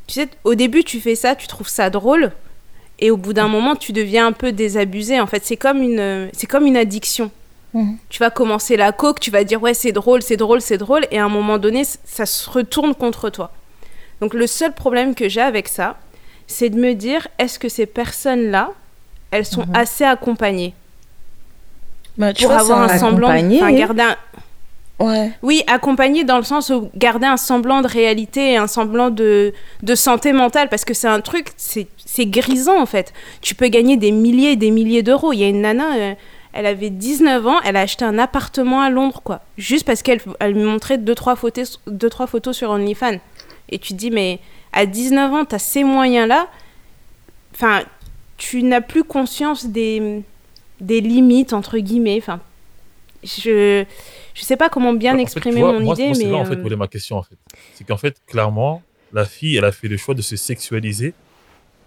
tu 0.06 0.14
sais, 0.14 0.28
au 0.44 0.54
début, 0.54 0.84
tu 0.84 1.00
fais 1.00 1.14
ça, 1.14 1.34
tu 1.34 1.46
trouves 1.46 1.68
ça 1.68 1.90
drôle, 1.90 2.32
et 2.98 3.10
au 3.10 3.16
bout 3.16 3.32
d'un 3.32 3.48
moment, 3.48 3.76
tu 3.76 3.92
deviens 3.92 4.26
un 4.26 4.32
peu 4.32 4.52
désabusé. 4.52 5.20
En 5.20 5.26
fait, 5.26 5.44
c'est 5.44 5.56
comme 5.56 5.82
une, 5.82 6.30
c'est 6.32 6.46
comme 6.46 6.66
une 6.66 6.76
addiction. 6.76 7.30
Mhm. 7.74 7.98
Tu 8.08 8.18
vas 8.20 8.30
commencer 8.30 8.76
la 8.76 8.92
coke, 8.92 9.20
tu 9.20 9.30
vas 9.30 9.44
dire 9.44 9.62
ouais 9.62 9.74
c'est 9.74 9.92
drôle, 9.92 10.22
c'est 10.22 10.36
drôle, 10.36 10.60
c'est 10.60 10.78
drôle, 10.78 11.06
et 11.10 11.18
à 11.18 11.24
un 11.24 11.28
moment 11.28 11.58
donné, 11.58 11.84
ça 12.04 12.24
se 12.24 12.48
retourne 12.48 12.94
contre 12.94 13.28
toi. 13.28 13.52
Donc 14.20 14.32
le 14.32 14.46
seul 14.46 14.72
problème 14.72 15.14
que 15.14 15.28
j'ai 15.28 15.42
avec 15.42 15.68
ça, 15.68 15.98
c'est 16.46 16.70
de 16.70 16.78
me 16.78 16.94
dire, 16.94 17.28
est-ce 17.38 17.58
que 17.58 17.68
ces 17.68 17.86
personnes-là, 17.86 18.70
elles 19.30 19.44
sont 19.44 19.66
mhm. 19.66 19.74
assez 19.76 20.04
accompagnées 20.04 20.74
bah, 22.16 22.32
pour 22.32 22.50
avoir 22.52 22.80
un 22.80 22.98
semblant, 22.98 23.28
garder 23.28 24.02
un... 24.02 24.16
Ouais. 24.98 25.30
Oui, 25.42 25.62
accompagner 25.66 26.24
dans 26.24 26.38
le 26.38 26.42
sens 26.42 26.70
où 26.70 26.90
garder 26.94 27.26
un 27.26 27.36
semblant 27.36 27.82
de 27.82 27.86
réalité, 27.86 28.56
un 28.56 28.66
semblant 28.66 29.10
de, 29.10 29.52
de 29.82 29.94
santé 29.94 30.32
mentale, 30.32 30.68
parce 30.70 30.86
que 30.86 30.94
c'est 30.94 31.08
un 31.08 31.20
truc, 31.20 31.52
c'est 31.56 32.26
grisant 32.26 32.80
en 32.80 32.86
fait. 32.86 33.12
Tu 33.42 33.54
peux 33.54 33.68
gagner 33.68 33.98
des 33.98 34.10
milliers 34.10 34.52
et 34.52 34.56
des 34.56 34.70
milliers 34.70 35.02
d'euros. 35.02 35.32
Il 35.34 35.40
y 35.40 35.44
a 35.44 35.48
une 35.48 35.60
nana, 35.60 35.96
euh, 35.96 36.14
elle 36.54 36.64
avait 36.64 36.88
19 36.88 37.46
ans, 37.46 37.60
elle 37.64 37.76
a 37.76 37.82
acheté 37.82 38.06
un 38.06 38.18
appartement 38.18 38.80
à 38.80 38.88
Londres, 38.88 39.20
quoi. 39.22 39.42
Juste 39.58 39.84
parce 39.84 40.02
qu'elle 40.02 40.20
elle 40.40 40.54
me 40.54 40.64
montrait 40.64 40.96
deux 40.96 41.14
trois, 41.14 41.36
photos, 41.36 41.78
deux, 41.86 42.08
trois 42.08 42.26
photos 42.26 42.56
sur 42.56 42.70
OnlyFans. 42.70 43.18
Et 43.68 43.78
tu 43.78 43.92
te 43.92 43.98
dis, 43.98 44.10
mais 44.10 44.40
à 44.72 44.86
19 44.86 45.34
ans, 45.34 45.44
tu 45.44 45.54
as 45.54 45.58
ces 45.58 45.84
moyens-là. 45.84 46.48
Enfin, 47.54 47.82
tu 48.38 48.62
n'as 48.62 48.80
plus 48.80 49.04
conscience 49.04 49.66
des, 49.66 50.22
des 50.80 51.02
limites, 51.02 51.52
entre 51.52 51.76
guillemets. 51.76 52.18
Enfin, 52.18 52.40
je 53.22 53.84
je 54.36 54.42
sais 54.42 54.56
pas 54.56 54.68
comment 54.68 54.92
bien 54.92 55.16
exprimer 55.16 55.62
mon 55.62 55.92
idée, 55.92 56.08
mais. 56.08 56.14
C'est 56.14 56.30
là, 56.30 56.36
en 56.36 56.44
fait, 56.44 56.56
euh, 56.56 56.76
ma 56.76 56.88
question, 56.88 57.16
en 57.16 57.22
fait. 57.22 57.36
C'est 57.74 57.84
qu'en 57.84 57.96
fait, 57.96 58.20
clairement, 58.26 58.82
la 59.12 59.24
fille, 59.24 59.56
elle 59.56 59.64
a 59.64 59.72
fait 59.72 59.88
le 59.88 59.96
choix 59.96 60.14
de 60.14 60.20
se 60.20 60.36
sexualiser 60.36 61.14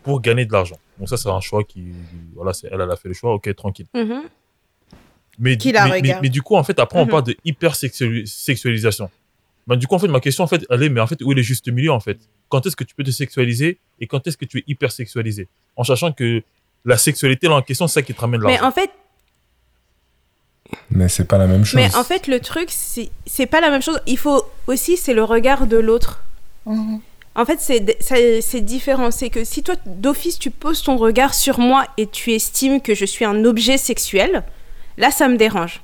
pour 0.01 0.19
gagner 0.19 0.45
de 0.45 0.51
l'argent. 0.51 0.79
Donc, 0.97 1.09
ça, 1.09 1.17
c'est 1.17 1.29
un 1.29 1.41
choix 1.41 1.63
qui. 1.63 1.93
Voilà, 2.35 2.51
elle, 2.63 2.81
elle 2.81 2.91
a 2.91 2.95
fait 2.95 3.07
le 3.07 3.13
choix, 3.13 3.35
ok, 3.35 3.53
tranquille. 3.55 3.85
Mhm. 3.93 4.23
mais, 5.37 5.57
mais, 6.21 6.29
du 6.29 6.41
coup, 6.41 6.55
en 6.55 6.63
fait, 6.63 6.79
après, 6.79 6.99
on 6.99 7.05
mhm. 7.05 7.11
parle 7.11 7.23
de 7.23 7.35
hyper-sexualisation. 7.45 9.11
Ben, 9.67 9.75
du 9.75 9.85
coup, 9.85 9.93
en 9.93 9.99
fait, 9.99 10.07
ma 10.07 10.19
question, 10.19 10.43
en 10.43 10.47
fait, 10.47 10.65
elle 10.71 10.81
est, 10.81 10.89
mais 10.89 11.01
en 11.01 11.05
fait, 11.07 11.21
où 11.21 11.31
est 11.31 11.35
le 11.35 11.43
juste 11.43 11.71
milieu, 11.71 11.91
en 11.91 11.99
fait? 11.99 12.17
Quand 12.49 12.65
est-ce 12.65 12.75
que 12.75 12.83
tu 12.83 12.95
peux 12.95 13.03
te 13.03 13.11
sexualiser 13.11 13.77
et 13.99 14.07
quand 14.07 14.25
est-ce 14.25 14.37
que 14.37 14.45
tu 14.45 14.57
es 14.57 14.63
hyper-sexualisé 14.65 15.47
En 15.75 15.83
sachant 15.83 16.11
que 16.11 16.41
la 16.83 16.97
sexualité, 16.97 17.47
là, 17.47 17.53
en 17.53 17.61
question, 17.61 17.87
c'est 17.87 17.95
ça 17.95 18.01
qui 18.01 18.15
te 18.15 18.19
ramène 18.19 18.41
l'argent. 18.41 18.57
Mais 18.59 18.67
en 18.67 18.71
fait, 18.71 18.89
mais 20.91 21.09
c'est 21.09 21.25
pas 21.25 21.37
la 21.37 21.47
même 21.47 21.65
chose. 21.65 21.75
Mais 21.75 21.95
en 21.95 22.03
fait, 22.03 22.27
le 22.27 22.39
truc, 22.39 22.69
c'est 22.71 23.45
pas 23.45 23.61
la 23.61 23.69
même 23.69 23.81
chose. 23.81 23.99
Il 24.05 24.17
faut 24.17 24.43
aussi, 24.67 24.97
c'est 24.97 25.13
le 25.13 25.23
regard 25.23 25.67
de 25.67 25.77
l'autre. 25.77 26.23
Mhm. 26.65 26.99
En 27.35 27.45
fait, 27.45 27.59
c'est 27.59 28.61
différent. 28.61 29.11
C'est 29.11 29.29
que 29.29 29.43
si 29.43 29.63
toi, 29.63 29.75
d'office, 29.85 30.39
tu 30.39 30.51
poses 30.51 30.83
ton 30.83 30.97
regard 30.97 31.33
sur 31.33 31.59
moi 31.59 31.85
et 31.97 32.07
tu 32.07 32.33
estimes 32.33 32.81
que 32.81 32.93
je 32.93 33.05
suis 33.05 33.25
un 33.25 33.45
objet 33.45 33.77
sexuel, 33.77 34.43
là, 34.97 35.11
ça 35.11 35.27
me 35.27 35.37
dérange. 35.37 35.81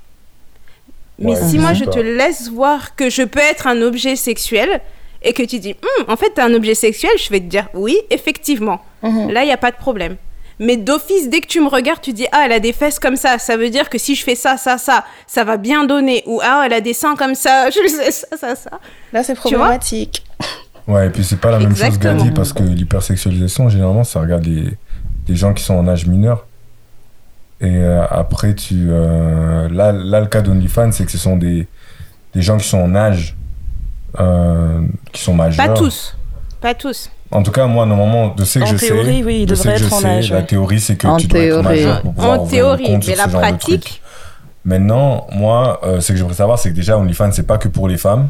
Mais 1.18 1.36
si 1.36 1.58
moi, 1.58 1.74
je 1.74 1.86
te 1.86 2.00
laisse 2.00 2.50
voir 2.50 2.96
que 2.96 3.10
je 3.10 3.24
peux 3.24 3.40
être 3.40 3.68
un 3.68 3.82
objet 3.82 4.16
sexuel 4.16 4.82
et 5.22 5.34
que 5.34 5.44
tu 5.44 5.60
dis, 5.60 5.76
hum, 5.82 6.06
en 6.10 6.18
fait, 6.18 6.32
t'es 6.32 6.42
un 6.42 6.54
objet 6.54 6.76
sexuel, 6.76 7.12
je 7.18 7.30
vais 7.30 7.40
te 7.40 7.46
dire, 7.46 7.70
oui, 7.74 7.98
effectivement. 8.10 8.82
Mhm. 9.02 9.32
Là, 9.32 9.44
il 9.44 9.48
n'y 9.48 9.54
a 9.54 9.58
pas 9.58 9.72
de 9.72 9.78
problème. 9.78 10.18
Mais 10.60 10.78
d'office, 10.78 11.30
dès 11.30 11.42
que 11.42 11.48
tu 11.48 11.60
me 11.60 11.68
regardes, 11.68 12.02
tu 12.02 12.14
dis 12.14 12.28
Ah, 12.32 12.44
elle 12.46 12.54
a 12.54 12.60
des 12.60 12.72
fesses 12.72 13.00
comme 13.00 13.18
ça. 13.18 13.38
Ça 13.40 13.58
veut 13.58 13.70
dire 13.70 13.90
que 13.90 13.98
si 13.98 14.16
je 14.16 14.24
fais 14.24 14.36
ça, 14.36 14.58
ça, 14.58 14.78
ça, 14.78 15.04
ça 15.28 15.44
va 15.44 15.58
bien 15.58 15.86
donner. 15.86 16.24
Ou 16.26 16.40
Ah, 16.42 16.64
elle 16.66 16.74
a 16.74 16.82
des 16.82 16.94
seins 16.94 17.16
comme 17.16 17.36
ça. 17.36 17.70
Je 17.72 17.88
sais, 17.90 18.12
ça, 18.12 18.38
ça, 18.38 18.56
ça. 18.56 18.80
Là, 19.12 19.24
c'est 19.24 19.36
problématique. 19.36 20.24
Ouais, 20.88 21.08
et 21.08 21.10
puis 21.10 21.24
c'est 21.24 21.40
pas 21.40 21.52
la 21.52 21.60
même 21.60 21.76
chose, 21.76 21.98
Gadi, 21.98 22.32
parce 22.32 22.54
que 22.54 22.64
l'hypersexualisation, 22.64 23.70
généralement, 23.70 24.04
ça 24.04 24.22
regarde 24.22 24.46
les, 24.46 24.78
les, 25.28 25.36
gens 25.36 25.54
qui 25.54 25.64
sont 25.64 25.74
en 25.74 25.88
âge 25.88 26.06
mineur. 26.06 26.46
Et 27.60 27.78
euh, 27.78 28.06
après, 28.10 28.54
tu. 28.54 28.88
Euh, 28.90 29.68
là, 29.70 29.92
là, 29.92 30.20
le 30.20 30.28
cas 30.28 30.42
d'OnlyFans, 30.42 30.92
c'est 30.92 31.06
que 31.06 31.12
ce 31.12 31.18
sont 31.18 31.38
des, 31.38 31.68
des 32.34 32.42
gens 32.42 32.58
qui 32.58 32.68
sont 32.68 32.80
en 32.80 32.96
âge. 32.96 33.36
Euh, 34.20 34.82
qui 35.12 35.22
sont 35.22 35.34
majeurs. 35.34 35.68
Pas 35.68 35.74
tous. 35.74 36.16
Pas 36.62 36.74
tous. 36.74 37.10
En 37.32 37.44
tout 37.44 37.52
cas, 37.52 37.66
moi, 37.66 37.86
normalement, 37.86 38.34
de 38.34 38.44
ce 38.44 38.60
que 38.60 38.66
je 38.66 38.76
théorie, 38.76 39.18
sais, 39.18 39.24
oui, 39.24 39.42
il 39.42 39.46
devrait 39.46 39.76
être 39.76 39.94
en 39.94 40.06
âge. 40.06 40.32
La 40.32 40.44
théorie, 40.44 40.80
c'est 40.80 40.96
que 40.96 41.08
en 41.08 41.18
tu 41.18 41.28
dois 41.28 41.40
être 41.40 41.62
majeur 41.62 42.02
pour 42.02 42.14
pouvoir 42.14 42.42
En 42.42 42.48
théorie, 42.48 42.98
mais 43.06 43.16
la 43.16 43.28
pratique. 43.28 44.02
Maintenant, 44.64 45.28
moi, 45.32 45.80
euh, 45.84 46.02
ce 46.02 46.12
que 46.12 46.18
j'aimerais 46.18 46.34
savoir, 46.36 46.58
c'est 46.58 46.70
que 46.72 46.76
déjà, 46.76 46.98
OnlyFans, 46.98 47.32
c'est 47.32 47.46
pas 47.46 47.58
que 47.58 47.68
pour 47.68 47.88
les 47.88 47.98
femmes. 47.98 48.30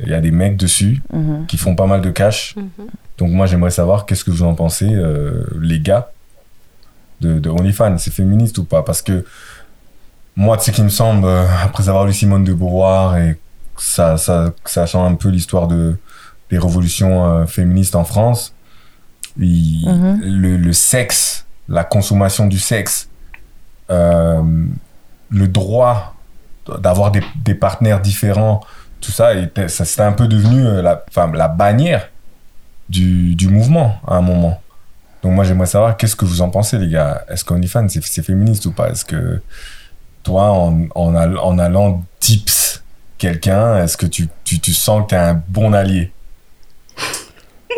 Il 0.00 0.08
y 0.08 0.14
a 0.14 0.20
des 0.20 0.30
mecs 0.30 0.56
dessus 0.56 1.02
mhm. 1.12 1.46
qui 1.46 1.56
font 1.56 1.74
pas 1.74 1.86
mal 1.86 2.00
de 2.00 2.10
cash. 2.10 2.54
Mhm. 2.56 2.86
Donc, 3.18 3.30
moi, 3.30 3.46
j'aimerais 3.46 3.70
savoir 3.70 4.06
qu'est-ce 4.06 4.24
que 4.24 4.30
vous 4.30 4.42
en 4.44 4.54
pensez, 4.54 4.88
euh, 4.88 5.44
les 5.60 5.80
gars, 5.80 6.10
de, 7.20 7.38
de 7.38 7.50
OnlyFans? 7.50 7.98
C'est 7.98 8.12
féministe 8.12 8.58
ou 8.58 8.64
pas? 8.64 8.82
Parce 8.82 9.02
que 9.02 9.24
moi, 10.36 10.56
tu 10.56 10.64
sais 10.64 10.72
qu'il 10.72 10.84
me 10.84 10.88
semble, 10.88 11.26
euh, 11.26 11.44
après 11.64 11.88
avoir 11.88 12.06
lu 12.06 12.12
Simone 12.12 12.44
de 12.44 12.54
Beauvoir 12.54 13.16
et 13.16 13.36
ça, 13.76 14.16
ça, 14.16 14.52
ça 14.64 14.86
change 14.86 15.10
un 15.10 15.16
peu 15.16 15.28
l'histoire 15.28 15.66
de 15.66 15.96
les 16.50 16.58
révolutions 16.58 17.26
euh, 17.26 17.46
féministes 17.46 17.94
en 17.94 18.04
France, 18.04 18.54
mhm. 19.36 20.20
le, 20.22 20.72
sexe, 20.72 21.46
la 21.68 21.84
consommation 21.84 22.46
du 22.46 22.58
sexe, 22.58 23.08
euh, 23.90 24.42
le 25.30 25.48
droit 25.48 26.14
d'avoir 26.80 27.10
des, 27.10 27.22
des, 27.44 27.54
partenaires 27.54 28.00
différents, 28.00 28.60
tout 29.00 29.12
ça, 29.12 29.30
ça 29.68 29.84
c'était 29.84 30.02
un 30.02 30.12
peu 30.12 30.28
devenu 30.28 30.66
euh, 30.66 30.82
la, 30.82 31.04
enfin, 31.08 31.30
la 31.32 31.48
bannière 31.48 32.08
du, 32.88 33.34
du, 33.34 33.48
mouvement 33.48 33.98
à 34.06 34.16
un 34.16 34.22
moment. 34.22 34.60
Donc 35.22 35.32
moi 35.32 35.44
j'aimerais 35.44 35.66
savoir 35.66 35.96
qu'est-ce 35.96 36.16
que 36.16 36.24
vous 36.24 36.42
en 36.42 36.50
pensez 36.50 36.78
les 36.78 36.88
gars? 36.88 37.24
Est-ce 37.28 37.44
qu'OnlyFans 37.44 37.88
c'est, 37.88 38.04
c'est 38.04 38.22
féministe 38.22 38.66
ou 38.66 38.72
pas? 38.72 38.90
Est-ce 38.90 39.04
que 39.04 39.40
toi 40.22 40.52
en, 40.52 40.86
en, 40.94 41.14
en 41.14 41.58
allant 41.58 42.04
tips 42.20 42.82
quelqu'un, 43.18 43.82
est-ce 43.82 43.96
que 43.96 44.06
tu, 44.06 44.28
tu, 44.44 44.60
tu 44.60 44.72
sens 44.72 45.04
que 45.04 45.08
tu 45.08 45.14
es 45.14 45.18
un 45.18 45.42
bon 45.48 45.72
allié? 45.72 46.12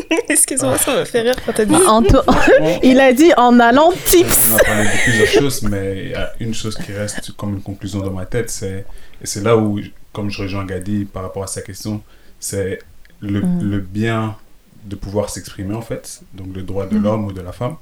Excuse-moi, 0.28 0.78
ça 0.78 1.00
me 1.00 1.04
fait 1.04 1.22
rire 1.22 1.34
quand 1.44 1.52
t'as 1.52 1.64
dit. 1.64 1.74
il 2.82 3.00
a 3.00 3.12
dit 3.12 3.32
en 3.36 3.58
allant 3.60 3.92
tips. 4.06 4.50
On 4.52 4.56
a 4.56 4.64
parlé 4.64 4.84
de 4.84 5.02
plusieurs 5.02 5.28
choses, 5.28 5.62
mais 5.62 6.04
il 6.04 6.10
y 6.10 6.14
a 6.14 6.32
une 6.40 6.54
chose 6.54 6.76
qui 6.76 6.92
reste 6.92 7.32
comme 7.32 7.54
une 7.54 7.62
conclusion 7.62 8.00
dans 8.00 8.12
ma 8.12 8.26
tête, 8.26 8.50
c'est 8.50 8.86
et 9.22 9.26
c'est 9.26 9.42
là 9.42 9.56
où, 9.56 9.80
comme 10.12 10.30
je 10.30 10.42
rejoins 10.42 10.64
Gadi 10.64 11.04
par 11.04 11.22
rapport 11.22 11.42
à 11.42 11.46
sa 11.46 11.62
question, 11.62 12.02
c'est 12.38 12.78
le, 13.20 13.40
mm. 13.42 13.70
le, 13.70 13.78
bien 13.80 14.36
de 14.84 14.96
pouvoir 14.96 15.28
s'exprimer 15.28 15.74
en 15.74 15.82
fait, 15.82 16.22
donc 16.32 16.54
le 16.54 16.62
droit 16.62 16.86
de 16.86 16.96
mm. 16.96 17.02
l'homme 17.02 17.24
ou 17.26 17.32
de 17.32 17.40
la 17.40 17.52
femme, 17.52 17.76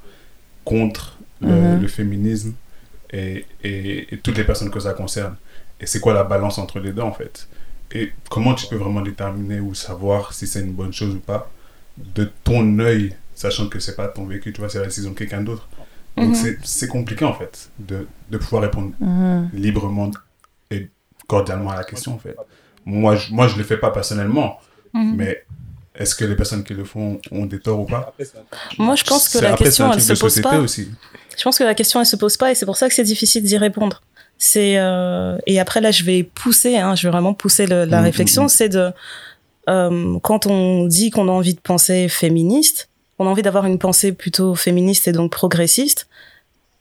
contre 0.65 1.17
le, 1.41 1.47
mm-hmm. 1.47 1.87
féminisme 1.87 2.53
et, 3.11 3.45
et, 3.63 4.13
et, 4.13 4.17
toutes 4.17 4.37
les 4.37 4.43
personnes 4.43 4.69
que 4.69 4.79
ça 4.79 4.93
concerne. 4.93 5.35
Et 5.79 5.85
c'est 5.85 6.01
quoi 6.01 6.13
la 6.13 6.25
balance 6.25 6.57
entre 6.57 6.79
les 6.79 6.91
deux 6.91 7.01
en 7.01 7.13
fait? 7.13 7.47
Et 7.91 8.11
comment 8.29 8.53
tu 8.53 8.67
peux 8.67 8.75
vraiment 8.75 9.01
déterminer 9.01 9.59
ou 9.59 9.73
savoir 9.73 10.33
si 10.33 10.45
c'est 10.47 10.61
une 10.61 10.73
bonne 10.73 10.93
chose 10.93 11.15
ou 11.15 11.19
pas 11.19 11.49
de 11.97 12.31
ton 12.43 12.79
œil, 12.79 13.15
sachant 13.35 13.67
que 13.67 13.79
c'est 13.79 13.95
pas 13.95 14.07
ton 14.07 14.25
vécu, 14.25 14.53
tu 14.53 14.61
vois, 14.61 14.69
c'est 14.69 14.79
la 14.79 14.85
décision 14.85 15.11
de 15.11 15.15
quelqu'un 15.15 15.41
d'autre. 15.41 15.67
Donc 16.17 16.35
mhm. 16.35 16.57
c'est 16.63 16.87
compliqué 16.87 17.23
en 17.23 17.33
fait 17.33 17.69
de, 17.79 18.07
de 18.29 18.37
pouvoir 18.37 18.63
répondre 18.63 18.91
mhm. 18.99 19.49
librement 19.53 20.11
et 20.69 20.89
cordialement 21.27 21.71
à 21.71 21.75
la 21.77 21.83
question 21.83 22.15
en 22.15 22.19
fait. 22.19 22.35
Moi 22.85 23.15
je, 23.15 23.31
moi, 23.33 23.47
je 23.47 23.57
le 23.57 23.63
fais 23.63 23.77
pas 23.77 23.91
personnellement, 23.91 24.59
mhm. 24.93 25.15
mais 25.15 25.45
est-ce 25.95 26.15
que 26.15 26.25
les 26.25 26.35
personnes 26.35 26.63
qui 26.63 26.73
le 26.73 26.83
font 26.83 27.21
ont 27.31 27.45
des 27.45 27.59
torts 27.59 27.79
ou 27.79 27.85
pas? 27.85 28.13
Moi 28.77 28.95
je 28.95 29.03
pense 29.03 29.29
que 29.29 29.39
la 29.39 29.55
question 29.55 29.91
elle 29.93 30.01
se 30.01 30.13
pose 30.13 30.41
pas. 30.41 30.59
Aussi. 30.59 30.89
Je 31.37 31.43
pense 31.43 31.57
que 31.57 31.63
la 31.63 31.75
question 31.75 31.99
elle 31.99 32.05
se 32.05 32.15
pose 32.15 32.37
pas 32.37 32.51
et 32.51 32.55
c'est 32.55 32.65
pour 32.65 32.77
ça 32.77 32.89
que 32.89 32.95
c'est 32.95 33.03
difficile 33.03 33.43
d'y 33.43 33.57
répondre. 33.57 34.01
C'est 34.41 34.77
euh, 34.77 35.37
et 35.45 35.59
après 35.59 35.81
là 35.81 35.91
je 35.91 36.05
vais 36.05 36.23
pousser, 36.23 36.77
hein, 36.77 36.95
je 36.95 37.05
vais 37.05 37.11
vraiment 37.11 37.33
pousser 37.33 37.67
la 37.67 38.01
réflexion, 38.01 38.47
c'est 38.47 38.69
de 38.69 38.91
euh, 39.69 40.17
quand 40.23 40.47
on 40.47 40.85
dit 40.85 41.11
qu'on 41.11 41.27
a 41.27 41.31
envie 41.31 41.53
de 41.53 41.59
penser 41.59 42.07
féministe, 42.07 42.89
on 43.19 43.27
a 43.27 43.29
envie 43.29 43.41
d'avoir 43.41 43.65
une 43.65 43.77
pensée 43.77 44.13
plutôt 44.13 44.55
féministe 44.55 45.09
et 45.09 45.11
donc 45.11 45.29
progressiste, 45.29 46.07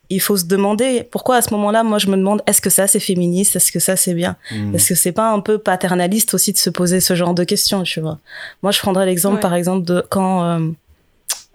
il 0.09 0.21
faut 0.21 0.37
se 0.37 0.45
demander 0.45 1.03
pourquoi 1.03 1.37
à 1.37 1.43
ce 1.43 1.53
moment-là, 1.55 1.83
moi 1.83 1.99
je 1.99 2.07
me 2.07 2.17
demande 2.17 2.43
est-ce 2.47 2.61
que 2.61 2.71
ça 2.71 2.87
c'est 2.87 3.01
féministe, 3.01 3.57
est-ce 3.57 3.73
que 3.73 3.81
ça 3.81 3.97
c'est 3.97 4.15
bien, 4.15 4.37
hmm. 4.53 4.77
est-ce 4.77 4.91
que 4.91 4.95
c'est 4.95 5.13
pas 5.13 5.33
un 5.33 5.41
peu 5.41 5.59
paternaliste 5.59 6.35
aussi 6.35 6.53
de 6.53 6.59
se 6.59 6.71
poser 6.71 7.01
ce 7.01 7.17
genre 7.17 7.35
de 7.35 7.43
questions, 7.43 7.83
tu 7.83 8.01
vois? 8.01 8.21
Moi 8.63 8.71
je 8.71 8.79
prendrais 8.79 9.05
l'exemple 9.05 9.41
par 9.41 9.55
exemple 9.55 9.85
de 9.85 10.05
quand 10.09 10.45
euh, 10.45 10.69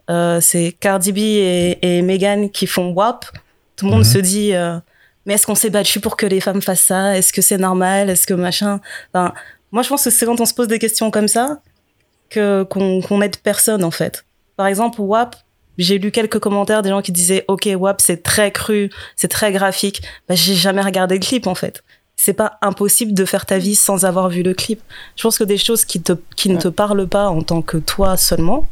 euh, 0.09 0.41
c'est 0.41 0.75
Cardi 0.81 1.13
B 1.13 1.17
et, 1.19 1.79
et 1.81 2.01
Megan 2.01 2.49
qui 2.49 2.67
font 2.67 2.91
WAP, 2.91 3.25
tout 3.77 3.85
le 3.85 3.91
monde 3.91 4.05
se 4.05 4.17
dit 4.17 4.51
mais 5.25 5.35
est-ce 5.35 5.45
qu'on 5.45 5.55
s'est 5.55 5.69
battu 5.69 5.99
pour 5.99 6.17
que 6.17 6.25
les 6.25 6.41
femmes 6.41 6.61
fassent 6.61 6.83
ça? 6.83 7.17
Est-ce 7.17 7.31
que 7.31 7.41
c'est 7.41 7.57
normal? 7.57 8.09
Est-ce 8.09 8.27
que 8.27 8.33
machin? 8.33 8.79
Enfin, 9.13 9.33
moi, 9.71 9.83
je 9.83 9.89
pense 9.89 10.03
que 10.03 10.09
c'est 10.09 10.25
quand 10.25 10.39
on 10.39 10.45
se 10.45 10.53
pose 10.53 10.67
des 10.67 10.79
questions 10.79 11.11
comme 11.11 11.27
ça 11.27 11.61
que 12.29 12.63
qu'on 12.63 13.21
aide 13.21 13.37
personne 13.37 13.83
en 13.83 13.91
fait. 13.91 14.25
Par 14.55 14.67
exemple, 14.67 15.01
WAP, 15.01 15.35
j'ai 15.77 15.97
lu 15.97 16.11
quelques 16.11 16.39
commentaires 16.39 16.81
des 16.81 16.89
gens 16.89 17.01
qui 17.01 17.11
disaient 17.11 17.45
OK, 17.47 17.67
WAP 17.75 18.01
c'est 18.01 18.23
très 18.23 18.51
cru, 18.51 18.89
c'est 19.15 19.27
très 19.27 19.51
graphique. 19.51 20.01
Bah, 20.27 20.35
j'ai 20.35 20.55
jamais 20.55 20.81
regardé 20.81 21.15
le 21.15 21.21
clip 21.21 21.47
en 21.47 21.55
fait. 21.55 21.83
C'est 22.15 22.33
pas 22.33 22.57
impossible 22.61 23.13
de 23.13 23.25
faire 23.25 23.45
ta 23.45 23.57
vie 23.57 23.75
sans 23.75 24.05
avoir 24.05 24.29
vu 24.29 24.43
le 24.43 24.53
clip. 24.53 24.81
Je 25.15 25.23
pense 25.23 25.37
que 25.37 25.43
des 25.43 25.57
choses 25.57 25.85
qui 25.85 26.01
te 26.01 26.13
qui 26.35 26.49
ne 26.49 26.57
te 26.57 26.67
parlent 26.67 27.07
pas 27.07 27.29
en 27.29 27.41
tant 27.41 27.61
que 27.61 27.77
toi 27.77 28.17
seulement, 28.17 28.65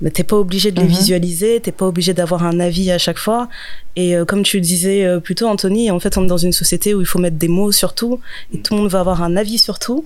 mais 0.00 0.10
t'es 0.10 0.24
pas 0.24 0.36
obligé 0.36 0.70
de 0.70 0.80
les 0.80 0.86
visualiser, 0.86 1.14
mhm. 1.14 1.22
visualiser, 1.22 1.60
t'es 1.60 1.72
pas 1.72 1.86
obligé 1.86 2.14
d'avoir 2.14 2.44
un 2.44 2.60
avis 2.60 2.90
à 2.90 2.98
chaque 2.98 3.18
fois. 3.18 3.48
Et 3.96 4.16
euh, 4.16 4.24
comme 4.24 4.42
tu 4.42 4.56
le 4.58 4.62
disais 4.62 5.04
euh, 5.04 5.20
plutôt, 5.20 5.46
Anthony, 5.46 5.90
en 5.90 6.00
fait, 6.00 6.18
on 6.18 6.24
est 6.24 6.28
dans 6.28 6.36
une 6.36 6.52
société 6.52 6.94
où 6.94 7.00
il 7.00 7.06
faut 7.06 7.18
mettre 7.18 7.36
des 7.36 7.48
mots 7.48 7.72
sur 7.72 7.94
tout, 7.94 8.20
et 8.52 8.58
tout 8.58 8.74
le 8.74 8.80
monde 8.80 8.90
va 8.90 9.00
avoir 9.00 9.22
un 9.22 9.36
avis 9.36 9.58
sur 9.58 9.78
tout. 9.78 10.04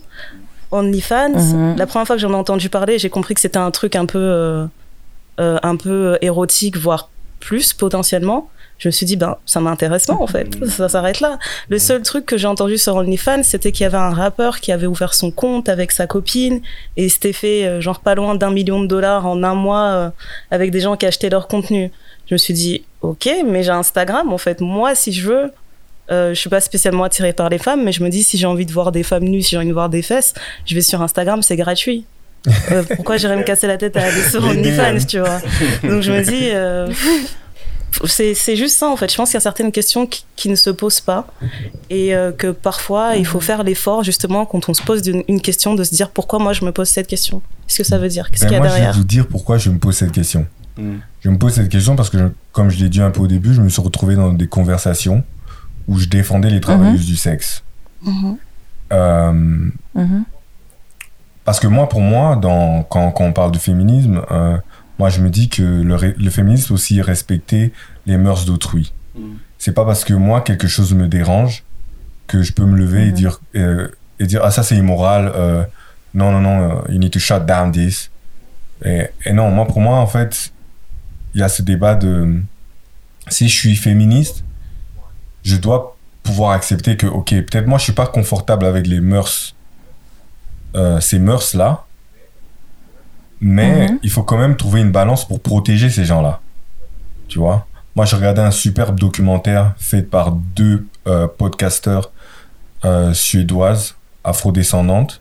OnlyFans, 0.70 1.30
mhm. 1.30 1.76
la 1.76 1.86
première 1.86 2.06
fois 2.06 2.16
que 2.16 2.22
j'en 2.22 2.32
ai 2.32 2.36
entendu 2.36 2.68
parler, 2.68 2.98
j'ai 2.98 3.08
compris 3.08 3.34
que 3.34 3.40
c'était 3.40 3.58
un 3.58 3.70
truc 3.70 3.96
un 3.96 4.04
peu, 4.04 4.18
euh, 4.18 4.66
un 5.38 5.76
peu 5.76 6.18
érotique, 6.20 6.76
voire 6.76 7.10
plus 7.40 7.72
potentiellement. 7.72 8.50
Je 8.78 8.88
me 8.88 8.92
suis 8.92 9.06
dit, 9.06 9.16
ben, 9.16 9.36
ça 9.44 9.60
m'intéresse 9.60 10.06
pas, 10.06 10.14
en 10.14 10.26
fait. 10.26 10.48
Ça 10.68 10.88
s'arrête 10.88 11.20
là. 11.20 11.38
Le 11.68 11.78
seul 11.78 12.02
truc 12.02 12.26
que 12.26 12.36
j'ai 12.36 12.46
entendu 12.46 12.78
sur 12.78 12.94
OnlyFans, 12.94 13.42
c'était 13.42 13.72
qu'il 13.72 13.84
y 13.84 13.86
avait 13.86 13.96
un 13.96 14.10
rappeur 14.10 14.60
qui 14.60 14.70
avait 14.70 14.86
ouvert 14.86 15.14
son 15.14 15.30
compte 15.30 15.68
avec 15.68 15.90
sa 15.90 16.06
copine 16.06 16.60
et 16.96 17.08
s'était 17.08 17.32
fait, 17.32 17.66
euh, 17.66 17.80
genre, 17.80 18.00
pas 18.00 18.14
loin 18.14 18.34
d'un 18.36 18.50
million 18.50 18.80
de 18.80 18.86
dollars 18.86 19.26
en 19.26 19.42
un 19.42 19.54
mois 19.54 19.86
euh, 19.86 20.10
avec 20.50 20.70
des 20.70 20.80
gens 20.80 20.96
qui 20.96 21.06
achetaient 21.06 21.30
leur 21.30 21.48
contenu. 21.48 21.90
Je 22.28 22.34
me 22.34 22.38
suis 22.38 22.54
dit, 22.54 22.84
ok, 23.02 23.28
mais 23.46 23.62
j'ai 23.62 23.70
Instagram, 23.70 24.32
en 24.32 24.38
fait. 24.38 24.60
Moi, 24.60 24.94
si 24.94 25.12
je 25.12 25.28
veux, 25.28 25.52
euh, 26.10 26.30
je 26.30 26.40
suis 26.40 26.50
pas 26.50 26.60
spécialement 26.60 27.04
attirée 27.04 27.32
par 27.32 27.48
les 27.48 27.58
femmes, 27.58 27.84
mais 27.84 27.92
je 27.92 28.02
me 28.02 28.08
dis, 28.08 28.22
si 28.22 28.38
j'ai 28.38 28.46
envie 28.46 28.66
de 28.66 28.72
voir 28.72 28.92
des 28.92 29.02
femmes 29.02 29.24
nues, 29.24 29.42
si 29.42 29.50
j'ai 29.50 29.58
envie 29.58 29.68
de 29.68 29.72
voir 29.72 29.88
des 29.88 30.02
fesses, 30.02 30.34
je 30.66 30.74
vais 30.74 30.80
sur 30.80 31.02
Instagram, 31.02 31.42
c'est 31.42 31.56
gratuit. 31.56 32.04
Euh, 32.70 32.82
pourquoi 32.96 33.16
j'irais 33.16 33.36
me 33.36 33.42
casser 33.44 33.66
la 33.66 33.76
tête 33.76 33.96
à 33.96 34.04
aller 34.04 34.22
sur 34.22 34.42
OnlyFans, 34.44 35.04
tu 35.06 35.18
vois? 35.18 35.40
Donc 35.82 36.02
je 36.02 36.12
me 36.12 36.22
dis, 36.22 36.50
euh, 36.52 36.88
c'est 38.04 38.56
juste 38.56 38.76
ça 38.76 38.88
en 38.88 38.96
fait. 38.96 39.10
Je 39.10 39.16
pense 39.16 39.30
qu'il 39.30 39.36
y 39.36 39.38
a 39.38 39.40
certaines 39.40 39.72
questions 39.72 40.06
qui, 40.06 40.48
ne 40.48 40.54
se 40.54 40.70
posent 40.70 41.00
pas 41.00 41.26
et 41.90 42.14
euh, 42.14 42.32
que 42.32 42.48
parfois 42.48 43.16
il 43.16 43.26
faut 43.26 43.40
faire 43.40 43.62
l'effort 43.62 44.04
justement 44.04 44.46
quand 44.46 44.68
on 44.68 44.74
se 44.74 44.82
pose 44.82 45.06
une, 45.06 45.40
question 45.40 45.74
de 45.74 45.84
se 45.84 45.94
dire 45.94 46.10
pourquoi 46.10 46.38
moi 46.38 46.52
je 46.52 46.64
me 46.64 46.72
pose 46.72 46.88
cette 46.88 47.06
question. 47.06 47.42
Qu'est-ce 47.66 47.78
que 47.78 47.84
ça 47.84 47.98
veut 47.98 48.08
dire? 48.08 48.30
Qu'est-ce 48.30 48.44
ben, 48.44 48.48
qu'il 48.48 48.54
y 48.54 48.56
a 48.56 48.60
moi, 48.60 48.68
derrière 48.68 48.92
Je 48.92 48.98
vais 48.98 49.02
vous 49.02 49.06
dire 49.06 49.26
pourquoi 49.26 49.58
je 49.58 49.70
me 49.70 49.78
pose 49.78 49.96
cette 49.96 50.12
question. 50.12 50.46
Hmm. 50.76 50.98
Je 51.20 51.28
me 51.28 51.38
pose 51.38 51.52
cette 51.54 51.68
question 51.68 51.96
parce 51.96 52.08
que, 52.08 52.32
comme 52.52 52.70
je 52.70 52.78
l'ai 52.78 52.88
dit 52.88 53.00
un 53.00 53.10
peu 53.10 53.20
au 53.22 53.26
début, 53.26 53.52
je 53.52 53.60
me 53.60 53.68
suis 53.68 53.82
retrouvé 53.82 54.14
dans 54.14 54.32
des 54.32 54.46
conversations 54.46 55.24
où 55.88 55.98
je 55.98 56.06
défendais 56.06 56.50
les 56.50 56.60
travailleuses 56.60 57.00
mhm. 57.00 57.06
du 57.06 57.16
sexe. 57.16 57.64
Mhm. 58.02 58.36
Euh, 58.92 59.32
mhm. 59.32 60.24
Parce 61.44 61.60
que 61.60 61.66
moi, 61.66 61.88
pour 61.88 62.00
moi, 62.00 62.36
dans, 62.36 62.82
quand, 62.84 63.10
quand 63.10 63.24
on 63.24 63.32
parle 63.32 63.52
de 63.52 63.58
féminisme, 63.58 64.22
euh, 64.30 64.58
moi 64.98 65.10
je 65.10 65.20
me 65.20 65.30
dis 65.30 65.48
que 65.48 65.62
le, 65.62 66.14
le 66.16 66.30
féminisme 66.30 66.74
aussi 66.74 67.00
respecter 67.02 67.72
les 68.06 68.16
mœurs 68.16 68.44
d'autrui. 68.44 68.92
C'est 69.58 69.72
pas 69.72 69.84
parce 69.84 70.04
que 70.04 70.14
moi 70.14 70.40
quelque 70.42 70.68
chose 70.68 70.94
me 70.94 71.08
dérange 71.08 71.64
que 72.28 72.42
je 72.42 72.52
peux 72.52 72.64
me 72.64 72.76
lever 72.76 73.08
et 73.08 73.12
dire 73.12 73.40
euh, 73.56 73.88
et 74.20 74.26
dire 74.26 74.42
ah 74.44 74.50
ça 74.50 74.62
c'est 74.62 74.76
immoral. 74.76 75.32
non 76.14 76.32
non 76.32 76.40
non, 76.40 76.84
you 76.88 76.98
need 76.98 77.10
to 77.12 77.18
shut 77.18 77.44
down 77.46 77.72
this. 77.72 78.10
Et, 78.84 79.08
et 79.24 79.32
non, 79.32 79.50
moi 79.50 79.66
pour 79.66 79.80
moi 79.80 79.96
en 79.96 80.06
fait, 80.06 80.52
il 81.34 81.40
y 81.40 81.42
a 81.42 81.48
ce 81.48 81.62
débat 81.62 81.94
de 81.94 82.40
si 83.28 83.48
je 83.48 83.56
suis 83.56 83.76
féministe, 83.76 84.44
je 85.44 85.56
dois 85.56 85.96
pouvoir 86.22 86.52
accepter 86.52 86.96
que, 86.96 87.06
ok, 87.06 87.30
peut-être 87.30 87.66
moi 87.66 87.78
je 87.78 87.84
suis 87.84 87.92
pas 87.92 88.06
confortable 88.06 88.66
avec 88.66 88.86
les 88.86 89.00
mœurs, 89.00 89.54
euh, 90.74 91.00
ces 91.00 91.18
mœurs-là, 91.18 91.86
mais 93.40 93.88
mhm. 93.88 93.98
il 94.02 94.10
faut 94.10 94.22
quand 94.22 94.38
même 94.38 94.56
trouver 94.56 94.80
une 94.80 94.90
balance 94.90 95.26
pour 95.26 95.40
protéger 95.40 95.90
ces 95.90 96.04
gens-là. 96.04 96.40
Tu 97.28 97.38
vois? 97.38 97.66
Moi, 97.94 98.04
j'ai 98.04 98.16
regardé 98.16 98.40
un 98.40 98.50
superbe 98.50 98.98
documentaire 98.98 99.74
fait 99.78 100.02
par 100.02 100.32
deux 100.32 100.86
euh, 101.06 101.26
podcasteurs 101.26 102.10
euh, 102.84 103.12
suédoises, 103.12 103.96
afrodescendantes. 104.24 105.20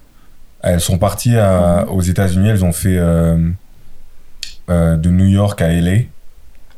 Elles 0.62 0.82
sont 0.82 0.98
parties 0.98 1.36
mhm. 1.36 1.90
aux 1.90 2.02
États-Unis, 2.02 2.50
elles 2.50 2.66
ont 2.66 2.74
fait 2.74 2.98
de 2.98 3.40
New 5.10 5.28
York 5.28 5.62
à 5.62 5.70
LA. 5.70 6.04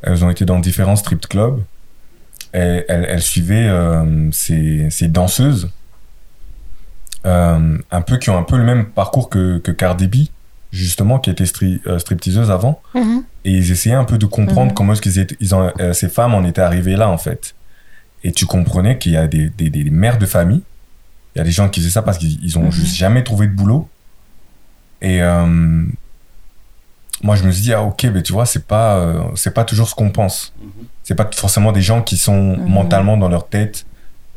Elles 0.02 0.24
ont 0.24 0.30
été 0.30 0.46
dans 0.46 0.60
différents 0.60 0.96
strip 0.96 1.28
clubs 1.28 1.62
elle, 2.52 2.86
elle, 2.88 3.22
suivait 3.22 3.68
euh, 3.68 4.32
ces, 4.32 4.90
ces, 4.90 5.08
danseuses 5.08 5.70
euh, 7.26 7.78
un 7.92 8.02
peu 8.02 8.18
qui 8.18 8.30
ont 8.30 8.38
un 8.38 8.44
peu 8.44 8.58
le 8.58 8.64
même 8.64 8.86
parcours 8.86 9.30
que, 9.30 9.60
que 9.60 9.72
Cardi 9.72 10.08
B 10.08 10.16
justement 10.72 11.20
qui 11.20 11.30
était 11.30 11.46
stri 11.46 11.82
euh, 11.88 12.00
stripteaseuse 12.00 12.52
avant. 12.52 12.82
Mm-hmm. 12.96 13.24
et 13.46 13.52
ils 13.52 13.72
essayaient 13.72 13.96
un 13.96 14.04
peu 14.04 14.18
de 14.18 14.26
comprendre 14.26 14.72
mm-hmm. 14.72 14.76
comment 14.76 14.94
est-ce 14.94 15.02
qu'ils 15.02 15.20
étaient 15.20 15.38
ils 15.40 15.56
ont, 15.56 15.72
ces 15.94 16.10
femmes 16.10 16.34
en 16.34 16.44
étaient 16.44 16.62
arrivées 16.62 16.96
là 16.96 17.10
en 17.10 17.18
fait. 17.18 17.56
Et 18.24 18.32
tu 18.32 18.46
comprenais 18.46 18.98
qu'il 18.98 19.14
y 19.14 19.18
a 19.18 19.28
des, 19.28 19.50
des, 19.50 19.70
des, 19.70 19.90
mères 19.90 20.18
de 20.18 20.26
famille. 20.26 20.62
Il 21.36 21.40
y 21.40 21.42
a 21.42 21.46
des 21.46 21.52
gens 21.52 21.70
qui 21.70 21.80
faisaient 21.80 21.92
ça 21.92 22.02
parce 22.02 22.18
qu'ils 22.18 22.58
ont 22.58 22.68
mm-hmm. 22.68 22.72
juste 22.72 22.96
jamais 22.96 23.24
trouvé 23.24 23.48
de 23.48 23.54
boulot. 23.54 23.88
Et 25.02 25.22
moi 27.22 27.36
je 27.36 27.44
me 27.44 27.52
suis 27.52 27.64
dit 27.64 27.74
ah 27.74 27.84
ok 27.84 28.06
mais 28.14 28.22
tu 28.22 28.34
vois 28.34 28.46
c'est 28.46 28.66
pas 28.66 29.32
c'est 29.36 29.54
pas 29.54 29.64
toujours 29.64 29.88
ce 29.88 29.96
qu'on 29.96 30.10
pense. 30.10 30.54
C'est 31.04 31.16
pas 31.16 31.30
forcément 31.34 31.72
des 31.72 31.82
gens 31.82 32.02
qui 32.02 32.18
sont 32.18 32.58
mentalement 32.58 33.18
dans 33.18 33.30
leur 33.30 33.48
tête 33.48 33.86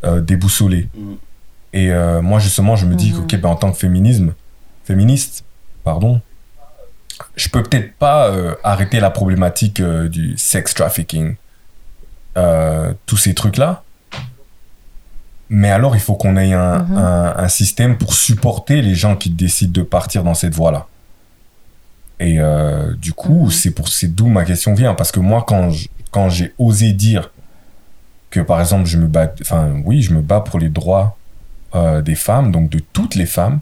euh, 0.05 0.21
déboussolés. 0.21 0.89
Et 1.73 1.93
euh, 1.93 2.23
moi, 2.23 2.41
justement, 2.41 2.75
je 2.75 2.87
me 2.87 2.97
dis 2.97 3.15
que, 3.29 3.37
ben, 3.37 3.51
en 3.51 3.55
tant 3.55 3.71
que 3.71 3.79
féminisme, 3.79 4.35
féministe, 4.85 5.45
pardon, 5.85 6.21
je 7.37 7.49
peux 7.49 7.63
peut-être 7.63 7.95
pas 7.95 8.29
euh, 8.29 8.55
arrêter 8.65 9.01
la 9.01 9.11
problématique 9.11 9.83
du 9.83 10.37
sex 10.37 10.75
trafficking, 10.75 11.37
tous 13.07 13.17
ces 13.17 13.35
trucs-là. 13.35 13.85
Mais 15.49 15.71
alors, 15.71 15.95
il 15.95 16.01
faut 16.01 16.15
qu'on 16.15 16.39
ait 16.39 16.55
un, 16.55 17.37
un, 17.37 17.49
système 17.49 17.99
pour 17.99 18.15
supporter 18.15 18.81
les 18.81 18.95
gens 18.95 19.17
qui 19.17 19.29
décident 19.29 19.73
de 19.73 19.83
partir 19.83 20.25
dans 20.25 20.33
cette 20.33 20.55
voie-là. 20.55 20.87
Et 22.21 22.39
du 22.97 23.13
coup, 23.13 23.51
c'est 23.51 23.73
pour 23.73 23.89
c'est 23.89 24.09
d'où 24.09 24.29
ma 24.29 24.45
question 24.45 24.73
vient 24.73 24.95
parce 24.95 25.13
que 25.13 25.21
moi, 25.21 25.45
quand 25.47 25.71
je, 25.71 25.89
quand 26.13 26.29
j'ai 26.29 26.55
osé 26.59 26.93
dire 26.93 27.31
que 28.31 28.41
par 28.41 28.61
exemple 28.61 28.87
je 28.87 28.99
me 28.99 29.07
bats, 29.07 29.33
enfin 29.41 29.75
oui, 29.85 30.03
je 30.03 30.15
me 30.15 30.23
bats 30.23 30.41
pour 30.41 30.61
les 30.61 30.69
droits 30.69 31.17
euh, 31.75 32.03
des 32.03 32.15
femmes, 32.15 32.53
donc 32.53 32.71
de 32.71 32.79
toutes 32.79 33.15
les 33.15 33.27
femmes, 33.27 33.61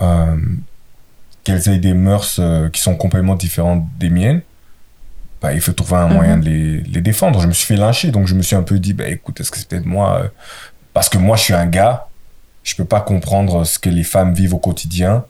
euh, 0.00 0.36
qu'elles 1.44 1.68
aient 1.68 1.78
des 1.78 1.94
mœurs 1.94 2.38
euh, 2.38 2.68
qui 2.68 2.80
sont 2.80 2.96
complètement 2.96 3.34
différentes 3.34 3.84
des 3.98 4.10
miennes, 4.10 4.42
bah, 5.40 5.52
il 5.52 5.60
faut 5.60 5.72
trouver 5.72 5.96
un 5.96 6.08
moyen 6.08 6.36
mhm. 6.36 6.42
de 6.42 6.48
les, 6.48 6.80
les, 6.82 7.00
défendre. 7.00 7.40
Je 7.40 7.46
me 7.46 7.52
suis 7.52 7.66
fait 7.66 7.76
lyncher, 7.76 8.10
donc 8.10 8.26
je 8.26 8.34
me 8.34 8.42
suis 8.42 8.56
un 8.56 8.62
peu 8.62 8.78
dit, 8.78 8.92
bah, 8.92 9.08
écoute, 9.08 9.40
est-ce 9.40 9.50
que 9.50 9.58
c'est 9.58 9.68
peut-être 9.68 9.86
moi 9.86 10.30
Parce 10.92 11.08
que 11.08 11.18
moi, 11.18 11.36
je 11.36 11.44
suis 11.44 11.54
un 11.54 11.66
gars, 11.66 12.08
je 12.64 12.74
peux 12.74 12.84
pas 12.84 13.00
comprendre 13.00 13.64
ce 13.64 13.78
que 13.78 13.88
les 13.88 14.04
femmes 14.04 14.34
vivent 14.34 14.54
au 14.54 14.58
quotidien, 14.58 15.24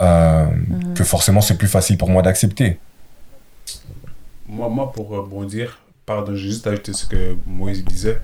mhm. 0.00 0.94
que 0.94 1.04
forcément 1.04 1.40
c'est 1.40 1.56
plus 1.56 1.68
facile 1.68 1.96
pour 1.96 2.10
moi 2.10 2.22
d'accepter. 2.22 2.78
Moi, 4.46 4.68
moi, 4.68 4.92
pour 4.92 5.08
rebondir, 5.08 5.80
pardon, 6.04 6.34
j'ai 6.34 6.50
juste 6.50 6.66
ajouté 6.66 6.92
ce 6.92 7.06
que 7.06 7.36
Moïse 7.46 7.84
disait. 7.84 8.20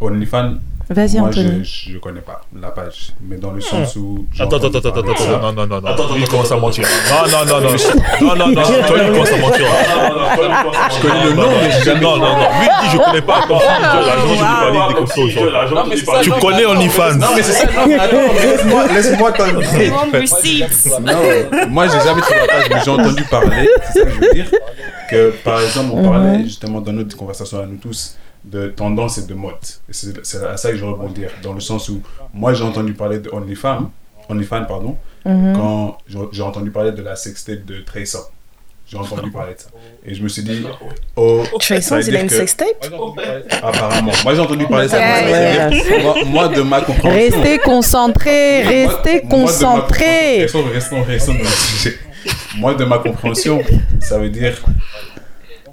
OnlyFans, 0.00 0.54
Vas-y, 0.88 1.18
Moi, 1.18 1.32
je, 1.32 1.64
je 1.64 1.98
connais 1.98 2.20
pas 2.20 2.42
la 2.60 2.70
page, 2.70 3.12
mais 3.20 3.38
dans 3.38 3.50
le 3.50 3.60
sens 3.60 3.96
où. 3.96 4.24
Attends, 4.38 4.56
attends, 4.58 4.68
attends, 4.68 4.78
attends, 4.78 5.00
attends, 5.00 5.40
non, 5.42 5.52
non, 5.52 5.66
non, 5.66 5.80
non, 5.80 5.88
attends, 5.88 6.04
il 6.16 6.28
commence 6.28 6.52
à 6.52 6.56
mentir. 6.58 6.84
Non, 7.10 7.28
non, 7.28 7.44
non, 7.44 7.60
non, 7.60 7.70
non, 8.20 8.36
non, 8.36 8.46
non, 8.46 8.62
toi, 8.62 8.96
il 8.96 9.10
commence 9.10 9.32
à 9.32 9.36
mentir. 9.36 9.66
Je 10.92 11.02
connais 11.02 11.24
le 11.24 11.32
nom, 11.32 11.48
mais 11.60 11.70
jamais. 11.82 12.00
Non, 12.00 12.16
non, 12.18 12.26
non, 12.26 12.36
lui, 12.36 12.68
il 12.70 12.88
dit, 12.88 12.92
je 12.92 12.98
connais 12.98 13.20
pas. 13.20 13.38
Attends, 13.38 13.58
l'agent, 13.58 14.28
je 14.28 14.34
vais 14.34 14.38
parler 14.38 14.80
des 14.86 14.94
consos 14.94 15.22
aujourd'hui. 15.22 16.02
Tu 16.22 16.30
connais 16.30 16.66
OnlyFans. 16.66 17.16
Non, 17.16 17.26
mais 17.34 17.42
c'est 17.42 17.52
ça, 17.52 17.66
non, 17.66 17.96
attends, 17.98 18.84
laisse-moi 18.94 19.32
t'inviter. 19.32 19.90
Moi, 21.68 21.88
j'ai 21.88 22.00
jamais 22.00 22.20
trouvé 22.20 22.38
la 22.38 22.46
page, 22.46 22.66
mais 22.70 22.80
j'ai 22.84 22.90
entendu 22.92 23.24
parler, 23.24 23.68
c'est 23.92 23.98
ça 23.98 24.04
que 24.04 24.10
je 24.12 24.20
veux 24.20 24.34
dire, 24.34 24.50
que 25.10 25.30
par 25.42 25.60
exemple, 25.60 25.90
on 25.94 26.08
parlait 26.08 26.44
justement 26.44 26.80
dans 26.80 26.92
notre 26.92 27.16
conversation 27.16 27.58
à 27.60 27.66
nous 27.66 27.78
tous 27.78 28.16
de 28.46 28.68
tendance 28.68 29.18
et 29.18 29.26
de 29.26 29.34
mode. 29.34 29.54
C'est 29.90 30.44
à 30.44 30.56
ça 30.56 30.70
que 30.70 30.76
je 30.76 30.84
rebondir, 30.84 31.30
dans 31.42 31.52
le 31.52 31.60
sens 31.60 31.88
où 31.88 32.00
moi 32.32 32.54
j'ai 32.54 32.64
entendu 32.64 32.94
parler 32.94 33.18
de 33.18 33.28
OnlyFans, 33.30 33.90
OnlyFans 34.28 34.64
pardon, 34.64 34.96
mhm. 35.24 35.52
quand 35.54 35.98
j'ai 36.32 36.42
entendu 36.42 36.70
parler 36.70 36.92
de 36.92 37.02
la 37.02 37.16
sextape 37.16 37.64
de 37.64 37.80
Tracer. 37.80 38.18
J'ai 38.88 38.98
entendu 38.98 39.32
parler 39.32 39.54
de 39.54 39.58
ça. 39.58 39.66
Et 40.04 40.14
je 40.14 40.22
me 40.22 40.28
suis 40.28 40.44
dit, 40.44 40.64
oh, 41.16 41.42
Tracer, 41.58 42.06
il 42.06 42.16
a 42.16 42.20
une 42.20 42.28
sextape 42.28 42.86
Apparemment. 43.60 44.12
Moi 44.22 44.34
j'ai 44.36 44.40
entendu 44.40 44.64
parler 44.68 44.86
de 44.86 44.92
ça. 44.92 46.24
Moi, 46.26 46.46
de 46.46 46.62
ma 46.62 46.80
compréhension. 46.82 47.42
Restez 47.42 47.58
concentré, 47.58 48.62
restez 48.62 49.22
concentré. 49.22 50.42
Restons, 50.42 50.62
restons, 50.72 51.02
restons 51.02 51.32
dans 51.32 51.40
le 51.40 51.44
sujet. 51.46 51.98
Moi 52.58 52.74
de 52.74 52.84
ma 52.84 52.98
compréhension, 52.98 53.60
ça 54.00 54.18
veut 54.18 54.30
dire 54.30 54.56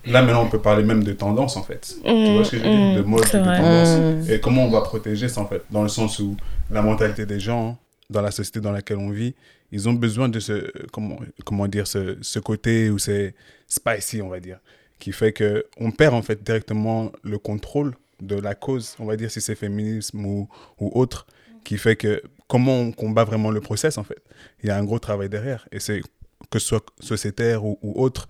Là, 0.06 0.22
maintenant, 0.22 0.43
on 0.43 0.49
peut 0.49 0.60
parler 0.60 0.84
même 0.84 1.04
de 1.04 1.14
tendance, 1.14 1.56
en 1.56 1.64
fait. 1.64 1.95
tu 2.04 2.10
vois 2.10 2.41
mmh, 2.41 2.45
ce 2.45 2.51
que 2.51 2.58
je 2.58 2.64
veux 2.64 2.70
dire? 2.70 2.95
De 2.95 3.01
mmh, 3.01 3.06
mode, 3.06 3.24
de 3.24 3.30
tendance. 3.30 4.28
Mmh. 4.28 4.32
Et 4.32 4.39
comment 4.39 4.66
on 4.66 4.70
va 4.70 4.82
protéger 4.82 5.30
ça, 5.30 5.41
en 5.41 5.45
fait? 5.45 5.64
Dans 5.72 5.84
le 5.84 5.89
sens 5.89 6.20
où 6.20 6.36
la 6.70 6.82
mentalité 6.82 7.26
des 7.26 7.39
gens, 7.39 7.78
dans 8.10 8.22
la 8.22 8.32
société 8.32 8.60
dans 8.60 8.72
laquelle 8.72 8.97
on 8.97 9.12
vit, 9.12 9.34
ils 9.72 9.88
ont 9.88 9.93
besoin 9.93 10.30
de 10.30 10.39
ce, 10.39 10.72
comment, 10.91 11.20
comment 11.45 11.68
dire, 11.68 11.88
ce, 11.88 12.18
ce 12.22 12.39
côté 12.39 12.89
où 12.89 12.99
c'est 12.99 13.34
spicy, 13.68 14.22
on 14.22 14.30
va 14.30 14.39
dire, 14.39 14.60
qui 14.99 15.12
fait 15.12 15.32
que 15.32 15.66
on 15.80 15.91
perd, 15.91 16.14
en 16.14 16.22
fait, 16.22 16.43
directement 16.43 17.12
le 17.24 17.38
contrôle 17.38 17.95
de 18.22 18.36
la 18.36 18.56
cause, 18.56 18.95
on 18.99 19.06
va 19.06 19.16
dire, 19.16 19.32
si 19.32 19.41
c'est 19.41 19.56
féminisme 19.56 20.26
ou, 20.26 20.49
ou 20.80 20.91
autre, 20.93 21.26
qui 21.64 21.78
fait 21.78 21.95
que 21.95 22.22
comment 22.47 22.82
on 22.82 22.91
combat 22.91 23.24
vraiment 23.24 23.51
le 23.51 23.62
process, 23.62 23.97
en 23.97 24.04
fait. 24.04 24.22
Il 24.62 24.68
y 24.68 24.70
a 24.70 24.78
un 24.78 24.84
gros 24.84 24.99
travail 24.99 25.30
derrière. 25.30 25.68
Et 25.72 25.80
c'est 25.80 26.01
que 26.49 26.60
ce 26.60 26.68
soit 26.68 26.86
sociétaire 26.99 27.66
ou, 27.66 27.80
ou 27.82 28.01
autre, 28.01 28.28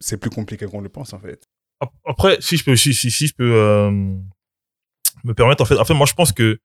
c'est 0.00 0.16
plus 0.16 0.30
compliqué 0.30 0.66
qu'on 0.66 0.80
le 0.80 0.88
pense, 0.88 1.12
en 1.12 1.20
fait. 1.20 1.48
Après, 2.06 2.38
si 2.40 2.56
je 2.56 2.64
peux, 2.64 2.76
si, 2.76 2.92
si, 2.92 3.10
si 3.10 3.26
je 3.26 3.34
peux 3.34 3.54
euh, 3.54 3.90
me 3.90 5.34
permettre, 5.34 5.62
en 5.62 5.66
fait, 5.66 5.78
en 5.78 5.84
fait, 5.84 5.94
moi, 5.94 6.06
je 6.06 6.14
pense 6.14 6.32
que 6.32 6.58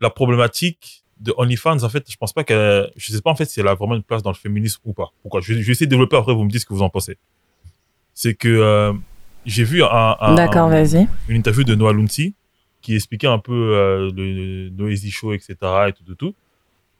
la 0.00 0.10
problématique 0.10 1.04
de 1.18 1.34
OnlyFans, 1.36 1.82
en 1.82 1.88
fait, 1.88 2.10
je 2.10 2.16
pense 2.16 2.32
pas 2.32 2.44
que, 2.44 2.90
je 2.96 3.12
sais 3.12 3.20
pas, 3.20 3.30
en 3.30 3.36
fait, 3.36 3.44
si 3.46 3.60
elle 3.60 3.68
a 3.68 3.74
vraiment 3.74 3.94
une 3.94 4.02
place 4.02 4.22
dans 4.22 4.30
le 4.30 4.36
féminisme 4.36 4.80
ou 4.84 4.92
pas. 4.92 5.08
Pourquoi? 5.22 5.40
Je 5.40 5.54
vais, 5.54 5.60
essayer 5.60 5.86
de 5.86 5.90
développer 5.90 6.16
après, 6.16 6.34
vous 6.34 6.44
me 6.44 6.50
dites 6.50 6.60
ce 6.60 6.66
que 6.66 6.74
vous 6.74 6.82
en 6.82 6.90
pensez. 6.90 7.18
C'est 8.14 8.34
que, 8.34 8.48
euh, 8.48 8.92
j'ai 9.46 9.64
vu 9.64 9.82
un, 9.82 10.16
une 11.28 11.36
interview 11.36 11.64
de 11.64 11.74
Noah 11.74 11.92
Lunzi 11.92 12.34
qui 12.82 12.94
expliquait 12.94 13.26
un 13.26 13.38
peu 13.38 13.52
euh, 13.52 14.10
le, 14.14 14.70
Noisy 14.70 15.10
Show, 15.10 15.32
etc. 15.32 15.56
et 15.88 15.92
tout, 15.92 16.04
tout, 16.04 16.14
tout. 16.14 16.34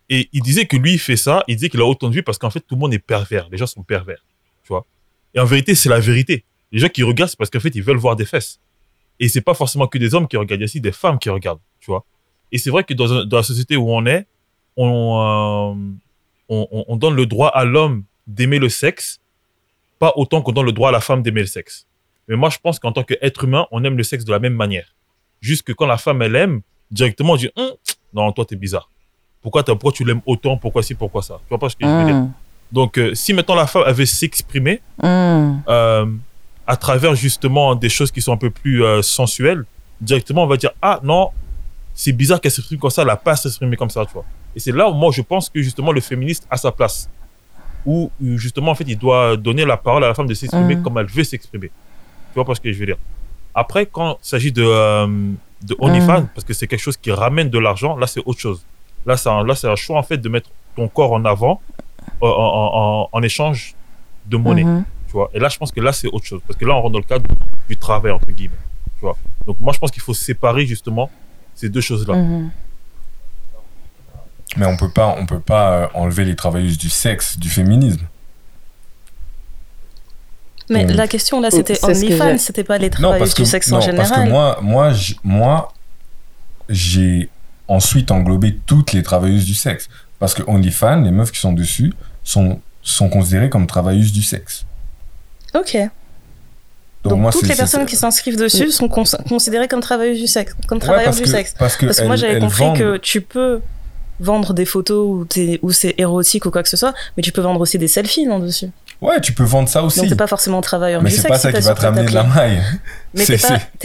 Et 0.09 0.29
il 0.33 0.43
disait 0.43 0.67
que 0.67 0.77
lui, 0.77 0.95
il 0.95 0.99
fait 0.99 1.17
ça, 1.17 1.45
il 1.47 1.57
disait 1.57 1.69
qu'il 1.69 1.81
a 1.81 1.87
autant 1.87 2.09
de 2.09 2.15
vues 2.15 2.23
parce 2.23 2.39
qu'en 2.39 2.51
fait, 2.51 2.61
tout 2.61 2.75
le 2.75 2.81
monde 2.81 2.93
est 2.93 2.99
pervers. 2.99 3.49
Les 3.51 3.59
gens 3.59 3.67
sont 3.67 3.83
pervers, 3.83 4.25
tu 4.65 4.69
vois? 4.69 4.87
Et 5.35 5.41
en 5.41 5.45
vérité, 5.45 5.75
c'est 5.75 5.89
la 5.89 6.01
vérité. 6.01 6.45
Les 6.73 6.79
gens 6.79 6.89
qui 6.89 7.03
regardent, 7.03 7.31
c'est 7.31 7.39
parce 7.39 7.51
qu'en 7.51 7.61
fait, 7.61 7.75
ils 7.75 7.83
veulent 7.83 7.97
voir 7.97 8.17
des 8.17 8.25
fesses. 8.25 8.61
Et 9.19 9.29
c'est 9.29 9.41
pas 9.41 9.55
forcément 9.55 9.87
que 9.87 9.99
des 9.99 10.15
hommes 10.15 10.29
qui 10.29 10.37
regardent, 10.37 10.61
il 10.61 10.63
y 10.63 10.65
a 10.65 10.67
aussi 10.67 10.81
des 10.81 10.93
femmes 10.93 11.19
qui 11.19 11.29
regardent, 11.29 11.61
tu 11.81 11.91
vois. 11.91 12.05
Et 12.53 12.59
c'est 12.59 12.71
vrai 12.71 12.85
que 12.85 12.95
dans, 12.95 13.25
la 13.37 13.43
société 13.43 13.77
où 13.77 13.91
on 13.91 14.07
est, 14.07 14.27
on, 14.77 14.87
euh, 14.89 15.75
on, 16.49 16.85
on, 16.89 16.97
donne 16.97 17.15
le 17.15 17.27
droit 17.27 17.49
à 17.49 17.65
l'homme 17.65 18.05
d'aimer 18.27 18.59
le 18.59 18.69
sexe, 18.69 19.21
pas 19.99 20.13
autant 20.17 20.43
qu'on 20.43 20.53
donne 20.53 20.67
le 20.67 20.73
droit 20.73 20.89
à 20.89 20.93
la 20.93 21.01
femme 21.01 21.23
d'aimer 21.23 21.43
le 21.43 21.47
sexe. 21.47 21.87
Mais 22.29 22.37
moi, 22.37 22.49
je 22.49 22.59
pense 22.59 22.79
qu'en 22.79 22.93
tant 22.93 23.03
qu'être 23.03 23.45
humain, 23.45 23.67
on 23.71 23.85
aime 23.85 23.97
le 23.97 24.03
sexe 24.03 24.25
de 24.25 24.33
la 24.33 24.39
même 24.39 24.55
manière. 24.55 24.95
Juste 25.41 25.63
que 25.63 25.73
quand 25.73 25.87
la 25.87 25.99
femme, 25.99 26.23
elle 26.23 26.37
aime, 26.37 26.63
directement, 26.91 27.35
on 27.35 27.37
dit, 27.37 27.51
hum, 27.57 27.73
non, 28.15 28.33
toi, 28.33 28.45
t'es 28.45 28.57
bizarre. 28.57 28.91
Pourquoi, 29.43 29.63
tu 29.93 30.05
l'aimes 30.05 30.23
autant 30.27 30.57
Pourquoi 30.57 30.83
si 30.83 30.95
Pourquoi 30.95 31.23
ça? 31.23 31.39
Tu 31.43 31.49
vois 31.49 31.59
pas 31.59 31.69
ce 31.69 31.77
que 31.77 31.85
je 31.85 31.91
veux 31.91 32.05
dire? 32.05 32.15
Hum. 32.15 32.33
Donc, 32.73 32.99
euh, 32.99 33.15
si 33.15 33.33
maintenant 33.33 33.55
la 33.55 33.67
femme 33.67 33.85
avait 33.87 34.07
s'exprimer 34.07 34.81
hum. 35.03 35.63
euh, 35.69 36.07
à 36.67 36.77
travers 36.77 37.15
justement 37.15 37.75
des 37.75 37.89
choses 37.89 38.11
qui 38.11 38.23
sont 38.23 38.33
un 38.33 38.37
peu 38.37 38.51
plus 38.51 38.85
euh, 38.85 39.03
sensuelles, 39.03 39.65
directement, 40.01 40.45
on 40.45 40.47
va 40.47 40.57
dire, 40.57 40.71
ah 40.81 41.01
non, 41.03 41.31
c'est 41.95 42.13
bizarre 42.13 42.41
qu'elle 42.41 42.53
s'exprime 42.53 42.79
comme 42.79 42.91
ça, 42.91 43.03
elle 43.03 43.09
n'a 43.09 43.17
pas 43.17 43.37
s'exprimer 43.37 43.77
comme 43.77 43.91
ça, 43.91 44.05
tu 44.07 44.13
vois. 44.13 44.25
Et 44.55 44.61
c'est 44.61 44.73
là 44.73 44.89
où 44.89 44.95
moi, 44.95 45.11
je 45.13 45.23
pense 45.23 45.49
que 45.49 45.61
justement, 45.63 45.93
le 45.93 46.01
féministe 46.01 46.47
a 46.51 46.57
sa 46.57 46.73
place. 46.73 47.09
Où, 47.87 48.11
justement, 48.21 48.73
en 48.73 48.75
fait, 48.75 48.85
il 48.87 48.99
doit 48.99 49.37
donner 49.37 49.65
la 49.65 49.77
parole 49.77 50.05
à 50.05 50.09
la 50.09 50.15
femme 50.15 50.27
de 50.27 50.35
s'exprimer 50.35 50.81
comme 50.83 50.99
elle 50.99 51.07
veut 51.07 51.25
s'exprimer. 51.25 51.69
Tu 51.69 52.35
vois 52.35 52.45
pas 52.45 52.55
ce 52.55 52.61
que 52.61 52.71
je 52.73 52.79
veux 52.79 52.87
dire 52.87 52.99
après, 53.55 53.87
quand 53.87 54.19
il 54.23 54.27
s'agit 54.27 54.53
de, 54.53 55.07
de 55.63 55.77
OnlyFans, 55.79 56.23
mm. 56.23 56.29
parce 56.35 56.45
que 56.45 56.53
c'est 56.53 56.67
quelque 56.67 56.81
chose 56.81 56.97
qui 56.97 57.11
ramène 57.11 57.51
de 57.51 57.59
l'argent, 57.59 57.97
là, 57.97 58.07
c'est 58.07 58.23
autre 58.25 58.41
chose. 58.41 58.65
Là, 59.07 59.17
c'est 59.17 59.29
un, 59.29 59.45
là, 59.45 59.55
c'est 59.55 59.69
un 59.69 59.77
choix, 59.77 59.99
en 59.99 60.03
fait, 60.03 60.19
de 60.19 60.29
mettre 60.29 60.51
ton 60.77 60.89
corps 60.89 61.13
en 61.13 61.25
avant 61.25 61.61
en, 62.21 63.09
en, 63.13 63.23
échange 63.23 63.75
de 64.27 64.37
monnaie. 64.37 64.65
Mm-hmm. 64.65 64.85
Tu 65.07 65.13
vois 65.13 65.31
Et 65.35 65.39
là, 65.39 65.49
je 65.49 65.59
pense 65.59 65.73
que 65.73 65.81
là, 65.81 65.93
c'est 65.93 66.09
autre 66.09 66.25
chose. 66.25 66.41
Parce 66.47 66.59
que 66.59 66.65
là, 66.65 66.75
on 66.75 66.83
rentre 66.83 66.93
dans 66.93 66.99
le 66.99 67.05
cadre 67.05 67.29
du 67.69 67.77
travail, 67.77 68.13
entre 68.13 68.31
guillemets. 68.31 68.55
Tu 68.99 69.01
vois 69.01 69.17
Donc, 69.47 69.59
moi, 69.61 69.73
je 69.73 69.79
pense 69.79 69.91
qu'il 69.91 70.03
faut 70.03 70.15
séparer, 70.15 70.67
justement, 70.67 71.11
ces 71.55 71.69
deux 71.69 71.81
choses-là. 71.81 72.15
Mm-hmm. 72.15 72.49
Mais 74.57 74.67
on 74.67 74.77
peut 74.77 74.91
pas, 74.91 75.17
on 75.19 75.27
peut 75.27 75.41
pas 75.41 75.73
euh, 75.73 75.87
enlever 75.95 76.25
les 76.25 76.35
travailleuses 76.35 76.79
du 76.79 76.91
sexe 76.91 77.39
du 77.39 77.49
féminisme. 77.49 78.07
Mais 80.69 80.87
la 80.87 81.09
question 81.09 81.41
là, 81.41 81.51
c'était 81.51 81.85
OnlyFans, 81.85 82.39
c'était 82.39 82.63
pas 82.65 82.79
les 82.79 82.91
travailleurs 82.91 83.35
du 83.35 83.45
sexe 83.45 83.73
en 83.73 83.81
général. 83.81 84.09
Parce 84.09 84.23
que 84.23 84.29
moi, 84.29 84.59
moi, 84.63 84.93
moi, 85.25 85.73
j'ai 86.69 87.29
ensuite 87.67 88.13
englobé 88.13 88.57
toutes 88.67 88.93
les 88.93 89.03
travailleuses 89.03 89.45
du 89.45 89.55
sexe. 89.55 89.89
Parce 90.21 90.35
que 90.35 90.43
OnlyFans, 90.47 91.03
les 91.03 91.11
meufs 91.11 91.33
qui 91.33 91.41
sont 91.41 91.53
dessus, 91.53 91.93
sont, 92.25 92.61
sont 92.83 93.09
considérées 93.09 93.51
comme 93.51 93.67
travailleuses 93.67 94.13
du 94.13 94.23
sexe. 94.23 94.65
Ok. 95.55 95.77
Donc, 97.03 97.33
toutes 97.33 97.49
les 97.49 97.55
personnes 97.55 97.87
qui 97.87 97.97
s'inscrivent 97.97 98.37
dessus 98.37 98.71
sont 98.71 98.89
considérées 98.89 99.69
comme 99.69 99.81
travailleuses 99.81 100.21
du 100.21 100.27
sexe. 100.27 100.55
Comme 100.67 100.79
travailleurs 100.79 101.15
du 101.15 101.27
sexe. 101.27 101.55
Parce 101.59 101.77
que, 101.77 102.05
moi, 102.05 102.17
j'avais 102.17 102.41
compris 102.41 102.73
que 102.75 102.97
tu 102.99 103.21
peux 103.21 103.61
vendre 104.21 104.53
des 104.53 104.67
photos 104.67 105.27
où, 105.63 105.73
c'est 105.73 105.95
érotique 105.99 106.47
ou 106.47 106.51
quoi 106.51 106.63
que 106.63 106.69
ce 106.69 106.77
soit, 106.77 106.95
mais 107.17 107.23
tu 107.23 107.33
peux 107.33 107.41
vendre 107.41 107.61
aussi 107.61 107.79
des 107.79 107.89
selfies 107.89 108.27
non 108.27 108.39
dessus. 108.39 108.71
Ouais, 109.01 109.19
tu 109.21 109.33
peux 109.33 109.45
vendre 109.45 109.67
ça 109.67 109.83
aussi. 109.83 110.01
Donc 110.01 110.11
t'es 110.11 110.15
pas 110.15 110.27
forcément 110.27 110.61
travailleur 110.61 111.03
du 111.03 111.11
sexe. 111.11 111.23
Mais 111.23 111.23
c'est 111.23 111.29
pas 111.29 111.39
ça 111.39 111.53
qui 111.53 111.67
va 111.67 111.75
te 111.75 111.81
ramener 111.81 112.07
de 112.07 112.15
la 112.15 112.23
maille. 112.23 112.61
Mais 113.15 113.25
t'es 113.25 113.39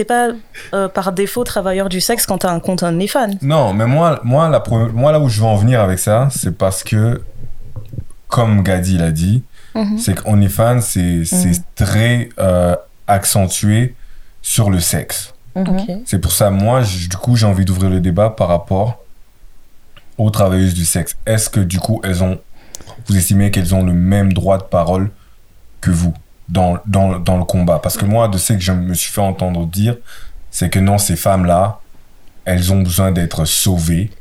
pas, 0.04 0.28
pas 0.30 0.36
euh, 0.74 0.88
par 0.90 1.14
défaut 1.14 1.46
travailleur 1.46 1.88
du 1.88 2.02
sexe 2.02 2.26
quand 2.26 2.40
t'as 2.40 2.52
un 2.52 2.60
compte 2.60 2.84
OnlyFans. 2.84 3.38
Non, 3.42 3.74
mais 3.74 3.88
moi, 3.88 4.20
moi, 4.24 4.50
la, 4.50 4.62
moi 4.94 5.12
là 5.14 5.20
où 5.20 5.30
je 5.30 5.40
veux 5.40 5.48
en 5.48 5.56
venir 5.56 5.80
avec 5.80 6.00
ça, 6.00 6.28
c'est 6.36 6.56
parce 6.56 6.84
que, 6.84 7.22
comme 8.36 8.64
Gadi 8.64 8.98
l'a 8.98 9.12
dit, 9.12 9.44
mhm. 9.76 9.98
c'est 9.98 10.22
qu'OnlyFans, 10.22 10.82
c'est 10.82 11.24
mhm. 11.32 11.54
très 11.74 12.28
euh, 12.38 12.76
accentué 13.08 13.96
sur 14.42 14.70
le 14.70 14.82
sexe. 14.82 15.34
Mhm. 15.56 16.02
C'est 16.06 16.20
pour 16.20 16.34
ça, 16.34 16.50
moi, 16.50 16.82
du 16.82 17.16
coup, 17.16 17.38
j'ai 17.38 17.46
envie 17.46 17.64
d'ouvrir 17.64 17.90
le 17.90 18.02
débat 18.02 18.30
par 18.30 18.50
rapport 18.50 19.00
aux 20.18 20.30
travailleuses 20.32 20.74
du 20.74 20.84
sexe. 20.84 21.16
Est-ce 21.26 21.50
que 21.50 21.62
du 21.62 21.80
coup, 21.80 22.02
elles 22.04 22.26
ont, 22.26 22.38
vous 23.08 23.16
estimez 23.16 23.52
qu'elles 23.52 23.74
ont 23.74 23.84
le 23.86 23.94
même 23.94 24.34
droit 24.34 24.58
de 24.58 24.64
parole 24.64 25.12
que 25.80 25.92
vous 25.92 26.14
dans, 26.50 26.78
dans, 26.86 27.18
dans 27.18 27.38
le 27.38 27.46
combat? 27.46 27.80
Parce 27.80 27.96
que 27.96 28.04
moi, 28.04 28.28
de 28.28 28.38
ce 28.38 28.52
que 28.52 28.60
je 28.60 28.74
me 28.74 28.94
suis 28.94 29.14
fait 29.14 29.22
entendre 29.22 29.66
dire, 29.66 29.96
c'est 30.52 30.70
que 30.70 30.80
non, 30.80 30.98
ces 30.98 31.16
femmes-là, 31.16 31.80
elles 32.44 32.74
ont 32.74 32.82
besoin 32.82 33.14
d'être 33.14 33.46
sauvées 33.46 34.12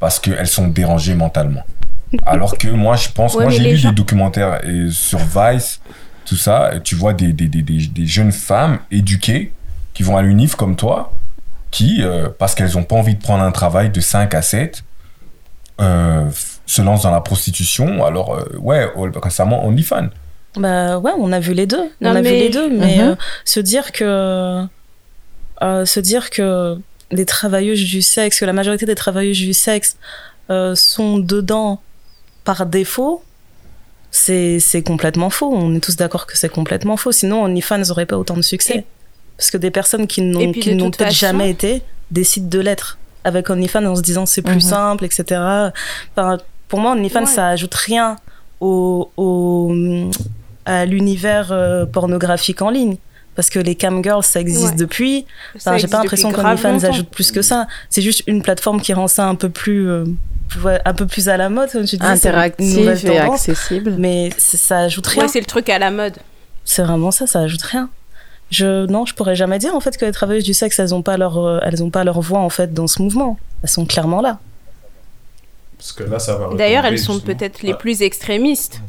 parce 0.00 0.18
qu'elles 0.18 0.48
sont 0.48 0.68
dérangées 0.68 1.14
mentalement. 1.14 1.64
Alors 2.26 2.58
que 2.58 2.68
moi, 2.68 2.96
je 2.96 3.08
pense, 3.08 3.34
moi 3.34 3.50
j'ai 3.50 3.72
lu 3.72 3.80
des 3.80 3.92
documentaires 3.92 4.64
et 4.66 4.90
sur 4.90 5.18
Vice, 5.18 5.80
tout 6.24 6.36
ça, 6.36 6.72
tu 6.84 6.94
vois 6.94 7.14
des, 7.14 7.32
des, 7.32 7.48
des, 7.48 7.62
des, 7.62 8.06
jeunes 8.06 8.32
femmes 8.32 8.78
éduquées 8.90 9.52
qui 9.94 10.02
vont 10.02 10.16
à 10.16 10.22
l'UNIF 10.22 10.54
comme 10.54 10.76
toi, 10.76 11.12
qui, 11.70 12.02
euh, 12.02 12.28
parce 12.38 12.54
qu'elles 12.54 12.74
n'ont 12.74 12.84
pas 12.84 12.96
envie 12.96 13.14
de 13.14 13.20
prendre 13.20 13.42
un 13.42 13.50
travail 13.50 13.90
de 13.90 14.00
5 14.00 14.34
à 14.34 14.42
7, 14.42 14.84
euh, 15.80 16.30
se 16.66 16.82
lance 16.82 17.02
dans 17.02 17.10
la 17.10 17.20
prostitution. 17.20 18.04
Alors, 18.04 18.34
euh, 18.34 18.56
ouais, 18.58 18.88
récemment, 19.22 19.66
OnlyFans. 19.66 20.08
Bah 20.56 20.98
ouais, 20.98 21.12
on 21.18 21.32
a 21.32 21.40
vu 21.40 21.54
les 21.54 21.66
deux. 21.66 21.90
on 22.02 22.14
a 22.14 22.20
vu 22.20 22.28
les 22.28 22.50
deux, 22.50 22.70
mais 22.70 22.98
mhm. 22.98 23.02
euh, 23.02 23.14
se 23.44 23.60
dire 23.60 23.90
que. 23.92 24.64
se 25.60 26.00
dire 26.00 26.30
que 26.30 26.78
les 27.10 27.26
travailleuses 27.26 27.84
du 27.84 28.02
sexe, 28.02 28.40
que 28.40 28.44
la 28.44 28.52
majorité 28.52 28.86
des 28.86 28.94
travailleuses 28.94 29.38
du 29.38 29.54
sexe 29.54 29.96
sont 30.74 31.18
dedans 31.18 31.80
par 32.44 32.66
défaut, 32.66 33.22
c'est 34.10 34.82
complètement 34.84 35.30
faux. 35.30 35.50
On 35.52 35.74
est 35.74 35.80
tous 35.80 35.96
d'accord 35.96 36.26
que 36.26 36.36
c'est 36.36 36.48
complètement 36.48 36.96
faux. 36.96 37.12
Sinon, 37.12 37.42
OnlyFans 37.44 37.78
n'aurait 37.88 38.06
pas 38.06 38.18
autant 38.18 38.36
de 38.36 38.42
succès. 38.42 38.84
Parce 39.36 39.50
que 39.50 39.56
des 39.56 39.70
personnes 39.70 40.06
qui 40.06 40.20
n'ont 40.22 40.52
peut-être 40.52 41.12
jamais 41.12 41.50
été 41.50 41.82
décident 42.10 42.48
de 42.48 42.60
l'être 42.60 42.98
avec 43.24 43.48
OnlyFans 43.50 43.84
en 43.84 43.96
se 43.96 44.02
disant 44.02 44.26
c'est 44.26 44.42
plus 44.42 44.54
mhm. 44.56 44.60
simple, 44.60 45.04
etc. 45.04 45.40
Enfin, 46.14 46.38
pour 46.68 46.80
moi, 46.80 46.92
OnlyFans, 46.92 47.26
ça 47.26 47.48
ajoute 47.48 47.74
rien 47.74 48.16
au, 48.60 49.10
au 49.16 49.74
à 50.64 50.86
l'univers 50.86 51.50
euh, 51.50 51.86
pornographique 51.86 52.62
en 52.62 52.70
ligne. 52.70 52.96
Parce 53.34 53.48
que 53.48 53.58
les 53.58 53.74
camgirls, 53.74 54.22
ça 54.22 54.40
existe 54.40 54.76
depuis. 54.76 55.24
Enfin, 55.56 55.78
j'ai 55.78 55.88
pas 55.88 55.98
l'impression 55.98 56.30
qu'OnlyFans 56.32 56.84
ajoute 56.84 57.08
plus 57.08 57.32
que 57.32 57.40
ça. 57.40 57.66
C'est 57.88 58.02
juste 58.02 58.22
une 58.26 58.42
plateforme 58.42 58.80
qui 58.80 58.92
rend 58.92 59.08
ça 59.08 59.26
un 59.26 59.34
peu 59.36 59.48
plus, 59.48 59.88
euh, 59.88 60.04
un 60.84 60.94
peu 60.94 61.06
plus 61.06 61.28
à 61.28 61.36
la 61.36 61.48
mode, 61.48 61.70
comme 61.70 61.84
tu 61.84 61.96
dis. 61.96 62.06
Interactif 62.06 63.04
et 63.04 63.18
accessible. 63.18 63.96
Mais 63.98 64.30
ça 64.38 64.80
ajoute 64.80 65.06
rien. 65.06 65.28
c'est 65.28 65.40
le 65.40 65.46
truc 65.46 65.68
à 65.68 65.78
la 65.78 65.90
mode. 65.90 66.14
C'est 66.64 66.82
vraiment 66.82 67.10
ça, 67.10 67.26
ça 67.26 67.40
ajoute 67.40 67.62
rien 67.62 67.90
je 68.52 68.86
non 68.86 69.06
je 69.06 69.14
pourrais 69.14 69.34
jamais 69.34 69.58
dire 69.58 69.74
en 69.74 69.80
fait 69.80 69.96
que 69.96 70.04
les 70.04 70.12
travailleuses 70.12 70.44
du 70.44 70.54
sexe 70.54 70.78
elles 70.78 70.94
ont 70.94 71.02
pas 71.02 71.16
leur 71.16 71.38
euh, 71.38 71.58
elles 71.62 71.82
ont 71.82 71.90
pas 71.90 72.04
leur 72.04 72.20
voix 72.20 72.40
en 72.40 72.50
fait 72.50 72.72
dans 72.72 72.86
ce 72.86 73.00
mouvement 73.02 73.38
elles 73.62 73.70
sont 73.70 73.86
clairement 73.86 74.20
là 74.20 74.38
parce 75.78 75.92
que 75.92 76.04
là 76.04 76.18
ça 76.18 76.36
va 76.36 76.54
d'ailleurs 76.54 76.84
elles 76.84 76.98
sont 76.98 77.18
peut-être 77.18 77.62
les 77.62 77.74
plus 77.74 78.02
extrémistes 78.02 78.80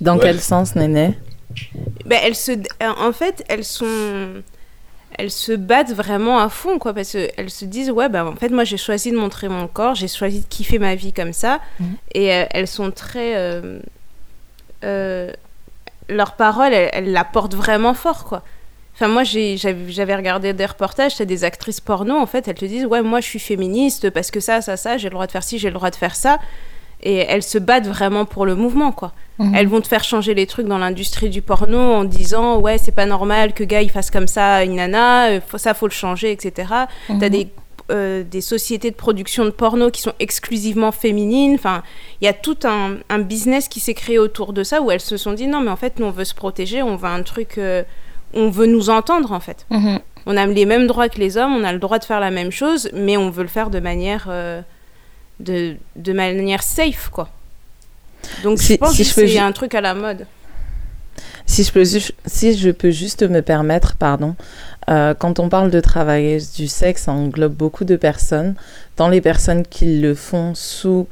dans 0.00 0.18
quel 0.18 0.40
sens 0.40 0.74
Néné? 0.74 1.18
Ben, 2.06 2.18
elles 2.22 2.36
se 2.36 2.52
en 2.80 3.12
fait 3.12 3.44
elles 3.48 3.64
sont 3.64 4.42
elles 5.18 5.30
se 5.30 5.52
battent 5.52 5.92
vraiment 5.92 6.38
à 6.38 6.48
fond 6.48 6.78
quoi 6.78 6.92
parce 6.92 7.12
qu'elles 7.12 7.50
se 7.50 7.64
disent 7.64 7.90
ouais 7.90 8.08
ben 8.08 8.26
en 8.26 8.36
fait 8.36 8.50
moi 8.50 8.64
j'ai 8.64 8.76
choisi 8.76 9.10
de 9.10 9.16
montrer 9.16 9.48
mon 9.48 9.68
corps 9.68 9.94
j'ai 9.94 10.08
choisi 10.08 10.40
de 10.40 10.46
kiffer 10.46 10.78
ma 10.78 10.94
vie 10.94 11.12
comme 11.12 11.32
ça 11.32 11.60
mhm. 11.80 11.96
et 12.14 12.32
euh, 12.32 12.44
elles 12.50 12.68
sont 12.68 12.90
très 12.90 13.34
euh, 14.84 15.32
leur 16.08 16.32
parole, 16.32 16.72
elle, 16.72 17.12
la 17.12 17.24
porte 17.24 17.54
vraiment 17.54 17.94
fort, 17.94 18.24
quoi. 18.24 18.42
Enfin, 18.94 19.08
moi, 19.08 19.24
j'avais 19.24 20.14
regardé 20.14 20.52
des 20.52 20.66
reportages, 20.66 21.16
c'est 21.16 21.26
des 21.26 21.42
actrices 21.42 21.80
porno, 21.80 22.16
en 22.16 22.26
fait, 22.26 22.46
elles 22.46 22.54
te 22.54 22.64
disent, 22.64 22.86
ouais, 22.86 23.02
moi, 23.02 23.20
je 23.20 23.26
suis 23.26 23.38
féministe 23.38 24.10
parce 24.10 24.30
que 24.30 24.38
ça, 24.38 24.60
ça, 24.60 24.76
ça, 24.76 24.98
j'ai 24.98 25.08
le 25.08 25.14
droit 25.14 25.26
de 25.26 25.32
faire 25.32 25.42
ci, 25.42 25.58
j'ai 25.58 25.68
le 25.68 25.74
droit 25.74 25.90
de 25.90 25.96
faire 25.96 26.14
ça. 26.14 26.38
Et 27.04 27.16
elles 27.16 27.42
se 27.42 27.58
battent 27.58 27.86
vraiment 27.86 28.24
pour 28.24 28.46
le 28.46 28.54
mouvement, 28.54 28.90
quoi. 28.90 29.12
Mhm. 29.38 29.54
Elles 29.54 29.68
vont 29.68 29.80
te 29.80 29.88
faire 29.88 30.04
changer 30.04 30.34
les 30.34 30.46
trucs 30.46 30.66
dans 30.66 30.78
l'industrie 30.78 31.28
du 31.28 31.42
porno 31.42 31.78
en 31.78 32.04
disant, 32.04 32.58
ouais, 32.58 32.78
c'est 32.78 32.94
pas 32.94 33.06
normal 33.06 33.52
que 33.52 33.62
gars, 33.62 33.82
il 33.82 33.90
fasse 33.90 34.10
comme 34.10 34.26
ça 34.26 34.54
à 34.54 34.64
une 34.64 34.76
nana, 34.76 35.28
euh, 35.28 35.40
ça, 35.56 35.74
faut 35.74 35.86
le 35.86 35.92
changer, 35.92 36.32
etc. 36.32 36.68
T'as 37.20 37.28
des 37.28 37.48
euh, 37.90 38.22
des 38.22 38.40
sociétés 38.40 38.90
de 38.90 38.96
production 38.96 39.44
de 39.44 39.50
porno 39.50 39.90
qui 39.90 40.00
sont 40.00 40.14
exclusivement 40.18 40.90
féminines. 40.90 41.56
Enfin, 41.56 41.82
il 42.22 42.24
y 42.24 42.28
a 42.28 42.32
tout 42.32 42.56
un, 42.64 43.18
business 43.18 43.68
qui 43.68 43.78
s'est 43.78 43.92
créé 43.92 44.18
autour 44.18 44.54
de 44.54 44.64
ça 44.64 44.80
où 44.80 44.90
elles 44.90 45.00
se 45.00 45.18
sont 45.18 45.34
dit 45.34 45.46
non, 45.46 45.60
mais 45.60 45.70
en 45.70 45.76
fait, 45.76 45.98
nous, 45.98 46.06
on 46.06 46.10
veut 46.10 46.24
se 46.24 46.34
protéger, 46.34 46.82
on 46.82 46.96
veut 46.96 47.08
un 47.08 47.22
truc, 47.22 47.58
euh, 47.58 47.82
on 48.32 48.48
veut 48.48 48.64
nous 48.64 48.88
entendre, 48.88 49.32
en 49.32 49.40
fait. 49.40 49.66
Mhm. 49.68 49.98
On 50.24 50.34
a 50.38 50.46
les 50.46 50.64
mêmes 50.64 50.86
droits 50.86 51.10
que 51.10 51.18
les 51.18 51.36
hommes, 51.36 51.54
on 51.54 51.62
a 51.62 51.74
le 51.74 51.78
droit 51.78 51.98
de 51.98 52.04
faire 52.04 52.20
la 52.20 52.30
même 52.30 52.50
chose, 52.50 52.88
mais 52.94 53.18
on 53.18 53.28
veut 53.28 53.42
le 53.42 53.50
faire 53.50 53.68
de 53.68 53.80
manière, 53.80 54.28
euh, 54.30 54.62
de, 55.40 55.76
de, 55.96 56.12
manière 56.12 56.62
safe, 56.62 57.08
quoi. 57.10 57.28
Donc, 58.42 58.60
je 58.60 58.76
pense 58.76 58.96
qu'il 58.96 59.28
y 59.28 59.38
a 59.38 59.44
un 59.44 59.52
truc 59.52 59.74
à 59.74 59.80
la 59.80 59.94
mode. 59.94 60.26
Si 61.46 61.62
je 61.62 61.72
peux, 61.72 61.84
si 61.84 62.56
je 62.56 62.70
peux 62.70 62.90
juste 62.90 63.22
me 63.22 63.40
permettre, 63.42 63.96
pardon, 63.96 64.34
euh, 64.88 65.14
quand 65.14 65.38
on 65.38 65.48
parle 65.48 65.70
de 65.70 65.80
travailleuse 65.80 66.52
du 66.52 66.68
sexe, 66.68 67.02
ça 67.02 67.12
englobe 67.12 67.54
beaucoup 67.54 67.84
de 67.84 67.96
personnes, 67.96 68.54
tant 68.96 69.08
les 69.08 69.20
personnes 69.20 69.62
qui 69.64 70.00
le 70.00 70.14
font 70.14 70.54
sous, 70.54 71.06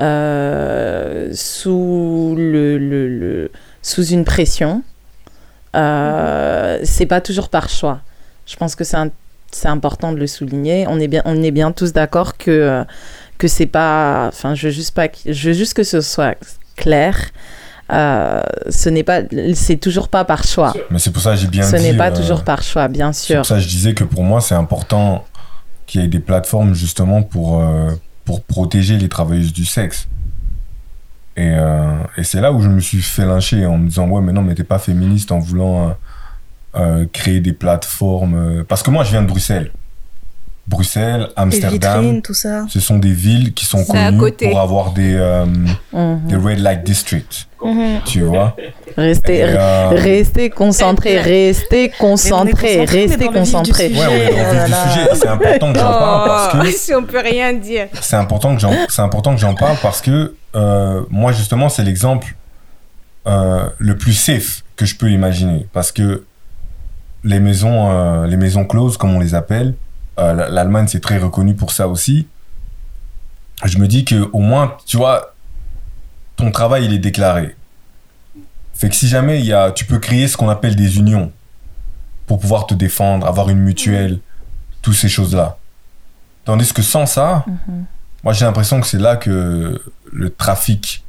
euh, 0.00 1.30
sous, 1.32 2.34
le, 2.36 2.78
le, 2.78 3.50
sous 3.82 4.06
une 4.06 4.24
pression, 4.24 4.82
euh, 5.76 6.80
c'est 6.82 7.06
pas 7.06 7.20
toujours 7.20 7.48
par 7.48 7.68
choix. 7.68 8.00
Je 8.46 8.56
pense 8.56 8.74
que 8.74 8.84
c'est 8.84 8.96
c'est 9.52 9.68
important 9.68 10.12
de 10.12 10.18
le 10.18 10.26
souligner. 10.26 10.86
On 10.88 10.98
est 10.98 11.08
bien, 11.08 11.22
on 11.24 11.42
est 11.42 11.50
bien 11.50 11.72
tous 11.72 11.92
d'accord 11.92 12.36
que 12.36 12.50
euh, 12.50 12.84
que 13.38 13.48
c'est 13.48 13.66
pas. 13.66 14.26
Enfin, 14.28 14.54
je 14.54 14.68
veux 14.68 14.72
juste 14.72 14.94
pas. 14.94 15.08
Je 15.24 15.48
veux 15.48 15.54
juste 15.54 15.74
que 15.74 15.82
ce 15.82 16.00
soit 16.00 16.36
clair. 16.76 17.16
Euh, 17.92 18.42
ce 18.68 18.88
n'est 18.88 19.04
pas, 19.04 19.20
c'est 19.54 19.76
toujours 19.76 20.08
pas 20.08 20.24
par 20.24 20.44
choix. 20.44 20.74
Mais 20.90 20.98
c'est 20.98 21.12
pour 21.12 21.22
ça 21.22 21.32
que 21.32 21.36
j'ai 21.36 21.46
bien 21.46 21.62
ce 21.62 21.76
dit. 21.76 21.82
Ce 21.82 21.88
n'est 21.88 21.96
pas 21.96 22.10
euh, 22.10 22.16
toujours 22.16 22.42
par 22.42 22.62
choix, 22.62 22.88
bien 22.88 23.12
sûr. 23.12 23.26
C'est 23.26 23.36
pour 23.36 23.46
ça 23.46 23.54
que 23.56 23.60
je 23.60 23.68
disais 23.68 23.94
que 23.94 24.04
pour 24.04 24.24
moi, 24.24 24.40
c'est 24.40 24.56
important 24.56 25.24
qu'il 25.86 26.00
y 26.00 26.04
ait 26.04 26.08
des 26.08 26.18
plateformes 26.18 26.74
justement 26.74 27.22
pour, 27.22 27.62
pour 28.24 28.42
protéger 28.42 28.96
les 28.96 29.08
travailleuses 29.08 29.52
du 29.52 29.64
sexe. 29.64 30.08
Et, 31.36 31.52
et 32.16 32.24
c'est 32.24 32.40
là 32.40 32.50
où 32.50 32.60
je 32.60 32.68
me 32.68 32.80
suis 32.80 33.02
fait 33.02 33.24
lyncher 33.24 33.64
en 33.66 33.78
me 33.78 33.88
disant, 33.88 34.08
ouais, 34.08 34.20
mais 34.20 34.32
non, 34.32 34.42
mais 34.42 34.56
t'es 34.56 34.64
pas 34.64 34.80
féministe 34.80 35.30
en 35.30 35.38
voulant 35.38 35.94
euh, 36.76 37.06
créer 37.10 37.40
des 37.40 37.54
plateformes. 37.54 38.34
Euh, 38.34 38.64
parce 38.64 38.82
que 38.82 38.90
moi, 38.90 39.02
je 39.02 39.10
viens 39.10 39.22
de 39.22 39.26
Bruxelles. 39.26 39.70
Bruxelles, 40.66 41.28
Amsterdam, 41.36 42.20
tout 42.22 42.34
ça. 42.34 42.64
ce 42.68 42.80
sont 42.80 42.98
des 42.98 43.12
villes 43.12 43.54
qui 43.54 43.64
sont 43.64 43.84
connues 43.84 44.32
pour 44.32 44.60
avoir 44.60 44.92
des, 44.92 45.14
euh, 45.14 45.46
mhm. 45.92 46.26
des 46.26 46.36
red 46.36 46.58
light 46.58 46.82
districts. 46.82 47.46
Mhm. 47.64 48.00
Tu 48.04 48.22
vois 48.22 48.56
Restez, 48.96 49.44
restez 49.44 50.50
concentrés, 50.50 51.20
restez 51.20 51.90
concentrés, 51.98 52.84
restez 52.84 53.26
concentrés. 53.28 53.92
Ouais, 53.92 54.06
ouais, 54.06 54.34
on 54.34 54.66
du 54.66 54.72
sujet. 54.72 55.08
C'est 55.14 55.28
important 55.28 55.72
que 55.72 55.78
j'en 55.78 55.90
parle 55.90 56.28
parce 56.28 56.52
que. 56.52 56.70
Si 56.76 56.94
on 56.94 57.04
peut 57.04 57.20
rien 57.20 57.52
dire. 57.52 57.86
C'est 58.00 58.16
important 58.16 58.54
que 58.54 58.60
j'en, 58.60 58.72
c'est 58.88 59.02
important 59.02 59.34
que 59.34 59.40
j'en 59.40 59.54
parle 59.54 59.76
parce 59.82 60.00
que 60.00 60.34
moi 61.10 61.32
justement 61.32 61.68
c'est 61.68 61.84
l'exemple 61.84 62.34
le 63.26 63.96
plus 63.96 64.14
safe 64.14 64.62
que 64.74 64.84
je 64.84 64.96
peux 64.96 65.10
imaginer 65.10 65.66
parce 65.72 65.92
que 65.92 66.24
les 67.26 67.40
maisons, 67.40 67.90
euh, 67.90 68.26
les 68.26 68.36
maisons 68.36 68.64
closes, 68.64 68.96
comme 68.96 69.14
on 69.14 69.20
les 69.20 69.34
appelle, 69.34 69.74
euh, 70.18 70.48
l'Allemagne 70.48 70.86
c'est 70.88 71.00
très 71.00 71.18
reconnu 71.18 71.54
pour 71.54 71.72
ça 71.72 71.88
aussi. 71.88 72.26
Je 73.64 73.78
me 73.78 73.86
dis 73.86 74.04
que 74.04 74.28
au 74.32 74.40
moins, 74.40 74.76
tu 74.86 74.96
vois, 74.96 75.34
ton 76.36 76.50
travail 76.50 76.84
il 76.86 76.92
est 76.92 76.98
déclaré. 76.98 77.56
Fait 78.74 78.90
que 78.90 78.94
si 78.94 79.08
jamais 79.08 79.40
il 79.40 79.46
y 79.46 79.52
a, 79.52 79.72
tu 79.72 79.86
peux 79.86 79.98
créer 79.98 80.28
ce 80.28 80.36
qu'on 80.36 80.50
appelle 80.50 80.76
des 80.76 80.98
unions 80.98 81.32
pour 82.26 82.38
pouvoir 82.38 82.66
te 82.66 82.74
défendre, 82.74 83.26
avoir 83.26 83.48
une 83.48 83.60
mutuelle, 83.60 84.20
toutes 84.82 84.96
ces 84.96 85.08
choses-là. 85.08 85.56
Tandis 86.44 86.72
que 86.72 86.82
sans 86.82 87.06
ça, 87.06 87.44
mhm. 87.46 87.84
moi 88.22 88.32
j'ai 88.32 88.44
l'impression 88.44 88.80
que 88.80 88.86
c'est 88.86 88.98
là 88.98 89.16
que 89.16 89.82
le 90.12 90.30
trafic 90.30 91.04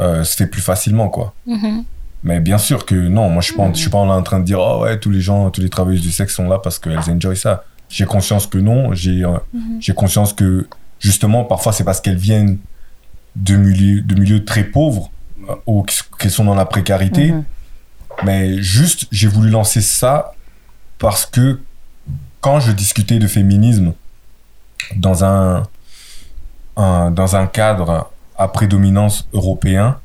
euh, 0.00 0.24
se 0.24 0.36
fait 0.36 0.46
plus 0.46 0.60
facilement, 0.60 1.08
quoi. 1.08 1.32
Mhm. 1.46 1.84
Mais 2.24 2.40
bien 2.40 2.58
sûr 2.58 2.84
que 2.84 2.94
non, 2.94 3.30
moi 3.30 3.40
je 3.40 3.46
suis 3.46 3.56
pas, 3.56 3.70
je 3.72 3.78
suis 3.78 3.90
pas 3.90 3.98
en 3.98 4.22
train 4.22 4.40
de 4.40 4.44
dire 4.44 4.58
oh 4.58 4.82
ouais 4.82 4.98
tous 4.98 5.10
les 5.10 5.20
gens, 5.20 5.50
tous 5.50 5.60
les 5.60 5.68
travailleuses 5.68 6.02
du 6.02 6.10
sexe 6.10 6.34
sont 6.34 6.48
là 6.48 6.58
parce 6.58 6.78
qu'elles 6.78 6.98
enjoy 6.98 7.36
ça. 7.36 7.64
J'ai 7.88 8.04
conscience 8.04 8.46
que 8.46 8.58
non, 8.58 8.92
j'ai 8.92 9.24
euh, 9.24 9.38
mhm. 9.52 9.78
j'ai 9.80 9.94
conscience 9.94 10.32
que 10.32 10.68
justement 10.98 11.44
parfois 11.44 11.72
c'est 11.72 11.84
parce 11.84 12.00
qu'elles 12.00 12.16
viennent 12.16 12.58
de 13.36 13.56
milieux 13.56 14.00
de 14.00 14.14
milieux 14.18 14.44
très 14.44 14.64
pauvres 14.64 15.10
euh, 15.48 15.54
ou 15.66 15.84
qu'elles 16.18 16.30
sont 16.30 16.44
dans 16.44 16.54
la 16.54 16.66
précarité. 16.66 17.32
Mhm. 17.32 17.44
Mais 18.24 18.62
juste 18.62 19.06
j'ai 19.12 19.28
voulu 19.28 19.50
lancer 19.50 19.80
ça 19.80 20.32
parce 20.98 21.26
que 21.26 21.60
quand 22.40 22.60
je 22.60 22.72
discutais 22.72 23.18
de 23.18 23.26
féminisme 23.26 23.92
dans 24.96 25.24
un, 25.24 25.64
un 26.76 27.10
dans 27.10 27.36
un 27.36 27.46
cadre 27.46 28.10
à 28.38 28.48
prédominance 28.48 29.28
européen, 29.32 29.98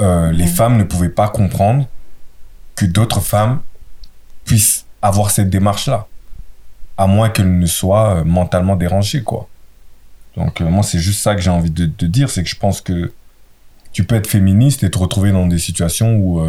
euh, 0.00 0.32
les 0.32 0.46
femmes 0.46 0.76
ne 0.76 0.84
pouvaient 0.84 1.08
pas 1.08 1.28
comprendre 1.28 1.86
que 2.74 2.84
d'autres 2.84 3.20
femmes 3.20 3.60
puissent 4.44 4.86
avoir 5.02 5.30
cette 5.30 5.50
démarche-là, 5.50 6.06
à 6.96 7.06
moins 7.06 7.28
qu'elles 7.28 7.58
ne 7.58 7.66
soient 7.66 8.16
euh, 8.18 8.24
mentalement 8.24 8.76
dérangées, 8.76 9.22
quoi. 9.22 9.48
Donc 10.36 10.60
euh, 10.60 10.68
moi, 10.68 10.82
c'est 10.82 10.98
juste 10.98 11.20
ça 11.20 11.34
que 11.34 11.40
j'ai 11.40 11.50
envie 11.50 11.70
de, 11.70 12.06
dire, 12.06 12.30
c'est 12.30 12.42
que 12.42 12.48
je 12.48 12.56
pense 12.56 12.80
que 12.80 13.12
tu 13.92 14.04
peux 14.04 14.16
être 14.16 14.26
féministe 14.26 14.82
et 14.82 14.90
te 14.90 14.98
retrouver 14.98 15.30
dans 15.30 15.46
des 15.46 15.58
situations 15.58 16.16
où 16.16 16.44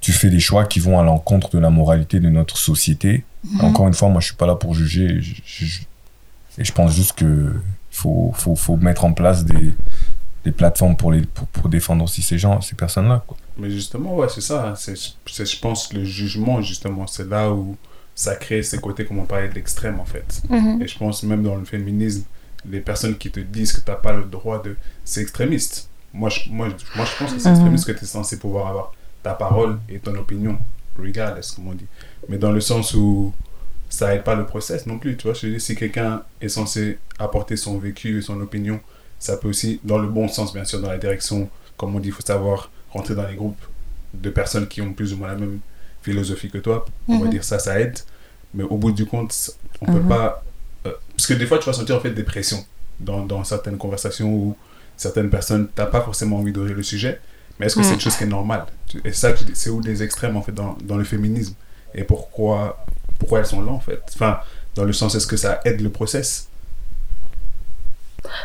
tu 0.00 0.12
fais 0.12 0.30
des 0.30 0.40
choix 0.40 0.64
qui 0.64 0.78
vont 0.78 0.98
à 0.98 1.02
l'encontre 1.02 1.50
de 1.50 1.58
la 1.58 1.70
moralité 1.70 2.20
de 2.20 2.28
notre 2.28 2.56
société. 2.56 3.24
Mhm. 3.44 3.64
Encore 3.64 3.88
une 3.88 3.94
fois, 3.94 4.08
moi, 4.08 4.20
je 4.20 4.26
suis 4.26 4.36
pas 4.36 4.46
là 4.46 4.54
pour 4.54 4.74
juger. 4.74 5.20
et 6.58 6.64
je 6.64 6.72
pense 6.72 6.94
juste 6.94 7.14
que 7.14 7.52
faut, 7.90 8.32
faut, 8.36 8.54
faut 8.54 8.76
mettre 8.76 9.04
en 9.04 9.12
place 9.12 9.44
des, 9.44 9.74
des 10.44 10.52
plateformes 10.52 10.96
pour, 10.96 11.12
les, 11.12 11.22
pour, 11.22 11.68
défendre 11.68 12.04
aussi 12.04 12.22
ces 12.22 12.38
gens, 12.38 12.60
ces 12.60 12.76
personnes-là. 12.76 13.24
Mais 13.56 13.70
justement, 13.70 14.14
ouais, 14.14 14.28
c'est 14.28 14.40
ça. 14.40 14.74
C'est, 14.76 14.94
je 14.96 15.58
pense, 15.58 15.92
le 15.92 16.04
jugement, 16.04 16.62
justement, 16.62 17.06
c'est 17.06 17.28
là 17.28 17.50
où 17.50 17.76
ça 18.18 18.34
crée 18.34 18.64
ces 18.64 18.78
côtés, 18.78 19.04
comme 19.04 19.20
on 19.20 19.26
parlait 19.26 19.48
de 19.48 19.54
l'extrême, 19.54 20.00
en 20.00 20.04
fait. 20.04 20.42
Mhm. 20.50 20.82
Et 20.82 20.88
je 20.88 20.98
pense, 20.98 21.22
même 21.22 21.44
dans 21.44 21.54
le 21.54 21.64
féminisme, 21.64 22.24
les 22.68 22.80
personnes 22.80 23.16
qui 23.16 23.30
te 23.30 23.38
disent 23.38 23.72
que 23.72 23.80
tu 23.80 23.90
n'as 23.90 23.96
pas 23.96 24.12
le 24.12 24.24
droit 24.24 24.60
de. 24.60 24.76
C'est 25.04 25.22
extrémiste. 25.22 25.88
Moi 26.12 26.28
je, 26.28 26.50
moi, 26.50 26.68
moi, 26.96 27.06
je 27.06 27.18
pense 27.18 27.32
que 27.32 27.38
c'est 27.38 27.48
mhm. 27.48 27.54
extrémiste 27.54 27.86
que 27.86 27.92
tu 27.92 28.04
es 28.04 28.08
censé 28.08 28.38
pouvoir 28.38 28.66
avoir 28.66 28.92
ta 29.22 29.34
parole 29.34 29.78
et 29.88 30.00
ton 30.00 30.14
opinion, 30.16 30.58
regardless, 30.98 31.52
comme 31.52 31.68
on 31.68 31.74
dit. 31.74 31.86
Mais 32.28 32.38
dans 32.38 32.50
le 32.50 32.60
sens 32.60 32.92
où 32.94 33.32
ça 33.88 34.14
aide 34.14 34.24
pas 34.24 34.34
le 34.34 34.46
process 34.46 34.86
non 34.86 34.98
plus, 34.98 35.16
tu 35.16 35.28
vois. 35.28 35.34
Je 35.34 35.46
dis, 35.46 35.60
si 35.60 35.76
quelqu'un 35.76 36.22
est 36.40 36.48
censé 36.48 36.98
apporter 37.20 37.56
son 37.56 37.78
vécu 37.78 38.18
et 38.18 38.22
son 38.22 38.40
opinion 38.40 38.80
ça 39.18 39.36
peut 39.36 39.48
aussi, 39.48 39.80
dans 39.84 39.98
le 39.98 40.08
bon 40.08 40.28
sens, 40.28 40.52
bien 40.52 40.64
sûr, 40.64 40.80
dans 40.80 40.90
la 40.90 40.98
direction, 40.98 41.48
comme 41.76 41.94
on 41.94 42.00
dit, 42.00 42.08
il 42.08 42.14
faut 42.14 42.22
savoir 42.22 42.70
rentrer 42.90 43.14
dans 43.14 43.26
les 43.26 43.34
groupes 43.34 43.60
de 44.14 44.30
personnes 44.30 44.66
qui 44.66 44.80
ont 44.80 44.92
plus 44.92 45.12
ou 45.12 45.16
moins 45.16 45.28
la 45.28 45.36
même 45.36 45.60
philosophie 46.10 46.50
que 46.50 46.58
toi. 46.58 46.84
On 47.08 47.18
va 47.18 47.24
mhm. 47.26 47.30
dire 47.30 47.44
ça, 47.44 47.58
ça 47.58 47.80
aide. 47.80 47.98
Mais 48.54 48.64
au 48.64 48.76
bout 48.76 48.92
du 48.92 49.06
compte, 49.06 49.50
on 49.80 49.86
peut 49.86 50.00
mhm. 50.00 50.08
pas. 50.08 50.42
Euh, 50.86 50.92
parce 51.16 51.26
que 51.26 51.34
des 51.34 51.46
fois, 51.46 51.58
tu 51.58 51.66
vas 51.66 51.72
sentir 51.72 51.96
en 51.96 52.00
fait 52.00 52.10
des 52.10 52.22
pressions 52.22 52.64
dans, 53.00 53.24
dans 53.24 53.44
certaines 53.44 53.78
conversations 53.78 54.32
où 54.32 54.56
certaines 54.96 55.30
personnes, 55.30 55.68
tu 55.74 55.80
n'as 55.80 55.86
pas 55.86 56.00
forcément 56.00 56.38
envie 56.38 56.52
d'ouvrir 56.52 56.76
le 56.76 56.82
sujet. 56.82 57.20
Mais 57.58 57.66
est-ce 57.66 57.76
que 57.76 57.82
c'est 57.82 57.94
une 57.94 58.00
chose 58.00 58.16
qui 58.16 58.24
est 58.24 58.28
normale? 58.28 58.66
Et 59.04 59.12
ça, 59.12 59.34
c'est 59.52 59.70
où 59.70 59.80
les 59.80 60.02
extrêmes 60.02 60.36
en 60.36 60.42
fait 60.42 60.52
dans, 60.52 60.78
dans 60.82 60.96
le 60.96 61.04
féminisme? 61.04 61.54
Et 61.94 62.04
pourquoi, 62.04 62.84
pourquoi 63.18 63.40
elles 63.40 63.46
sont 63.46 63.62
là 63.62 63.72
en 63.72 63.80
fait? 63.80 64.00
Enfin, 64.14 64.38
dans 64.74 64.84
le 64.84 64.92
sens, 64.92 65.14
est-ce 65.16 65.26
que 65.26 65.36
ça 65.36 65.60
aide 65.64 65.80
le 65.80 65.90
process? 65.90 66.48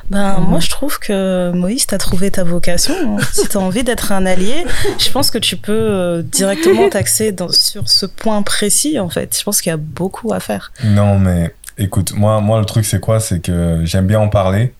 Ben, 0.10 0.40
moi, 0.40 0.60
je 0.60 0.70
trouve 0.70 1.00
que 1.00 1.52
Moïse, 1.52 1.88
tu 1.88 1.96
as 1.96 1.98
trouvé 1.98 2.32
ta 2.32 2.44
vocation. 2.44 3.18
si 3.34 3.48
tu 3.48 3.58
as 3.58 3.60
envie 3.60 3.84
d'être 3.84 4.12
un 4.12 4.26
allié, 4.26 4.66
je 5.00 5.10
pense 5.10 5.32
que 5.32 5.38
tu 5.38 5.58
peux 5.58 5.72
euh, 5.72 6.22
directement 6.22 6.90
t'axer 6.90 7.36
sur 7.52 7.90
ce 7.90 8.06
point 8.06 8.42
précis, 8.42 9.00
en 9.00 9.10
fait. 9.10 9.38
Je 9.38 9.44
pense 9.44 9.62
qu'il 9.62 9.70
y 9.70 9.74
a 9.74 9.78
beaucoup 9.78 10.34
à 10.34 10.40
faire. 10.40 10.72
Non, 10.84 11.20
mais 11.20 11.54
écoute, 11.78 12.14
moi, 12.14 12.42
moi 12.42 12.60
le 12.60 12.66
truc, 12.66 12.86
c'est 12.86 13.00
quoi? 13.00 13.20
C'est 13.20 13.40
que 13.40 13.82
j'aime 13.84 14.08
bien 14.08 14.20
en 14.20 14.30
parler, 14.30 14.74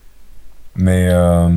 mais. 0.76 1.08
Euh, 1.10 1.50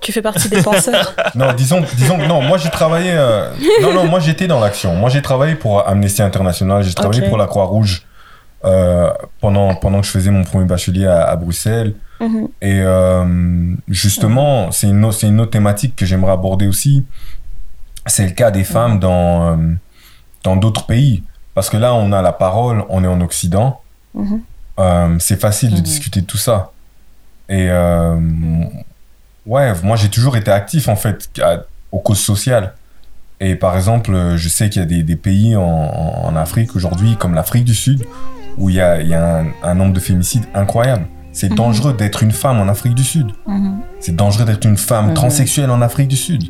tu 0.00 0.12
fais 0.12 0.22
partie 0.22 0.48
des 0.48 0.62
penseurs. 0.62 1.14
non, 1.34 1.52
disons, 1.52 1.82
disons, 1.96 2.18
non, 2.18 2.42
moi 2.42 2.58
j'ai 2.58 2.70
travaillé. 2.70 3.10
Euh, 3.12 3.50
non, 3.82 3.92
non, 3.92 4.04
moi 4.04 4.20
j'étais 4.20 4.46
dans 4.46 4.60
l'action. 4.60 4.94
Moi 4.94 5.10
j'ai 5.10 5.22
travaillé 5.22 5.54
pour 5.54 5.86
Amnesty 5.86 6.22
International, 6.22 6.82
j'ai 6.84 6.94
travaillé 6.94 7.28
pour 7.28 7.38
la 7.38 7.46
Croix-Rouge. 7.46 8.05
Euh, 8.64 9.12
pendant, 9.40 9.74
pendant 9.74 10.00
que 10.00 10.06
je 10.06 10.10
faisais 10.10 10.30
mon 10.30 10.42
premier 10.42 10.64
bachelier 10.64 11.06
à, 11.06 11.36
Bruxelles. 11.36 11.94
Mhm. 12.20 12.48
Et 12.62 12.80
euh, 12.80 13.74
justement, 13.88 14.72
c'est 14.72 14.88
une, 14.88 15.04
une 15.22 15.40
autre 15.40 15.50
thématique 15.50 15.94
que 15.94 16.06
j'aimerais 16.06 16.32
aborder 16.32 16.66
aussi. 16.66 17.04
C'est 18.06 18.24
le 18.24 18.32
cas 18.32 18.50
des 18.50 18.64
femmes 18.64 18.98
dans 18.98 19.50
euh, 19.50 19.74
dans 20.42 20.56
d'autres 20.56 20.86
pays. 20.86 21.22
Parce 21.54 21.70
que 21.70 21.76
là, 21.76 21.94
on 21.94 22.12
a 22.12 22.22
la 22.22 22.32
parole, 22.32 22.84
on 22.88 23.04
est 23.04 23.08
en 23.08 23.20
Occident. 23.20 23.80
Mhm. 24.14 24.40
c'est 25.20 25.38
facile 25.38 25.72
de 25.72 25.76
mhm. 25.76 25.82
discuter 25.82 26.22
de 26.22 26.26
tout 26.26 26.38
ça. 26.38 26.72
Et 27.50 27.68
ouais, 29.46 29.72
moi 29.82 29.96
j'ai 29.96 30.08
toujours 30.08 30.36
été 30.38 30.50
actif 30.50 30.88
en 30.88 30.96
fait 30.96 31.30
aux 31.92 31.98
causes 32.00 32.20
sociales. 32.20 32.74
Et 33.38 33.54
par 33.54 33.76
exemple, 33.76 34.36
je 34.36 34.48
sais 34.48 34.70
qu'il 34.70 34.80
y 34.80 34.84
a 34.84 34.88
des, 34.88 35.02
des 35.02 35.16
pays 35.16 35.54
en, 35.56 35.62
en 35.62 36.34
Afrique 36.36 36.74
aujourd'hui, 36.74 37.16
comme 37.16 37.34
l'Afrique 37.34 37.64
du 37.64 37.74
Sud, 37.74 38.06
où 38.58 38.70
il 38.70 38.76
y 38.76 38.80
a, 38.80 39.02
y 39.02 39.14
a 39.14 39.44
un, 39.62 39.74
nombre 39.74 39.92
de 39.92 40.00
féminicides 40.00 40.44
incroyable. 40.54 41.06
C'est 41.32 41.50
mhm. 41.50 41.56
dangereux 41.56 41.92
d'être 41.92 42.22
une 42.22 42.32
femme 42.32 42.60
en 42.60 42.68
Afrique 42.68 42.94
du 42.94 43.04
Sud. 43.04 43.32
Mhm. 43.46 43.80
C'est 44.00 44.16
dangereux 44.16 44.44
d'être 44.44 44.66
une 44.66 44.76
femme 44.76 45.08
mhm. 45.08 45.14
transsexuelle 45.14 45.70
en 45.70 45.82
Afrique 45.82 46.08
du 46.08 46.16
Sud. 46.16 46.44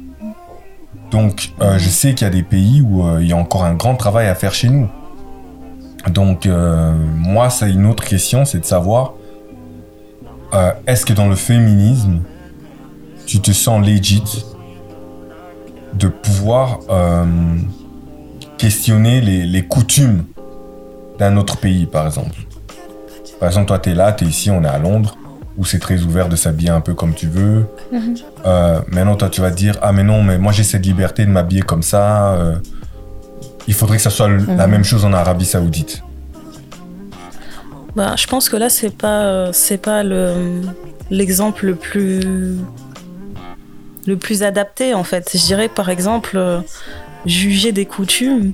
Donc, 1.11 1.53
euh, 1.61 1.79
je 1.79 1.89
sais 1.89 2.15
qu'il 2.15 2.27
y 2.27 2.29
a 2.29 2.33
des 2.33 2.43
pays 2.43 2.83
où 2.83 3.05
euh, 3.05 3.23
il 3.23 3.29
y 3.29 3.33
a 3.33 3.37
encore 3.37 3.65
un 3.65 3.75
grand 3.75 3.95
travail 3.95 4.27
à 4.27 4.35
faire 4.35 4.55
chez 4.55 4.69
nous. 4.69 4.89
Donc, 6.11 6.47
euh, 6.47 6.95
moi, 7.17 7.51
c'est 7.51 7.71
une 7.71 7.87
autre 7.87 8.05
question, 8.05 8.45
c'est 8.45 8.61
de 8.61 8.65
savoir, 8.65 9.15
est-ce 10.87 11.05
que 11.05 11.13
dans 11.13 11.29
le 11.29 11.37
féminisme, 11.37 12.21
tu 13.27 13.41
te 13.41 13.51
sens 13.51 13.85
legit 13.85 14.45
de 15.93 16.09
pouvoir 16.09 16.79
questionner 18.57 19.21
les, 19.21 19.63
coutumes 19.67 20.25
d'un 21.19 21.37
autre 21.37 21.57
pays, 21.57 21.87
par 21.87 22.07
exemple. 22.07 22.37
Par 23.39 23.49
exemple, 23.49 23.67
toi, 23.67 23.79
tu 23.79 23.91
es 23.91 23.95
là, 23.95 24.13
tu 24.13 24.25
es 24.25 24.29
ici, 24.29 24.51
on 24.51 24.63
est 24.65 24.69
à 24.69 24.79
Londres, 24.79 25.17
où 25.57 25.65
c'est 25.65 25.79
très 25.79 26.03
ouvert 26.03 26.29
de 26.29 26.37
s'habiller 26.37 26.71
un 26.71 26.81
peu 26.81 26.95
comme 26.95 27.15
tu 27.15 27.27
veux. 27.27 27.67
Mhm. 27.93 28.15
Euh, 28.47 28.81
maintenant, 28.89 29.17
toi, 29.17 29.29
tu 29.29 29.41
vas 29.41 29.51
dire, 29.51 29.79
ah 29.83 29.93
mais 29.93 30.05
non, 30.05 30.23
mais 30.23 30.39
moi 30.39 30.53
j'ai 30.53 30.65
cette 30.65 30.85
liberté 30.85 31.25
de 31.27 31.31
m'habiller 31.31 31.63
comme 31.63 31.83
ça. 31.83 32.35
Euh, 32.35 32.57
il 33.69 33.75
faudrait 33.75 33.97
que 33.97 34.03
ça 34.03 34.11
soit 34.11 34.29
la 34.29 34.67
mhm. 34.67 34.71
même 34.71 34.85
chose 34.85 35.05
en 35.05 35.13
Arabie 35.13 35.45
Saoudite. 35.45 36.03
Bah, 37.95 38.15
je 38.17 38.27
pense 38.27 38.49
que 38.49 38.57
là, 38.57 38.69
c'est 38.69 38.95
pas, 38.95 39.53
c'est 39.53 39.79
pas 39.79 40.03
le, 40.03 40.61
l'exemple 41.11 41.67
le 41.67 41.75
plus, 41.75 42.59
le 44.07 44.17
plus 44.17 44.43
adapté 44.43 44.95
en 44.95 45.05
fait. 45.05 45.31
Je 45.33 45.45
dirais 45.45 45.69
par 45.69 45.89
exemple, 45.89 46.63
juger 47.25 47.73
des 47.73 47.87
coutumes 47.87 48.53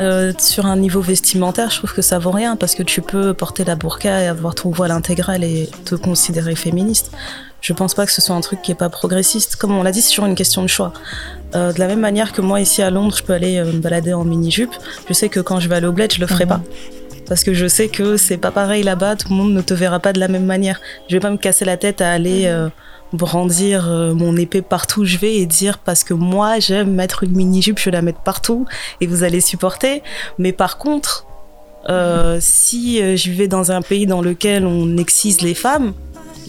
euh, 0.00 0.32
sur 0.38 0.66
un 0.66 0.76
niveau 0.76 1.00
vestimentaire, 1.00 1.70
je 1.70 1.78
trouve 1.78 1.92
que 1.92 2.02
ça 2.02 2.18
vaut 2.18 2.30
rien 2.30 2.56
parce 2.56 2.74
que 2.74 2.82
tu 2.82 3.02
peux 3.02 3.34
porter 3.34 3.64
la 3.64 3.74
burqa 3.74 4.22
et 4.22 4.26
avoir 4.26 4.54
ton 4.54 4.70
voile 4.70 4.92
intégral 4.92 5.42
et 5.42 5.68
te 5.84 5.94
considérer 5.94 6.54
féministe. 6.54 7.10
Je 7.60 7.72
pense 7.72 7.94
pas 7.94 8.06
que 8.06 8.12
ce 8.12 8.22
soit 8.22 8.36
un 8.36 8.40
truc 8.40 8.62
qui 8.62 8.70
est 8.70 8.76
pas 8.76 8.88
progressiste. 8.88 9.56
Comme 9.56 9.76
on 9.76 9.82
l'a 9.82 9.90
dit, 9.90 10.00
c'est 10.00 10.10
toujours 10.10 10.26
une 10.26 10.36
question 10.36 10.62
de 10.62 10.68
choix. 10.68 10.92
Euh, 11.56 11.72
de 11.72 11.80
la 11.80 11.88
même 11.88 11.98
manière 11.98 12.32
que 12.32 12.40
moi 12.40 12.60
ici 12.60 12.82
à 12.82 12.90
Londres, 12.90 13.16
je 13.16 13.24
peux 13.24 13.32
aller 13.32 13.58
euh, 13.58 13.72
me 13.72 13.80
balader 13.80 14.12
en 14.12 14.24
mini 14.24 14.52
jupe. 14.52 14.74
Je 15.08 15.14
sais 15.14 15.28
que 15.28 15.40
quand 15.40 15.58
je 15.58 15.68
vais 15.68 15.76
aller 15.76 15.86
au 15.86 15.92
bled, 15.92 16.12
je 16.12 16.20
le 16.20 16.26
ferai 16.26 16.44
mhm. 16.44 16.50
pas 16.50 16.60
parce 17.26 17.44
que 17.44 17.52
je 17.52 17.66
sais 17.66 17.88
que 17.88 18.16
c'est 18.16 18.38
pas 18.38 18.50
pareil 18.50 18.82
là-bas. 18.82 19.16
Tout 19.16 19.28
le 19.28 19.34
monde 19.34 19.52
ne 19.52 19.60
te 19.60 19.74
verra 19.74 19.98
pas 19.98 20.14
de 20.14 20.20
la 20.20 20.28
même 20.28 20.46
manière. 20.46 20.80
Je 21.08 21.16
vais 21.16 21.20
pas 21.20 21.30
me 21.30 21.36
casser 21.36 21.66
la 21.66 21.76
tête 21.76 22.00
à 22.00 22.10
aller 22.10 22.46
brandir 23.12 23.88
euh, 23.88 24.14
mon 24.14 24.36
épée 24.36 24.62
partout 24.62 25.02
où 25.02 25.04
je 25.04 25.18
vais 25.18 25.36
et 25.36 25.46
dire 25.46 25.78
parce 25.78 26.04
que 26.04 26.14
moi 26.14 26.58
j'aime 26.58 26.92
mettre 26.92 27.24
une 27.24 27.32
mini 27.32 27.62
jupe, 27.62 27.78
je 27.78 27.86
vais 27.86 27.90
la 27.92 28.02
mettre 28.02 28.20
partout 28.20 28.66
et 29.00 29.06
vous 29.06 29.24
allez 29.24 29.40
supporter. 29.40 30.02
Mais 30.38 30.52
par 30.52 30.78
contre, 30.78 31.26
euh, 31.88 32.38
si 32.40 33.00
euh, 33.00 33.16
je 33.16 33.30
vais 33.32 33.48
dans 33.48 33.72
un 33.72 33.82
pays 33.82 34.06
dans 34.06 34.20
lequel 34.20 34.66
on 34.66 34.96
excise 34.96 35.40
les 35.40 35.54
femmes, 35.54 35.94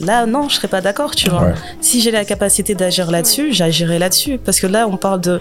là 0.02 0.26
non, 0.26 0.50
je 0.50 0.56
serais 0.56 0.68
pas 0.68 0.82
d'accord, 0.82 1.16
tu 1.16 1.30
vois. 1.30 1.54
Si 1.82 2.02
j'ai 2.02 2.12
la 2.12 2.26
capacité 2.26 2.76
d'agir 2.76 3.10
là-dessus, 3.12 3.54
j'agirai 3.54 4.00
là-dessus 4.00 4.38
parce 4.38 4.60
que 4.60 4.68
là 4.68 4.88
on 4.88 4.98
parle 4.98 5.22
de, 5.22 5.40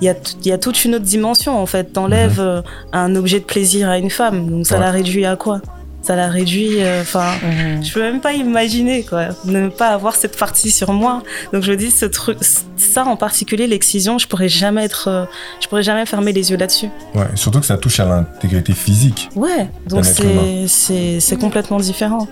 il 0.00 0.06
y 0.06 0.08
a, 0.08 0.14
y 0.44 0.52
a 0.52 0.58
toute 0.58 0.84
une 0.84 0.96
autre 0.96 1.04
dimension 1.04 1.60
en 1.60 1.66
fait. 1.66 1.92
T'enlèves 1.92 2.40
mhm. 2.40 2.62
un 2.92 3.14
objet 3.14 3.38
de 3.40 3.44
plaisir 3.44 3.88
à 3.88 3.98
une 3.98 4.10
femme, 4.10 4.50
donc 4.50 4.66
ça 4.66 4.78
la 4.78 4.90
réduit 4.90 5.26
à 5.26 5.36
quoi? 5.36 5.60
Ça 6.06 6.14
la 6.14 6.28
réduit. 6.28 6.82
Euh, 6.82 7.02
enfin, 7.02 7.32
mhm. 7.42 7.84
je 7.84 7.92
peux 7.92 8.00
même 8.00 8.20
pas 8.20 8.32
imaginer 8.32 9.02
quoi, 9.02 9.28
ne 9.44 9.68
pas 9.68 9.88
avoir 9.88 10.14
cette 10.14 10.38
partie 10.38 10.70
sur 10.70 10.92
moi. 10.92 11.22
Donc 11.52 11.64
je 11.64 11.72
me 11.72 11.76
dis 11.76 11.90
ce 11.90 12.06
truc, 12.06 12.38
ça 12.76 13.04
en 13.04 13.16
particulier, 13.16 13.66
l'excision, 13.66 14.18
je 14.18 14.28
pourrais 14.28 14.48
jamais 14.48 14.84
être, 14.84 15.08
euh, 15.08 15.24
je 15.60 15.66
pourrais 15.66 15.82
jamais 15.82 16.06
fermer 16.06 16.32
les 16.32 16.50
yeux 16.50 16.56
là-dessus. 16.56 16.88
Ouais, 17.14 17.26
surtout 17.34 17.58
que 17.58 17.66
ça 17.66 17.76
touche 17.76 17.98
à 17.98 18.04
l'intégrité 18.04 18.72
physique. 18.72 19.28
Ouais, 19.34 19.68
donc 19.86 20.04
c'est 20.04 20.68
c'est 20.68 21.36
complètement 21.38 21.78
différent. 21.78 22.28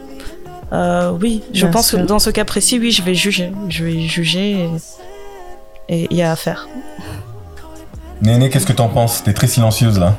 Euh, 0.72 1.12
oui, 1.20 1.43
je 1.53 1.66
pense 1.66 1.91
que 1.91 1.97
dans 1.97 2.18
ce 2.18 2.31
cas 2.31 2.45
précis, 2.45 2.79
oui, 2.79 2.93
je 2.93 3.03
vais 3.03 3.14
juger, 3.14 3.53
je 3.68 3.85
vais 3.85 4.01
juger 4.03 4.68
et 5.89 6.07
il 6.11 6.16
y 6.16 6.22
a 6.22 6.31
à 6.31 6.37
faire. 6.37 6.68
Néné, 8.22 8.49
qu'est-ce 8.51 8.66
que 8.66 8.72
t'en 8.72 8.89
penses? 8.89 9.22
T'es 9.25 9.33
très 9.33 9.49
silencieuse 9.49 9.99
là. 9.99 10.18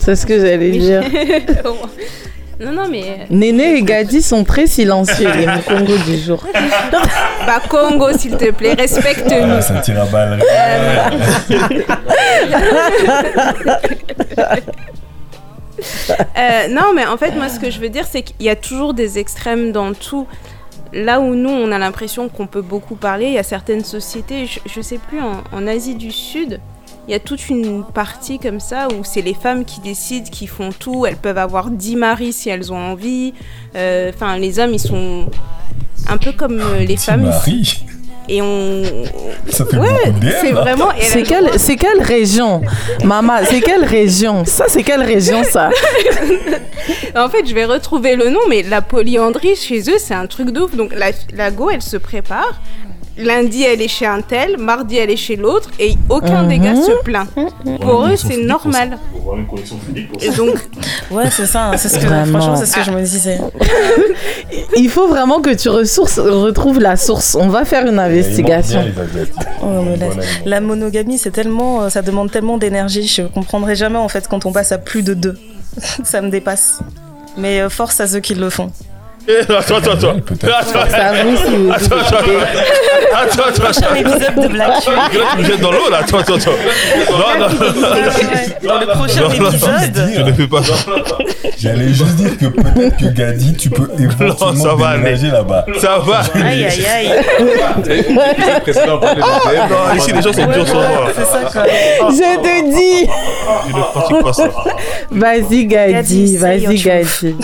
C'est 0.00 0.16
ce 0.16 0.26
que 0.26 0.40
j'allais 0.40 0.70
dire. 0.70 1.02
Non, 2.62 2.72
non, 2.72 2.88
mais. 2.90 3.26
Néné 3.30 3.78
et 3.78 3.82
Gadi 3.82 4.20
sont 4.20 4.44
très 4.44 4.66
silencieux, 4.66 5.30
les 5.34 5.46
Congo 5.66 5.96
du 6.04 6.18
jour. 6.18 6.44
bah, 7.46 7.58
Congo, 7.66 8.12
s'il 8.12 8.36
te 8.36 8.50
plaît, 8.50 8.74
respecte-nous. 8.74 9.54
Ah, 9.54 9.62
ça 9.62 9.80
tire 9.80 10.02
à 10.02 10.04
balle. 10.04 10.42
Euh, 16.36 16.68
non, 16.68 16.92
mais 16.94 17.06
en 17.06 17.16
fait, 17.16 17.30
moi, 17.30 17.48
ce 17.48 17.58
que 17.58 17.70
je 17.70 17.80
veux 17.80 17.88
dire, 17.88 18.04
c'est 18.06 18.20
qu'il 18.20 18.44
y 18.44 18.50
a 18.50 18.56
toujours 18.56 18.92
des 18.92 19.18
extrêmes 19.18 19.72
dans 19.72 19.94
tout. 19.94 20.26
Là 20.92 21.20
où 21.20 21.34
nous, 21.34 21.48
on 21.48 21.72
a 21.72 21.78
l'impression 21.78 22.28
qu'on 22.28 22.46
peut 22.46 22.60
beaucoup 22.60 22.96
parler, 22.96 23.26
il 23.28 23.32
y 23.32 23.38
a 23.38 23.42
certaines 23.42 23.82
sociétés, 23.84 24.44
je, 24.44 24.60
ne 24.76 24.82
sais 24.82 24.98
plus, 24.98 25.20
en 25.20 25.66
Asie 25.66 25.94
du 25.94 26.10
Sud, 26.10 26.60
il 27.10 27.14
y 27.14 27.16
a 27.16 27.18
toute 27.18 27.48
une 27.48 27.82
partie 27.82 28.38
comme 28.38 28.60
ça 28.60 28.86
où 28.86 29.02
c'est 29.02 29.20
les 29.20 29.34
femmes 29.34 29.64
qui 29.64 29.80
décident, 29.80 30.30
qui 30.30 30.46
font 30.46 30.70
tout. 30.70 31.06
Elles 31.06 31.16
peuvent 31.16 31.38
avoir 31.38 31.68
10 31.68 31.96
maris 31.96 32.32
si 32.32 32.50
elles 32.50 32.72
ont 32.72 32.78
envie. 32.78 33.34
Euh, 33.74 34.12
enfin, 34.14 34.38
les 34.38 34.60
hommes, 34.60 34.72
ils 34.74 34.78
sont 34.78 35.28
un 36.08 36.18
peu 36.18 36.30
comme 36.30 36.60
euh, 36.60 36.84
les 36.84 36.96
femmes. 36.96 37.22
Maris. 37.22 37.82
Et 38.28 38.40
on 38.42 38.84
ça 39.48 39.64
fait 39.66 39.76
ouais, 39.78 40.12
c'est 40.40 40.52
vraiment 40.52 40.90
c'est 41.00 41.24
quelle 41.24 41.50
c'est 41.58 41.74
quelle 41.74 42.00
région 42.00 42.60
maman 43.02 43.38
c'est 43.42 43.60
quelle 43.60 43.84
région? 43.84 44.44
Ça 44.44 44.66
c'est 44.68 44.84
quelle 44.84 45.02
région 45.02 45.42
ça? 45.42 45.70
En 47.16 47.28
fait 47.28 47.44
je 47.44 47.54
vais 47.54 47.64
retrouver 47.64 48.14
le 48.14 48.30
nom 48.30 48.38
mais 48.48 48.62
la 48.62 48.82
polyandrie 48.82 49.56
chez 49.56 49.80
eux 49.90 49.98
c'est 49.98 50.14
un 50.14 50.26
truc 50.26 50.50
de 50.50 50.60
ouf. 50.60 50.76
Donc 50.76 50.94
la, 50.94 51.10
la 51.34 51.50
go 51.50 51.70
elle 51.70 51.82
se 51.82 51.96
prépare 51.96 52.60
lundi 53.18 53.62
elle 53.62 53.82
est 53.82 53.88
chez 53.88 54.06
un 54.06 54.22
tel, 54.22 54.56
mardi 54.58 54.96
elle 54.96 55.10
est 55.10 55.16
chez 55.16 55.36
l'autre 55.36 55.70
et 55.78 55.94
aucun 56.08 56.44
des 56.44 56.58
gars 56.58 56.76
se 56.76 57.02
plaint. 57.02 57.28
Pour 57.80 58.06
eux 58.06 58.16
c'est 58.16 58.38
normal. 58.38 58.98
Et 60.20 60.30
donc 60.30 60.56
ouais 61.10 61.30
c'est 61.30 61.46
ça, 61.46 61.72
c'est 61.76 61.88
ce 61.88 61.98
que 61.98 62.06
franchement 62.06 62.56
c'est 62.56 62.66
ce 62.66 62.76
que 62.76 62.82
je 62.82 62.90
me 62.90 63.02
disais. 63.02 63.38
Il 64.76 64.88
faut 64.88 65.08
vraiment 65.08 65.40
que 65.40 65.54
tu 65.54 65.68
ressources, 65.68 66.18
retrouves 66.18 66.80
la 66.80 66.96
source. 66.96 67.36
On 67.38 67.48
va 67.48 67.64
faire 67.64 67.86
une 67.86 67.98
investigation. 67.98 68.84
Oh, 69.62 69.66
la, 70.44 70.60
monogamie 70.60 71.18
c'est 71.18 71.30
tellement, 71.30 71.88
ça 71.90 72.02
demande 72.02 72.30
tellement 72.30 72.58
d'énergie. 72.58 73.06
Je 73.06 73.22
comprendrai 73.22 73.76
jamais 73.76 73.98
en 73.98 74.08
fait 74.08 74.26
quand 74.28 74.46
on 74.46 74.52
passe 74.52 74.72
à 74.72 74.78
plus 74.78 75.02
de 75.02 75.14
deux. 75.14 75.36
ça 76.04 76.20
me 76.20 76.30
dépasse. 76.30 76.80
Mais 77.36 77.60
euh, 77.60 77.68
force 77.68 78.00
à 78.00 78.06
ceux 78.06 78.20
qui 78.20 78.34
le 78.34 78.50
font. 78.50 78.70
Attends, 79.48 79.76
attends, 79.76 79.92
attends. 79.92 79.92
Attends, 79.92 80.14
attends, 80.52 81.10
attends. 83.12 83.62
Prochain 83.62 83.94
épisode 83.96 84.34
de 84.42 84.48
Black 84.48 84.70
Tu 84.82 84.90
me 85.38 85.44
jettes 85.44 85.60
dans 85.60 85.72
l'eau 85.72 85.88
là. 85.90 85.98
Attends, 85.98 86.18
attends, 86.18 86.34
attends. 86.34 86.50
Non, 87.10 87.18
non. 87.38 87.48
Dans 88.62 88.80
le 88.80 88.86
prochain 88.86 89.30
épisode. 89.30 90.10
Je 90.14 90.20
ne 90.22 90.32
fais 90.32 90.46
pas. 90.46 90.60
J'allais 91.58 91.88
juste 91.88 92.16
dire 92.16 92.38
que 92.38 92.46
peut-être 92.46 92.96
que 92.96 93.06
Gadi, 93.06 93.54
tu 93.54 93.70
peux 93.70 93.88
éventuellement 93.98 94.76
déménager 94.76 95.28
là-bas. 95.28 95.66
Ça 95.78 95.98
va. 95.98 96.22
Aïe, 96.34 96.64
aïe, 96.64 96.86
aïe. 96.86 97.10
Non, 98.86 99.00
ici 99.96 100.12
les 100.12 100.22
gens 100.22 100.32
sont 100.32 100.46
durs 100.46 100.66
sur 100.66 100.76
moi. 100.76 101.10
C'est 101.14 101.24
ça 101.24 101.40
quoi. 101.52 101.64
Je 102.10 102.36
te 102.42 102.54
dis. 102.70 103.10
Je 103.68 103.76
ne 103.76 103.82
pratique 103.82 104.22
pas 104.22 104.32
ça. 104.32 104.48
Vas-y, 105.10 105.66
Gadi. 105.66 106.36
Vas-y, 106.36 106.76
Gadi. 106.76 107.36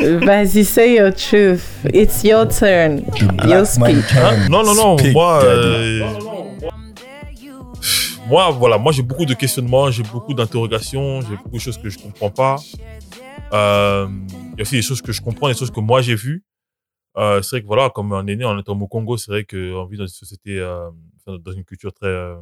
Vas-y, 0.00 0.64
say 0.64 0.94
your 0.94 1.12
truth. 1.20 1.84
It's 1.92 2.24
your 2.24 2.46
turn. 2.46 3.04
You 3.46 3.64
speak. 3.64 4.04
Hein? 4.16 4.48
Non, 4.48 4.64
non, 4.64 4.74
non. 4.74 4.96
Moi, 5.12 5.44
euh, 5.44 6.18
moi, 8.26 8.50
voilà, 8.50 8.78
moi 8.78 8.92
j'ai 8.92 9.02
beaucoup 9.02 9.26
de 9.26 9.34
questionnements, 9.34 9.90
j'ai 9.90 10.02
beaucoup 10.02 10.34
d'interrogations, 10.34 11.20
j'ai 11.22 11.36
beaucoup 11.36 11.56
de 11.56 11.60
choses 11.60 11.78
que 11.78 11.90
je 11.90 11.98
comprends 11.98 12.30
pas. 12.30 12.56
Euh, 13.52 14.08
il 14.52 14.58
y 14.58 14.60
a 14.60 14.62
aussi 14.62 14.76
des 14.76 14.82
choses 14.82 15.02
que 15.02 15.12
je 15.12 15.20
comprends, 15.20 15.48
des 15.48 15.54
choses 15.54 15.70
que 15.70 15.80
moi 15.80 16.00
j'ai 16.00 16.14
vues. 16.14 16.44
Euh, 17.16 17.42
c'est 17.42 17.56
vrai 17.56 17.62
que 17.62 17.66
voilà, 17.66 17.90
comme 17.90 18.12
un 18.12 18.26
aîné 18.26 18.44
en 18.44 18.58
étant 18.58 18.78
au 18.78 18.86
Congo, 18.86 19.16
c'est 19.16 19.30
vrai 19.30 19.44
qu'on 19.44 19.84
vit 19.86 19.98
dans 19.98 20.04
une 20.04 20.08
société, 20.08 20.58
dans 21.26 21.52
une 21.52 21.64
culture 21.64 21.92
très 21.92 22.34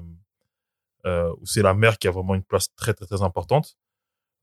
où 1.05 1.47
c'est 1.47 1.63
la 1.63 1.75
mère 1.75 1.99
qui 1.99 2.07
a 2.07 2.11
vraiment 2.11 2.35
une 2.35 2.43
place 2.43 2.69
très 2.77 2.93
très 2.95 3.07
très 3.07 3.23
importante. 3.23 3.77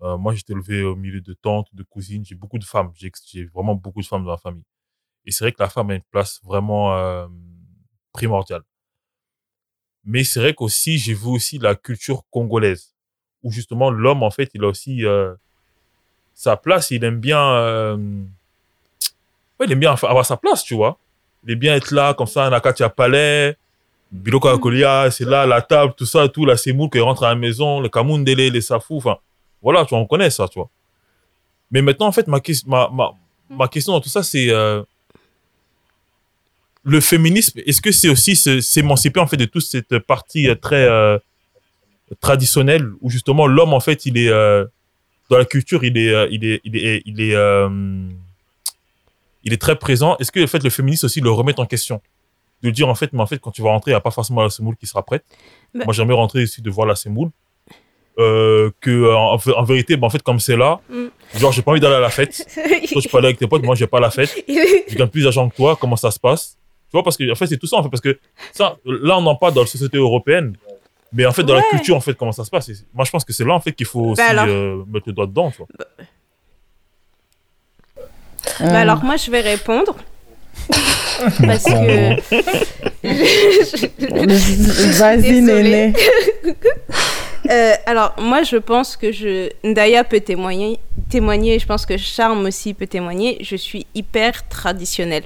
Euh, 0.02 0.18
moi, 0.18 0.34
j'étais 0.34 0.54
élevé 0.54 0.84
au 0.84 0.96
milieu 0.96 1.22
de 1.22 1.34
tantes, 1.34 1.68
de 1.74 1.84
cousines. 1.84 2.26
J'ai 2.26 2.36
beaucoup 2.36 2.60
de 2.60 2.66
femmes. 2.66 2.91
J'ai 2.96 3.46
vraiment 3.46 3.76
beaucoup 3.76 4.02
de 4.02 4.06
femmes 4.06 4.26
dans 4.26 4.32
la 4.32 4.38
famille. 4.38 4.64
Et 5.26 5.32
c'est 5.32 5.43
vrai 5.43 5.52
que 5.52 5.62
la 5.62 5.70
femme 5.70 5.89
a 5.89 5.96
une 5.96 6.04
place 6.12 6.39
vraiment 6.43 7.28
primordiale. 8.14 8.62
Mais 10.04 10.24
c'est 10.24 10.39
vrai 10.39 10.54
qu'aussi, 10.54 11.00
j'ai 11.00 11.14
vu 11.14 11.28
aussi 11.28 11.58
la 11.58 11.74
culture 11.74 12.24
congolaise, 12.30 12.93
où 13.41 13.52
justement 13.52 13.89
l'homme, 13.89 14.22
en 14.22 14.30
fait, 14.30 14.52
il 14.54 14.64
a 14.64 14.68
aussi 14.68 15.04
euh, 15.04 15.34
sa 16.36 16.58
place. 16.58 16.91
Il 16.91 17.04
aime 17.04 17.20
bien, 17.20 17.98
il 19.64 19.72
aime 19.72 19.80
bien 19.80 19.93
avoir 19.93 20.26
sa 20.26 20.38
place, 20.38 20.64
tu 20.64 20.76
vois. 20.76 21.00
Il 21.43 21.54
aime 21.54 21.60
bien 21.60 21.76
être 21.76 21.91
là, 21.91 22.14
comme 22.14 22.28
ça, 22.28 22.50
Nakatia 22.52 22.89
Palais, 22.89 23.58
Biloko 24.12 24.48
Akolia, 24.50 25.10
c'est 25.12 25.26
là, 25.26 25.46
la 25.46 25.62
table, 25.62 25.93
tout 25.98 26.06
ça, 26.06 26.28
tout, 26.30 26.46
la 26.46 26.58
semoule 26.58 26.89
qui 26.89 27.00
rentre 27.00 27.24
à 27.24 27.30
la 27.30 27.36
maison, 27.36 27.80
le 27.80 27.89
Kamundele, 27.89 28.52
les 28.52 28.62
Safou, 28.62 28.98
enfin 28.98 29.18
voilà, 29.66 29.84
tu 29.84 29.89
vois, 29.89 29.99
on 29.99 30.05
connaît 30.05 30.30
ça, 30.30 30.47
tu 30.47 30.59
vois. 30.59 30.70
Mais 31.72 31.82
maintenant, 31.82 32.07
en 32.07 32.11
fait, 32.13 32.28
ma, 32.28 32.39
ma, 32.68 32.89
ma, 32.93 33.11
ma 33.49 33.68
question 33.68 33.91
dans 33.93 33.99
tout 33.99 34.09
ça, 34.09 34.24
c'est 34.24 34.49
euh, 34.49 34.84
le 36.84 37.01
féminisme. 37.01 37.59
Est-ce 37.66 37.82
que 37.82 37.91
c'est 37.91 38.07
aussi 38.09 38.36
s'émanciper, 38.36 39.20
en 39.20 39.28
fait, 39.28 39.38
de 39.38 39.45
toute 39.45 39.63
cette 39.63 39.97
partie 39.99 40.47
euh, 40.47 40.55
très 40.55 40.86
euh, 40.88 41.18
traditionnelle 42.22 42.91
où, 43.01 43.09
justement, 43.09 43.47
l'homme, 43.47 43.74
en 43.74 43.80
fait, 43.80 44.05
il 44.05 44.18
est 44.18 44.30
dans 45.30 45.38
la 45.39 45.45
culture, 45.45 45.84
il 45.84 45.97
est, 45.97 46.28
il 46.32 46.45
est, 46.45 46.61
il 46.63 46.76
est, 46.78 47.01
il 47.05 47.20
est, 47.20 47.34
il 49.43 49.53
est 49.53 49.61
très 49.61 49.76
présent. 49.76 50.16
Est-ce 50.20 50.32
que, 50.32 50.43
en 50.43 50.47
fait, 50.47 50.63
le 50.63 50.70
féminisme 50.70 51.07
aussi 51.07 51.20
le 51.22 51.32
remet 51.32 51.59
en 51.59 51.66
question? 51.66 52.01
De 52.61 52.70
dire 52.70 52.88
en 52.88 52.95
fait, 52.95 53.11
mais 53.13 53.22
en 53.22 53.26
fait, 53.28 53.39
quand 53.39 53.51
tu 53.51 53.61
vas 53.61 53.70
rentrer, 53.70 53.91
il 53.91 53.93
n'y 53.95 53.97
a 53.97 54.01
pas 54.01 54.11
forcément 54.11 54.41
la 54.43 54.49
semoule 54.49 54.76
qui 54.78 54.88
sera 54.88 55.03
prête. 55.03 55.26
Bah- 55.74 55.86
Moi, 55.86 55.93
j'aimerais 55.93 56.16
rentrer 56.16 56.43
ici 56.43 56.61
de 56.61 56.70
voir 56.70 56.88
la 56.88 56.95
semoule. 56.95 57.32
Euh, 58.18 58.72
que 58.80 59.13
en, 59.13 59.34
en 59.59 59.63
vérité, 59.63 59.97
bah, 59.97 60.07
en 60.07 60.09
fait, 60.09 60.24
comme 60.24 60.39
c'est 60.39 60.55
là, 60.55 60.80
Mm. 60.89 61.05
genre, 61.38 61.51
j'ai 61.51 61.61
pas 61.61 61.72
envie 61.72 61.82
d'aller 61.82 61.95
à 61.95 61.99
la 61.99 62.09
fête. 62.09 62.45
Toi, 62.93 63.01
tu 63.01 63.09
peux 63.09 63.18
aller 63.18 63.28
avec 63.28 63.38
tes 63.39 63.47
potes, 63.47 63.63
moi, 63.63 63.76
j'ai 63.76 63.88
pas 63.88 63.99
la 63.99 64.09
fête. 64.09 64.34
Je 64.47 64.95
gagne 64.95 65.09
plus 65.09 65.24
d'argent 65.24 65.49
que 65.49 65.55
toi. 65.55 65.76
Comment 65.80 65.97
ça 65.97 66.11
se 66.11 66.20
passe? 66.20 66.57
Tu 66.89 66.91
vois, 66.93 67.03
parce 67.03 67.18
que 67.18 67.30
en 67.30 67.36
fait, 67.36 67.47
c'est 67.47 67.57
tout 67.57 67.68
ça, 67.68 67.76
en 67.78 67.84
fait, 67.84 67.89
parce 67.89 67.99
que 68.01 68.18
ça, 68.53 68.78
là, 68.86 69.18
on 69.18 69.26
en 69.26 69.36
parle 69.36 69.53
dans 69.53 69.61
la 69.61 69.68
société 69.68 69.97
européenne. 69.97 70.55
Mais 71.11 71.26
en 71.26 71.32
fait, 71.34 71.43
dans 71.43 71.55
la 71.55 71.61
culture, 71.63 71.95
en 71.95 71.99
fait, 72.01 72.13
comment 72.13 72.32
ça 72.32 72.45
se 72.45 72.49
passe? 72.49 72.70
Et 72.70 72.74
Moi, 72.93 73.03
je 73.05 73.11
pense 73.11 73.26
que 73.26 73.34
c'est 73.34 73.43
là, 73.43 73.53
en 73.53 73.59
fait, 73.59 73.74
qu'il 73.74 73.86
faut 73.86 74.01
aussi 74.11 74.22
Bah 74.22 74.30
alors. 74.30 74.45
euh, 74.47 74.84
mettre 74.88 75.07
le 75.07 75.13
doigt 75.13 75.28
dedans. 75.28 75.51
Tu 75.51 75.57
vois. 75.57 75.68
Bah 78.59 78.80
alors 78.80 79.03
moi 79.03 79.18
je 79.18 79.30
vais 79.32 79.41
répondre. 79.41 79.95
Parce 81.45 81.64
que. 81.64 82.22
Vas-y. 84.99 85.41
Néné. 85.41 85.93
Euh, 87.47 87.74
alors 87.86 88.16
moi 88.20 88.41
je 88.41 88.58
pense 88.58 88.97
que 88.97 89.12
je. 89.12 89.49
Ndaya 89.64 90.03
peut 90.03 90.20
témoigner, 90.20 90.80
témoigner, 91.12 91.60
je 91.60 91.68
pense 91.68 91.86
que 91.86 91.95
Charme 91.95 92.43
aussi 92.47 92.74
peut 92.74 92.88
témoigner. 92.88 93.38
Je 93.41 93.56
suis 93.56 93.86
hyper 93.93 94.47
traditionnelle. 94.49 95.26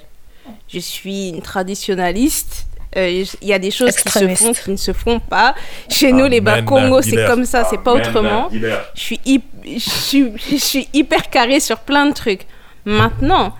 Je 0.67 0.79
suis 0.79 1.29
une 1.29 1.41
traditionnaliste. 1.41 2.65
Euh, 2.97 3.23
Il 3.41 3.47
y 3.47 3.53
a 3.53 3.59
des 3.59 3.71
choses 3.71 3.95
qui 3.95 4.09
se 4.11 4.27
font 4.35 4.51
qui 4.51 4.71
ne 4.71 4.75
se 4.75 4.91
font 4.91 5.21
pas. 5.21 5.55
Chez 5.89 6.11
nous, 6.11 6.25
les 6.25 6.41
Bakongo, 6.41 7.01
c'est 7.01 7.25
comme 7.25 7.45
ça, 7.45 7.63
c'est 7.69 7.81
pas 7.81 7.93
autrement. 7.93 8.49
Je 8.95 8.99
suis, 9.01 9.19
hip- 9.25 9.43
je, 9.63 9.79
suis, 9.89 10.31
je 10.51 10.55
suis 10.57 10.89
hyper 10.91 11.29
carrée 11.29 11.61
sur 11.61 11.77
plein 11.79 12.05
de 12.07 12.13
trucs. 12.13 12.41
Maintenant, 12.83 13.53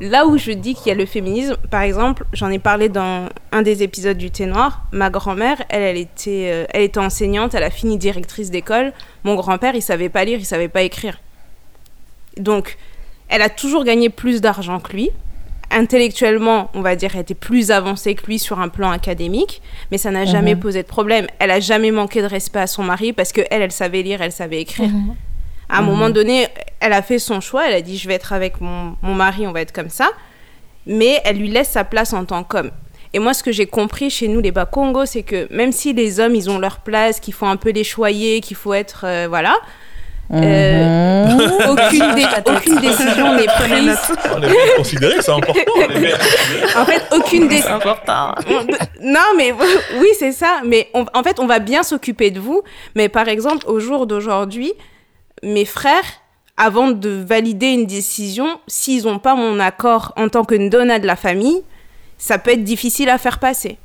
là 0.00 0.26
où 0.26 0.36
je 0.36 0.52
dis 0.52 0.74
qu'il 0.74 0.88
y 0.88 0.90
a 0.90 0.94
le 0.94 1.06
féminisme, 1.06 1.56
par 1.70 1.82
exemple, 1.82 2.24
j'en 2.32 2.50
ai 2.50 2.58
parlé 2.58 2.88
dans 2.88 3.28
un 3.52 3.62
des 3.62 3.82
épisodes 3.82 4.16
du 4.16 4.30
Thé 4.30 4.46
Noir. 4.46 4.82
Ma 4.92 5.10
grand-mère, 5.10 5.62
elle, 5.68 5.82
elle 5.82 5.96
était, 5.96 6.50
euh, 6.52 6.66
elle 6.70 6.82
était 6.82 6.98
enseignante, 6.98 7.54
elle 7.54 7.62
a 7.62 7.70
fini 7.70 7.96
directrice 7.98 8.50
d'école. 8.50 8.92
Mon 9.22 9.34
grand-père, 9.34 9.74
il 9.74 9.82
savait 9.82 10.08
pas 10.08 10.24
lire, 10.24 10.38
il 10.38 10.44
savait 10.44 10.68
pas 10.68 10.82
écrire. 10.82 11.20
Donc, 12.36 12.76
elle 13.28 13.42
a 13.42 13.48
toujours 13.48 13.84
gagné 13.84 14.10
plus 14.10 14.40
d'argent 14.40 14.80
que 14.80 14.92
lui. 14.92 15.10
Intellectuellement, 15.70 16.70
on 16.74 16.82
va 16.82 16.94
dire, 16.94 17.10
elle 17.14 17.22
était 17.22 17.34
plus 17.34 17.70
avancée 17.70 18.14
que 18.14 18.26
lui 18.26 18.38
sur 18.38 18.60
un 18.60 18.68
plan 18.68 18.90
académique, 18.90 19.60
mais 19.90 19.98
ça 19.98 20.10
n'a 20.10 20.24
jamais 20.24 20.54
posé 20.54 20.82
de 20.82 20.86
problème. 20.86 21.26
Elle 21.38 21.50
a 21.50 21.58
jamais 21.58 21.90
manqué 21.90 22.22
de 22.22 22.26
respect 22.26 22.60
à 22.60 22.66
son 22.66 22.84
mari 22.84 23.12
parce 23.12 23.32
que 23.32 23.40
elle, 23.50 23.62
elle 23.62 23.72
savait 23.72 24.02
lire, 24.02 24.22
elle 24.22 24.30
savait 24.30 24.60
écrire. 24.60 24.90
À 25.68 25.78
un 25.78 25.82
moment 25.82 26.10
donné, 26.10 26.46
elle 26.84 26.92
a 26.92 27.02
fait 27.02 27.18
son 27.18 27.40
choix. 27.40 27.66
Elle 27.68 27.74
a 27.74 27.80
dit, 27.80 27.96
je 27.98 28.06
vais 28.08 28.14
être 28.14 28.32
avec 28.32 28.60
mon, 28.60 28.96
mon 29.02 29.14
mari, 29.14 29.46
on 29.46 29.52
va 29.52 29.60
être 29.60 29.72
comme 29.72 29.88
ça. 29.90 30.10
Mais 30.86 31.20
elle 31.24 31.38
lui 31.38 31.48
laisse 31.48 31.70
sa 31.70 31.84
place 31.84 32.12
en 32.12 32.24
tant 32.24 32.44
qu'homme. 32.44 32.70
Et 33.14 33.18
moi, 33.18 33.32
ce 33.32 33.42
que 33.42 33.52
j'ai 33.52 33.66
compris 33.66 34.10
chez 34.10 34.28
nous, 34.28 34.40
les 34.40 34.50
Bakongo, 34.50 35.06
c'est 35.06 35.22
que 35.22 35.46
même 35.54 35.72
si 35.72 35.92
les 35.92 36.20
hommes, 36.20 36.34
ils 36.34 36.50
ont 36.50 36.58
leur 36.58 36.78
place, 36.80 37.20
qu'il 37.20 37.32
faut 37.32 37.46
un 37.46 37.56
peu 37.56 37.70
les 37.70 37.84
choyer, 37.84 38.40
qu'il 38.40 38.56
faut 38.56 38.74
être... 38.74 39.04
euh, 39.06 39.26
voilà. 39.28 39.54
euh, 40.32 41.26
aucune, 41.70 42.14
dé- 42.14 42.26
aucune 42.46 42.80
décision 42.80 43.34
n'est 43.36 43.46
prise. 43.60 43.98
On 44.34 44.42
est 44.42 44.76
considéré, 44.76 45.14
c'est 45.20 45.30
important. 45.30 45.60
En 46.76 46.84
fait, 46.84 47.02
aucune 47.16 47.42
C'est 47.42 47.48
décision... 47.48 47.74
important. 47.76 48.34
Non, 49.02 49.20
mais 49.36 49.52
oui, 50.00 50.08
c'est 50.18 50.32
ça. 50.32 50.60
Mais 50.64 50.88
on- 50.94 51.06
en 51.14 51.22
fait, 51.22 51.38
on 51.38 51.46
va 51.46 51.58
bien 51.60 51.82
s'occuper 51.82 52.30
de 52.30 52.40
vous. 52.40 52.62
Mais 52.94 53.08
par 53.08 53.28
exemple, 53.28 53.64
au 53.68 53.78
jour 53.80 54.06
d'aujourd'hui, 54.06 54.72
mes 55.42 55.64
frères, 55.64 56.02
avant 56.56 56.90
de 56.90 57.10
valider 57.10 57.68
une 57.68 57.86
décision, 57.86 58.46
s'ils 58.66 59.04
n'ont 59.04 59.18
pas 59.18 59.34
mon 59.34 59.58
accord 59.58 60.12
en 60.16 60.28
tant 60.28 60.44
que 60.44 60.68
donna 60.68 60.98
de 60.98 61.06
la 61.06 61.16
famille, 61.16 61.62
ça 62.18 62.38
peut 62.38 62.52
être 62.52 62.64
difficile 62.64 63.08
à 63.08 63.18
faire 63.18 63.38
passer. 63.38 63.78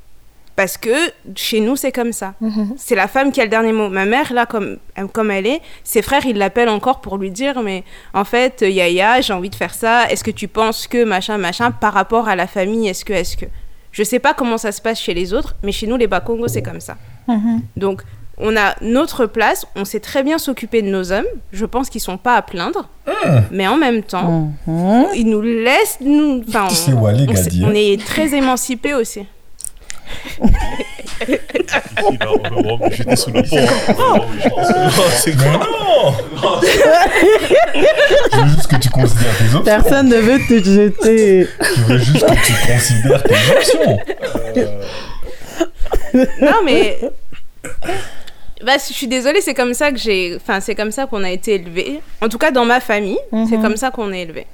Parce 0.55 0.77
que 0.77 0.91
chez 1.35 1.61
nous, 1.61 1.77
c'est 1.77 1.93
comme 1.93 2.11
ça. 2.11 2.33
C'est 2.75 2.95
la 2.95 3.07
femme 3.07 3.31
qui 3.31 3.39
a 3.39 3.45
le 3.45 3.49
dernier 3.49 3.71
mot. 3.71 3.87
Ma 3.87 4.05
mère, 4.05 4.33
là, 4.33 4.45
comme, 4.45 4.77
comme 5.13 5.31
elle 5.31 5.47
est, 5.47 5.61
ses 5.85 6.01
frères, 6.01 6.25
ils 6.25 6.37
l'appellent 6.37 6.67
encore 6.67 6.99
pour 6.99 7.17
lui 7.17 7.31
dire 7.31 7.61
Mais 7.63 7.85
en 8.13 8.25
fait, 8.25 8.61
Yaya, 8.61 9.21
j'ai 9.21 9.31
envie 9.31 9.49
de 9.49 9.55
faire 9.55 9.73
ça. 9.73 10.11
Est-ce 10.11 10.21
que 10.21 10.31
tu 10.31 10.49
penses 10.49 10.85
que 10.85 11.05
machin, 11.05 11.37
machin, 11.37 11.71
par 11.71 11.93
rapport 11.93 12.27
à 12.27 12.35
la 12.35 12.45
famille, 12.45 12.89
est-ce 12.89 13.05
que, 13.05 13.13
est-ce 13.13 13.37
que? 13.37 13.45
Je 13.93 14.03
sais 14.03 14.19
pas 14.19 14.33
comment 14.33 14.57
ça 14.57 14.73
se 14.73 14.81
passe 14.81 14.99
chez 14.99 15.13
les 15.13 15.33
autres, 15.33 15.55
mais 15.63 15.71
chez 15.71 15.87
nous, 15.87 15.95
les 15.95 16.07
Bakongo, 16.07 16.49
c'est 16.49 16.61
comme 16.61 16.81
ça. 16.81 16.97
Donc, 17.77 18.01
on 18.39 18.55
a 18.57 18.75
notre 18.81 19.25
place, 19.25 19.65
on 19.75 19.85
sait 19.85 19.99
très 19.99 20.23
bien 20.23 20.37
s'occuper 20.37 20.81
de 20.81 20.87
nos 20.87 21.11
hommes. 21.11 21.25
Je 21.51 21.65
pense 21.65 21.89
qu'ils 21.89 22.01
sont 22.01 22.17
pas 22.17 22.35
à 22.35 22.41
plaindre. 22.41 22.87
Mais 23.51 23.67
en 23.67 23.75
même 23.77 24.03
temps, 24.03 24.51
ils 25.15 25.25
nous 25.27 25.41
laissent. 25.41 25.97
Nous, 26.01 26.43
enfin, 26.47 26.67
Tu 26.69 26.75
sais 26.75 26.93
on, 26.93 27.01
Wally 27.01 27.25
on, 27.29 27.33
Gadi, 27.33 27.59
s'est- 27.59 27.63
hein. 27.65 27.69
on 27.69 27.73
est 27.73 27.99
très 28.05 28.33
émancipés 28.35 28.93
aussi. 28.93 29.25
On 30.41 30.47
jeter 32.91 33.15
sous 33.15 33.31
le 33.31 33.41
pont. 33.43 33.67
On. 33.97 34.21
C'est 35.11 35.35
quoi 35.35 35.53
non 35.53 36.13
Je 38.31 38.37
veux 38.41 38.47
juste 38.49 38.67
que 38.67 38.75
tu 38.77 38.89
considères 38.89 39.37
tes 39.37 39.43
options. 39.45 39.63
Personne 39.63 40.09
ne 40.09 40.17
veut 40.17 40.39
te 40.47 40.61
jeter. 40.63 41.47
Je 41.61 41.81
veux 41.83 41.97
juste 41.97 42.25
que 42.25 42.45
tu 42.45 42.53
considères 42.67 43.23
tes 43.23 43.35
options. 43.55 43.99
Non, 46.41 46.61
mais. 46.65 46.99
Bah, 48.63 48.77
je 48.77 48.93
suis 48.93 49.07
désolée, 49.07 49.41
c'est 49.41 49.53
comme 49.53 49.73
ça 49.73 49.91
que 49.91 49.97
j'ai. 49.97 50.35
Enfin, 50.35 50.59
c'est 50.59 50.75
comme 50.75 50.91
ça 50.91 51.05
qu'on 51.05 51.23
a 51.23 51.31
été 51.31 51.55
élevés. 51.55 52.01
En 52.21 52.29
tout 52.29 52.37
cas, 52.37 52.51
dans 52.51 52.65
ma 52.65 52.79
famille, 52.79 53.19
c'est 53.49 53.57
comme 53.61 53.77
ça 53.77 53.91
qu'on 53.91 54.11
est 54.11 54.21
élevés. 54.21 54.47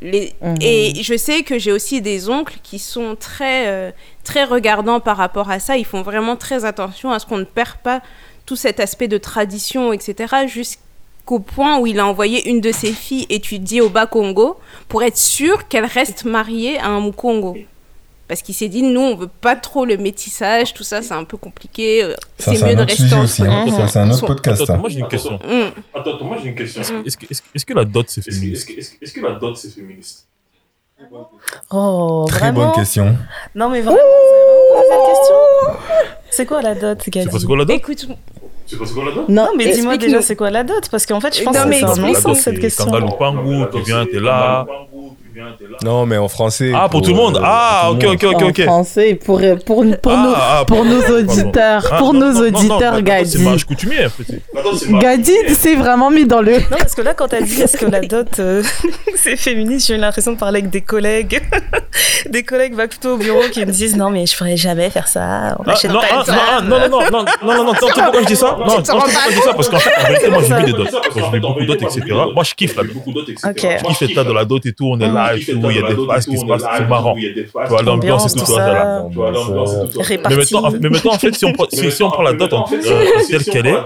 Les... 0.00 0.32
Et 0.62 0.94
je 1.02 1.14
sais 1.16 1.42
que 1.42 1.58
j'ai 1.58 1.72
aussi 1.72 2.00
des 2.00 2.30
oncles 2.30 2.56
qui 2.62 2.78
sont 2.78 3.16
très, 3.16 3.68
euh, 3.68 3.90
très 4.24 4.44
regardants 4.44 4.98
par 4.98 5.18
rapport 5.18 5.50
à 5.50 5.60
ça. 5.60 5.76
Ils 5.76 5.84
font 5.84 6.02
vraiment 6.02 6.36
très 6.36 6.64
attention 6.64 7.12
à 7.12 7.18
ce 7.18 7.26
qu'on 7.26 7.36
ne 7.36 7.44
perd 7.44 7.76
pas 7.82 8.00
tout 8.46 8.56
cet 8.56 8.80
aspect 8.80 9.08
de 9.08 9.18
tradition, 9.18 9.92
etc. 9.92 10.46
Jusqu'au 10.46 11.38
point 11.38 11.78
où 11.78 11.86
il 11.86 12.00
a 12.00 12.06
envoyé 12.06 12.48
une 12.48 12.60
de 12.60 12.72
ses 12.72 12.92
filles 12.92 13.26
étudier 13.28 13.82
au 13.82 13.90
Bas-Congo 13.90 14.58
pour 14.88 15.02
être 15.02 15.18
sûr 15.18 15.68
qu'elle 15.68 15.84
reste 15.84 16.24
mariée 16.24 16.78
à 16.78 16.86
un 16.86 17.00
Mukongo. 17.02 17.58
Parce 18.30 18.42
qu'il 18.42 18.54
s'est 18.54 18.68
dit, 18.68 18.84
nous, 18.84 19.00
on 19.00 19.16
veut 19.16 19.26
pas 19.40 19.56
trop 19.56 19.84
le 19.84 19.96
métissage, 19.96 20.72
tout 20.72 20.84
ça, 20.84 21.02
c'est 21.02 21.14
un 21.14 21.24
peu 21.24 21.36
compliqué. 21.36 22.04
euh, 22.04 22.14
C'est 22.38 22.54
c'est 22.54 22.64
mieux 22.64 22.70
un 22.70 22.74
de 22.76 22.82
autre 22.82 22.90
rester 22.90 23.02
sujet 23.02 23.16
en 23.16 23.24
aussi. 23.24 23.42
hein. 23.44 23.66
Ça, 23.76 23.88
c'est 23.88 23.98
un 23.98 24.08
autre 24.12 24.24
podcast. 24.24 24.60
Attends, 24.62 24.72
ça. 24.74 24.78
moi 24.78 24.88
j'ai 24.88 25.00
une 25.00 25.08
question. 25.08 25.32
Mm. 25.32 25.72
Attends, 25.92 26.14
attends, 26.14 26.24
moi 26.26 26.36
j'ai 26.40 26.50
une 26.50 26.54
question. 26.54 26.80
Est-ce 26.80 26.92
Est-ce 27.04 27.16
que, 27.42 27.48
est-ce 27.56 27.74
la 27.74 27.84
dot 27.84 28.06
c'est 28.08 28.22
féministe? 28.22 28.70
Est-ce 29.02 29.12
que- 29.12 29.20
la 29.20 29.32
dot 29.32 29.56
c'est 29.56 29.70
féministe? 29.74 30.28
Oh, 31.72 32.24
Très 32.28 32.38
vraiment 32.52 32.66
bonne 32.66 32.72
question. 32.76 33.16
Non, 33.56 33.68
mais 33.68 33.80
vraiment, 33.80 33.98
question 33.98 35.80
C'est 36.30 36.46
quoi 36.46 36.62
la 36.62 36.76
dot, 36.76 36.98
C'est 37.02 37.10
pas 37.10 37.38
c'est 37.40 37.46
quoi 37.46 37.56
la 37.56 37.64
dot? 37.64 37.76
Écoute, 37.76 38.06
Tu 38.68 38.76
sais 38.76 38.76
pas 38.76 38.86
ce 38.86 38.94
qu'on 38.94 39.04
la 39.06 39.10
dot? 39.12 39.28
Non, 39.28 39.48
mais 39.56 39.72
dis-moi 39.72 39.96
déjà 39.96 40.22
c'est 40.22 40.36
quoi 40.36 40.50
la 40.50 40.62
dot? 40.62 40.88
Parce 40.88 41.04
qu'en 41.04 41.20
fait, 41.20 41.36
je 41.36 41.42
pense 41.42 41.56
Non, 41.56 41.64
que 41.68 41.74
c'est 41.74 42.28
un 42.28 42.34
cette 42.34 42.60
question. 42.60 42.84
Kangaloo 42.84 43.16
Pangu, 43.18 43.64
tu 43.72 43.82
viens, 43.82 44.06
t'es 44.06 44.20
là. 44.20 44.64
Non, 45.84 46.06
mais 46.06 46.16
en 46.16 46.28
français. 46.28 46.72
Ah, 46.74 46.88
pour 46.88 47.02
tout 47.02 47.10
le 47.10 47.16
monde. 47.16 47.36
euh, 47.36 47.42
Ah, 47.44 47.88
ok, 47.90 48.02
monde. 48.04 48.14
ok, 48.14 48.24
ok, 48.34 48.42
en 48.42 48.48
ok. 48.48 48.62
français 48.62 49.14
pour, 49.14 49.40
pour, 49.64 49.84
pour, 50.02 50.12
Ah, 50.12 50.22
nos, 50.24 50.32
ah, 50.36 50.64
pour 50.66 50.84
nos 50.84 51.02
auditeurs. 51.18 51.86
Ah, 51.90 51.98
pour 51.98 52.12
non, 52.14 52.20
nos 52.20 52.26
non, 52.26 52.40
non, 52.40 52.50
non, 52.50 52.58
auditeurs, 52.58 52.94
non, 52.94 53.00
Gadi. 53.00 53.30
C'est 53.30 53.38
mariage 53.38 53.64
coutumier, 53.64 54.06
Gadi 55.00 55.32
s'est 55.54 55.76
vraiment 55.76 56.10
mis 56.10 56.24
dans 56.26 56.40
le. 56.42 56.52
Non, 56.58 56.76
parce 56.78 56.94
que 56.94 57.02
là, 57.02 57.14
quand 57.14 57.28
t'as 57.28 57.40
dit 57.40 57.60
est-ce 57.62 57.76
que 57.76 57.86
la 57.86 58.00
dot 58.00 58.38
euh, 58.38 58.62
c'est 59.16 59.36
féministe, 59.36 59.86
j'ai 59.88 59.94
eu 59.94 59.98
l'impression 59.98 60.32
de 60.32 60.38
parler 60.38 60.60
avec 60.60 60.70
des 60.70 60.80
collègues, 60.80 61.40
des 62.28 62.42
collègues 62.42 62.74
va 62.74 62.88
plutôt 62.88 63.14
au 63.14 63.16
bureau 63.18 63.42
qui 63.52 63.60
me 63.60 63.70
disent 63.70 63.96
non, 63.96 64.10
mais 64.10 64.26
je 64.26 64.34
ferais 64.34 64.56
jamais 64.56 64.90
faire 64.90 65.08
ça. 65.08 65.56
On 65.58 65.64
Ah, 65.66 65.72
achète 65.72 65.90
non, 65.92 66.00
pas 66.00 66.06
ah, 66.12 66.24
ça. 66.24 66.32
non, 66.32 66.40
ah, 66.50 66.62
non, 66.62 66.78
non, 66.78 66.88
non, 66.88 67.00
non, 67.00 67.24
non, 67.42 67.54
non, 67.56 67.64
non, 67.64 67.72
pourquoi 67.80 68.12
je 68.20 68.26
dis 68.26 68.36
ça? 68.36 68.56
Non, 68.58 68.66
non, 68.66 68.82
pourquoi 68.82 69.08
je 69.28 69.34
dis 69.34 69.40
ça? 69.42 69.54
Parce 69.54 69.68
qu'en 69.68 69.78
fait, 69.78 69.90
en 69.98 70.08
vérité, 70.08 70.30
moi, 70.30 70.42
j'ai 70.46 70.54
vu 70.54 70.64
des 70.64 70.72
dots. 70.72 70.84
Quand 71.14 71.26
je 71.26 71.32
mets 71.32 71.40
beaucoup 71.40 71.60
de 71.60 71.66
dots, 71.66 71.74
etc. 71.74 72.00
Moi, 72.34 72.44
je 72.44 72.54
kiffe 72.54 72.76
la 72.76 72.82
dot. 72.84 72.92
Ok. 72.96 73.66
Je 73.78 73.84
kiffe 73.86 74.00
l'état 74.00 74.24
de 74.24 74.32
la 74.32 74.44
dot 74.44 74.64
et 74.66 74.72
tout, 74.72 74.86
on 74.86 75.00
est 75.00 75.08
là 75.10 75.29
et 75.36 75.40
tout, 75.44 75.70
il 75.70 75.76
y 75.76 75.78
a 75.82 75.88
des 75.94 76.06
phases 76.06 76.26
qui 76.26 76.36
se 76.38 76.44
passent, 76.44 76.64
c'est 76.76 76.88
marrant. 76.88 77.14
Tu 77.14 77.46
vois, 77.68 77.82
l'ambiance 77.82 78.34
et 78.34 78.38
tout, 78.38 78.46
ça. 78.46 79.06
Mais 79.14 80.36
maintenant, 80.36 80.70
mais 80.80 80.88
maintenant, 80.90 81.12
en 81.12 81.18
fait, 81.18 81.34
si 81.34 81.44
on 81.44 81.52
prend, 81.52 81.66
si, 81.72 81.90
si 81.90 82.02
on 82.02 82.10
prend 82.10 82.22
la 82.22 82.32
dot 82.32 82.52
en, 82.52 82.66
euh, 82.72 83.04
telle 83.28 83.44
qu'elle 83.44 83.66
est, 83.66 83.76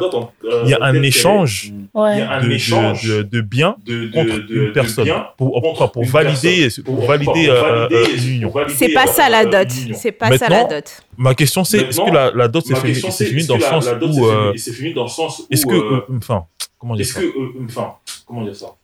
il 0.65 0.71
y 0.71 0.75
a 0.75 0.83
un 0.83 1.03
échange 1.03 1.73
de, 1.95 2.43
de, 2.43 3.23
de, 3.23 3.23
de 3.23 3.41
biens 3.41 3.77
de, 3.87 4.11
contre 4.13 4.35
une 4.51 4.73
personne 4.73 5.09
pour, 5.37 5.61
pour, 5.61 5.93
pour 5.93 6.05
valider, 6.05 6.69
pour 6.85 7.05
valider 7.07 7.49
euh, 7.49 7.89
euh, 7.91 8.07
une 8.19 8.29
union. 8.37 8.53
c'est 8.69 8.89
pas 8.89 9.07
ça 9.07 9.29
la 9.29 9.45
dot. 9.45 9.69
C'est 9.95 10.13
pas 10.13 10.37
ça 10.37 10.49
la 10.49 10.65
dot. 10.65 10.85
Ma 11.17 11.35
question 11.35 11.65
c'est, 11.65 11.79
est-ce 11.79 12.01
que 12.01 12.11
la, 12.11 12.31
la 12.33 12.49
dot 12.49 12.65
c'est 12.67 12.75
féminin, 12.75 13.11
c'est 13.11 13.27
féminin 13.27 13.47
dans 13.47 13.57
le 13.57 13.61
sens 13.61 13.87
où, 14.03 14.27
euh, 14.27 14.53
c'est 14.57 14.93
dans 14.93 15.05
le 15.05 15.09
sens 15.09 15.41
où 15.41 15.47
est-ce 15.51 15.65
que, 15.67 15.73
euh, 15.75 15.97
euh, 16.11 16.17
enfin, 16.19 16.45
comment 16.79 16.95
dire 16.95 17.03
est-ce 17.03 17.15
que 17.15 17.25
euh, 17.25 17.65
enfin 17.69 17.95
comment 18.27 18.43
dire 18.45 18.57
ça 18.57 18.75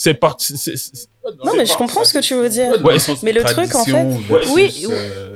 C'est 0.00 0.14
parti, 0.14 0.54
Non, 1.44 1.54
mais 1.56 1.66
je 1.66 1.74
comprends 1.74 2.04
ce 2.04 2.12
que 2.12 2.20
tu 2.20 2.34
veux 2.34 2.48
dire. 2.48 2.70
Ouais, 2.84 2.98
Mais 3.24 3.32
le 3.32 3.42
truc, 3.42 3.74
en 3.74 3.84
fait- 3.84 4.06
Oui, 4.52 4.86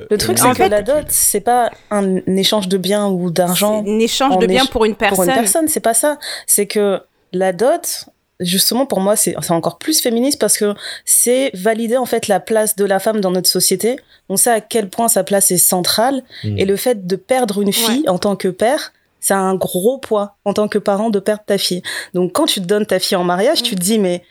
Le 0.09 0.17
truc, 0.17 0.39
c'est 0.39 0.47
que 0.47 0.55
fait- 0.55 0.69
la 0.69 0.81
dot, 0.81 1.05
c'est 1.09 1.41
pas 1.41 1.69
un 1.91 2.15
échange 2.27 2.69
de 2.69 2.77
biens 2.77 3.07
ou 3.07 3.29
d'argent 3.29 3.83
C'est 3.83 3.91
un 3.91 3.99
échange 3.99 4.37
de 4.37 4.47
biens 4.47 4.65
pour 4.65 4.85
une 4.85 4.93
pour 4.95 4.99
personne. 5.09 5.27
une 5.27 5.35
personne. 5.35 5.67
C'est 5.67 5.81
pas 5.81 5.93
ça. 5.93 6.17
C'est 6.47 6.65
que 6.65 7.01
la 7.33 7.51
dot, 7.51 8.05
justement 8.39 8.85
pour 8.85 9.01
moi 9.01 9.15
c'est 9.15 9.35
encore 9.51 9.77
plus 9.77 10.01
féministe 10.01 10.39
parce 10.39 10.57
que 10.57 10.73
c'est 11.05 11.51
valider 11.53 11.97
en 11.97 12.05
fait 12.05 12.27
la 12.27 12.39
place 12.39 12.75
de 12.75 12.85
la 12.85 12.99
femme 12.99 13.21
dans 13.21 13.31
notre 13.31 13.47
société 13.49 13.97
on 14.27 14.37
sait 14.37 14.49
à 14.49 14.59
quel 14.59 14.89
point 14.89 15.07
sa 15.07 15.23
place 15.23 15.51
est 15.51 15.57
centrale 15.59 16.23
mmh. 16.43 16.57
et 16.57 16.65
le 16.65 16.75
fait 16.75 17.05
de 17.05 17.15
perdre 17.15 17.61
une 17.61 17.71
fille 17.71 18.03
en 18.09 18.17
tant 18.17 18.35
que 18.35 18.47
père 18.47 18.91
c'est 19.19 19.35
un 19.35 19.53
gros 19.55 19.99
poids 19.99 20.35
en 20.45 20.53
tant 20.53 20.67
que 20.67 20.79
parent 20.79 21.11
de 21.11 21.19
perdre 21.19 21.43
ta 21.45 21.59
fille 21.59 21.83
donc 22.15 22.33
quand 22.33 22.47
tu 22.47 22.59
te 22.59 22.65
donnes 22.65 22.87
ta 22.87 22.99
fille 22.99 23.15
en 23.15 23.23
mariage 23.23 23.61
tu 23.61 23.75
te 23.75 23.81
dis 23.81 23.99
mais 23.99 24.23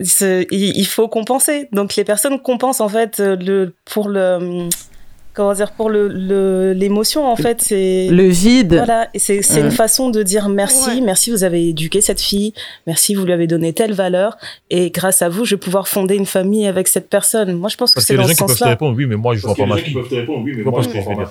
il 0.00 0.86
faut 0.86 1.08
compenser. 1.08 1.68
Donc 1.72 1.96
les 1.96 2.04
personnes 2.04 2.40
compensent 2.40 2.80
en 2.80 2.88
fait 2.88 3.18
le 3.18 3.74
pour 3.84 4.08
le 4.08 4.68
comment 5.34 5.52
dire 5.52 5.70
pour 5.70 5.88
le 5.88 6.72
l'émotion 6.72 7.26
en 7.30 7.36
fait 7.36 7.60
c'est 7.62 8.08
le 8.08 8.28
vide. 8.28 8.74
Voilà. 8.74 9.08
Et 9.14 9.18
c'est 9.18 9.42
c'est 9.42 9.60
une 9.60 9.70
façon 9.70 10.10
de 10.10 10.22
dire 10.22 10.48
merci 10.48 11.00
merci 11.00 11.30
vous 11.30 11.44
avez 11.44 11.68
éduqué 11.68 12.00
cette 12.00 12.20
fille. 12.20 12.52
Merci 12.86 13.14
vous 13.14 13.24
lui 13.24 13.32
avez 13.32 13.46
donné 13.46 13.72
telle 13.72 13.92
valeur. 13.92 14.36
Et 14.70 14.90
grâce 14.90 15.22
à 15.22 15.28
vous 15.28 15.44
je 15.44 15.54
vais 15.54 15.60
pouvoir 15.60 15.88
fonder 15.88 16.16
une 16.16 16.26
famille 16.26 16.66
avec 16.66 16.88
cette 16.88 17.08
personne. 17.08 17.52
Moi 17.56 17.68
je 17.68 17.76
pense 17.76 17.94
que 17.94 18.00
c'est 18.00 18.16
dans 18.16 18.26
ce 18.26 18.34
sens-là 18.34 18.46
peuvent 18.46 18.58
te 18.58 18.64
répondre 18.64 18.96
oui 18.96 19.06
mais 19.06 19.16
moi 19.16 19.34
je 19.34 19.42
vois 19.42 19.54
pas 19.54 19.66
ma 19.66 19.76
fille. 19.76 19.96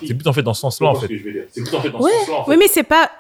c'est 0.08 0.14
plus 0.14 0.28
en 0.28 0.34
fait 0.34 0.44
dans 0.44 0.54
ce 0.54 0.62
sens-là 0.62 0.90
en 0.90 0.96
fait. 0.96 1.10
Oui 2.48 2.56
mais 2.58 2.68
c'est 2.68 2.84
pas 2.84 3.12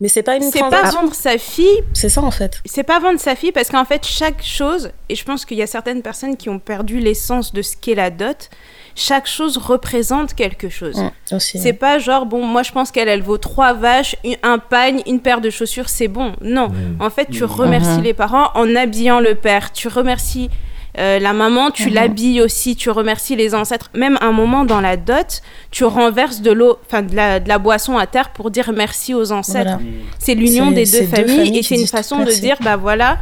mais 0.00 0.08
c'est 0.08 0.22
pas 0.22 0.36
une 0.36 0.42
c'est 0.42 0.60
pas 0.60 0.90
vendre 0.90 1.14
sa 1.14 1.36
fille 1.38 1.82
c'est 1.92 2.08
ça 2.08 2.22
en 2.22 2.30
fait 2.30 2.60
c'est 2.64 2.82
pas 2.82 2.98
vendre 2.98 3.20
sa 3.20 3.36
fille 3.36 3.52
parce 3.52 3.68
qu'en 3.68 3.84
fait 3.84 4.06
chaque 4.06 4.42
chose 4.42 4.90
et 5.08 5.14
je 5.14 5.24
pense 5.24 5.44
qu'il 5.44 5.58
y 5.58 5.62
a 5.62 5.66
certaines 5.66 6.02
personnes 6.02 6.36
qui 6.36 6.48
ont 6.48 6.58
perdu 6.58 6.98
l'essence 7.00 7.52
de 7.52 7.62
ce 7.62 7.76
qu'est 7.76 7.94
la 7.94 8.10
dot 8.10 8.50
chaque 8.94 9.26
chose 9.26 9.56
représente 9.56 10.34
quelque 10.34 10.68
chose. 10.68 10.96
Mm, 11.30 11.38
c'est 11.38 11.72
pas 11.72 11.98
genre, 11.98 12.26
bon, 12.26 12.44
moi 12.44 12.62
je 12.62 12.72
pense 12.72 12.90
qu'elle, 12.90 13.08
elle 13.08 13.22
vaut 13.22 13.38
trois 13.38 13.72
vaches, 13.72 14.16
un 14.42 14.58
pagne, 14.58 15.02
une 15.06 15.20
paire 15.20 15.40
de 15.40 15.50
chaussures, 15.50 15.88
c'est 15.88 16.08
bon. 16.08 16.34
Non. 16.40 16.68
Mm. 16.68 16.96
En 17.00 17.10
fait, 17.10 17.26
tu 17.30 17.42
mm. 17.42 17.46
remercies 17.46 18.02
les 18.02 18.14
parents 18.14 18.50
en 18.54 18.74
habillant 18.74 19.20
le 19.20 19.34
père. 19.34 19.72
Tu 19.72 19.88
remercies 19.88 20.50
euh, 20.98 21.18
la 21.18 21.32
maman, 21.32 21.70
tu 21.70 21.84
mm-hmm. 21.84 21.92
l'habilles 21.94 22.40
aussi, 22.40 22.74
tu 22.76 22.90
remercies 22.90 23.36
les 23.36 23.54
ancêtres. 23.54 23.90
Même 23.94 24.18
un 24.20 24.32
moment 24.32 24.64
dans 24.64 24.80
la 24.80 24.96
dot, 24.96 25.42
tu 25.70 25.84
renverses 25.84 26.40
de 26.40 26.50
l'eau, 26.50 26.78
enfin 26.86 27.02
de 27.02 27.14
la, 27.14 27.38
de 27.38 27.48
la, 27.48 27.58
boisson 27.58 27.96
à 27.96 28.06
terre 28.06 28.30
pour 28.30 28.50
dire 28.50 28.72
merci 28.74 29.14
aux 29.14 29.30
ancêtres. 29.30 29.78
C'est 30.18 30.34
l'union 30.34 30.70
des 30.70 30.84
deux 30.84 31.04
familles, 31.04 31.58
et 31.58 31.62
c'est 31.62 31.76
une 31.76 31.86
façon 31.86 32.24
de 32.24 32.32
dire, 32.32 32.56
bah 32.62 32.76
voilà, 32.76 33.18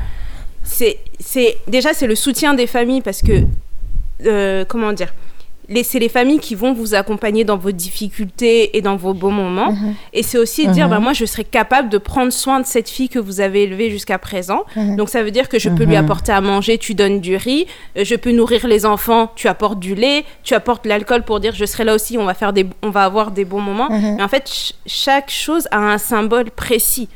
c'est 0.62 0.99
déjà 1.66 1.93
c'est 1.93 2.07
le 2.07 2.15
soutien 2.15 2.55
des 2.55 2.66
familles 2.66 3.03
parce 3.03 3.23
que, 3.23 3.43
euh, 4.24 4.65
comment 4.66 4.93
dire, 4.93 5.12
c'est 5.82 5.99
les 5.99 6.09
familles 6.09 6.39
qui 6.39 6.55
vont 6.55 6.73
vous 6.73 6.95
accompagner 6.95 7.45
dans 7.45 7.59
vos 7.59 7.73
difficultés 7.73 8.77
et 8.77 8.81
dans 8.81 8.97
vos 8.97 9.12
beaux 9.12 9.31
moments. 9.31 9.73
Mhm. 9.73 9.95
Et 10.15 10.23
c'est 10.23 10.39
aussi 10.39 10.66
dire, 10.69 10.86
mhm. 10.86 10.90
bah, 10.90 10.99
moi, 10.99 11.12
je 11.12 11.27
serai 11.27 11.45
capable 11.45 11.90
de 11.90 11.99
prendre 11.99 12.32
soin 12.32 12.61
de 12.61 12.66
cette 12.66 12.89
fille 12.89 13.09
que 13.09 13.19
vous 13.19 13.40
avez 13.40 13.65
élevée 13.65 13.90
jusqu'à 13.90 14.19
présent. 14.19 14.65
Mhm. 14.77 14.97
Donc, 14.97 15.11
ça 15.11 15.23
veut 15.23 15.31
dire 15.31 15.49
que 15.49 15.59
je 15.59 15.69
peux 15.69 15.85
lui 15.85 15.97
apporter 15.97 16.32
à 16.32 16.40
manger, 16.40 16.78
tu 16.78 16.95
donnes 16.95 17.20
du 17.20 17.36
riz. 17.36 17.66
Euh, 17.97 18.05
je 18.05 18.15
peux 18.15 18.32
nourrir 18.32 18.66
les 18.66 18.86
enfants, 18.86 19.31
tu 19.36 19.47
apportes 19.47 19.78
du 19.78 19.95
lait. 19.95 20.24
Tu 20.43 20.55
apportes 20.55 20.86
l'alcool 20.86 21.23
pour 21.23 21.39
dire, 21.40 21.55
je 21.55 21.66
serai 21.66 21.85
là 21.85 21.95
aussi, 21.95 22.16
on 22.16 22.24
va, 22.24 22.35
faire 22.35 22.53
des, 22.53 22.66
on 22.82 22.90
va 22.90 23.05
avoir 23.05 23.31
des 23.31 23.45
bons 23.45 23.61
moments. 23.61 23.89
Mais 23.90 24.23
en 24.23 24.28
fait, 24.28 24.51
chaque 24.86 25.31
chose 25.31 25.69
a 25.70 25.78
un 25.78 25.99
symbole 25.99 26.51
précis. 26.51 27.09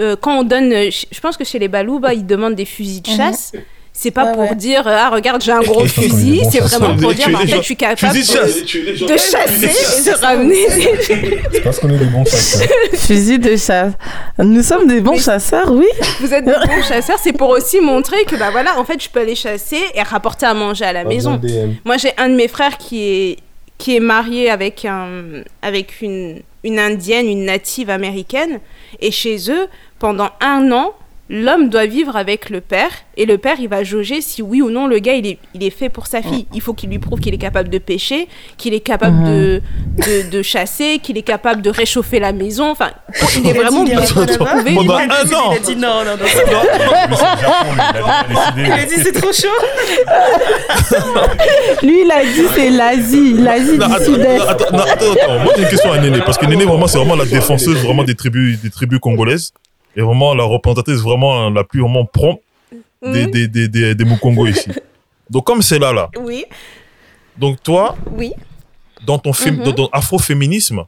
Euh, 0.00 0.16
quand 0.20 0.38
on 0.40 0.42
donne, 0.42 0.72
je 0.72 1.20
pense 1.20 1.36
que 1.36 1.44
chez 1.44 1.58
les 1.58 1.68
Balouba, 1.68 2.14
ils 2.14 2.26
demandent 2.26 2.54
des 2.54 2.64
fusils 2.64 3.02
de 3.02 3.08
chasse 3.08 3.52
c'est 3.92 4.10
pas 4.10 4.26
pour 4.32 4.54
dire 4.54 4.84
ah 4.86 5.10
regarde 5.10 5.42
j'ai 5.42 5.52
un 5.52 5.60
gros 5.60 5.84
fusil. 5.86 6.42
c'est 6.50 6.60
vraiment 6.60 6.96
pour 6.96 7.12
dire 7.12 7.28
bah, 7.30 7.40
en 7.42 7.46
fait 7.46 7.56
je 7.56 7.62
suis 7.62 7.76
capable 7.76 8.14
de, 8.16 8.22
chasser 8.22 8.64
et 8.78 10.10
de 10.10 10.20
ramener 10.20 10.66
c'est 11.52 11.60
parce 11.60 11.78
qu'on 11.80 11.90
est 11.90 11.98
des 11.98 12.04
bons 12.06 12.24
chasseurs. 12.24 12.68
Fusil 12.94 13.38
de 13.38 13.56
chasse. 13.56 13.92
Nous 14.38 14.62
sommes 14.62 14.86
des 14.86 15.00
bons 15.00 15.20
chasseurs 15.20 15.70
oui. 15.72 15.86
vous 16.20 16.32
êtes 16.32 16.44
des 16.44 16.52
bons 16.52 16.82
chasseurs 16.88 17.18
c'est 17.22 17.32
pour 17.32 17.50
aussi 17.50 17.80
montrer 17.80 18.24
que 18.24 18.36
bah 18.36 18.50
voilà 18.50 18.78
en 18.78 18.84
fait 18.84 19.02
je 19.02 19.08
peux 19.10 19.20
aller 19.20 19.34
chasser 19.34 19.80
et 19.94 20.02
rapporter 20.02 20.46
à 20.46 20.54
manger 20.54 20.84
à 20.84 20.92
la 20.92 21.04
maison. 21.04 21.40
moi 21.84 21.96
j'ai 21.96 22.12
un 22.16 22.28
de 22.28 22.34
mes 22.34 22.48
frères 22.48 22.78
qui 22.78 23.02
est 23.02 23.36
qui 23.78 23.96
est 23.96 24.00
marié 24.00 24.50
avec 24.50 24.84
un 24.84 25.08
avec 25.62 26.00
une 26.02 26.42
une 26.62 26.78
indienne 26.78 27.26
une 27.26 27.44
native 27.44 27.90
américaine. 27.90 28.60
Et 29.00 29.10
chez 29.10 29.50
eux 29.50 29.66
pendant 29.98 30.30
un 30.40 30.70
an 30.72 30.94
l'homme 31.30 31.68
doit 31.68 31.86
vivre 31.86 32.16
avec 32.16 32.50
le 32.50 32.60
père 32.60 32.90
et 33.16 33.24
le 33.24 33.38
père 33.38 33.60
il 33.60 33.68
va 33.68 33.84
jauger 33.84 34.20
si 34.20 34.42
oui 34.42 34.60
ou 34.60 34.70
non 34.70 34.88
le 34.88 34.98
gars 34.98 35.14
il 35.14 35.26
est, 35.26 35.38
il 35.54 35.62
est 35.62 35.70
fait 35.70 35.88
pour 35.88 36.08
sa 36.08 36.22
fille. 36.22 36.46
Il 36.52 36.60
faut 36.60 36.74
qu'il 36.74 36.90
lui 36.90 36.98
prouve 36.98 37.20
qu'il 37.20 37.32
est 37.32 37.38
capable 37.38 37.68
de 37.68 37.78
pêcher, 37.78 38.26
qu'il 38.56 38.74
est 38.74 38.80
capable 38.80 39.22
de, 39.24 39.62
de, 39.98 40.28
de, 40.28 40.42
chasser, 40.42 40.98
qu'il 41.00 41.16
est 41.16 41.22
capable 41.22 41.62
de 41.62 41.70
réchauffer 41.70 42.18
la 42.18 42.32
maison. 42.32 42.70
Enfin, 42.70 42.90
il 43.36 43.46
est 43.48 43.52
vraiment 43.52 43.84
bien 43.84 44.00
prouvé. 44.00 44.74
Pendant 44.74 44.96
un 44.96 45.08
an. 45.08 45.52
Il 45.52 45.56
a 45.56 45.58
dit 45.60 45.76
non, 45.76 46.04
non, 46.04 46.16
non. 46.16 46.26
Il 48.56 48.72
a 48.72 48.84
dit 48.86 48.94
c'est 48.96 49.12
trop 49.12 49.32
chaud. 49.32 49.46
Lui 51.82 52.02
il 52.04 52.10
a 52.10 52.24
dit 52.24 52.46
c'est 52.54 52.70
l'Asie, 52.70 53.34
l'Asie 53.34 53.78
du 53.78 54.04
Sud-Est. 54.04 54.40
Attends, 54.40 54.64
attends, 54.76 55.12
attends, 55.12 55.38
moi 55.44 55.52
j'ai 55.56 55.62
une 55.62 55.68
question 55.68 55.92
à 55.92 55.98
Néné 55.98 56.20
parce 56.24 56.38
que 56.38 56.46
Néné 56.46 56.64
vraiment 56.64 56.88
c'est 56.88 56.98
vraiment 56.98 57.14
la 57.14 57.24
défenseuse 57.24 57.76
vraiment 57.84 58.02
des 58.02 58.16
tribus, 58.16 58.60
des 58.60 58.70
tribus 58.70 58.98
congolaises 58.98 59.52
et 59.96 60.02
vraiment 60.02 60.34
la 60.34 60.44
représentatrice 60.44 61.00
vraiment 61.00 61.50
la 61.50 61.64
plus 61.64 61.80
vraiment 61.80 62.04
prompte 62.04 62.42
des, 63.02 63.26
des, 63.26 63.48
des, 63.48 63.68
des, 63.68 63.94
des 63.94 64.04
Mukongo 64.04 64.46
ici. 64.46 64.70
Donc 65.30 65.46
comme 65.46 65.62
c'est 65.62 65.78
là, 65.78 65.92
là. 65.92 66.10
Oui. 66.18 66.44
Donc 67.36 67.62
toi, 67.62 67.96
oui. 68.12 68.32
dans 69.06 69.18
ton, 69.18 69.30
mm 69.30 69.62
dans 69.62 69.72
ton 69.72 69.88
afroféminisme, 69.92 70.84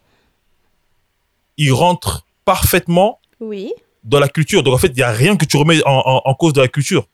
il 1.56 1.72
rentre 1.72 2.26
parfaitement 2.44 3.20
oui. 3.40 3.72
dans 4.04 4.18
la 4.18 4.28
culture. 4.28 4.62
Donc 4.62 4.74
en 4.74 4.78
fait, 4.78 4.88
il 4.88 4.96
n'y 4.96 5.02
a 5.02 5.12
rien 5.12 5.36
que 5.36 5.44
tu 5.44 5.56
remets 5.56 5.80
en, 5.86 6.22
en, 6.24 6.34
cause 6.34 6.52
de 6.52 6.60
la 6.60 6.68
culture. 6.68 7.06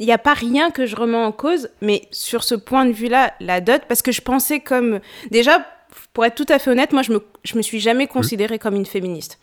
il 0.00 0.06
n'y 0.06 0.12
a 0.12 0.18
pas 0.18 0.34
rien 0.34 0.70
que 0.70 0.86
je 0.86 0.94
remets 0.94 1.18
en 1.18 1.32
cause, 1.32 1.70
mais 1.80 2.06
sur 2.12 2.44
ce 2.44 2.54
point 2.54 2.86
de 2.86 2.92
vue-là, 2.92 3.34
la 3.40 3.60
dot, 3.60 3.82
parce 3.88 4.00
que 4.00 4.12
je 4.12 4.20
pensais 4.20 4.60
comme... 4.60 5.00
Déjà, 5.32 5.66
pour 6.12 6.24
être 6.24 6.34
tout 6.34 6.52
à 6.52 6.58
fait 6.58 6.70
honnête, 6.70 6.92
moi, 6.92 7.02
je 7.02 7.12
me, 7.12 7.24
je 7.44 7.56
me 7.56 7.62
suis 7.62 7.80
jamais 7.80 8.06
considérée 8.06 8.58
comme 8.58 8.74
une 8.74 8.86
féministe. 8.86 9.38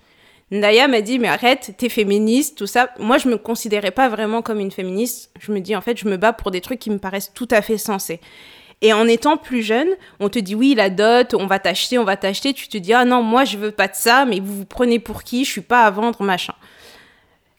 Ndaya 0.52 0.88
m'a 0.88 1.02
dit, 1.02 1.18
mais 1.18 1.28
arrête, 1.28 1.74
t'es 1.78 1.90
féministe, 1.90 2.58
tout 2.58 2.68
ça. 2.68 2.90
Moi, 3.00 3.18
je 3.18 3.28
me 3.28 3.38
considérais 3.38 3.92
pas 3.92 4.10
vraiment 4.10 4.42
comme 4.42 4.60
une 4.60 4.72
féministe. 4.72 5.32
Je 5.40 5.52
me 5.52 5.60
dis, 5.60 5.76
en 5.76 5.82
fait, 5.82 5.98
je 5.98 6.08
me 6.08 6.18
bats 6.18 6.34
pour 6.34 6.52
des 6.52 6.62
trucs 6.62 6.80
qui 6.80 6.92
me 6.92 7.00
paraissent 7.00 7.32
tout 7.34 7.48
à 7.50 7.62
fait 7.62 7.80
sensés. 7.80 8.20
Et 8.82 8.94
en 8.94 9.08
étant 9.08 9.38
plus 9.38 9.64
jeune, 9.64 9.90
on 10.20 10.30
te 10.30 10.38
dit, 10.38 10.54
oui, 10.54 10.76
la 10.76 10.92
dot, 10.92 11.34
on 11.34 11.48
va 11.48 11.58
t'acheter, 11.58 11.98
on 11.98 12.04
va 12.04 12.18
t'acheter. 12.18 12.54
Tu 12.54 12.68
te 12.68 12.78
dis, 12.78 12.94
ah 12.94 13.06
non, 13.06 13.24
moi, 13.24 13.44
je 13.44 13.58
veux 13.58 13.72
pas 13.72 13.88
de 13.88 13.96
ça, 13.96 14.26
mais 14.26 14.40
vous 14.40 14.58
vous 14.58 14.66
prenez 14.66 15.00
pour 15.00 15.24
qui? 15.24 15.46
Je 15.46 15.52
suis 15.52 15.62
pas 15.62 15.84
à 15.84 15.90
vendre, 15.90 16.22
machin. 16.22 16.54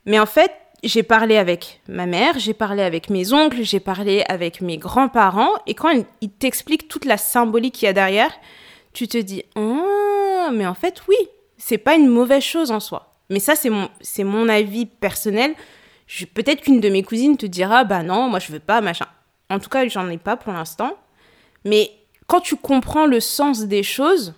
Mais 0.05 0.21
en 0.21 0.27
fait, 0.27 0.53
j'ai 0.85 1.03
parlé 1.03 1.37
avec 1.37 1.81
ma 1.89 2.07
mère, 2.07 2.39
j'ai 2.39 2.55
parlé 2.55 2.83
avec 2.83 3.11
mes 3.11 3.33
oncles, 3.33 3.63
j'ai 3.63 3.81
parlé 3.81 4.23
avec 4.29 4.61
mes 4.61 4.79
grands-parents. 4.79 5.51
Et 5.67 5.75
quand 5.75 5.91
ils 6.21 6.31
t'expliquent 6.31 6.87
toute 6.87 7.05
la 7.05 7.17
symbolique 7.17 7.75
qu'il 7.75 7.87
y 7.87 7.89
a 7.89 7.93
derrière, 7.93 8.31
tu 8.97 9.09
te 9.09 9.19
dis, 9.19 9.45
ah, 9.57 10.49
mais 10.53 10.67
en 10.67 10.75
fait, 10.75 11.03
oui, 11.07 11.17
c'est 11.59 11.77
pas 11.77 11.97
une 11.97 12.09
mauvaise 12.09 12.43
chose 12.43 12.71
en 12.71 12.81
soi. 12.81 13.13
Mais 13.29 13.41
ça, 13.41 13.55
c'est 13.55 13.69
mon, 13.69 13.91
c'est 14.01 14.25
mon 14.25 14.49
avis 14.49 14.87
personnel. 14.87 15.55
peut-être 16.33 16.63
qu'une 16.63 16.81
de 16.81 16.89
mes 16.89 17.03
cousines 17.03 17.37
te 17.37 17.45
dira, 17.45 17.85
bah 17.85 18.03
non, 18.03 18.31
moi 18.31 18.39
je 18.39 18.51
veux 18.51 18.59
pas, 18.59 18.81
machin. 18.81 19.05
En 19.51 19.59
tout 19.59 19.69
cas, 19.69 19.87
j'en 19.87 20.09
ai 20.09 20.17
pas 20.17 20.37
pour 20.37 20.55
l'instant. 20.55 20.97
Mais 21.67 21.93
quand 22.27 22.41
tu 22.41 22.57
comprends 22.57 23.05
le 23.05 23.21
sens 23.21 23.65
des 23.65 23.83
choses, 23.83 24.33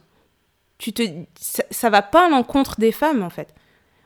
tu 0.78 0.93
te, 0.93 1.02
ça, 1.39 1.89
va 1.89 2.02
pas 2.02 2.26
à 2.26 2.28
l'encontre 2.28 2.80
des 2.80 2.90
femmes, 2.90 3.22
en 3.22 3.30
fait. 3.30 3.55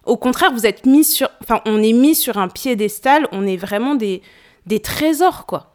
Au 0.05 0.19
contraire, 0.19 0.53
vous 0.53 0.67
êtes 0.67 0.85
mis 0.85 1.05
sur, 1.05 1.31
enfin, 1.43 1.63
on 1.65 1.83
est 1.83 1.95
mis 1.95 2.15
sur 2.15 2.37
un 2.37 2.49
piédestal, 2.49 3.27
on 3.33 3.47
est 3.47 3.57
vraiment 3.57 3.95
des, 3.95 4.21
des 4.67 4.81
trésors, 4.81 5.47
quoi 5.47 5.72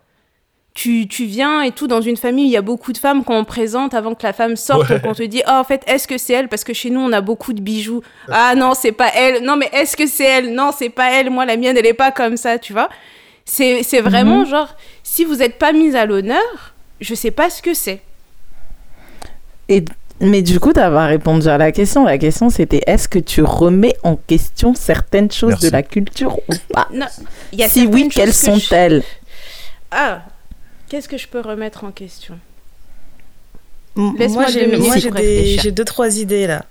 tu, 0.77 1.07
tu, 1.07 1.25
viens 1.25 1.63
et 1.63 1.71
tout 1.71 1.87
dans 1.87 2.01
une 2.01 2.17
famille, 2.17 2.45
il 2.45 2.51
y 2.51 2.57
a 2.57 2.61
beaucoup 2.61 2.93
de 2.93 2.99
femmes 2.99 3.23
qu'on 3.23 3.43
présente 3.45 3.95
avant 3.95 4.13
que 4.13 4.21
la 4.21 4.31
femme 4.31 4.55
sorte, 4.55 4.87
ouais. 4.91 5.01
on 5.05 5.15
te 5.15 5.23
dit, 5.23 5.41
oh, 5.47 5.51
en 5.53 5.63
fait, 5.63 5.81
est-ce 5.87 6.07
que 6.07 6.19
c'est 6.19 6.33
elle? 6.33 6.49
Parce 6.49 6.63
que 6.63 6.71
chez 6.71 6.91
nous, 6.91 6.99
on 6.99 7.11
a 7.13 7.21
beaucoup 7.21 7.53
de 7.53 7.61
bijoux. 7.61 8.03
Ah 8.29 8.53
non, 8.55 8.75
c'est 8.75 8.91
pas 8.91 9.09
elle. 9.15 9.43
Non, 9.43 9.57
mais 9.57 9.71
est-ce 9.73 9.97
que 9.97 10.05
c'est 10.05 10.25
elle? 10.25 10.53
Non, 10.53 10.69
c'est 10.77 10.89
pas 10.89 11.11
elle. 11.11 11.31
Moi, 11.31 11.47
la 11.47 11.57
mienne, 11.57 11.75
elle 11.77 11.85
est 11.87 11.95
pas 11.95 12.11
comme 12.11 12.37
ça, 12.37 12.59
tu 12.59 12.73
vois. 12.73 12.89
C'est 13.43 14.01
vraiment 14.01 14.41
mhm. 14.41 14.49
genre, 14.49 14.75
si 15.01 15.25
vous 15.25 15.37
n'êtes 15.37 15.57
pas 15.57 15.71
mise 15.71 15.95
à 15.95 16.05
l'honneur, 16.05 16.75
je 17.01 17.15
sais 17.15 17.31
pas 17.31 17.49
ce 17.49 17.63
que 17.63 17.73
c'est. 17.73 18.01
Et 19.69 19.83
mais 20.19 20.43
du 20.43 20.59
coup, 20.59 20.73
d'avoir 20.73 21.07
répondu 21.09 21.47
à 21.47 21.57
la 21.57 21.71
question, 21.71 22.05
la 22.05 22.19
question 22.19 22.51
c'était 22.51 22.81
est-ce 22.85 23.07
que 23.07 23.19
tu 23.19 23.41
remets 23.41 23.95
en 24.03 24.15
question 24.15 24.75
certaines 24.75 25.31
choses 25.31 25.49
Merci. 25.49 25.65
de 25.67 25.71
la 25.71 25.83
culture 25.83 26.37
ou 26.37 26.53
pas? 26.71 26.87
Non, 26.93 27.05
y 27.53 27.63
a 27.63 27.69
Si 27.69 27.87
oui, 27.87 28.09
quelles 28.13 28.33
sont-elles? 28.33 29.01
je... 29.01 29.07
Ah, 29.91 30.21
Qu'est-ce 30.89 31.09
que 31.09 31.17
je 31.17 31.27
peux 31.27 31.41
remettre 31.41 31.83
en 31.83 31.91
question? 31.91 32.39
Moi, 33.95 34.45
j'ai 34.47 35.57
j'ai 35.59 35.71
deux, 35.71 35.85
trois 35.85 36.19
idées 36.19 36.47
là. 36.47 36.65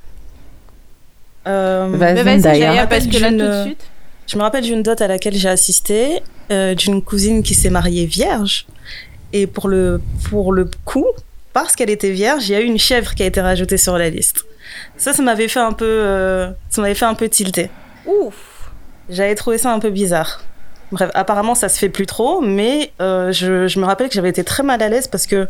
Euh, 1.47 1.89
Vas-y, 1.93 2.61
Vas 2.61 2.87
parce 2.87 3.07
que 3.07 3.19
là, 3.19 3.31
tout 3.31 3.37
de 3.37 3.63
suite. 3.65 3.85
Je 4.27 4.37
me 4.37 4.43
rappelle 4.43 4.65
d'une 4.65 4.83
dot 4.83 5.01
à 5.01 5.07
laquelle 5.07 5.35
j'ai 5.35 5.49
assisté, 5.49 6.21
euh, 6.51 6.75
d'une 6.75 7.01
cousine 7.03 7.43
qui 7.43 7.55
s'est 7.55 7.71
mariée 7.71 8.07
vierge. 8.07 8.67
Et 9.33 9.47
pour 9.47 9.69
le, 9.69 10.01
pour 10.29 10.53
le 10.53 10.69
coup, 10.85 11.07
parce 11.53 11.77
qu'elle 11.77 11.91
était 11.91 12.11
vierge, 12.11 12.49
il 12.49 12.53
y 12.53 12.55
a 12.57 12.61
eu 12.61 12.65
une 12.65 12.79
chèvre 12.79 13.15
qui 13.15 13.23
a 13.23 13.27
été 13.27 13.41
rajoutée 13.41 13.77
sur 13.77 13.97
la 13.99 14.11
liste. 14.11 14.45
Ça, 14.97 15.13
ça 15.13 15.23
m'avait 15.23 15.49
fait 15.49 15.61
un 15.61 15.73
peu, 15.73 15.85
euh, 15.85 16.51
ça 16.71 16.81
m'avait 16.83 16.95
fait 16.95 17.05
un 17.05 17.15
peu 17.15 17.29
tilter. 17.29 17.71
Ouf. 18.07 18.71
J'avais 19.09 19.35
trouvé 19.37 19.59
ça 19.59 19.73
un 19.73 19.79
peu 19.79 19.91
bizarre. 19.91 20.43
Bref, 20.93 21.11
apparemment 21.15 21.55
ça 21.55 21.69
se 21.69 21.79
fait 21.79 21.89
plus 21.89 22.07
trop, 22.07 22.41
mais 22.41 22.93
euh, 23.01 23.33
je, 23.33 23.67
je, 23.67 23.81
me 23.81 23.85
rappelle 23.85 24.09
que 24.09 24.15
j'avais 24.15 24.29
été 24.29 24.45
très 24.45 24.63
mal 24.63 24.81
à 24.83 24.89
l'aise 24.89 25.09
parce 25.09 25.27
que 25.27 25.49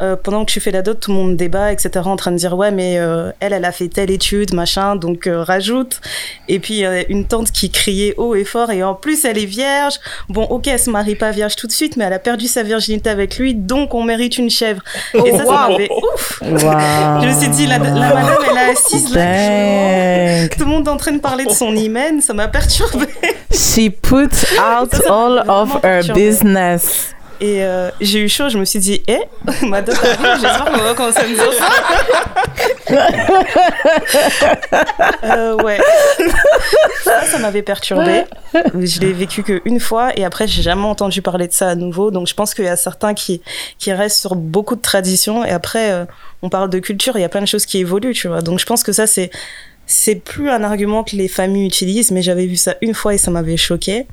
euh, 0.00 0.14
pendant 0.14 0.44
que 0.44 0.52
tu 0.52 0.60
fais 0.60 0.70
la 0.70 0.82
dot, 0.82 1.00
tout 1.00 1.10
le 1.10 1.16
monde 1.16 1.36
débat, 1.36 1.72
etc., 1.72 1.90
en 2.04 2.16
train 2.16 2.30
de 2.30 2.36
dire 2.36 2.56
ouais, 2.56 2.70
mais 2.70 2.98
euh, 2.98 3.32
elle, 3.40 3.52
elle 3.52 3.64
a 3.64 3.72
fait 3.72 3.88
telle 3.88 4.10
étude, 4.10 4.54
machin, 4.54 4.94
donc 4.94 5.26
euh, 5.26 5.42
rajoute. 5.42 6.00
Et 6.46 6.60
puis 6.60 6.84
une 7.08 7.24
tante 7.24 7.50
qui 7.50 7.70
criait 7.70 8.14
haut 8.16 8.34
et 8.34 8.44
fort, 8.44 8.70
et 8.70 8.82
en 8.82 8.94
plus 8.94 9.24
elle 9.24 9.38
est 9.38 9.44
vierge. 9.44 9.94
Bon, 10.28 10.44
ok, 10.44 10.68
elle 10.68 10.78
se 10.78 10.90
marie 10.90 11.16
pas 11.16 11.32
vierge 11.32 11.56
tout 11.56 11.66
de 11.66 11.72
suite, 11.72 11.96
mais 11.96 12.04
elle 12.04 12.12
a 12.12 12.18
perdu 12.18 12.46
sa 12.46 12.62
virginité 12.62 13.10
avec 13.10 13.38
lui, 13.38 13.54
donc 13.54 13.94
on 13.94 14.04
mérite 14.04 14.38
une 14.38 14.50
chèvre. 14.50 14.82
et 15.14 15.32
ça, 15.32 15.44
ça 15.44 15.68
m'avait 15.68 15.88
ouf. 15.90 16.40
Je 16.42 17.26
me 17.26 17.40
suis 17.40 17.48
dit, 17.48 17.66
la, 17.66 17.78
la 17.78 18.14
madame, 18.14 18.36
elle 18.50 18.56
est 18.56 18.70
assise 18.70 19.12
là, 19.14 20.48
tout 20.48 20.60
le 20.60 20.66
monde 20.66 20.86
est 20.86 20.90
en 20.90 20.96
train 20.96 21.12
de 21.12 21.20
parler 21.20 21.44
de 21.44 21.50
son 21.50 21.74
hymen, 21.74 22.20
ça 22.20 22.34
m'a 22.34 22.48
perturbée. 22.48 23.08
She 23.52 23.90
put 23.90 24.28
out 24.68 24.94
all 25.08 25.38
of 25.48 25.82
her 25.82 26.02
business. 26.14 27.14
Et 27.40 27.62
euh, 27.62 27.90
j'ai 28.00 28.24
eu 28.24 28.28
chaud, 28.28 28.48
je 28.48 28.58
me 28.58 28.64
suis 28.64 28.80
dit, 28.80 29.00
eh, 29.06 29.20
ma 29.66 29.80
dot 29.80 29.94
arrive, 29.94 30.40
j'espère 30.40 30.64
qu'on 30.64 30.82
va 30.82 30.94
commencer 30.94 31.20
à 31.20 31.26
me 31.26 31.34
dire 31.34 31.52
ça. 31.52 31.68
euh, 35.24 35.54
ouais. 35.62 35.78
Ça, 37.04 37.22
ça 37.26 37.38
m'avait 37.38 37.62
perturbé. 37.62 38.24
Je 38.54 39.00
l'ai 39.00 39.12
vécu 39.12 39.44
qu'une 39.44 39.78
fois 39.78 40.18
et 40.18 40.24
après, 40.24 40.48
j'ai 40.48 40.62
jamais 40.62 40.86
entendu 40.86 41.22
parler 41.22 41.46
de 41.46 41.52
ça 41.52 41.68
à 41.68 41.76
nouveau. 41.76 42.10
Donc, 42.10 42.26
je 42.26 42.34
pense 42.34 42.54
qu'il 42.54 42.64
y 42.64 42.68
a 42.68 42.76
certains 42.76 43.14
qui, 43.14 43.40
qui 43.78 43.92
restent 43.92 44.20
sur 44.20 44.34
beaucoup 44.34 44.74
de 44.74 44.82
traditions 44.82 45.44
et 45.44 45.50
après, 45.50 45.92
euh, 45.92 46.06
on 46.42 46.48
parle 46.48 46.70
de 46.70 46.80
culture, 46.80 47.16
il 47.16 47.20
y 47.20 47.24
a 47.24 47.28
plein 47.28 47.42
de 47.42 47.46
choses 47.46 47.66
qui 47.66 47.78
évoluent, 47.78 48.14
tu 48.14 48.26
vois. 48.26 48.42
Donc, 48.42 48.58
je 48.58 48.66
pense 48.66 48.82
que 48.82 48.90
ça, 48.90 49.06
c'est, 49.06 49.30
c'est 49.86 50.16
plus 50.16 50.50
un 50.50 50.64
argument 50.64 51.04
que 51.04 51.14
les 51.14 51.28
familles 51.28 51.66
utilisent, 51.66 52.10
mais 52.10 52.22
j'avais 52.22 52.46
vu 52.46 52.56
ça 52.56 52.74
une 52.82 52.94
fois 52.94 53.14
et 53.14 53.18
ça 53.18 53.30
m'avait 53.30 53.56
choqué. 53.56 54.08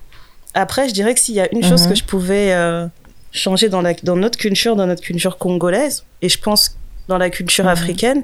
Après, 0.55 0.87
je 0.89 0.93
dirais 0.93 1.13
que 1.13 1.19
s'il 1.19 1.35
y 1.35 1.39
a 1.41 1.47
une 1.53 1.63
chose 1.63 1.83
Mhm. 1.83 1.89
que 1.89 1.95
je 1.95 2.03
pouvais 2.03 2.53
euh, 2.53 2.87
changer 3.31 3.69
dans, 3.69 3.81
la, 3.81 3.93
dans 4.03 4.15
notre 4.15 4.37
culture, 4.39 4.75
dans 4.75 4.87
notre 4.87 5.01
culture 5.03 5.37
congolaise, 5.37 6.03
et 6.23 6.29
je 6.29 6.39
pense 6.39 6.75
dans 7.07 7.17
la 7.19 7.29
culture 7.29 7.65
Mhm. 7.65 7.69
africaine, 7.71 8.23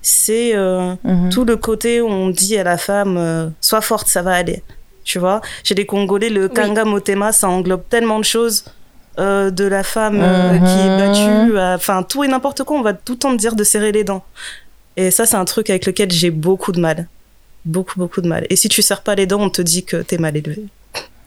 c'est 0.00 0.54
euh, 0.54 0.94
Mhm. 1.04 1.28
tout 1.30 1.44
le 1.44 1.56
côté 1.56 2.00
où 2.00 2.06
on 2.08 2.28
dit 2.30 2.56
à 2.56 2.64
la 2.64 2.78
femme 2.78 3.16
euh, 3.18 3.48
sois 3.60 3.80
forte, 3.82 4.08
ça 4.08 4.22
va 4.22 4.32
aller. 4.34 4.62
Tu 5.04 5.18
vois, 5.18 5.40
chez 5.64 5.74
les 5.74 5.84
Congolais, 5.84 6.30
le 6.30 6.48
kanga 6.48 6.84
motema, 6.84 7.32
ça 7.32 7.48
englobe 7.48 7.82
tellement 7.90 8.18
de 8.18 8.24
choses. 8.24 8.64
euh, 9.18 9.50
de 9.50 9.64
la 9.64 9.82
femme 9.82 10.20
euh, 10.22 10.58
qui 10.58 10.78
est 10.86 10.88
Mhm. 10.88 10.96
battue, 10.96 11.58
enfin 11.58 12.02
tout 12.02 12.24
et 12.24 12.28
n'importe 12.28 12.62
quoi, 12.64 12.78
on 12.78 12.82
va 12.82 12.94
tout 12.94 13.12
le 13.12 13.18
temps 13.18 13.32
te 13.32 13.38
dire 13.38 13.54
de 13.56 13.62
serrer 13.62 13.92
les 13.92 14.04
dents. 14.04 14.24
Et 14.96 15.10
ça, 15.10 15.26
c'est 15.26 15.36
un 15.36 15.44
truc 15.44 15.68
avec 15.68 15.84
lequel 15.84 16.10
j'ai 16.10 16.30
beaucoup 16.30 16.72
de 16.72 16.80
mal. 16.80 17.08
Beaucoup, 17.66 17.98
beaucoup 17.98 18.22
de 18.22 18.28
mal. 18.28 18.46
Et 18.48 18.56
si 18.56 18.70
tu 18.70 18.80
serres 18.80 19.02
pas 19.02 19.14
les 19.14 19.26
dents, 19.26 19.42
on 19.42 19.50
te 19.50 19.60
dit 19.60 19.84
que 19.84 19.98
t'es 20.00 20.16
mal 20.16 20.34
élevé. 20.34 20.64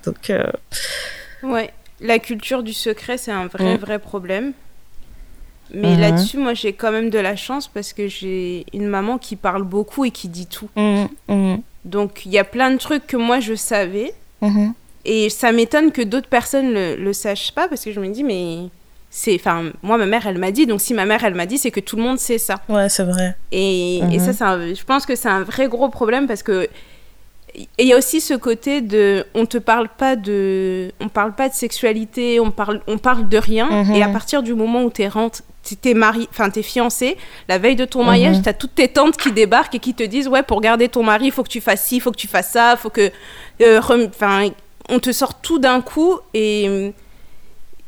Donc, 0.06 0.30
euh, 0.30 0.44
Ouais, 1.44 1.72
la 2.02 2.20
culture 2.20 2.64
du 2.64 2.74
secret, 2.74 3.18
c'est 3.18 3.32
un 3.32 3.48
vrai, 3.48 3.76
Mm. 3.76 3.80
vrai 3.80 4.00
problème. 4.00 4.54
Mais 5.74 5.94
Mhm. 5.96 6.00
là-dessus, 6.00 6.38
moi, 6.38 6.54
j'ai 6.54 6.74
quand 6.74 6.92
même 6.92 7.10
de 7.10 7.18
la 7.20 7.36
chance 7.36 7.68
parce 7.68 7.92
que 7.94 8.08
j'ai 8.08 8.66
une 8.74 8.88
maman 8.88 9.18
qui 9.18 9.36
parle 9.36 9.64
beaucoup 9.64 10.06
et 10.06 10.12
qui 10.12 10.28
dit 10.28 10.46
tout. 10.48 10.70
mhm, 10.76 11.08
mhm, 11.28 11.62
Donc, 11.86 12.26
il 12.26 12.32
y 12.32 12.38
a 12.40 12.44
plein 12.44 12.72
de 12.72 12.78
trucs 12.78 13.06
que 13.08 13.18
moi, 13.18 13.40
je 13.40 13.56
savais. 13.56 14.14
Et 15.08 15.30
ça 15.30 15.52
m'étonne 15.52 15.92
que 15.92 16.02
d'autres 16.02 16.28
personnes 16.30 16.74
le, 16.74 16.96
le 16.96 17.14
sachent 17.14 17.52
pas 17.52 17.68
parce 17.68 17.84
que 17.84 17.92
je 17.92 18.00
me 18.00 18.08
dis, 18.10 18.24
mais 18.24 18.70
c'est. 19.10 19.36
Enfin, 19.36 19.72
moi, 19.84 19.98
ma 19.98 20.06
mère, 20.08 20.26
elle 20.28 20.38
m'a 20.40 20.52
dit. 20.52 20.66
Donc, 20.68 20.82
si 20.82 20.94
ma 20.94 21.06
mère, 21.06 21.24
elle 21.24 21.36
m'a 21.36 21.46
dit, 21.46 21.58
c'est 21.60 21.72
que 21.72 21.80
tout 21.80 21.96
le 21.96 22.02
monde 22.04 22.18
sait 22.20 22.38
ça. 22.40 22.62
Ouais, 22.70 22.90
c'est 22.90 23.04
vrai. 23.04 23.36
Et, 23.52 24.00
et 24.12 24.20
ça, 24.20 24.50
un- 24.52 24.74
je 24.74 24.84
pense 24.84 25.06
que 25.06 25.16
c'est 25.16 25.30
un 25.30 25.42
vrai 25.44 25.68
gros 25.68 25.90
problème 25.90 26.28
parce 26.28 26.44
que. 26.44 26.68
Et 27.58 27.84
il 27.84 27.88
y 27.88 27.94
a 27.94 27.98
aussi 27.98 28.20
ce 28.22 28.34
côté 28.34 28.82
de. 28.82 29.26
On 29.34 29.46
te 29.46 29.58
parle 29.58 29.88
pas 29.88 30.16
de. 30.16 30.92
On 31.00 31.08
parle 31.10 31.34
pas 31.34 31.48
de 31.50 31.54
sexualité, 31.54 32.40
on 32.40 32.52
parle, 32.52 32.82
on 32.88 32.98
parle 32.98 33.30
de 33.30 33.38
rien. 33.38 33.84
Mhm. 33.84 33.96
Et 33.96 34.04
à 34.04 34.10
partir 34.10 34.44
du 34.44 34.54
moment 34.54 34.84
où 34.84 34.90
t'es. 34.90 35.10
T'es 35.82 35.96
marié, 35.96 36.28
enfin 36.30 36.52
t'es 36.52 36.62
fiancé, 36.62 37.18
la 37.50 37.58
veille 37.58 37.76
de 37.76 37.86
ton 37.86 38.04
mariage, 38.04 38.36
Mhm. 38.38 38.42
t'as 38.44 38.54
toutes 38.54 38.76
tes 38.76 38.88
tantes 38.88 39.18
qui 39.18 39.32
débarquent 39.32 39.74
et 39.74 39.80
qui 39.80 39.96
te 39.96 40.04
disent 40.04 40.28
ouais 40.28 40.44
pour 40.44 40.62
garder 40.62 40.90
ton 40.90 41.02
mari, 41.02 41.26
il 41.26 41.32
faut 41.32 41.42
que 41.42 41.50
tu 41.50 41.60
fasses 41.60 41.86
ci, 41.86 41.96
il 41.96 42.00
faut 42.02 42.12
que 42.12 42.18
tu 42.18 42.28
fasses 42.28 42.52
ça, 42.52 42.76
faut 42.78 42.92
que, 42.92 43.10
euh, 43.64 43.80
enfin 43.80 44.50
on 44.90 45.00
te 45.00 45.12
sort 45.12 45.42
tout 45.42 45.58
d'un 45.58 45.82
coup 45.82 46.20
et 46.36 46.94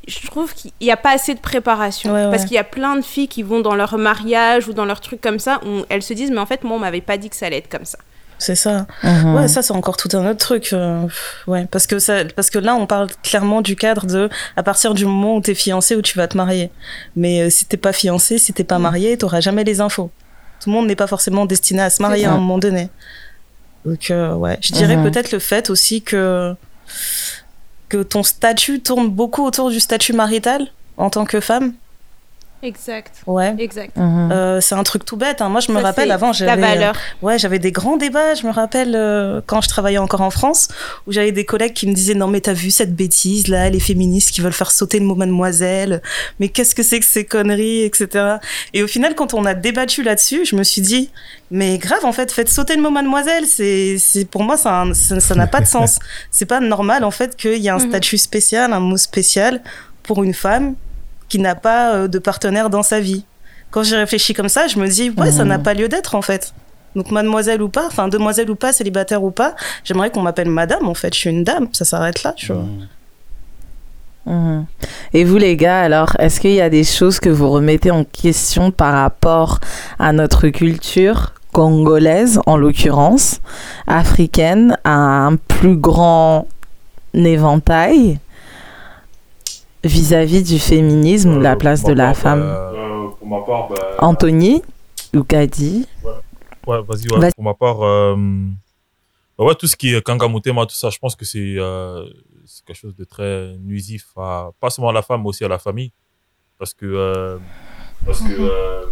je 0.08 0.26
trouve 0.26 0.56
qu'il 0.56 0.72
n'y 0.82 0.90
a 0.90 0.98
pas 0.98 1.12
assez 1.12 1.36
de 1.36 1.40
préparation. 1.40 2.12
Ouais, 2.14 2.26
ouais. 2.26 2.32
Parce 2.32 2.46
qu'il 2.46 2.54
y 2.56 2.58
a 2.60 2.64
plein 2.64 2.96
de 2.96 3.02
filles 3.04 3.28
qui 3.28 3.44
vont 3.44 3.60
dans 3.60 3.76
leur 3.76 3.96
mariage 4.00 4.68
ou 4.68 4.74
dans 4.74 4.86
leur 4.86 5.00
truc 5.02 5.22
comme 5.22 5.38
ça, 5.38 5.60
où 5.64 5.84
elles 5.90 6.02
se 6.02 6.14
disent, 6.14 6.32
mais 6.32 6.40
en 6.40 6.46
fait, 6.48 6.64
moi, 6.64 6.78
on 6.78 6.80
m'avait 6.80 7.02
pas 7.02 7.18
dit 7.18 7.30
que 7.30 7.36
ça 7.36 7.46
allait 7.46 7.58
être 7.58 7.70
comme 7.70 7.86
ça. 7.86 8.00
C'est 8.40 8.56
ça. 8.56 8.86
Mhm. 9.04 9.34
Ouais, 9.36 9.48
ça 9.48 9.62
c'est 9.64 9.74
encore 9.74 9.98
tout 9.98 10.10
un 10.14 10.30
autre 10.30 10.38
truc. 10.40 10.70
euh, 10.74 11.08
ouais, 11.48 11.66
parce 11.72 11.88
que 11.88 11.98
ça, 12.00 12.24
parce 12.36 12.50
que 12.52 12.60
là 12.60 12.76
on 12.76 12.86
parle 12.86 13.08
clairement 13.24 13.62
du 13.62 13.76
cadre 13.76 14.06
de 14.06 14.30
à 14.56 14.62
partir 14.64 14.94
du 14.94 15.06
moment 15.06 15.38
où 15.38 15.42
t'es 15.42 15.56
fiancé 15.56 15.96
ou 15.96 16.02
tu 16.04 16.18
vas 16.18 16.28
te 16.28 16.38
marier. 16.38 16.70
Mais 17.16 17.42
euh, 17.42 17.50
si 17.50 17.66
t'es 17.66 17.78
pas 17.78 17.94
fiancé, 17.94 18.38
si 18.38 18.54
t'es 18.54 18.64
pas 18.64 18.78
marié, 18.80 19.18
t'auras 19.18 19.40
jamais 19.42 19.64
les 19.64 19.82
infos. 19.82 20.12
Tout 20.62 20.70
le 20.70 20.76
monde 20.76 20.88
n'est 20.88 20.96
pas 20.96 21.08
forcément 21.08 21.46
destiné 21.46 21.82
à 21.82 21.90
se 21.90 22.02
marier 22.02 22.26
à 22.26 22.34
un 22.34 22.38
moment 22.38 22.58
donné. 22.60 22.90
Donc 23.86 24.12
euh, 24.12 24.34
ouais, 24.34 24.58
je 24.62 24.74
dirais 24.74 24.98
Mhm. 24.98 25.04
peut-être 25.12 25.32
le 25.32 25.40
fait 25.40 25.70
aussi 25.70 26.02
que 26.02 26.56
que 27.90 28.04
ton 28.04 28.22
statut 28.24 28.82
tourne 28.82 29.08
beaucoup 29.10 29.46
autour 29.46 29.70
du 29.72 29.80
statut 29.80 30.14
marital 30.14 30.68
en 30.98 31.10
tant 31.10 31.26
que 31.26 31.40
femme. 31.40 31.74
Exact. 32.64 33.14
Ouais. 33.28 33.54
Exact. 33.60 33.96
Mhm. 33.96 34.32
Euh, 34.32 34.62
c'est 34.62 34.74
un 34.74 34.82
truc 34.84 35.06
tout 35.06 35.16
bête. 35.16 35.42
hein. 35.42 35.50
Moi, 35.50 35.62
je 35.62 35.72
me 35.72 35.78
Ça, 35.78 35.84
rappelle 35.84 36.12
avant, 36.12 36.28
La 36.28 36.34
j'avais 36.34 36.60
valeur. 36.62 36.96
Ouais, 37.22 37.38
j'avais 37.38 37.60
des 37.60 37.72
grands 37.72 37.98
débats. 37.98 38.34
Je 38.34 38.48
me 38.48 38.52
rappelle 38.52 38.96
euh, 38.96 39.42
quand 39.46 39.62
je 39.62 39.70
travaillais 39.70 40.00
encore 40.00 40.22
en 40.22 40.32
France, 40.32 40.68
où 41.06 41.12
j'avais 41.12 41.32
des 41.32 41.46
collègues 41.46 41.74
qui 41.74 41.86
me 41.88 41.94
disaient 41.94 42.16
non 42.16 42.28
mais 42.28 42.42
t'as 42.42 42.54
vu 42.54 42.72
cette 42.72 42.96
bêtise 42.96 43.48
là, 43.48 43.70
les 43.70 43.80
féministes 43.80 44.32
qui 44.32 44.42
veulent 44.42 44.54
faire 44.54 44.72
sauter 44.72 44.98
le 45.00 45.06
mot 45.06 45.14
mademoiselle. 45.16 46.02
Mais 46.40 46.50
qu'est-ce 46.50 46.74
que 46.74 46.82
c'est 46.84 47.00
que 47.00 47.06
ces 47.06 47.26
conneries, 47.26 47.84
etc. 47.84 48.38
Et 48.74 48.82
au 48.82 48.88
final, 48.88 49.14
quand 49.14 49.34
on 49.36 49.46
a 49.46 49.54
débattu 49.54 50.02
là-dessus, 50.02 50.46
je 50.46 50.56
me 50.56 50.64
suis 50.64 50.82
dit 50.82 51.12
mais 51.52 51.78
grave 51.78 52.04
en 52.06 52.12
fait, 52.12 52.32
faites 52.32 52.50
sauter 52.50 52.76
le 52.76 52.82
mot 52.82 52.90
mademoiselle. 52.90 53.46
C'est, 53.46 53.98
c'est 54.00 54.26
pour 54.26 54.44
moi 54.44 54.58
ça, 54.58 54.82
un- 54.82 54.94
ça, 54.94 55.20
ça 55.20 55.36
n'a 55.36 55.48
pas 55.48 55.62
de 55.62 55.68
sens. 55.68 56.00
C'est 56.32 56.46
pas 56.46 56.60
normal 56.60 57.04
en 57.04 57.12
fait 57.12 57.36
qu'il 57.36 57.58
y 57.58 57.68
ait 57.68 57.70
un 57.70 57.78
Mhm. 57.78 57.90
statut 57.90 58.18
spécial, 58.18 58.74
un 58.74 58.80
mot 58.80 58.98
spécial 58.98 59.62
pour 60.04 60.24
une 60.24 60.34
femme 60.34 60.76
qui 61.30 61.40
n'a 61.40 61.56
pas 61.56 61.94
euh, 61.96 62.08
de 62.08 62.20
partenaire 62.20 62.70
dans 62.70 62.84
sa 62.84 63.00
vie. 63.00 63.26
Quand 63.72 63.84
j'ai 63.84 63.98
réfléchi 63.98 64.34
comme 64.34 64.50
ça, 64.50 64.68
je 64.68 64.80
me 64.80 64.88
dis, 64.88 65.10
ouais, 65.18 65.32
ça 65.32 65.44
Mhm. 65.44 65.50
n'a 65.50 65.60
pas 65.60 65.74
lieu 65.74 65.88
d'être 65.90 66.16
en 66.16 66.22
fait. 66.22 66.54
Donc, 66.96 67.12
mademoiselle 67.12 67.62
ou 67.62 67.70
pas, 67.70 67.86
enfin, 67.86 68.08
demoiselle 68.08 68.50
ou 68.50 68.56
pas, 68.56 68.74
célibataire 68.74 69.22
ou 69.24 69.30
pas, 69.30 69.56
j'aimerais 69.84 70.10
qu'on 70.10 70.22
m'appelle 70.22 70.50
madame 70.50 70.88
en 70.88 70.94
fait. 70.96 71.14
Je 71.14 71.20
suis 71.20 71.30
une 71.30 71.44
dame, 71.44 71.68
ça 71.74 71.86
s'arrête 71.86 72.24
là, 72.24 72.34
tu 72.36 72.52
vois. 72.54 72.64
Mhm. 74.26 74.66
Et 75.14 75.24
vous 75.24 75.38
les 75.38 75.56
gars, 75.56 75.82
alors, 75.82 76.14
est-ce 76.20 76.40
qu'il 76.42 76.52
y 76.54 76.62
a 76.62 76.70
des 76.70 76.84
choses 76.84 77.20
que 77.20 77.30
vous 77.30 77.50
remettez 77.50 77.92
en 77.92 78.04
question 78.04 78.72
par 78.72 78.94
rapport 78.94 79.60
à 80.00 80.12
notre 80.12 80.48
culture 80.50 81.34
congolaise, 81.54 82.40
en 82.46 82.58
l'occurrence, 82.58 83.40
africaine, 83.88 84.78
à 84.84 84.92
un 85.28 85.36
plus 85.38 85.76
grand 85.78 86.48
éventail 87.14 88.20
vis-à-vis 89.84 90.44
du 90.44 90.60
féminisme, 90.60 91.40
la 91.42 91.54
Euh, 91.54 91.56
place 91.56 91.84
de 91.84 91.94
la 91.94 92.08
part, 92.08 92.18
femme 92.18 92.42
bah, 92.42 92.72
Euh, 92.76 93.08
pour 93.20 93.28
ma 93.28 93.42
part, 93.42 93.68
bah, 93.70 93.76
Anthony 94.00 94.62
ou 95.16 95.24
Kadi 95.24 95.86
Ouais, 96.66 96.82
vas-y, 96.82 97.08
ouais. 97.10 97.20
Vas-y. 97.20 97.34
Pour 97.34 97.44
ma 97.44 97.54
part, 97.54 97.82
euh, 97.82 98.16
bah 99.38 99.46
ouais, 99.46 99.56
tout 99.56 99.68
ce 99.68 99.76
qui 99.76 99.94
est 99.96 100.02
Kangamutema, 100.02 100.66
tout 100.66 100.76
ça, 100.76 100.90
je 100.90 100.98
pense 101.00 101.16
que 101.16 101.24
c'est 101.26 101.56
quelque 102.66 102.78
chose 102.78 102.96
de 102.96 103.06
très 103.06 103.56
nuisif, 103.60 104.08
à, 104.18 104.50
pas 104.60 104.70
seulement 104.70 104.90
à 104.90 104.94
la 104.94 105.02
femme, 105.02 105.22
mais 105.22 105.30
aussi 105.30 105.46
à 105.46 105.48
la 105.48 105.60
famille. 105.60 105.92
Parce 106.60 106.74
que. 106.74 107.40
parce 108.06 108.20
que 108.22 108.90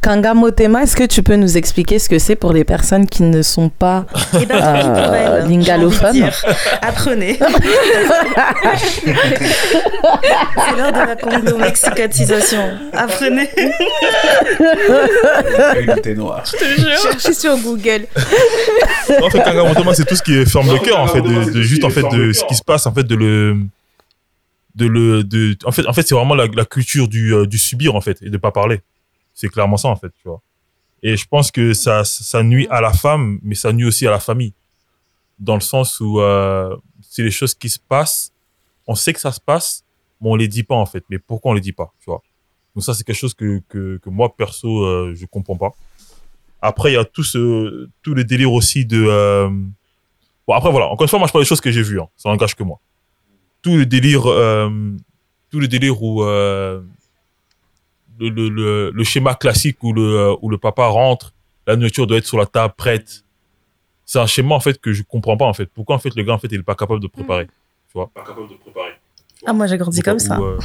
Kanga 0.00 0.34
Motema, 0.34 0.82
est-ce 0.82 0.94
que 0.96 1.04
tu 1.04 1.22
peux 1.22 1.34
nous 1.36 1.56
expliquer 1.56 1.98
ce 1.98 2.08
que 2.08 2.18
c'est 2.18 2.36
pour 2.36 2.52
les 2.52 2.64
personnes 2.64 3.06
qui 3.06 3.22
ne 3.24 3.42
sont 3.42 3.68
pas 3.68 4.06
Et 4.40 4.46
ben, 4.46 4.56
Euh, 4.56 4.60
tant 4.60 4.72
pis 4.78 4.84
pour 4.88 5.14
elle, 5.14 5.24
j'ai 5.24 5.28
envie 5.28 5.42
de 5.42 5.48
lingalophone. 5.60 6.12
dire. 6.12 6.44
Apprenez. 6.82 7.38
C'est 9.04 10.76
l'heure 10.76 10.92
de 10.92 10.98
la 10.98 11.16
conglo-mexicatisation. 11.16 12.70
Apprenez. 12.92 13.48
avec 15.70 15.86
le 15.86 16.00
thé 16.00 16.14
noir. 16.14 16.44
Cherchez 16.46 17.34
sur 17.34 17.56
Google. 17.58 18.06
en 19.22 19.30
fait, 19.30 19.42
Kangamutema, 19.42 19.94
c'est 19.94 20.04
tout 20.04 20.16
ce 20.16 20.22
qui 20.22 20.34
est 20.36 20.46
ferme 20.46 20.70
le 20.72 20.78
cœur, 20.78 21.00
en 21.00 21.06
fait, 21.08 21.20
de, 21.22 21.50
de 21.50 21.62
juste, 21.62 21.84
en 21.84 21.90
fait, 21.90 22.02
de 22.10 22.32
ce 22.32 22.44
qui 22.44 22.54
se 22.54 22.62
passe, 22.62 22.86
en 22.86 22.92
fait, 22.94 23.04
de 23.04 23.14
le. 23.14 23.56
De 24.74 24.86
le, 24.86 25.24
de, 25.24 25.56
en 25.64 25.72
fait, 25.72 25.86
en 25.86 25.94
fait 25.94 26.06
c'est 26.06 26.14
vraiment 26.14 26.34
la, 26.34 26.46
la 26.54 26.66
culture 26.66 27.08
du, 27.08 27.32
euh, 27.32 27.46
du 27.46 27.56
subir, 27.56 27.94
en 27.94 28.02
fait, 28.02 28.18
et 28.20 28.28
de 28.28 28.36
pas 28.36 28.50
parler. 28.50 28.80
C'est 29.36 29.50
clairement 29.50 29.76
ça, 29.76 29.88
en 29.88 29.96
fait, 29.96 30.08
tu 30.20 30.28
vois. 30.28 30.40
Et 31.02 31.14
je 31.16 31.26
pense 31.28 31.50
que 31.50 31.74
ça, 31.74 32.04
ça 32.04 32.42
nuit 32.42 32.66
à 32.70 32.80
la 32.80 32.92
femme, 32.92 33.38
mais 33.42 33.54
ça 33.54 33.70
nuit 33.70 33.84
aussi 33.84 34.06
à 34.06 34.10
la 34.10 34.18
famille. 34.18 34.54
Dans 35.38 35.54
le 35.54 35.60
sens 35.60 36.00
où 36.00 36.20
euh, 36.20 36.74
c'est 37.02 37.22
les 37.22 37.30
choses 37.30 37.54
qui 37.54 37.68
se 37.68 37.78
passent, 37.78 38.32
on 38.86 38.94
sait 38.94 39.12
que 39.12 39.20
ça 39.20 39.30
se 39.30 39.40
passe, 39.40 39.84
mais 40.22 40.30
on 40.30 40.36
les 40.36 40.48
dit 40.48 40.62
pas, 40.62 40.74
en 40.74 40.86
fait. 40.86 41.04
Mais 41.10 41.18
pourquoi 41.18 41.50
on 41.50 41.54
les 41.54 41.60
dit 41.60 41.74
pas, 41.74 41.92
tu 42.00 42.06
vois? 42.06 42.22
Donc 42.74 42.82
ça, 42.82 42.94
c'est 42.94 43.04
quelque 43.04 43.16
chose 43.16 43.34
que, 43.34 43.60
que, 43.68 43.98
que 43.98 44.08
moi, 44.08 44.34
perso, 44.34 44.84
euh, 44.84 45.14
je 45.14 45.26
comprends 45.26 45.56
pas. 45.56 45.74
Après, 46.62 46.92
il 46.92 46.94
y 46.94 46.98
a 46.98 47.04
tout 47.04 47.22
ce, 47.22 47.90
tout 48.02 48.14
le 48.14 48.24
délire 48.24 48.52
aussi 48.52 48.86
de... 48.86 49.04
Euh... 49.06 49.50
Bon, 50.48 50.54
après, 50.54 50.70
voilà. 50.70 50.86
Encore 50.86 51.04
une 51.04 51.08
fois, 51.10 51.18
moi, 51.18 51.28
je 51.28 51.32
parle 51.32 51.44
des 51.44 51.48
choses 51.48 51.60
que 51.60 51.70
j'ai 51.70 51.82
vues. 51.82 52.00
Hein. 52.00 52.08
Ça 52.16 52.30
n'engage 52.30 52.54
que 52.54 52.62
moi. 52.62 52.80
Tout 53.60 53.76
le 53.76 53.84
délire... 53.84 54.26
Euh, 54.26 54.70
tout 55.50 55.60
le 55.60 55.68
délire 55.68 56.02
où... 56.02 56.24
Euh, 56.24 56.80
le, 58.18 58.28
le, 58.28 58.90
le, 58.90 59.04
schéma 59.04 59.34
classique 59.34 59.82
où 59.82 59.92
le, 59.92 60.02
euh, 60.02 60.36
où 60.42 60.48
le 60.48 60.58
papa 60.58 60.86
rentre, 60.86 61.32
la 61.66 61.76
nourriture 61.76 62.06
doit 62.06 62.18
être 62.18 62.26
sur 62.26 62.38
la 62.38 62.46
table, 62.46 62.74
prête. 62.76 63.24
C'est 64.04 64.18
un 64.18 64.26
schéma, 64.26 64.54
en 64.54 64.60
fait, 64.60 64.80
que 64.80 64.92
je 64.92 65.02
comprends 65.02 65.36
pas, 65.36 65.46
en 65.46 65.52
fait. 65.52 65.66
Pourquoi, 65.66 65.96
en 65.96 65.98
fait, 65.98 66.14
le 66.14 66.22
gars, 66.22 66.34
en 66.34 66.38
fait, 66.38 66.48
il 66.50 66.60
est 66.60 66.62
pas 66.62 66.74
capable 66.74 67.00
de 67.00 67.08
préparer. 67.08 67.44
Mm. 67.44 67.48
Tu 67.88 67.92
vois? 67.94 68.10
Pas 68.14 68.22
capable 68.22 68.48
de 68.48 68.54
préparer. 68.54 68.92
Ah, 69.44 69.52
moi, 69.52 69.66
j'ai 69.66 69.76
grandi 69.76 70.00
comme 70.00 70.18
ça. 70.18 70.38
Euh, 70.38 70.58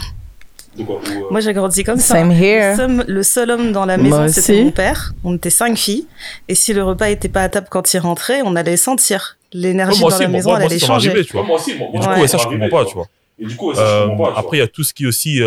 euh, 0.80 0.84
moi, 1.30 1.42
j'ai 1.42 1.54
grandi 1.54 1.84
comme 1.84 1.98
ça. 1.98 2.16
Same 2.16 2.32
here. 2.32 2.76
Le, 3.08 3.24
seul, 3.24 3.52
homme 3.52 3.72
dans 3.72 3.86
la 3.86 3.98
maison, 3.98 4.28
c'était 4.28 4.64
mon 4.64 4.72
père. 4.72 5.14
On 5.24 5.36
était 5.36 5.50
cinq 5.50 5.78
filles. 5.78 6.08
Et 6.48 6.56
si 6.56 6.74
le 6.74 6.84
repas 6.84 7.10
était 7.10 7.30
pas 7.30 7.42
à 7.42 7.50
table 7.50 7.68
quand 7.70 7.94
il 7.94 8.00
rentrait, 8.00 8.42
on 8.44 8.56
allait 8.56 8.78
sentir 8.78 9.38
l'énergie 9.54 10.02
dans 10.02 10.10
la 10.10 10.28
maison, 10.28 10.56
elle 10.56 10.64
allait 10.64 10.80
changer. 10.80 11.10
Arrivé, 11.10 11.26
tu 11.26 11.34
vois. 11.34 11.44
Moi 11.44 11.58
aussi, 11.58 11.76
moi, 11.76 11.90
du 11.92 12.00
coup, 12.00 12.28
ça, 12.28 12.38
je 12.38 12.48
comprends 12.48 12.70
pas, 12.70 12.86
tu 12.86 12.94
vois. 12.94 13.08
Et 13.40 13.46
du 13.46 13.56
coup, 13.56 13.74
ça, 13.74 14.04
je 14.04 14.08
comprends 14.08 14.32
pas. 14.32 14.40
Après, 14.40 14.58
il 14.58 14.60
y 14.62 14.64
a 14.64 14.68
tout 14.68 14.84
ce 14.84 14.94
qui 14.94 15.04
est 15.04 15.08
aussi, 15.08 15.42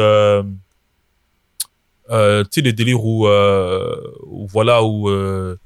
euh, 2.10 2.44
tu 2.44 2.60
sais, 2.60 2.60
les 2.60 2.94
euh, 2.94 4.00
où 4.26 4.46
voilà, 4.46 4.82
où 4.82 5.08
euh, 5.08 5.56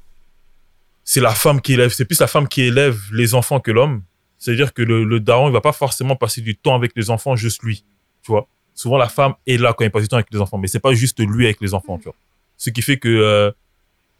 c'est 1.03 1.19
la 1.19 1.33
femme 1.33 1.61
qui 1.61 1.73
élève, 1.73 1.91
c'est 1.91 2.05
plus 2.05 2.19
la 2.19 2.27
femme 2.27 2.47
qui 2.47 2.61
élève 2.61 2.99
les 3.11 3.33
enfants 3.33 3.59
que 3.59 3.71
l'homme. 3.71 4.03
C'est-à-dire 4.37 4.73
que 4.73 4.81
le, 4.81 5.03
le 5.03 5.19
daron, 5.19 5.49
il 5.49 5.53
va 5.53 5.61
pas 5.61 5.73
forcément 5.73 6.15
passer 6.15 6.41
du 6.41 6.55
temps 6.55 6.75
avec 6.75 6.93
les 6.95 7.09
enfants, 7.09 7.35
juste 7.35 7.61
lui, 7.61 7.83
tu 8.23 8.31
vois? 8.31 8.47
Souvent, 8.73 8.97
la 8.97 9.09
femme 9.09 9.33
est 9.45 9.57
là 9.57 9.73
quand 9.73 9.83
il 9.83 9.91
passe 9.91 10.03
du 10.03 10.07
temps 10.07 10.15
avec 10.15 10.31
les 10.31 10.39
enfants, 10.39 10.57
mais 10.57 10.67
c'est 10.67 10.79
pas 10.79 10.93
juste 10.93 11.19
lui 11.19 11.45
avec 11.45 11.59
les 11.59 11.73
enfants, 11.73 11.97
tu 11.97 12.05
vois. 12.05 12.15
Ce 12.55 12.69
qui 12.69 12.81
fait 12.81 12.97
que 12.97 13.09
euh, 13.09 13.51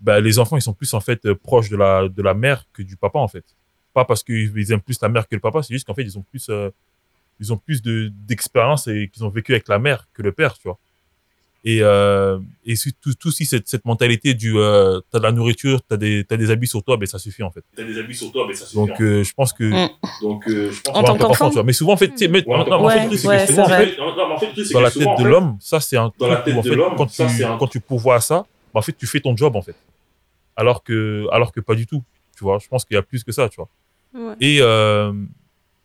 bah, 0.02 0.20
les 0.20 0.40
enfants, 0.40 0.58
ils 0.58 0.62
sont 0.62 0.74
plus 0.74 0.94
en 0.94 1.00
fait 1.00 1.34
proches 1.34 1.70
de 1.70 1.78
la 1.78 2.10
de 2.10 2.22
la 2.22 2.34
mère 2.34 2.66
que 2.74 2.82
du 2.82 2.98
papa, 2.98 3.20
en 3.20 3.30
fait. 3.30 3.46
Pas 3.94 4.04
parce 4.04 4.24
qu'ils 4.24 4.72
aiment 4.72 4.82
plus 4.82 5.02
la 5.02 5.08
mère 5.08 5.28
que 5.28 5.36
le 5.36 5.42
papa, 5.42 5.64
c'est 5.64 5.74
juste 5.74 5.88
qu'en 5.88 5.94
fait, 5.94 6.04
ils 6.04 6.18
ont 6.18 6.24
plus 6.24 6.50
ils 7.40 7.54
ont 7.54 7.58
plus 7.58 7.82
de 7.82 8.12
d'expérience 8.14 8.88
et 8.88 9.10
qu'ils 9.14 9.24
ont 9.24 9.30
vécu 9.30 9.54
avec 9.54 9.70
la 9.70 9.80
mère 9.80 10.08
que 10.14 10.22
le 10.22 10.34
père, 10.34 10.58
tu 10.58 10.68
vois. 10.68 10.78
Et, 11.66 11.80
euh, 11.82 12.40
et 12.66 12.76
tout, 12.76 13.14
tout 13.20 13.28
aussi 13.28 13.46
cette, 13.46 13.68
cette 13.68 13.84
mentalité 13.84 14.34
du 14.34 14.58
euh, 14.58 15.02
t'as 15.12 15.20
de 15.20 15.24
la 15.24 15.34
nourriture, 15.34 15.82
t'as 15.82 15.98
des, 15.98 16.24
t'as 16.24 16.38
des 16.38 16.52
habits 16.52 16.68
sur 16.68 16.82
toi, 16.84 16.96
ben 16.96 17.06
ça 17.06 17.20
suffit 17.20 17.44
en 17.44 17.52
fait. 17.52 17.64
T'as 17.76 17.84
des 17.84 18.00
habits 18.00 18.16
sur 18.16 18.32
toi, 18.32 18.48
ben 18.48 18.56
ça 18.56 18.66
suffit. 18.66 18.78
Donc 18.78 19.02
euh, 19.02 19.24
je 19.24 19.34
pense 19.34 19.52
que. 19.52 19.66
Mm. 19.66 19.90
Donc 20.22 20.48
euh, 20.48 20.72
je 20.72 20.82
pense 20.82 20.96
en 20.96 21.04
tant 21.04 21.18
qu'enfant. 21.18 21.64
Mais 21.64 21.74
souvent 21.74 21.94
en 21.94 21.98
fait, 21.98 22.10
tu 22.10 22.18
sais, 22.18 22.28
mais, 22.30 22.48
ouais, 22.48 22.56
en 22.56 22.90
fait, 22.90 23.18
c'est 23.18 23.28
ouais, 23.28 23.48
souvent, 23.48 23.64
en 23.64 23.68
fait, 23.68 23.98
dans 24.72 24.80
la 24.80 24.92
tête 24.92 25.08
de 25.20 25.24
l'homme, 25.26 25.58
ça 25.60 25.82
c'est 25.82 25.98
un 25.98 26.12
dans 26.18 26.28
la 26.28 26.38
tête 26.38 26.62
de 26.64 26.74
l'homme, 26.74 26.96
quand 26.96 27.08
tu, 27.08 27.24
quand 27.60 27.68
tu 27.68 27.82
pourvois 27.82 28.16
à 28.16 28.22
ça, 28.22 28.46
bah, 28.74 28.80
en 28.80 28.82
fait 28.82 28.94
tu 28.94 29.06
fais 29.06 29.20
ton 29.20 29.36
job 29.36 29.56
en 29.58 29.62
fait. 29.62 29.76
Alors 30.56 30.84
que, 30.84 31.28
alors 31.32 31.52
que 31.52 31.60
pas 31.60 31.76
du 31.76 31.86
tout. 31.86 32.04
Tu 32.40 32.46
vois, 32.46 32.58
je 32.58 32.70
pense 32.70 32.86
qu'il 32.86 32.96
y 32.96 32.98
a 32.98 33.02
plus 33.02 33.26
que 33.26 33.34
ça, 33.34 33.50
tu 33.50 33.58
vois. 33.58 34.36
Et 34.40 34.60
euh, 34.62 35.12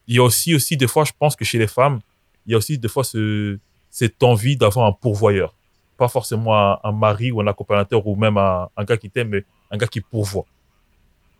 il 0.06 0.14
y 0.14 0.18
a 0.18 0.22
aussi, 0.22 0.54
aussi 0.54 0.76
des 0.76 0.86
fois, 0.86 1.04
je 1.04 1.10
pense 1.18 1.34
que 1.34 1.44
chez 1.44 1.58
les 1.58 1.66
femmes, 1.66 1.98
il 2.46 2.52
y 2.52 2.54
a 2.54 2.58
aussi 2.58 2.78
des 2.78 2.86
fois 2.86 3.02
ce, 3.02 3.58
cette 3.90 4.22
envie 4.22 4.56
d'avoir 4.56 4.86
un 4.86 4.92
pourvoyeur. 4.92 5.52
Pas 5.96 6.08
forcément 6.08 6.54
un, 6.84 6.92
mari 6.92 7.30
ou 7.30 7.40
un 7.40 7.46
accompagnateur 7.46 8.06
ou 8.06 8.16
même 8.16 8.36
un, 8.36 8.68
gars 8.84 8.96
qui 8.96 9.10
t'aime, 9.10 9.28
mais 9.28 9.44
un 9.70 9.76
gars 9.76 9.86
qui 9.86 10.00
pourvoit. 10.00 10.46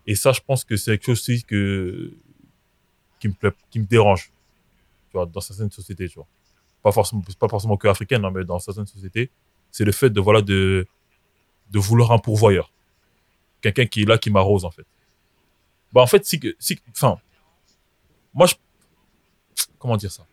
Et 0.07 0.15
ça, 0.15 0.31
je 0.31 0.39
pense 0.39 0.63
que 0.63 0.77
c'est 0.77 0.91
quelque 0.91 1.05
chose 1.05 1.19
aussi 1.19 1.43
que, 1.43 2.13
qui 3.19 3.27
me 3.27 3.33
qui 3.69 3.79
dérange. 3.79 4.31
Tu 5.09 5.17
vois, 5.17 5.25
dans 5.25 5.41
certaines 5.41 5.71
sociétés, 5.71 6.07
tu 6.07 6.15
vois. 6.15 6.27
Pas 6.83 6.91
forcément, 6.91 7.23
pas 7.39 7.49
forcément 7.49 7.77
que 7.77 7.87
africaine, 7.87 8.23
hein, 8.23 8.31
mais 8.33 8.45
dans 8.45 8.59
certaines 8.59 8.85
sociétés, 8.85 9.31
c'est 9.71 9.83
le 9.83 9.91
fait 9.91 10.09
de, 10.09 10.21
voilà, 10.21 10.41
de, 10.41 10.87
de 11.71 11.79
vouloir 11.79 12.11
un 12.11 12.19
pourvoyeur. 12.19 12.71
Quelqu'un 13.61 13.87
qui 13.87 14.03
est 14.03 14.05
là, 14.05 14.17
qui 14.17 14.29
m'arrose, 14.29 14.63
en 14.63 14.71
fait. 14.71 14.85
Bah, 15.91 16.01
en 16.01 16.07
fait, 16.07 16.25
si 16.25 16.39
si, 16.59 16.79
enfin, 16.91 17.17
moi, 18.33 18.45
je, 18.45 18.55
comment 19.79 19.97
dire 19.97 20.11
ça? 20.11 20.25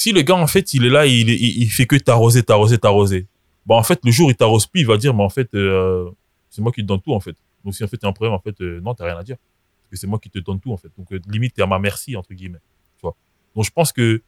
Si 0.00 0.12
le 0.12 0.22
gars, 0.22 0.36
en 0.36 0.46
fait, 0.46 0.74
il 0.74 0.84
est 0.84 0.90
là, 0.90 1.06
il, 1.06 1.28
il, 1.28 1.62
il 1.64 1.70
fait 1.72 1.84
que 1.84 1.96
t'arroser, 1.96 2.44
t'arroser, 2.44 2.78
t'arroser. 2.78 3.26
Bah, 3.66 3.74
en 3.74 3.82
fait, 3.82 3.98
le 4.04 4.12
jour 4.12 4.28
où 4.28 4.30
il 4.30 4.36
t'arrose 4.36 4.64
plus, 4.64 4.82
il 4.82 4.86
va 4.86 4.96
dire, 4.96 5.12
mais 5.12 5.24
en 5.24 5.28
fait, 5.28 5.52
euh, 5.56 6.08
c'est 6.50 6.62
moi 6.62 6.70
qui 6.70 6.82
te 6.82 6.86
donne 6.86 7.00
tout, 7.00 7.12
en 7.12 7.18
fait. 7.18 7.34
Donc, 7.64 7.74
si 7.74 7.82
en 7.82 7.88
fait, 7.88 7.96
t'as 7.96 8.06
un 8.06 8.12
problème, 8.12 8.32
en 8.32 8.38
fait, 8.38 8.60
euh, 8.60 8.80
non, 8.80 8.94
t'as 8.94 9.06
rien 9.06 9.18
à 9.18 9.24
dire. 9.24 9.34
Parce 9.38 9.90
que 9.90 9.96
c'est 9.96 10.06
moi 10.06 10.20
qui 10.20 10.30
te 10.30 10.38
donne 10.38 10.60
tout, 10.60 10.72
en 10.72 10.76
fait. 10.76 10.86
Donc, 10.96 11.10
euh, 11.10 11.20
limite, 11.26 11.54
t'es 11.54 11.62
à 11.62 11.66
ma 11.66 11.80
merci, 11.80 12.14
entre 12.14 12.32
guillemets. 12.32 12.60
Tu 12.98 13.02
vois. 13.02 13.16
Donc, 13.56 13.64
je 13.64 13.72
pense 13.72 13.90
que 13.90 14.22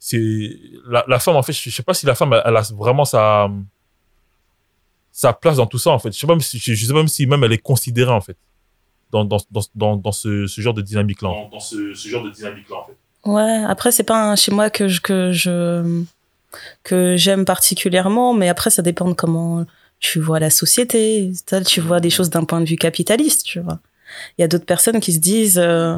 c'est, 0.00 0.50
la, 0.88 1.20
femme, 1.20 1.36
en 1.36 1.44
fait, 1.44 1.52
je, 1.52 1.70
sais 1.70 1.84
pas 1.84 1.94
si 1.94 2.04
la 2.04 2.16
femme, 2.16 2.32
elle, 2.32 2.56
a 2.56 2.62
vraiment 2.74 3.04
sa, 3.04 3.48
sa 5.12 5.32
place 5.32 5.58
dans 5.58 5.66
tout 5.66 5.78
ça, 5.78 5.90
en 5.90 6.00
fait. 6.00 6.10
Je 6.10 6.18
sais 6.18 6.26
même 6.26 6.40
si, 6.40 6.58
je, 6.58 6.74
sais 6.74 6.92
même 6.92 7.06
si 7.06 7.24
même 7.24 7.44
elle 7.44 7.52
est 7.52 7.58
considérée, 7.58 8.10
en 8.10 8.20
fait. 8.20 8.36
Dans, 9.12 9.24
dans, 9.24 9.38
dans, 9.76 9.96
dans, 9.96 10.12
ce, 10.12 10.44
genre 10.48 10.74
de 10.74 10.82
dynamique-là. 10.82 11.48
dans, 11.52 11.60
ce, 11.60 11.94
ce 11.94 12.08
genre 12.08 12.24
de 12.24 12.30
dynamique 12.30 12.68
là 12.68 12.78
en 12.78 12.84
fait. 12.84 12.98
Ouais, 13.24 13.64
après, 13.66 13.92
c'est 13.92 14.04
pas 14.04 14.30
un 14.30 14.36
schéma 14.36 14.70
que 14.70 14.88
je, 14.88 15.00
que 15.00 15.32
je, 15.32 16.02
que 16.82 17.16
j'aime 17.16 17.44
particulièrement, 17.44 18.32
mais 18.32 18.48
après, 18.48 18.70
ça 18.70 18.82
dépend 18.82 19.08
de 19.08 19.14
comment 19.14 19.64
tu 20.00 20.20
vois 20.20 20.38
la 20.40 20.50
société. 20.50 21.32
Tu 21.66 21.80
vois 21.80 22.00
des 22.00 22.10
choses 22.10 22.30
d'un 22.30 22.44
point 22.44 22.60
de 22.60 22.66
vue 22.66 22.76
capitaliste, 22.76 23.44
tu 23.44 23.60
vois. 23.60 23.80
Il 24.36 24.42
y 24.42 24.44
a 24.44 24.48
d'autres 24.48 24.64
personnes 24.64 25.00
qui 25.00 25.12
se 25.12 25.18
disent, 25.18 25.58
euh, 25.58 25.96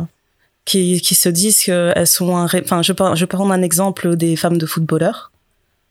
qui, 0.64 1.01
qui 1.01 1.14
se 1.14 1.28
disent 1.28 1.62
qu'elles 1.64 2.06
sont 2.06 2.36
un, 2.36 2.47
enfin, 2.47 2.82
je, 2.82 2.92
je 3.14 3.24
prendre 3.26 3.52
un 3.52 3.62
exemple 3.62 4.16
des 4.16 4.36
femmes 4.36 4.59
de 4.59 4.66
footballeurs. 4.66 5.30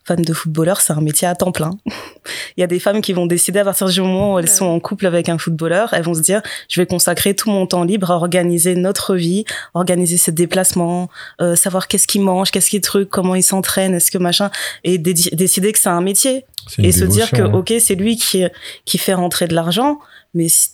Femmes 0.10 0.26
de 0.26 0.34
footballeurs, 0.34 0.82
c'est 0.82 0.94
un 0.94 1.02
métier 1.02 1.28
à 1.28 1.36
temps 1.36 1.52
plein. 1.52 1.70
Il 2.58 2.62
y 2.62 2.64
a 2.64 2.68
des 2.68 2.80
femmes 2.80 3.02
qui 3.02 3.14
vont 3.14 3.28
décider 3.28 3.60
à 3.60 3.64
partir 3.64 3.88
du 3.88 4.02
moment 4.02 4.34
où 4.34 4.40
elles 4.40 4.50
sont 4.50 4.66
en 4.66 4.80
couple 4.80 5.06
avec 5.06 5.30
un 5.30 5.38
footballeur, 5.38 5.94
elles 5.94 6.04
vont 6.04 6.16
se 6.16 6.22
dire, 6.22 6.42
je 6.68 6.82
vais 6.82 6.88
consacrer 6.88 7.36
tout 7.36 7.52
mon 7.52 7.68
temps 7.68 7.84
libre 7.84 8.10
à 8.10 8.16
organiser 8.16 8.74
notre 8.76 9.16
vie, 9.16 9.46
organiser 9.76 10.18
ses 10.18 10.32
déplacements, 10.32 11.10
euh, 11.42 11.56
savoir 11.56 11.88
qu'est-ce 11.88 12.08
qu'ils 12.08 12.22
mangent, 12.22 12.50
qu'est-ce 12.50 12.72
qu'ils 12.72 12.82
truc, 12.82 13.08
comment 13.10 13.36
ils 13.36 13.44
s'entraînent, 13.44 13.94
est-ce 13.94 14.10
que 14.10 14.18
machin, 14.18 14.50
et 14.84 14.98
dé- 14.98 15.14
décider 15.14 15.72
que 15.72 15.80
c'est 15.80 15.90
un 15.90 16.02
métier 16.02 16.46
et 16.80 16.92
se 16.92 17.06
dire 17.06 17.30
que 17.32 17.44
hein. 17.44 17.54
ok 17.54 17.74
c'est 17.80 17.96
lui 17.96 18.18
qui 18.18 18.46
qui 18.86 18.98
fait 18.98 19.14
rentrer 19.14 19.48
de 19.48 19.54
l'argent, 19.54 20.00
mais 20.34 20.50
si, 20.50 20.70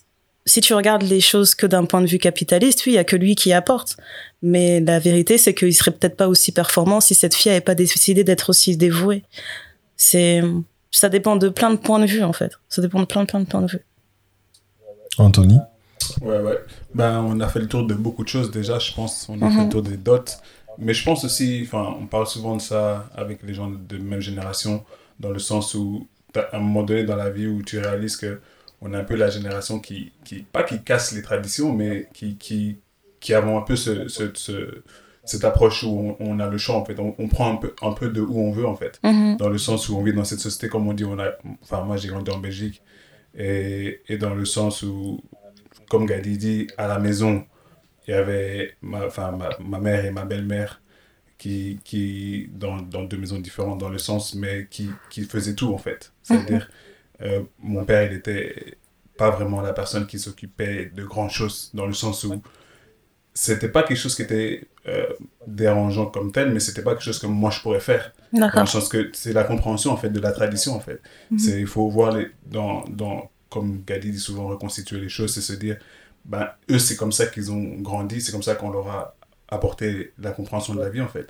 si 0.46 0.62
tu 0.62 0.74
regardes 0.74 1.04
les 1.04 1.22
choses 1.22 1.56
que 1.56 1.66
d'un 1.66 1.86
point 1.86 2.02
de 2.02 2.06
vue 2.08 2.20
capitaliste, 2.20 2.86
oui, 2.86 2.92
il 2.94 2.96
y 2.96 3.00
a 3.00 3.04
que 3.04 3.16
lui 3.16 3.36
qui 3.36 3.52
apporte. 3.54 3.98
Mais 4.42 4.80
la 4.80 5.00
vérité, 5.00 5.38
c'est 5.38 5.54
qu'il 5.56 5.74
serait 5.74 5.92
peut-être 5.92 6.16
pas 6.18 6.28
aussi 6.28 6.52
performant 6.52 7.02
si 7.02 7.16
cette 7.16 7.34
fille 7.36 7.52
avait 7.52 7.62
pas 7.62 7.74
décidé 7.76 8.24
d'être 8.24 8.50
aussi 8.50 8.78
dévouée. 8.78 9.24
C'est, 9.98 10.42
ça 10.92 11.10
dépend 11.10 11.36
de 11.36 11.50
plein 11.50 11.72
de 11.72 11.78
points 11.78 12.00
de 12.00 12.06
vue 12.06 12.24
en 12.24 12.34
fait. 12.34 12.52
Ça 12.70 12.82
dépend 12.82 13.00
de 13.00 13.06
plein 13.06 13.26
plein 13.26 13.40
de 13.40 13.46
points 13.46 13.62
de 13.62 13.72
vue. 13.72 13.86
Anthony? 15.18 15.60
Ouais, 16.22 16.40
ouais. 16.40 16.60
Ben, 16.94 17.22
on 17.22 17.40
a 17.40 17.48
fait 17.48 17.60
le 17.60 17.68
tour 17.68 17.84
de 17.86 17.94
beaucoup 17.94 18.24
de 18.24 18.30
choses 18.30 18.52
déjà, 18.52 18.80
je 18.80 18.94
pense. 18.94 19.28
On 19.30 19.42
a 19.42 19.46
Mhm. 19.46 19.52
fait 19.58 19.64
le 19.64 19.70
tour 19.70 19.82
des 19.82 19.98
dots. 19.98 20.20
Mais 20.78 20.94
je 20.94 21.04
pense 21.06 21.24
aussi, 21.24 21.64
enfin, 21.66 21.96
on 22.00 22.06
parle 22.06 22.28
souvent 22.28 22.56
de 22.58 22.62
ça 22.62 23.10
avec 23.16 23.40
les 23.44 23.54
gens 23.54 23.70
de 23.72 23.98
même 23.98 24.20
génération, 24.20 24.84
dans 25.20 25.30
le 25.30 25.40
sens 25.40 25.74
où, 25.74 26.08
t'as 26.34 26.48
un 26.52 26.60
moment 26.60 26.84
donné 26.84 27.04
dans 27.06 27.16
la 27.16 27.30
vie 27.30 27.48
où 27.48 27.64
tu 27.64 27.80
réalises 27.80 28.18
que 28.18 28.42
on 28.86 28.94
est 28.94 28.98
un 28.98 29.04
peu 29.04 29.16
la 29.16 29.30
génération 29.30 29.80
qui, 29.80 30.14
qui 30.26 30.44
pas 30.44 30.64
qui 30.64 30.84
casse 30.84 31.12
les 31.14 31.22
traditions, 31.24 31.74
mais 31.74 32.10
qui, 32.14 32.38
qui, 32.38 32.80
qui 33.20 33.34
avons 33.34 33.58
un 33.58 33.62
peu 33.64 33.76
ce, 33.76 34.08
ce, 34.08 34.32
ce- 34.36 34.84
cette 35.26 35.44
approche 35.46 35.84
où 35.84 35.90
on, 35.90 36.18
on 36.20 36.40
a 36.40 36.48
le 36.50 36.58
choix, 36.58 36.76
en 36.76 36.86
fait. 36.86 37.00
On, 37.00 37.16
on 37.18 37.28
prend 37.30 37.52
un 37.54 37.58
peu, 37.58 37.74
un 37.82 37.94
peu 37.94 38.10
de 38.10 38.22
où 38.22 38.40
on 38.40 38.52
veut, 38.52 38.68
en 38.68 38.76
fait 38.76 39.02
dans 39.38 39.50
le 39.50 39.58
sens 39.58 39.90
où 39.90 39.98
on 39.98 40.04
vit 40.04 40.14
dans 40.14 40.24
cette 40.26 40.40
société, 40.40 40.70
comme 40.70 40.88
on 40.88 40.94
dit, 40.94 41.06
on 41.06 41.20
a, 41.20 41.32
enfin 41.62 41.84
moi 41.84 41.98
j'ai 41.98 42.08
grandi 42.10 42.32
en 42.32 42.40
Belgique, 42.40 42.82
et, 43.36 44.02
et 44.08 44.18
dans 44.18 44.34
le 44.36 44.46
sens 44.46 44.84
où, 44.84 45.22
comme 45.90 46.06
Gadi 46.06 46.38
dit, 46.38 46.68
à 46.78 46.88
la 46.88 47.00
maison, 47.00 47.46
il 48.08 48.12
y 48.12 48.14
avait 48.14 48.76
ma, 48.82 49.06
enfin, 49.08 49.32
ma, 49.32 49.50
ma 49.60 49.80
mère 49.80 50.06
et 50.06 50.12
ma 50.12 50.26
belle-mère 50.26 50.82
qui, 51.38 51.82
qui 51.86 52.50
dans, 52.54 52.78
dans 52.82 53.04
deux 53.06 53.18
maisons 53.18 53.40
différentes, 53.40 53.80
dans 53.80 53.90
le 53.90 53.98
sens, 54.00 54.36
mais 54.36 54.68
qui, 54.70 55.00
qui 55.10 55.24
faisaient 55.24 55.56
tout 55.56 55.74
en 55.74 55.78
fait. 55.78 56.14
C'est-à-dire, 56.24 56.70
euh, 57.22 57.44
mon 57.60 57.86
père, 57.86 58.04
il 58.12 58.18
était 58.18 58.78
pas 59.18 59.30
vraiment 59.30 59.62
la 59.62 59.74
personne 59.74 60.08
qui 60.08 60.20
s'occupait 60.20 60.92
de 60.94 61.04
grandes 61.04 61.32
choses, 61.32 61.72
dans 61.74 61.86
le 61.86 61.94
sens 61.94 62.24
où 62.24 62.42
c'était 63.34 63.70
pas 63.70 63.84
quelque 63.84 63.98
chose 63.98 64.16
qui 64.16 64.22
était 64.22 64.68
euh, 64.88 65.06
dérangeant 65.46 66.06
comme 66.08 66.32
tel, 66.32 66.52
mais 66.52 66.60
c'était 66.60 66.82
pas 66.82 66.92
quelque 66.92 67.04
chose 67.04 67.20
que 67.20 67.28
moi 67.28 67.52
je 67.52 67.60
pourrais 67.60 67.80
faire. 67.82 68.14
Dans 68.32 68.50
le 68.62 68.66
sens 68.66 68.88
que 68.90 69.10
c'est 69.14 69.34
la 69.34 69.44
compréhension 69.44 69.92
en 69.92 69.98
fait 69.98 70.10
de 70.10 70.20
la 70.20 70.32
tradition 70.32 70.74
en 70.74 70.80
fait. 70.80 71.02
C'est 71.38 71.60
il 71.60 71.68
faut 71.68 71.90
voir 71.90 72.16
les 72.16 72.32
dans 72.46 72.84
dans 72.86 73.30
comme 73.50 73.84
Gadi 73.86 74.12
dit 74.12 74.20
souvent 74.20 74.48
reconstituer 74.48 75.00
les 75.00 75.10
choses, 75.10 75.34
c'est 75.34 75.42
se 75.42 75.54
dire 75.54 75.78
ben 76.24 76.50
eux 76.72 76.80
c'est 76.80 76.96
comme 76.96 77.12
ça 77.12 77.28
qu'ils 77.28 77.52
ont 77.52 77.76
grandi, 77.82 78.22
c'est 78.22 78.32
comme 78.32 78.44
ça 78.44 78.56
qu'on 78.56 78.72
leur 78.72 78.88
a 78.88 79.16
apporté 79.50 80.14
la 80.18 80.32
compréhension 80.32 80.74
de 80.74 80.82
la 80.82 80.90
vie 80.90 81.02
en 81.02 81.08
fait. 81.08 81.28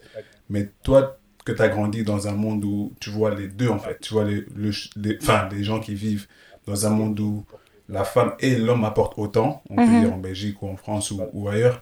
Mais 0.49 0.69
toi 0.83 1.19
que 1.45 1.51
tu 1.51 1.61
as 1.61 1.69
grandi 1.69 2.03
dans 2.03 2.27
un 2.27 2.33
monde 2.33 2.65
où 2.65 2.95
tu 2.99 3.09
vois 3.09 3.33
les 3.35 3.47
deux 3.47 3.69
en 3.69 3.79
fait, 3.79 3.99
tu 4.01 4.13
vois 4.13 4.25
les 4.25 4.45
le, 4.55 4.71
les 4.97 5.17
enfin 5.21 5.47
les 5.51 5.63
gens 5.63 5.79
qui 5.79 5.95
vivent 5.95 6.27
dans 6.67 6.85
un 6.87 6.89
monde 6.89 7.19
où 7.19 7.45
la 7.87 8.03
femme 8.03 8.33
et 8.39 8.57
l'homme 8.57 8.83
apportent 8.85 9.17
autant, 9.19 9.63
on 9.69 9.81
peut 9.81 9.93
Mhm. 9.93 9.99
dire 9.99 10.13
en 10.13 10.17
Belgique 10.17 10.61
ou 10.61 10.67
en 10.67 10.77
France 10.77 11.11
ou, 11.11 11.29
ou 11.33 11.49
ailleurs, 11.49 11.81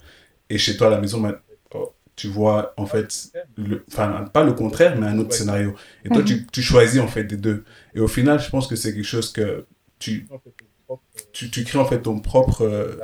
et 0.49 0.57
chez 0.57 0.75
toi 0.77 0.87
à 0.87 0.89
la 0.89 0.99
maison, 0.99 1.21
ben, 1.21 1.39
oh, 1.75 1.95
tu 2.15 2.27
vois 2.27 2.73
en 2.77 2.85
fait, 2.85 3.31
le, 3.57 3.85
enfin 3.89 4.25
pas 4.33 4.43
le 4.43 4.53
contraire, 4.53 4.97
mais 4.99 5.07
un 5.07 5.17
autre 5.19 5.33
scénario. 5.33 5.75
Et 6.03 6.11
toi, 6.11 6.23
tu, 6.23 6.45
tu, 6.47 6.61
choisis 6.61 6.99
en 7.01 7.07
fait 7.07 7.23
des 7.23 7.37
deux. 7.37 7.63
Et 7.95 7.99
au 8.01 8.07
final, 8.07 8.39
je 8.39 8.49
pense 8.49 8.67
que 8.67 8.75
c'est 8.75 8.93
quelque 8.93 9.03
chose 9.05 9.31
que 9.31 9.67
tu, 9.99 10.27
tu, 11.31 11.49
tu 11.51 11.63
crées 11.63 11.79
en 11.79 11.85
fait 11.85 12.01
ton 12.01 12.19
propre 12.19 12.61
euh, 12.63 12.95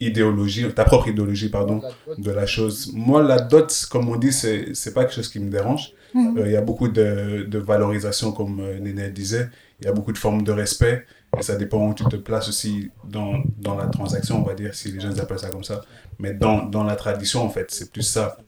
idéologie, 0.00 0.66
ta 0.74 0.84
propre 0.84 1.08
idéologie, 1.08 1.48
pardon, 1.48 1.82
de 2.18 2.30
la 2.30 2.46
chose. 2.46 2.92
Moi, 2.94 3.22
la 3.22 3.38
dot, 3.40 3.86
comme 3.90 4.08
on 4.08 4.16
dit, 4.16 4.32
c'est, 4.32 4.74
c'est 4.74 4.92
pas 4.92 5.04
quelque 5.04 5.14
chose 5.14 5.28
qui 5.28 5.40
me 5.40 5.50
dérange. 5.50 5.92
Mhm. 6.14 6.38
Euh, 6.38 6.46
il 6.46 6.52
y 6.52 6.56
a 6.56 6.60
beaucoup 6.60 6.88
de, 6.88 7.46
de 7.48 7.58
valorisation, 7.58 8.32
comme 8.32 8.60
euh, 8.60 8.78
Néné 8.78 9.10
disait. 9.10 9.48
Il 9.80 9.86
y 9.86 9.88
a 9.88 9.92
beaucoup 9.92 10.12
de 10.12 10.18
formes 10.18 10.42
de 10.42 10.52
respect. 10.52 11.04
Et 11.38 11.42
ça 11.42 11.56
dépend 11.56 11.86
où 11.86 11.94
tu 11.94 12.04
te 12.04 12.16
places 12.16 12.48
aussi 12.48 12.90
dans, 13.04 13.42
dans 13.58 13.74
la 13.74 13.86
transaction, 13.86 14.40
on 14.40 14.44
va 14.44 14.54
dire, 14.54 14.74
si 14.74 14.92
les 14.92 15.00
gens 15.00 15.16
appellent 15.18 15.38
ça 15.38 15.50
comme 15.50 15.64
ça. 15.64 15.82
Mais 16.18 16.32
dans, 16.32 16.64
dans 16.64 16.84
la 16.84 16.96
tradition, 16.96 17.42
en 17.42 17.50
fait, 17.50 17.70
c'est 17.70 17.90
plus 17.90 18.02
ça. 18.02 18.38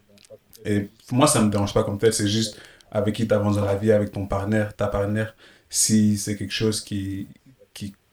Et 0.65 0.89
moi, 1.13 1.27
ça 1.27 1.43
me 1.43 1.51
dérange 1.51 1.75
pas 1.75 1.83
comme 1.83 1.99
tel. 1.99 2.13
C'est 2.13 2.29
juste 2.29 2.59
avec 2.91 3.15
qui 3.15 3.27
tu 3.27 3.35
avances 3.35 3.57
dans 3.57 3.65
la 3.65 3.75
vie, 3.75 3.93
avec 3.93 4.13
ton 4.13 4.27
partenaire, 4.27 4.75
ta 4.75 4.87
partenaire, 4.87 5.35
si 5.69 6.17
c'est 6.17 6.37
quelque 6.37 6.53
chose 6.53 6.81
qui, 6.81 7.27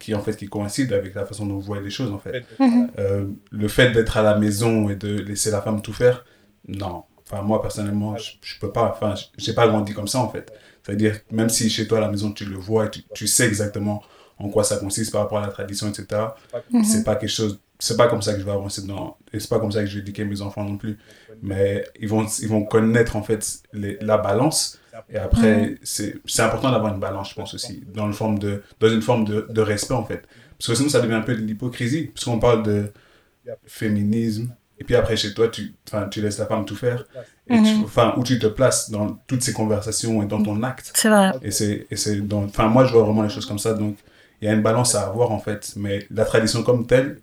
qui, 0.05 0.13
en 0.13 0.21
fait, 0.21 0.37
qui 0.37 0.45
coïncide 0.45 0.93
avec 0.93 1.15
la 1.15 1.25
façon 1.25 1.47
dont 1.47 1.55
vous 1.55 1.61
voyez 1.61 1.83
les 1.83 1.89
choses, 1.89 2.11
en 2.11 2.19
fait. 2.19 2.45
Mhm. 2.59 2.91
Euh, 2.99 3.25
le 3.49 3.67
fait 3.67 3.91
d'être 3.91 4.17
à 4.17 4.21
la 4.21 4.37
maison 4.37 4.87
et 4.87 4.95
de 4.95 5.19
laisser 5.19 5.49
la 5.49 5.63
femme 5.63 5.81
tout 5.81 5.93
faire, 5.93 6.25
non. 6.67 7.05
Enfin, 7.23 7.41
moi, 7.41 7.59
personnellement, 7.59 8.15
je, 8.15 8.33
je 8.43 8.59
peux 8.59 8.71
pas, 8.71 8.91
enfin, 8.95 9.15
j'ai 9.35 9.53
pas 9.53 9.67
grandi 9.67 9.93
comme 9.93 10.07
ça, 10.07 10.19
en 10.19 10.29
fait. 10.29 10.53
C'est-à-dire, 10.83 11.19
même 11.31 11.49
si 11.49 11.71
chez 11.71 11.87
toi 11.87 11.97
à 11.97 12.01
la 12.01 12.09
maison, 12.09 12.31
tu 12.31 12.45
le 12.45 12.55
vois 12.55 12.85
et 12.85 12.91
tu, 12.91 13.01
tu 13.15 13.25
sais 13.25 13.47
exactement 13.47 14.03
en 14.37 14.49
quoi 14.49 14.63
ça 14.63 14.77
consiste 14.77 15.11
par 15.11 15.21
rapport 15.21 15.39
à 15.39 15.41
la 15.41 15.51
tradition, 15.51 15.87
etc. 15.89 16.21
C'est 16.83 17.03
pas 17.03 17.15
quelque 17.15 17.29
chose, 17.29 17.59
c'est 17.85 17.97
pas 17.97 18.07
comme 18.07 18.21
ça 18.21 18.33
que 18.33 18.39
je 18.39 18.45
vais 18.45 18.51
avancer 18.51 18.81
dans, 18.85 19.17
et 19.31 19.39
c'est 19.39 19.49
pas 19.49 19.59
comme 19.59 19.71
ça 19.71 19.81
que 19.81 19.85
je 19.85 19.95
vais 19.95 20.01
éduquer 20.01 20.25
mes 20.25 20.41
enfants 20.41 20.63
non 20.63 20.77
plus. 20.77 20.97
Mais 21.41 21.85
ils 21.99 22.07
vont, 22.07 22.25
ils 22.41 22.47
vont 22.47 22.63
connaître 22.63 23.15
en 23.15 23.23
fait 23.23 23.59
les, 23.73 23.97
la 24.01 24.17
balance. 24.17 24.79
Et 25.09 25.17
après, 25.17 25.77
c'est 25.83 26.39
important 26.39 26.71
d'avoir 26.71 26.93
une 26.93 26.99
balance, 26.99 27.29
je 27.29 27.35
pense 27.35 27.53
aussi, 27.53 27.83
dans, 27.93 28.07
une 28.07 28.13
forme 28.13 28.39
de, 28.39 28.63
dans 28.79 28.89
une 28.89 29.01
forme 29.01 29.25
de, 29.25 29.45
de 29.49 29.61
respect 29.61 29.93
en 29.93 30.05
fait. 30.05 30.23
Parce 30.57 30.67
que 30.67 30.75
sinon, 30.75 30.89
ça 30.89 31.01
devient 31.01 31.15
un 31.15 31.21
peu 31.21 31.35
de 31.35 31.41
l'hypocrisie. 31.41 32.07
Parce 32.07 32.25
qu'on 32.25 32.39
parle 32.39 32.63
de 32.63 32.91
féminisme, 33.65 34.49
et 34.79 34.83
puis 34.83 34.95
après, 34.95 35.15
chez 35.15 35.33
toi, 35.33 35.47
tu, 35.47 35.73
tu 36.11 36.21
laisses 36.21 36.37
la 36.37 36.45
femme 36.45 36.65
tout 36.65 36.75
faire. 36.75 37.05
Et 37.47 37.57
mhm. 37.57 37.85
où 38.17 38.23
tu 38.23 38.39
te 38.39 38.47
places 38.47 38.89
dans 38.89 39.13
toutes 39.27 39.41
ces 39.41 39.53
conversations 39.53 40.21
et 40.23 40.25
dans 40.25 40.41
ton 40.41 40.63
acte. 40.63 40.91
C'est 40.95 41.09
vrai. 41.09 41.33
Et 41.41 41.51
c'est, 41.51 41.87
enfin, 42.33 42.67
moi, 42.67 42.85
je 42.85 42.93
vois 42.93 43.03
vraiment 43.03 43.23
les 43.23 43.29
choses 43.29 43.45
comme 43.45 43.59
ça. 43.59 43.73
Donc, 43.73 43.97
il 44.41 44.47
y 44.47 44.51
a 44.51 44.53
une 44.53 44.63
balance 44.63 44.95
à 44.95 45.03
avoir, 45.03 45.31
en 45.31 45.39
fait. 45.39 45.73
Mais 45.77 46.05
la 46.11 46.25
tradition 46.25 46.63
comme 46.63 46.87
telle, 46.87 47.19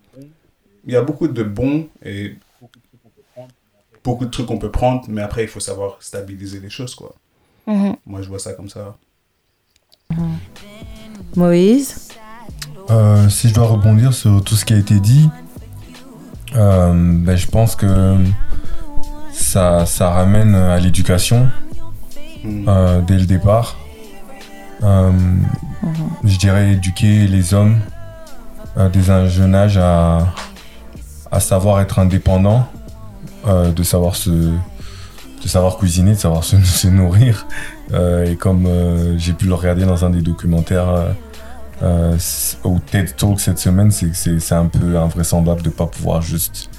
il 0.85 0.93
y 0.93 0.95
a 0.95 1.01
beaucoup 1.01 1.27
de 1.27 1.43
bons 1.43 1.87
et 2.03 2.35
beaucoup 4.03 4.25
de 4.25 4.29
trucs 4.29 4.47
qu'on 4.47 4.57
peut 4.57 4.71
prendre. 4.71 5.05
Mais 5.07 5.21
après, 5.21 5.43
il 5.43 5.47
faut 5.47 5.59
savoir 5.59 5.97
stabiliser 6.01 6.59
les 6.59 6.69
choses, 6.69 6.95
quoi. 6.95 7.15
Mhm. 7.67 7.95
Moi, 8.05 8.21
je 8.21 8.29
vois 8.29 8.39
ça 8.39 8.53
comme 8.53 8.69
ça. 8.69 8.95
Mhm. 10.09 10.37
Moïse 11.35 12.09
euh, 12.89 13.29
Si 13.29 13.49
je 13.49 13.53
dois 13.53 13.65
rebondir 13.65 14.13
sur 14.13 14.43
tout 14.43 14.55
ce 14.55 14.65
qui 14.65 14.73
a 14.73 14.77
été 14.77 14.99
dit, 14.99 15.29
euh, 16.55 16.91
ben, 16.93 17.35
je 17.35 17.47
pense 17.47 17.75
que 17.75 18.17
ça, 19.31 19.85
ça 19.85 20.09
ramène 20.11 20.53
à 20.53 20.79
l'éducation 20.79 21.49
hmm. 22.43 22.65
euh, 22.67 23.01
dès 23.01 23.17
le 23.17 23.25
départ. 23.25 23.77
Euh, 24.83 25.09
mhm. 25.11 25.49
Je 26.25 26.37
dirais 26.37 26.73
éduquer 26.73 27.27
les 27.27 27.53
hommes 27.53 27.79
dès 28.91 29.09
un 29.11 29.27
jeune 29.27 29.53
âge 29.53 29.77
à, 29.77 30.33
à 31.33 31.39
savoir 31.39 31.81
être 31.81 31.99
indépendant, 31.99 32.67
de 33.45 33.83
savoir 33.83 34.15
se, 34.15 34.29
de 34.29 35.47
savoir 35.47 35.77
cuisiner, 35.77 36.11
de 36.11 36.19
savoir 36.19 36.45
se, 36.45 36.55
se 36.63 36.87
nourrir. 36.87 37.45
et 37.93 38.35
comme 38.37 38.67
j'ai 39.17 39.33
pu 39.33 39.45
le 39.47 39.55
regarder 39.55 39.85
dans 39.85 40.05
un 40.05 40.09
des 40.09 40.21
documentaires 40.21 41.13
euh, 41.83 42.17
au 42.63 42.79
TED 42.79 43.15
Talk 43.15 43.39
cette 43.39 43.59
semaine, 43.59 43.91
c'est 43.91 44.55
un 44.55 44.67
peu 44.67 44.97
invraisemblable 44.97 45.61
de 45.61 45.69
ne 45.69 45.73
pas 45.73 45.87
pouvoir 45.87 46.21
juste 46.21 46.69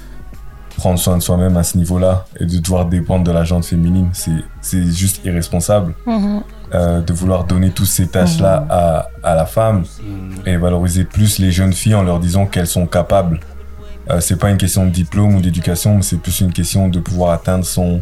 prendre 0.77 0.99
soin 0.99 1.17
de 1.17 1.21
soi-même 1.21 1.55
à 1.57 1.63
ce 1.63 1.77
niveau-là 1.77 2.25
et 2.39 2.45
de 2.45 2.57
devoir 2.57 2.85
dépendre 2.85 3.23
de 3.23 3.31
la 3.31 3.43
jante 3.43 3.65
féminine. 3.65 4.09
C'est 4.61 4.91
juste 4.91 5.23
irresponsable 5.23 5.93
mm-hmm. 6.05 6.41
euh, 6.73 7.01
de 7.01 7.13
vouloir 7.13 7.45
donner 7.45 7.69
toutes 7.69 7.85
ces 7.87 8.07
tâches-là 8.07 8.61
mm-hmm. 8.61 8.71
à, 8.71 9.09
à, 9.23 9.35
la 9.35 9.45
femme 9.45 9.83
mm-hmm. 9.83 10.49
et 10.49 10.57
valoriser 10.57 11.05
plus 11.05 11.39
les 11.39 11.51
jeunes 11.51 11.73
filles 11.73 11.95
en 11.95 12.03
leur 12.03 12.19
disant 12.19 12.45
qu'elles 12.45 12.67
sont 12.67 12.87
capables. 12.87 13.39
Euh, 14.09 14.19
c'est 14.19 14.37
pas 14.37 14.51
une 14.51 14.57
question 14.57 14.85
de 14.85 14.91
diplôme 14.91 15.35
ou 15.35 15.41
d'éducation, 15.41 15.95
mais 15.95 16.01
c'est 16.03 16.17
plus 16.17 16.41
une 16.41 16.53
question 16.53 16.87
de 16.89 16.99
pouvoir 16.99 17.31
atteindre 17.31 17.65
son, 17.65 18.01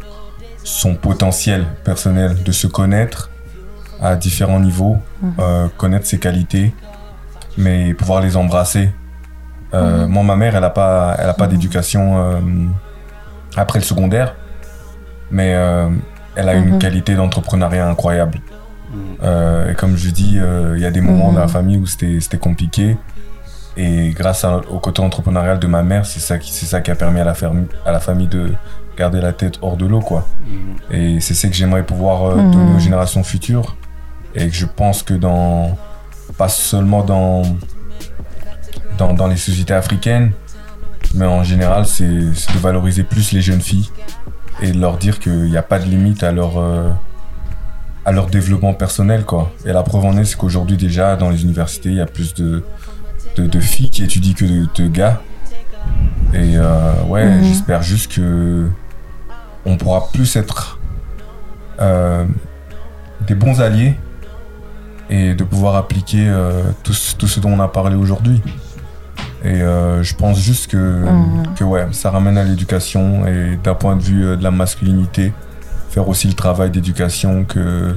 son 0.63 0.95
potentiel 0.95 1.65
personnel, 1.83 2.43
de 2.43 2.51
se 2.51 2.67
connaître 2.67 3.29
à 4.01 4.15
différents 4.15 4.59
niveaux, 4.59 4.97
euh, 5.39 5.67
connaître 5.77 6.05
ses 6.05 6.19
qualités 6.19 6.73
mais 7.57 7.93
pouvoir 7.93 8.21
les 8.21 8.37
embrasser. 8.37 8.91
Euh, 9.73 10.05
mhm. 10.05 10.11
Moi, 10.11 10.23
ma 10.23 10.35
mère, 10.35 10.55
elle 10.55 10.61
n'a 10.61 10.69
pas, 10.69 11.15
elle 11.19 11.29
a 11.29 11.33
pas 11.33 11.45
mhm. 11.45 11.51
d'éducation 11.51 12.17
euh, 12.17 12.39
après 13.55 13.79
le 13.79 13.85
secondaire, 13.85 14.35
mais 15.31 15.53
euh, 15.55 15.89
elle 16.35 16.49
a 16.49 16.55
une 16.55 16.79
qualité 16.79 17.15
d'entrepreneuriat 17.15 17.87
incroyable. 17.87 18.39
et 19.23 19.73
comme 19.75 19.95
je 19.97 20.09
dis, 20.09 20.39
il 20.75 20.81
y 20.81 20.85
a 20.85 20.91
des 20.91 21.01
moments 21.01 21.31
dans 21.31 21.39
la 21.39 21.47
famille 21.47 21.77
où 21.77 21.85
c'était 21.85 22.37
compliqué. 22.37 22.97
Et 23.75 24.09
grâce 24.09 24.45
au 24.69 24.79
côté 24.79 25.01
entrepreneurial 25.01 25.59
de 25.59 25.67
ma 25.67 25.83
mère, 25.83 26.05
c'est 26.05 26.19
ça, 26.19 26.37
qui, 26.37 26.51
ça 26.51 26.81
qui 26.81 26.91
a 26.91 26.95
permis 26.95 27.19
à 27.19 27.23
la, 27.23 27.33
à 27.85 27.91
la 27.91 27.99
famille 27.99 28.27
de 28.27 28.53
garder 28.97 29.19
la 29.19 29.33
tête 29.33 29.57
hors 29.61 29.77
de 29.77 29.85
l'eau. 29.85 30.01
quoi. 30.01 30.27
Et 30.91 31.19
c'est 31.19 31.33
ce 31.33 31.47
que 31.47 31.53
j'aimerais 31.53 31.83
pouvoir 31.83 32.35
donner 32.35 32.75
aux 32.75 32.79
générations 32.79 33.23
futures. 33.23 33.75
Et 34.35 34.49
je 34.49 34.65
pense 34.65 35.03
que 35.03 35.13
dans 35.13 35.77
pas 36.37 36.49
seulement 36.49 37.03
dans, 37.03 37.43
dans, 38.97 39.13
dans, 39.13 39.27
les 39.27 39.37
sociétés 39.37 39.73
africaines, 39.73 40.31
mais 41.13 41.25
en 41.25 41.43
général, 41.43 41.85
c'est 41.85 42.07
de 42.07 42.59
valoriser 42.59 43.03
plus 43.03 43.31
les 43.31 43.41
jeunes 43.41 43.61
filles 43.61 43.89
et 44.61 44.71
de 44.71 44.79
leur 44.79 44.97
dire 44.97 45.19
qu'il 45.19 45.43
n'y 45.43 45.57
a 45.57 45.61
pas 45.61 45.79
de 45.79 45.85
limite 45.85 46.23
à 46.23 46.31
leur, 46.31 46.57
euh, 46.57 46.89
à 48.05 48.11
leur 48.11 48.27
développement 48.27 48.73
personnel. 48.73 49.25
Quoi. 49.25 49.51
Et 49.65 49.73
la 49.73 49.83
preuve 49.83 50.05
en 50.05 50.17
est, 50.17 50.25
c'est 50.25 50.37
qu'aujourd'hui 50.37 50.77
déjà, 50.77 51.15
dans 51.15 51.29
les 51.29 51.43
universités, 51.43 51.89
il 51.89 51.95
y 51.95 52.01
a 52.01 52.05
plus 52.05 52.33
de, 52.33 52.63
de, 53.35 53.47
de, 53.47 53.59
filles 53.59 53.89
qui 53.89 54.03
étudient 54.03 54.33
que 54.33 54.45
de, 54.45 54.87
gars. 54.87 55.21
Et 56.33 56.57
euh, 56.57 56.93
ouais, 57.07 57.25
mhm. 57.25 57.43
j'espère 57.43 57.81
juste 57.81 58.13
que 58.13 58.67
on 59.65 59.77
pourra 59.77 60.09
plus 60.11 60.35
être 60.35 60.79
euh, 61.79 62.25
des 63.27 63.35
bons 63.35 63.61
alliés 63.61 63.95
et 65.09 65.35
de 65.35 65.43
pouvoir 65.43 65.75
appliquer 65.75 66.27
euh, 66.27 66.63
tout, 66.83 66.93
tout, 67.17 67.27
ce 67.27 67.39
dont 67.39 67.51
on 67.51 67.59
a 67.59 67.67
parlé 67.67 67.95
aujourd'hui. 67.95 68.41
Et 69.45 69.59
je 69.59 70.15
pense 70.15 70.39
juste 70.39 70.71
que, 70.71 70.77
mhm. 70.77 71.53
que 71.55 71.65
ouais, 71.65 71.87
ça 71.91 72.09
ramène 72.09 72.37
à 72.37 72.45
l'éducation 72.45 73.27
et 73.27 73.59
d'un 73.61 73.75
point 73.75 73.97
de 73.97 74.01
vue 74.01 74.37
de 74.37 74.41
la 74.41 74.51
masculinité, 74.51 75.33
faire 75.89 76.07
aussi 76.07 76.29
le 76.29 76.33
travail 76.33 76.71
d'éducation 76.71 77.43
que, 77.43 77.93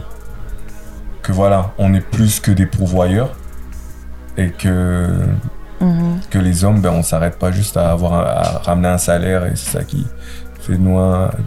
que 1.23 1.31
voilà, 1.31 1.73
on 1.79 1.95
est 1.95 2.01
plus 2.01 2.41
que 2.41 2.51
des 2.51 2.67
pourvoyeurs 2.67 3.37
et 4.37 4.51
que, 4.51 5.07
mhm. 5.81 6.21
que 6.31 6.39
les 6.39 6.65
hommes, 6.65 6.81
ben, 6.81 6.91
on 6.91 7.03
s'arrête 7.03 7.39
pas 7.39 7.51
juste 7.51 7.77
à 7.77 7.91
avoir 7.91 8.15
à 8.15 8.59
ramener 8.65 8.89
un 8.89 8.99
salaire 8.99 9.47
et 9.47 9.53
c'est 9.55 9.79
ça 9.79 9.85
qui 9.85 10.07
fait 10.61 10.75
de 10.75 10.79
nous 10.79 10.99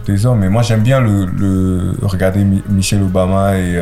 des 0.06 0.26
hommes. 0.26 0.42
Et 0.44 0.48
moi 0.48 0.62
j'aime 0.62 0.82
bien 0.82 1.00
le, 1.00 1.26
le, 1.26 1.94
regarder 2.02 2.44
Michel 2.68 3.02
Obama 3.02 3.56
et, 3.58 3.80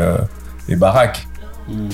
et 0.68 0.76
Barack 0.76 1.28
Mm. 1.68 1.88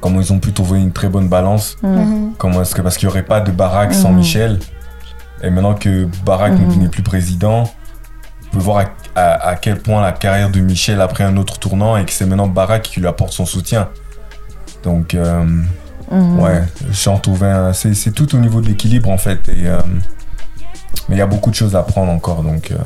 Comment 0.00 0.20
ils 0.20 0.32
ont 0.32 0.38
pu 0.38 0.52
trouver 0.52 0.80
une 0.80 0.92
très 0.92 1.08
bonne 1.08 1.28
balance. 1.28 1.76
Mm. 1.82 1.88
Mm-hmm. 1.88 2.32
Comment 2.38 2.62
est-ce 2.62 2.74
que 2.74 2.82
parce 2.82 2.96
qu'il 2.96 3.08
n'y 3.08 3.12
aurait 3.12 3.24
pas 3.24 3.40
de 3.40 3.50
Barack 3.50 3.92
sans 3.92 4.12
mm-hmm. 4.12 4.16
Michel. 4.16 4.58
Et 5.42 5.50
maintenant 5.50 5.74
que 5.74 6.06
Barack 6.24 6.52
mm-hmm. 6.52 6.78
n'est 6.78 6.88
plus 6.88 7.02
président, 7.02 7.64
vous 7.64 8.48
pouvez 8.50 8.64
voir 8.64 8.84
à, 9.14 9.56
quel 9.56 9.78
point 9.78 10.00
la 10.00 10.12
carrière 10.12 10.50
de 10.50 10.60
Michel 10.60 11.00
a 11.00 11.08
pris 11.08 11.24
un 11.24 11.36
autre 11.36 11.58
tournant 11.58 11.96
et 11.96 12.04
que 12.04 12.12
c'est 12.12 12.26
maintenant 12.26 12.46
Barack 12.46 12.82
qui 12.82 13.00
lui 13.00 13.06
apporte 13.06 13.32
son 13.32 13.46
soutien. 13.46 13.88
Donc, 14.82 15.14
euh, 15.14 15.44
ouais, 16.10 16.62
j'en 16.90 17.18
trouvais 17.18 17.50
un. 17.50 17.72
C'est 17.72 18.12
tout 18.12 18.34
au 18.34 18.38
niveau 18.38 18.60
de 18.60 18.68
l'équilibre 18.68 19.10
en 19.10 19.18
fait. 19.18 19.48
Et, 19.48 19.66
euh, 19.66 19.78
mais 21.08 21.16
il 21.16 21.18
y 21.18 21.22
a 21.22 21.26
beaucoup 21.26 21.50
de 21.50 21.54
choses 21.54 21.76
à 21.76 21.82
prendre 21.82 22.10
encore. 22.12 22.42
Donc, 22.42 22.70
euh, 22.70 22.76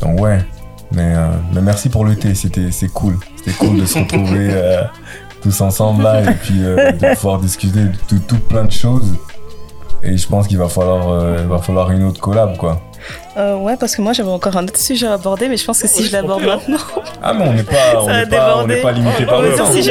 donc 0.00 0.20
ouais. 0.20 0.38
Mais, 0.92 1.14
mais 1.52 1.60
merci 1.62 1.88
pour 1.88 2.04
le 2.04 2.14
thé, 2.14 2.36
c'était 2.36 2.70
c'est 2.70 2.86
cool. 2.88 3.18
C'était 3.38 3.56
cool 3.58 3.80
de 3.80 3.86
se 3.86 3.98
retrouver 3.98 4.50
euh, 4.52 4.82
tous 5.46 5.60
ensemble 5.60 6.02
là 6.02 6.22
et 6.22 6.34
puis 6.34 6.64
euh, 6.64 6.90
de 6.92 7.14
pouvoir 7.14 7.38
discuter 7.38 7.84
de 7.84 8.18
tout, 8.18 8.38
plein 8.38 8.64
de 8.64 8.72
choses. 8.72 9.14
Et 10.02 10.16
je 10.16 10.26
pense 10.28 10.46
qu'il 10.46 10.58
va 10.58 10.68
falloir, 10.68 11.08
euh, 11.08 11.44
va 11.48 11.58
falloir 11.58 11.90
une 11.90 12.04
autre 12.04 12.20
collab, 12.20 12.56
quoi. 12.56 12.80
Euh, 13.36 13.56
ouais, 13.56 13.76
parce 13.76 13.94
que 13.94 14.02
moi 14.02 14.12
j'avais 14.12 14.30
encore 14.30 14.56
un 14.56 14.64
autre 14.64 14.78
sujet 14.78 15.06
à 15.06 15.12
aborder, 15.14 15.48
mais 15.48 15.56
je 15.56 15.64
pense 15.64 15.80
que 15.80 15.86
si 15.88 16.06
je 16.06 16.12
l'aborde 16.12 16.42
maintenant. 16.42 16.78
Ah, 17.22 17.32
mais 17.32 17.44
on 17.46 17.52
n'est 17.52 17.62
pas, 17.62 17.74
on 18.02 18.08
n'est 18.08 18.26
pas, 18.26 18.58
on 18.58 18.66
n'est 18.66 18.80
pas 18.82 18.92
limité 18.92 19.24
par 19.24 19.42
le 19.42 19.54
temps. 19.54 19.70
Si 19.70 19.82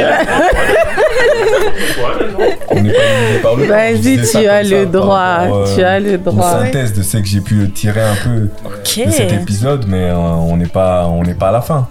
on 2.69 2.81
n'est 2.81 2.91
pas 2.93 3.01
limité 3.11 3.39
par 3.41 3.55
le 3.55 3.63
temps. 3.63 3.73
Vas-y, 3.73 4.29
tu 4.29 4.47
as 4.47 4.63
le 4.63 4.85
droit. 4.85 5.65
tu 5.73 5.83
as 5.83 5.99
le 5.99 6.17
droit. 6.17 6.59
Une 6.59 6.65
synthèse 6.65 6.93
de 6.93 7.03
ce 7.03 7.17
que 7.17 7.25
j'ai 7.25 7.41
pu 7.41 7.69
tirer 7.71 8.01
un 8.01 8.15
peu 8.15 8.49
de 9.05 9.11
cet 9.11 9.33
épisode, 9.33 9.85
mais 9.87 10.09
euh, 10.09 10.15
on 10.15 10.57
n'est 10.57 10.65
pas, 10.67 11.05
on 11.07 11.23
n'est 11.23 11.35
pas 11.35 11.49
à 11.49 11.53
la 11.53 11.61
fin. 11.61 11.87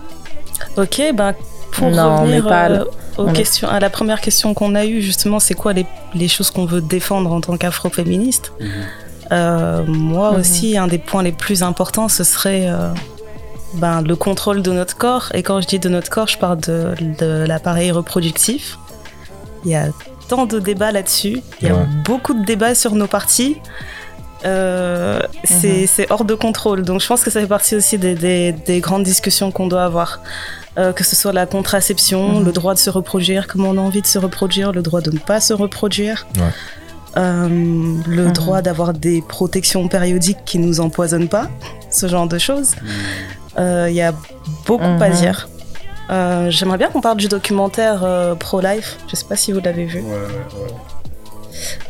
Ok, 0.76 1.00
ben 1.14 1.34
pour 1.74 1.88
revenir 1.88 2.46
euh, 2.46 2.84
aux 3.18 3.26
questions, 3.32 3.68
à 3.68 3.80
la 3.80 3.90
première 3.90 4.20
question 4.20 4.54
qu'on 4.54 4.74
a 4.74 4.84
eue, 4.84 5.00
justement, 5.00 5.40
c'est 5.40 5.54
quoi 5.54 5.72
les, 5.72 5.86
les 6.14 6.28
choses 6.28 6.50
qu'on 6.50 6.66
veut 6.66 6.80
défendre 6.80 7.32
en 7.32 7.40
tant 7.40 7.56
qu'afroféministe? 7.56 8.52
Mhm. 8.60 8.68
euh, 9.32 9.82
Moi 9.86 10.32
mhm. 10.32 10.40
aussi, 10.40 10.78
un 10.78 10.86
des 10.86 10.98
points 10.98 11.22
les 11.22 11.32
plus 11.32 11.62
importants, 11.62 12.08
ce 12.08 12.24
serait 12.24 12.68
euh, 12.68 12.88
ben, 13.74 14.02
le 14.02 14.16
contrôle 14.16 14.62
de 14.62 14.70
notre 14.70 14.96
corps. 14.96 15.30
Et 15.34 15.42
quand 15.42 15.60
je 15.60 15.66
dis 15.66 15.78
de 15.78 15.88
notre 15.88 16.10
corps, 16.10 16.28
je 16.28 16.38
parle 16.38 16.60
de, 16.60 16.94
de 17.18 17.44
l'appareil 17.46 17.90
reproductif. 17.90 18.78
Il 19.64 19.70
y 19.70 19.74
a 19.74 19.88
tant 20.28 20.46
de 20.46 20.58
débats 20.58 20.92
là-dessus. 20.92 21.40
Il 21.60 21.68
y 21.68 21.70
a 21.70 21.86
beaucoup 22.04 22.34
de 22.34 22.44
débats 22.44 22.74
sur 22.74 22.94
nos 22.94 23.06
parties. 23.06 23.56
Euh, 24.44 25.20
mhm. 25.50 25.86
c'est 25.86 26.10
hors 26.10 26.24
de 26.24 26.34
contrôle. 26.34 26.82
Donc 26.82 27.00
je 27.00 27.06
pense 27.06 27.22
que 27.22 27.30
ça 27.30 27.40
fait 27.40 27.46
partie 27.46 27.76
aussi 27.76 27.98
des, 27.98 28.14
des, 28.14 28.52
des 28.52 28.80
grandes 28.80 29.04
discussions 29.04 29.50
qu'on 29.50 29.66
doit 29.66 29.84
avoir. 29.84 30.20
Euh, 30.76 30.92
que 30.92 31.04
ce 31.04 31.14
soit 31.14 31.32
la 31.32 31.46
contraception, 31.46 32.40
mhm. 32.40 32.46
le 32.46 32.52
droit 32.52 32.74
de 32.74 32.80
se 32.80 32.90
reproduire, 32.90 33.46
comment 33.46 33.70
on 33.70 33.78
a 33.78 33.80
envie 33.80 34.02
de 34.02 34.08
se 34.08 34.18
reproduire, 34.18 34.72
le 34.72 34.82
droit 34.82 35.00
de 35.00 35.12
ne 35.12 35.18
pas 35.18 35.40
se 35.40 35.52
reproduire, 35.52 36.26
euh, 37.16 37.48
le 37.48 38.24
mhm. 38.24 38.32
droit 38.32 38.60
d'avoir 38.60 38.92
des 38.92 39.22
protections 39.22 39.86
périodiques 39.86 40.44
qui 40.44 40.58
nous 40.58 40.80
empoisonnent 40.80 41.28
pas, 41.28 41.48
ce 41.92 42.08
genre 42.08 42.26
de 42.26 42.38
choses. 42.38 42.74
Il 43.56 43.92
y 43.92 44.02
a 44.02 44.12
beaucoup 44.66 44.84
à 45.00 45.10
dire. 45.10 45.48
J'aimerais 46.08 46.78
bien 46.78 46.88
qu'on 46.88 47.00
parle 47.00 47.16
du 47.16 47.28
documentaire 47.28 48.36
Pro-Life. 48.38 48.98
Je 49.08 49.16
sais 49.16 49.24
pas 49.24 49.36
si 49.36 49.52
vous 49.52 49.60
l'avez 49.60 49.84
vu. 49.84 50.02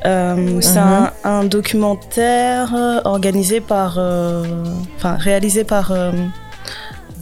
c'est 0.03 0.79
un, 0.79 1.13
un, 1.25 1.45
documentaire 1.45 2.75
organisé 3.05 3.61
par, 3.61 3.99
enfin 3.99 5.17
réalisé 5.17 5.65
par 5.65 5.93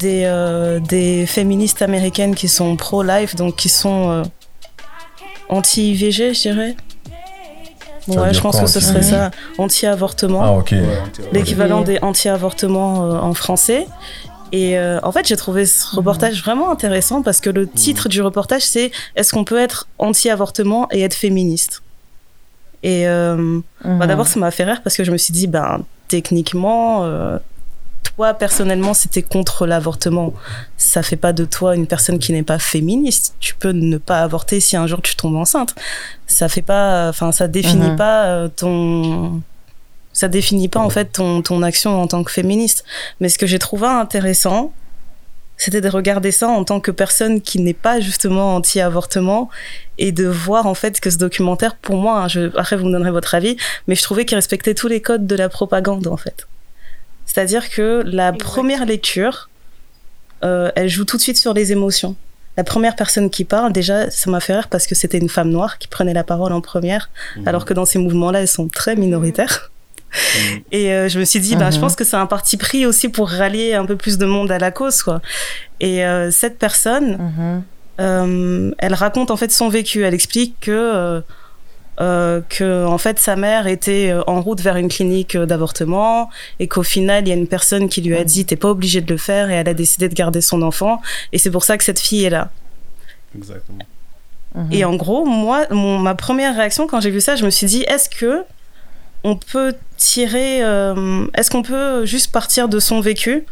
des, 0.02 0.24
euh, 0.24 0.80
des 0.80 1.26
féministes 1.26 1.80
américaines 1.80 2.34
qui 2.34 2.48
sont 2.48 2.76
pro-life, 2.76 3.36
donc 3.36 3.56
qui 3.56 3.68
sont 3.68 4.10
euh, 4.10 4.22
anti-IVG, 5.48 6.34
je 6.34 6.40
dirais. 6.40 6.76
Ouais, 8.08 8.34
je 8.34 8.40
pense 8.40 8.60
que 8.60 8.66
ce 8.66 8.80
serait 8.80 9.02
ça, 9.02 9.30
anti-avortement. 9.58 10.42
Ah, 10.42 10.52
ok. 10.52 10.74
L'équivalent 11.32 11.82
des 11.82 12.00
anti-avortements 12.02 13.04
euh, 13.04 13.18
en 13.18 13.32
français. 13.32 13.86
Et 14.52 14.78
en 14.78 15.12
fait, 15.12 15.26
j'ai 15.26 15.36
trouvé 15.36 15.64
ce 15.64 15.86
mhm. 15.86 15.98
reportage 15.98 16.42
vraiment 16.42 16.70
intéressant 16.70 17.22
parce 17.22 17.40
que 17.40 17.50
le 17.50 17.66
titre 17.66 18.08
du 18.08 18.20
reportage, 18.20 18.62
c'est 18.62 18.90
Est-ce 19.16 19.32
qu'on 19.32 19.44
peut 19.44 19.58
être 19.58 19.88
anti-avortement 19.98 20.88
et 20.90 21.00
être 21.02 21.14
féministe? 21.14 21.82
Et 22.82 23.06
bah, 23.06 23.36
mhm. 23.36 23.62
d'abord, 24.06 24.26
ça 24.26 24.38
m'a 24.38 24.50
fait 24.50 24.64
rire 24.64 24.82
parce 24.82 24.96
que 24.96 25.04
je 25.04 25.10
me 25.10 25.16
suis 25.16 25.32
dit, 25.32 25.46
ben, 25.46 25.84
techniquement, 26.08 27.38
toi 28.16 28.34
personnellement 28.34 28.94
c'était 28.94 29.22
contre 29.22 29.66
l'avortement, 29.66 30.34
ça 30.76 31.02
fait 31.02 31.16
pas 31.16 31.32
de 31.32 31.44
toi 31.44 31.74
une 31.74 31.86
personne 31.86 32.18
qui 32.18 32.32
n'est 32.32 32.42
pas 32.42 32.58
féministe. 32.58 33.34
Tu 33.40 33.54
peux 33.54 33.72
ne 33.72 33.98
pas 33.98 34.22
avorter 34.22 34.60
si 34.60 34.76
un 34.76 34.86
jour 34.86 35.00
tu 35.02 35.16
tombes 35.16 35.36
enceinte. 35.36 35.74
Ça 36.26 36.48
fait 36.48 36.62
pas, 36.62 37.08
enfin 37.08 37.32
ça 37.32 37.48
définit 37.48 37.90
mhm. 37.90 37.96
pas 37.96 38.24
euh, 38.26 38.48
ton, 38.48 39.42
ça 40.12 40.28
définit 40.28 40.68
pas 40.68 40.80
en 40.80 40.90
fait 40.90 41.06
ton, 41.06 41.42
ton 41.42 41.62
action 41.62 42.00
en 42.00 42.06
tant 42.06 42.22
que 42.24 42.30
féministe. 42.30 42.84
Mais 43.20 43.28
ce 43.28 43.38
que 43.38 43.46
j'ai 43.46 43.58
trouvé 43.58 43.86
intéressant, 43.86 44.72
c'était 45.56 45.80
de 45.80 45.88
regarder 45.88 46.32
ça 46.32 46.48
en 46.48 46.64
tant 46.64 46.80
que 46.80 46.90
personne 46.90 47.40
qui 47.40 47.60
n'est 47.60 47.72
pas 47.72 48.00
justement 48.00 48.56
anti-avortement 48.56 49.48
et 49.98 50.10
de 50.10 50.26
voir 50.26 50.66
en 50.66 50.74
fait 50.74 50.98
que 51.00 51.08
ce 51.08 51.18
documentaire, 51.18 51.76
pour 51.76 51.96
moi, 51.96 52.22
hein, 52.22 52.28
je, 52.28 52.56
après 52.58 52.76
vous 52.76 52.86
me 52.86 52.92
donnerez 52.92 53.12
votre 53.12 53.34
avis, 53.34 53.56
mais 53.86 53.94
je 53.94 54.02
trouvais 54.02 54.24
qu'il 54.24 54.34
respectait 54.34 54.74
tous 54.74 54.88
les 54.88 55.00
codes 55.00 55.26
de 55.26 55.36
la 55.36 55.48
propagande 55.48 56.06
en 56.08 56.16
fait. 56.16 56.48
C'est-à-dire 57.26 57.70
que 57.70 58.02
la 58.04 58.32
première 58.32 58.84
lecture, 58.84 59.48
euh, 60.44 60.70
elle 60.74 60.88
joue 60.88 61.04
tout 61.04 61.16
de 61.16 61.22
suite 61.22 61.38
sur 61.38 61.54
les 61.54 61.72
émotions. 61.72 62.16
La 62.56 62.64
première 62.64 62.96
personne 62.96 63.30
qui 63.30 63.44
parle, 63.44 63.72
déjà, 63.72 64.10
ça 64.10 64.30
m'a 64.30 64.40
fait 64.40 64.54
rire 64.54 64.68
parce 64.68 64.86
que 64.86 64.94
c'était 64.94 65.18
une 65.18 65.30
femme 65.30 65.48
noire 65.48 65.78
qui 65.78 65.88
prenait 65.88 66.12
la 66.12 66.24
parole 66.24 66.52
en 66.52 66.60
première, 66.60 67.08
mhm. 67.36 67.48
alors 67.48 67.64
que 67.64 67.72
dans 67.72 67.86
ces 67.86 67.98
mouvements-là, 67.98 68.40
elles 68.40 68.48
sont 68.48 68.68
très 68.68 68.96
minoritaires. 68.96 69.71
Et 70.72 70.92
euh, 70.92 71.08
je 71.08 71.18
me 71.18 71.24
suis 71.24 71.40
dit, 71.40 71.56
bah, 71.56 71.70
je 71.70 71.76
mhm. 71.76 71.82
pense 71.82 71.96
que 71.96 72.04
c'est 72.04 72.16
un 72.16 72.26
parti 72.26 72.56
pris 72.56 72.86
aussi 72.86 73.08
pour 73.08 73.28
rallier 73.28 73.74
un 73.74 73.86
peu 73.86 73.96
plus 73.96 74.18
de 74.18 74.26
monde 74.26 74.50
à 74.50 74.58
la 74.58 74.70
cause, 74.70 75.02
quoi. 75.02 75.20
Et 75.80 76.04
euh, 76.04 76.30
cette 76.30 76.58
personne, 76.58 77.64
elle 77.98 78.94
raconte 78.94 79.30
en 79.30 79.36
fait 79.36 79.52
son 79.52 79.68
vécu. 79.68 80.04
Elle 80.04 80.14
explique 80.14 80.56
que 80.60 81.22
euh, 82.00 82.40
que 82.48 82.86
en 82.86 82.96
fait 82.96 83.18
sa 83.18 83.36
mère 83.36 83.66
était 83.66 84.10
euh, 84.10 84.22
en 84.26 84.40
route 84.40 84.62
vers 84.62 84.76
une 84.76 84.88
clinique 84.88 85.36
euh, 85.36 85.44
d'avortement 85.44 86.30
et 86.58 86.66
qu'au 86.66 86.82
final 86.82 87.24
il 87.24 87.28
y 87.28 87.32
a 87.32 87.34
une 87.34 87.46
personne 87.46 87.90
qui 87.90 88.00
lui 88.00 88.16
a 88.16 88.24
dit 88.24 88.46
t'es 88.46 88.56
pas 88.56 88.70
obligé 88.70 89.02
de 89.02 89.12
le 89.12 89.18
faire 89.18 89.50
et 89.50 89.54
elle 89.56 89.68
a 89.68 89.74
décidé 89.74 90.08
de 90.08 90.14
garder 90.14 90.40
son 90.40 90.62
enfant 90.62 91.02
et 91.32 91.38
c'est 91.38 91.50
pour 91.50 91.64
ça 91.64 91.76
que 91.76 91.84
cette 91.84 92.00
fille 92.00 92.24
est 92.24 92.30
là. 92.30 92.50
Exactement. 93.36 93.84
Et 94.70 94.86
en 94.86 94.96
gros 94.96 95.26
moi 95.26 95.66
ma 95.70 96.14
première 96.14 96.56
réaction 96.56 96.86
quand 96.86 97.00
j'ai 97.00 97.10
vu 97.10 97.20
ça 97.20 97.36
je 97.36 97.44
me 97.44 97.50
suis 97.50 97.66
dit 97.66 97.82
est-ce 97.82 98.08
que 98.08 98.42
on 99.24 99.36
peut 99.36 99.74
tirer 99.96 100.58
est-ce 101.34 101.50
qu'on 101.50 101.62
peut 101.62 102.04
juste 102.04 102.32
partir 102.32 102.68
de 102.68 102.80
son 102.80 103.00
vécu 103.00 103.44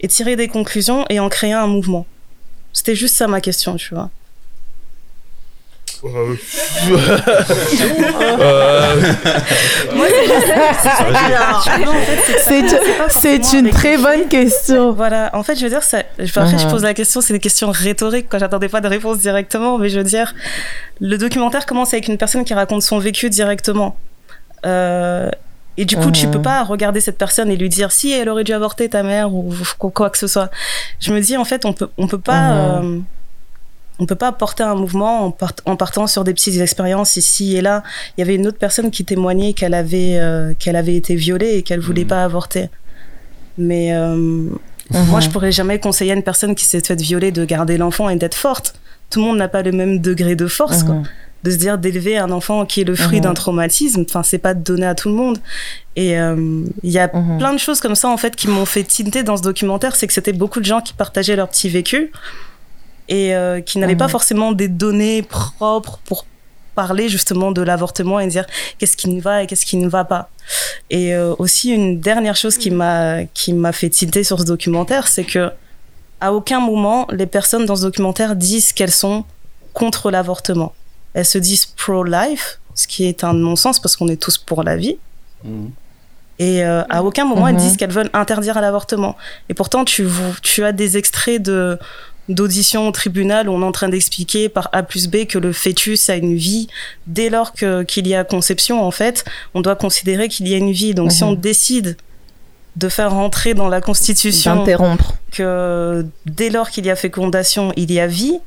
et 0.00 0.08
tirer 0.08 0.36
des 0.36 0.48
conclusions 0.48 1.04
et 1.08 1.20
en 1.20 1.28
créer 1.28 1.52
un 1.52 1.66
mouvement? 1.66 2.06
C'était 2.72 2.94
juste 2.94 3.16
ça 3.16 3.26
ma 3.26 3.40
question 3.40 3.76
tu 3.76 3.94
vois. 3.94 4.10
C'est 13.08 13.52
une 13.54 13.70
très 13.70 13.96
bonne 13.96 14.28
question. 14.28 14.92
Voilà, 14.92 15.30
en 15.32 15.42
fait, 15.42 15.56
je 15.56 15.62
veux 15.62 15.70
dire, 15.70 15.82
ça, 15.82 16.00
après, 16.00 16.18
je 16.18 16.30
uh-huh. 16.30 16.70
pose 16.70 16.82
la 16.82 16.92
question, 16.92 17.22
c'est 17.22 17.32
des 17.32 17.40
questions 17.40 17.70
rhétoriques 17.70 18.26
quand 18.28 18.38
j'attendais 18.38 18.68
pas 18.68 18.82
de 18.82 18.88
réponse 18.88 19.16
directement, 19.18 19.78
mais 19.78 19.88
je 19.88 19.96
veux 19.98 20.04
dire, 20.04 20.34
le 21.00 21.16
documentaire 21.16 21.64
commence 21.64 21.94
avec 21.94 22.08
une 22.08 22.18
personne 22.18 22.44
qui 22.44 22.52
raconte 22.52 22.82
son 22.82 22.98
vécu 22.98 23.30
directement. 23.30 23.96
Euh, 24.64 25.30
et 25.76 25.84
du 25.84 25.96
coup, 25.96 26.10
tu 26.10 26.28
peux 26.28 26.42
pas 26.42 26.62
regarder 26.62 27.00
cette 27.00 27.18
personne 27.18 27.50
et 27.50 27.56
lui 27.56 27.68
dire 27.68 27.90
si 27.90 28.12
elle 28.12 28.28
aurait 28.28 28.44
dû 28.44 28.52
avorter 28.52 28.88
ta 28.88 29.02
mère 29.02 29.34
ou 29.34 29.52
quoi 29.78 30.10
que 30.10 30.18
ce 30.18 30.26
soit. 30.26 30.50
Je 31.00 31.12
me 31.12 31.20
dis, 31.20 31.36
en 31.36 31.44
fait, 31.44 31.64
on 31.64 31.72
peut, 31.72 31.88
on 31.98 32.06
peut 32.06 32.18
pas. 32.18 32.50
Uh-huh. 32.50 32.84
Euh, 32.84 33.00
on 34.00 34.06
peut 34.06 34.16
pas 34.16 34.32
porter 34.32 34.64
un 34.64 34.74
mouvement 34.74 35.32
en, 35.66 35.76
partant 35.76 36.08
sur 36.08 36.24
des 36.24 36.34
petites 36.34 36.60
expériences 36.60 37.16
ici 37.16 37.56
et 37.56 37.60
là. 37.60 37.82
Il 38.16 38.20
y 38.20 38.24
avait 38.24 38.34
une 38.34 38.46
autre 38.46 38.58
personne 38.58 38.90
qui 38.90 39.04
témoignait 39.04 39.52
qu'elle 39.52 39.74
avait 39.74 40.18
euh, 40.18 40.52
qu'elle 40.58 40.74
avait 40.74 40.96
été 40.96 41.14
violée 41.14 41.58
et 41.58 41.62
qu'elle 41.62 41.80
voulait 41.80 42.02
mhm. 42.02 42.08
pas 42.08 42.24
avorter. 42.24 42.70
Mais 43.56 43.94
euh, 43.94 44.16
mhm. 44.16 44.58
moi, 45.08 45.20
je 45.20 45.28
pourrais 45.28 45.52
jamais 45.52 45.78
conseiller 45.78 46.12
à 46.12 46.14
une 46.14 46.24
personne 46.24 46.54
qui 46.54 46.64
s'est 46.64 46.80
faite 46.80 47.00
violer 47.00 47.30
de 47.30 47.44
garder 47.44 47.78
l'enfant 47.78 48.08
et 48.08 48.16
d'être 48.16 48.34
forte. 48.34 48.74
Tout 49.10 49.20
le 49.20 49.26
monde 49.26 49.38
n'a 49.38 49.48
pas 49.48 49.62
le 49.62 49.70
même 49.70 50.00
degré 50.00 50.34
de 50.34 50.46
force, 50.46 50.82
quoi. 50.82 51.02
De 51.44 51.50
se 51.50 51.56
dire 51.56 51.78
d'élever 51.78 52.16
un 52.16 52.30
enfant 52.30 52.64
qui 52.64 52.80
est 52.80 52.84
le 52.84 52.96
fruit 52.96 53.20
d'un 53.20 53.34
traumatisme, 53.34 54.04
enfin, 54.08 54.22
c'est 54.22 54.38
pas 54.38 54.54
de 54.54 54.62
donner 54.62 54.86
à 54.86 54.94
tout 54.94 55.10
le 55.10 55.14
monde. 55.14 55.38
Et 55.94 56.18
euh, 56.18 56.64
il 56.82 56.90
y 56.90 56.98
a 56.98 57.08
plein 57.08 57.52
de 57.52 57.58
choses 57.58 57.80
comme 57.80 57.94
ça, 57.94 58.08
en 58.08 58.16
fait, 58.16 58.34
qui 58.34 58.48
m'ont 58.48 58.64
fait 58.64 58.82
tinter 58.82 59.22
dans 59.22 59.36
ce 59.36 59.42
documentaire. 59.42 59.94
C'est 59.94 60.06
que 60.06 60.14
c'était 60.14 60.32
beaucoup 60.32 60.60
de 60.60 60.64
gens 60.64 60.80
qui 60.80 60.94
partageaient 60.94 61.36
leur 61.36 61.48
petit 61.48 61.68
vécu 61.68 62.10
et 63.08 63.34
euh, 63.34 63.60
qui 63.60 63.78
n'avaient 63.78 63.96
pas 63.96 64.06
mhm. 64.06 64.10
forcément 64.10 64.52
des 64.52 64.68
données 64.68 65.22
propres 65.22 66.00
pour 66.06 66.24
parler 66.74 67.08
justement 67.08 67.52
de 67.52 67.62
l'avortement 67.62 68.20
et 68.20 68.26
dire 68.26 68.46
qu'est-ce 68.78 68.96
qui 68.96 69.08
ne 69.08 69.20
va 69.20 69.42
et 69.42 69.46
qu'est-ce 69.46 69.66
qui 69.66 69.76
ne 69.76 69.88
va 69.88 70.04
pas. 70.04 70.30
Et 70.90 71.14
euh, 71.14 71.34
aussi 71.38 71.70
une 71.70 72.00
dernière 72.00 72.36
chose 72.36 72.58
qui 72.58 72.70
m'a 72.70 73.24
qui 73.32 73.52
m'a 73.52 73.72
fait 73.72 73.90
tilter 73.90 74.24
sur 74.24 74.40
ce 74.40 74.44
documentaire, 74.44 75.08
c'est 75.08 75.24
que 75.24 75.50
à 76.20 76.32
aucun 76.32 76.60
moment 76.60 77.06
les 77.12 77.26
personnes 77.26 77.66
dans 77.66 77.76
ce 77.76 77.82
documentaire 77.82 78.34
disent 78.34 78.72
qu'elles 78.72 78.90
sont 78.90 79.24
contre 79.72 80.10
l'avortement. 80.10 80.74
Elles 81.14 81.24
se 81.24 81.38
disent 81.38 81.66
pro-life, 81.66 82.58
ce 82.74 82.86
qui 82.86 83.06
est 83.06 83.24
un 83.24 83.32
non-sens 83.32 83.80
parce 83.80 83.96
qu'on 83.96 84.08
est 84.08 84.20
tous 84.20 84.38
pour 84.38 84.62
la 84.62 84.76
vie. 84.76 84.98
Mhm. 85.44 85.70
Et 86.40 86.64
euh, 86.64 86.82
à 86.90 87.04
aucun 87.04 87.24
moment 87.24 87.46
elles 87.46 87.54
mhm. 87.54 87.60
disent 87.60 87.76
qu'elles 87.76 87.92
veulent 87.92 88.10
interdire 88.12 88.60
l'avortement. 88.60 89.16
Et 89.48 89.54
pourtant, 89.54 89.84
tu, 89.84 90.06
tu 90.42 90.64
as 90.64 90.72
des 90.72 90.96
extraits 90.96 91.40
de, 91.40 91.78
d'audition 92.28 92.88
au 92.88 92.90
tribunal 92.90 93.48
où 93.48 93.52
on 93.52 93.62
est 93.62 93.64
en 93.64 93.72
train 93.72 93.88
d'expliquer 93.88 94.48
par 94.48 94.68
A 94.72 94.82
plus 94.82 95.08
B 95.08 95.26
que 95.26 95.38
le 95.38 95.52
fœtus 95.52 96.08
a 96.10 96.16
une 96.16 96.36
vie. 96.36 96.68
Dès 97.06 97.30
lors 97.30 97.52
qu'il 97.52 98.06
y 98.06 98.14
a 98.14 98.24
conception, 98.24 98.82
en 98.82 98.90
fait, 98.90 99.24
on 99.54 99.60
doit 99.60 99.76
considérer 99.76 100.28
qu'il 100.28 100.48
y 100.48 100.54
a 100.54 100.56
une 100.56 100.72
vie. 100.72 100.94
Donc 100.94 101.12
si 101.12 101.22
on 101.22 101.32
mhm. 101.32 101.40
décide 101.40 101.96
de 102.76 102.88
faire 102.88 103.12
rentrer 103.12 103.54
dans 103.54 103.68
la 103.68 103.80
Constitution 103.80 104.64
que 105.30 106.04
dès 106.26 106.50
lors 106.50 106.70
qu'il 106.70 106.86
y 106.86 106.90
a 106.90 106.96
fécondation, 106.96 107.72
il 107.76 107.92
y 107.92 108.00
a 108.00 108.08
vie, 108.08 108.40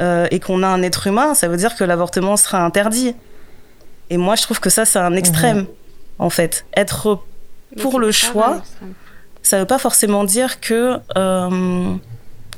et 0.00 0.40
qu'on 0.40 0.62
a 0.62 0.68
un 0.68 0.82
être 0.82 1.06
humain, 1.06 1.34
ça 1.34 1.48
veut 1.48 1.56
dire 1.56 1.74
que 1.74 1.84
l'avortement 1.84 2.36
sera 2.36 2.64
interdit. 2.64 3.14
Et 4.10 4.16
moi, 4.16 4.36
je 4.36 4.42
trouve 4.42 4.60
que 4.60 4.70
ça, 4.70 4.84
c'est 4.84 4.98
un 4.98 5.14
extrême, 5.14 5.66
en 6.18 6.30
fait. 6.30 6.64
Être 6.76 7.20
pour 7.80 7.98
le 7.98 8.12
choix, 8.12 8.62
ça 9.42 9.58
veut 9.58 9.66
pas 9.66 9.78
forcément 9.78 10.24
dire 10.24 10.60
que 10.60 10.98
euh, 11.16 11.94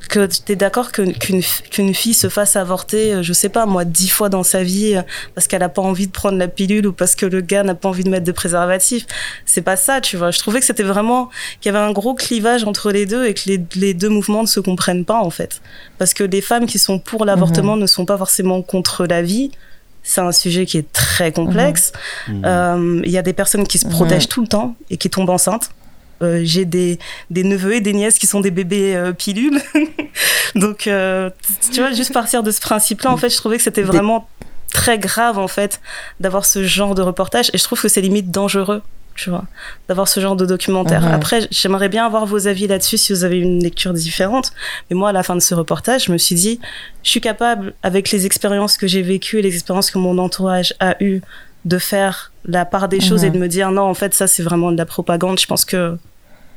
que 0.09 0.27
tu 0.27 0.52
es 0.52 0.56
d'accord 0.56 0.90
qu'une 0.93 1.94
fille 1.94 2.14
se 2.14 2.28
fasse 2.28 2.56
avorter, 2.56 3.14
euh, 3.14 3.22
je 3.22 3.32
sais 3.32 3.48
pas 3.48 3.66
moi, 3.66 3.85
dix 3.85 4.09
fois 4.09 4.28
dans 4.28 4.43
sa 4.43 4.62
vie 4.62 4.97
euh, 4.97 5.02
parce 5.35 5.47
qu'elle 5.47 5.62
a 5.62 5.68
pas 5.68 5.82
envie 5.82 6.06
de 6.06 6.12
prendre 6.12 6.39
la 6.39 6.48
pilule 6.48 6.86
ou 6.86 6.93
parce 6.93 7.14
que 7.14 7.27
le 7.27 7.40
gars 7.40 7.62
n'a 7.62 7.74
pas 7.74 7.89
envie 7.89 8.05
de 8.05 8.09
mettre 8.09 8.24
de 8.24 8.32
préservatif. 8.32 9.06
C'est 9.47 9.62
pas 9.62 9.77
ça, 9.77 10.01
tu 10.01 10.16
vois. 10.16 10.31
Je 10.31 10.39
trouvais 10.39 10.60
que 10.60 10.66
c'était 10.66 10.82
vraiment 10.82 11.31
qu'il 11.60 11.72
y 11.72 11.77
avait 11.77 11.85
un 11.85 11.93
gros 11.93 12.14
clivage 12.14 12.64
entre 12.64 12.90
les 12.90 13.06
deux 13.06 13.27
et 13.27 13.35
que 13.35 13.43
les, 13.47 13.60
les, 13.77 13.94
deux 13.94 14.09
mouvements 14.09 14.43
ne 14.43 14.48
se 14.48 14.60
comprennent 14.60 15.05
pas 15.05 15.20
en 15.20 15.31
fait. 15.31 15.60
Parce 15.98 16.14
que 16.14 16.24
les 16.24 16.40
femmes 16.40 16.66
qui 16.66 16.78
sont 16.78 16.98
pour 16.98 17.24
l'avortement 17.24 17.77
mhm. 17.77 17.82
ne 17.82 17.86
sont 17.86 18.06
pas 18.06 18.18
forcément 18.18 18.62
contre 18.62 19.06
la 19.06 19.22
vie. 19.22 19.51
C'est 20.02 20.22
un 20.22 20.32
sujet 20.32 20.64
qui 20.64 20.78
est 20.78 20.90
très 20.93 21.31
complexe. 21.31 21.93
Mhm. 22.28 22.43
Euh, 22.44 23.01
il 23.05 23.10
y 23.10 23.18
a 23.18 23.22
des 23.22 23.35
personnes 23.35 23.66
qui 23.66 23.78
se 23.78 23.86
protègent 23.86 24.28
tout 24.28 24.40
le 24.40 24.48
temps 24.48 24.77
et 24.89 24.97
qui 24.97 25.10
tombent 25.10 25.31
enceintes. 25.31 25.70
Euh, 26.22 26.40
j'ai 26.42 26.64
des, 26.64 26.98
des, 27.30 27.44
neveux 27.44 27.74
et 27.74 27.80
des 27.80 27.92
nièces 27.92 28.18
qui 28.18 28.26
sont 28.26 28.40
des 28.40 28.51
bébés 28.51 28.94
euh, 28.94 29.12
pilules. 29.12 29.60
Donc, 30.55 30.86
euh, 30.86 31.30
tu 31.72 31.80
vois, 31.80 31.92
juste 31.92 32.12
partir 32.12 32.42
de 32.42 32.51
ce 32.51 32.60
principe-là, 32.60 33.10
en 33.10 33.16
fait, 33.16 33.30
je 33.30 33.36
trouvais 33.36 33.56
que 33.56 33.62
c'était 33.62 33.82
vraiment 33.82 34.28
très 34.72 34.98
grave, 34.98 35.38
en 35.38 35.48
fait, 35.48 35.80
d'avoir 36.20 36.44
ce 36.44 36.64
genre 36.64 36.94
de 36.94 37.02
reportage. 37.02 37.51
Et 37.55 37.59
je 37.59 37.64
trouve 37.64 37.80
que 37.80 37.88
c'est 37.88 38.02
limite 38.02 38.30
dangereux, 38.30 38.82
tu 39.14 39.30
vois, 39.30 39.44
d'avoir 39.88 40.09
ce 40.09 40.20
genre 40.20 40.36
de 40.36 40.44
documentaire. 40.44 41.06
Après, 41.12 41.48
j'aimerais 41.51 41.88
bien 41.88 42.05
avoir 42.05 42.26
vos 42.26 42.47
avis 42.47 42.66
là-dessus 42.66 42.98
si 42.98 43.12
vous 43.12 43.24
avez 43.24 43.38
une 43.38 43.62
lecture 43.62 43.94
différente. 43.94 44.52
Mais 44.90 44.97
moi, 44.97 45.09
à 45.09 45.12
la 45.12 45.22
fin 45.22 45.34
de 45.34 45.40
ce 45.40 45.55
reportage, 45.55 46.05
je 46.05 46.12
me 46.12 46.18
suis 46.18 46.34
dit, 46.34 46.60
je 47.02 47.10
suis 47.10 47.20
capable, 47.20 47.72
avec 47.82 48.10
les 48.10 48.26
expériences 48.26 48.76
que 48.76 48.86
j'ai 48.86 49.02
vécues 49.02 49.38
et 49.38 49.42
les 49.42 49.55
expériences 49.55 49.90
que 49.90 49.98
mon 49.98 50.18
entourage 50.18 50.74
a 50.80 51.02
eues, 51.02 51.22
de 51.64 51.78
faire 51.78 52.32
la 52.44 52.64
part 52.64 52.88
des 52.88 53.01
choses 53.01 53.24
et 53.24 53.30
de 53.30 53.38
me 53.38 53.47
dire 53.47 53.70
non 53.70 53.82
en 53.82 53.92
fait 53.92 54.14
ça 54.14 54.26
c'est 54.26 54.42
vraiment 54.42 54.72
de 54.72 54.78
la 54.78 54.86
propagande 54.86 55.38
je 55.38 55.47
pense 55.47 55.66
que 55.66 55.98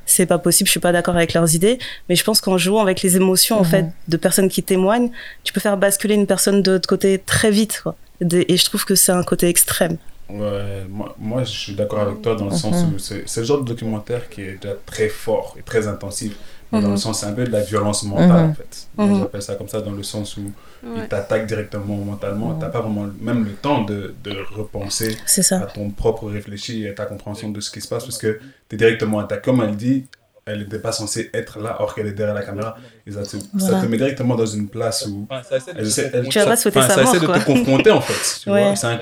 c'est 0.06 0.26
pas 0.26 0.38
possible, 0.38 0.68
je 0.68 0.72
suis 0.72 0.80
pas 0.80 0.92
d'accord 0.92 1.16
avec 1.16 1.34
leurs 1.34 1.56
idées, 1.56 1.80
mais 2.10 2.16
je 2.16 2.24
pense 2.24 2.42
qu'en 2.42 2.58
jouant 2.58 2.82
avec 2.82 3.02
les 3.02 3.16
émotions 3.16 3.58
en 3.58 3.64
mhm. 3.64 3.70
fait 3.70 3.86
de 4.08 4.18
personnes 4.18 4.50
qui 4.50 4.64
témoignent, 4.64 5.10
tu 5.44 5.54
peux 5.54 5.60
faire 5.60 5.78
basculer 5.78 6.16
une 6.16 6.28
personne 6.28 6.62
de 6.62 6.72
l'autre 6.74 6.90
côté 6.90 7.20
très 7.20 7.52
vite 7.52 7.82
quoi. 7.84 7.96
Et 8.32 8.56
je 8.58 8.66
trouve 8.66 8.86
que 8.86 8.96
c'est 8.96 9.12
un 9.12 9.24
côté 9.24 9.48
extrême. 9.48 9.98
Ouais, 10.30 10.86
moi, 10.90 11.16
moi 11.20 11.44
je 11.44 11.52
suis 11.52 11.76
d'accord 11.76 12.00
avec 12.00 12.22
toi 12.22 12.36
dans 12.36 12.46
le 12.46 12.56
sens 12.56 12.86
mhm. 12.86 12.94
où 12.94 13.00
c'est 13.00 13.38
le 13.38 13.44
genre 13.44 13.62
de 13.62 13.68
documentaire 13.68 14.30
qui 14.30 14.42
est 14.42 14.62
déjà 14.62 14.76
très 14.86 15.10
fort 15.10 15.56
et 15.60 15.62
très 15.62 15.88
intensif 15.88 16.34
dans 16.82 16.88
le 16.88 16.88
mhm. 16.90 16.98
sens, 16.98 17.20
c'est 17.20 17.28
un 17.28 17.34
peu 17.34 17.44
de 17.44 17.52
la 17.52 17.62
violence 17.62 18.04
mentale, 18.04 18.50
en 18.50 18.54
fait. 18.54 18.88
J'appelle 18.98 19.42
ça 19.42 19.56
comme 19.56 19.68
ça 19.68 19.82
dans 19.82 19.92
le 19.92 20.04
sens 20.04 20.38
où 20.38 20.52
il 20.84 21.07
t'attaque 21.07 21.47
directement 21.47 21.95
mentalement. 21.95 22.55
T'as 22.60 22.69
pas 22.69 22.81
vraiment 22.81 23.07
même 23.22 23.45
le 23.45 23.53
temps 23.53 23.84
de, 23.84 24.14
de 24.23 24.35
repenser 24.55 25.18
à 25.51 25.65
ton 25.65 25.89
propre 25.89 26.30
réfléchi 26.30 26.84
et 26.84 26.89
à 26.89 26.93
ta 26.93 27.05
compréhension 27.05 27.49
de 27.49 27.60
ce 27.61 27.72
qui 27.72 27.81
se 27.81 27.88
passe 27.88 28.03
parce 28.03 28.18
que 28.18 28.39
tu 28.69 28.76
es 28.76 28.77
directement 28.77 29.19
attaqué. 29.19 29.41
Comme 29.43 29.61
elle 29.61 29.76
dit, 29.76 30.05
elle 30.45 30.60
n'était 30.60 30.80
pas 30.80 30.91
censée 30.91 31.30
être 31.34 31.60
là 31.60 31.77
or 31.80 31.95
qu'elle 31.95 32.07
est 32.07 32.14
derrière 32.14 32.35
la 32.35 32.43
caméra. 32.43 32.76
Et 33.07 33.11
ça, 33.11 33.23
te, 33.23 33.38
ça, 33.60 33.81
te, 33.81 33.85
met 33.85 33.97
directement 33.97 34.35
dans 34.35 34.45
une 34.45 34.68
place 34.68 35.05
où 35.07 35.27
elle, 35.30 35.89
elle, 36.14 36.27
tu 36.27 36.39
vas 36.39 36.45
pas 36.45 36.55
sa 36.55 36.69
mort, 36.72 37.15
essaie 37.15 37.19
de 37.19 37.27
te 37.27 37.45
confronter 37.45 37.91
en 37.91 38.01
fait. 38.01 38.41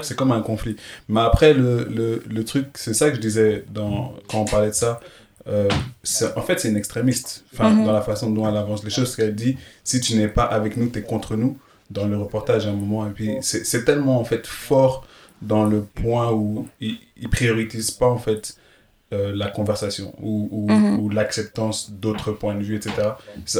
C'est 0.02 0.16
comme 0.16 0.32
un 0.32 0.42
conflit. 0.42 0.76
Mais 1.10 1.22
après, 1.22 1.54
le, 1.54 1.86
le, 1.86 2.24
le 2.30 2.46
truc, 2.46 2.68
c'est 2.76 2.94
ça 2.94 3.10
que 3.10 3.16
je 3.16 3.22
disais 3.22 3.66
dans, 3.72 4.14
quand 4.28 4.42
on 4.42 4.46
parlait 4.46 4.70
de 4.70 4.76
ça 4.76 5.00
euh, 5.48 5.70
en 6.36 6.42
fait, 6.42 6.60
c'est 6.60 6.70
une 6.70 6.78
extrémiste 6.78 7.46
enfin, 7.54 7.70
mhm. 7.70 7.86
dans 7.86 7.94
la 7.94 8.02
façon 8.02 8.30
dont 8.30 8.48
elle 8.48 8.58
avance 8.58 8.84
les 8.84 8.90
choses. 8.90 9.16
qu'elle 9.16 9.36
dit, 9.36 9.58
si 9.84 10.00
tu 10.00 10.16
n'es 10.16 10.28
pas 10.28 10.44
avec 10.44 10.78
nous, 10.78 10.90
tu 10.90 11.00
es 11.00 11.02
contre 11.02 11.36
nous, 11.36 11.58
dans 11.92 12.08
le 12.08 12.18
reportage 12.18 12.66
à 12.66 12.70
un 12.70 12.74
moment. 12.74 13.08
Et 13.08 13.12
puis, 13.12 13.38
c'est 13.42 13.86
tellement 13.86 14.20
en 14.20 14.24
fait 14.24 14.46
fort 14.48 15.06
dans 15.42 15.66
le 15.66 15.82
point 15.82 16.32
où 16.32 16.68
il 16.80 17.00
ne 17.22 17.28
priorise 17.28 17.92
pas 17.92 18.08
en 18.08 18.18
fait 18.18 18.56
euh, 19.14 19.34
la 19.36 19.50
conversation 19.50 20.14
ou, 20.22 20.48
ou, 20.52 20.72
mhm. 20.72 21.00
ou 21.00 21.10
l'acceptance 21.10 21.92
d'autres 21.92 22.32
points 22.32 22.56
de 22.56 22.64
vue, 22.64 22.76
etc. 22.76 22.94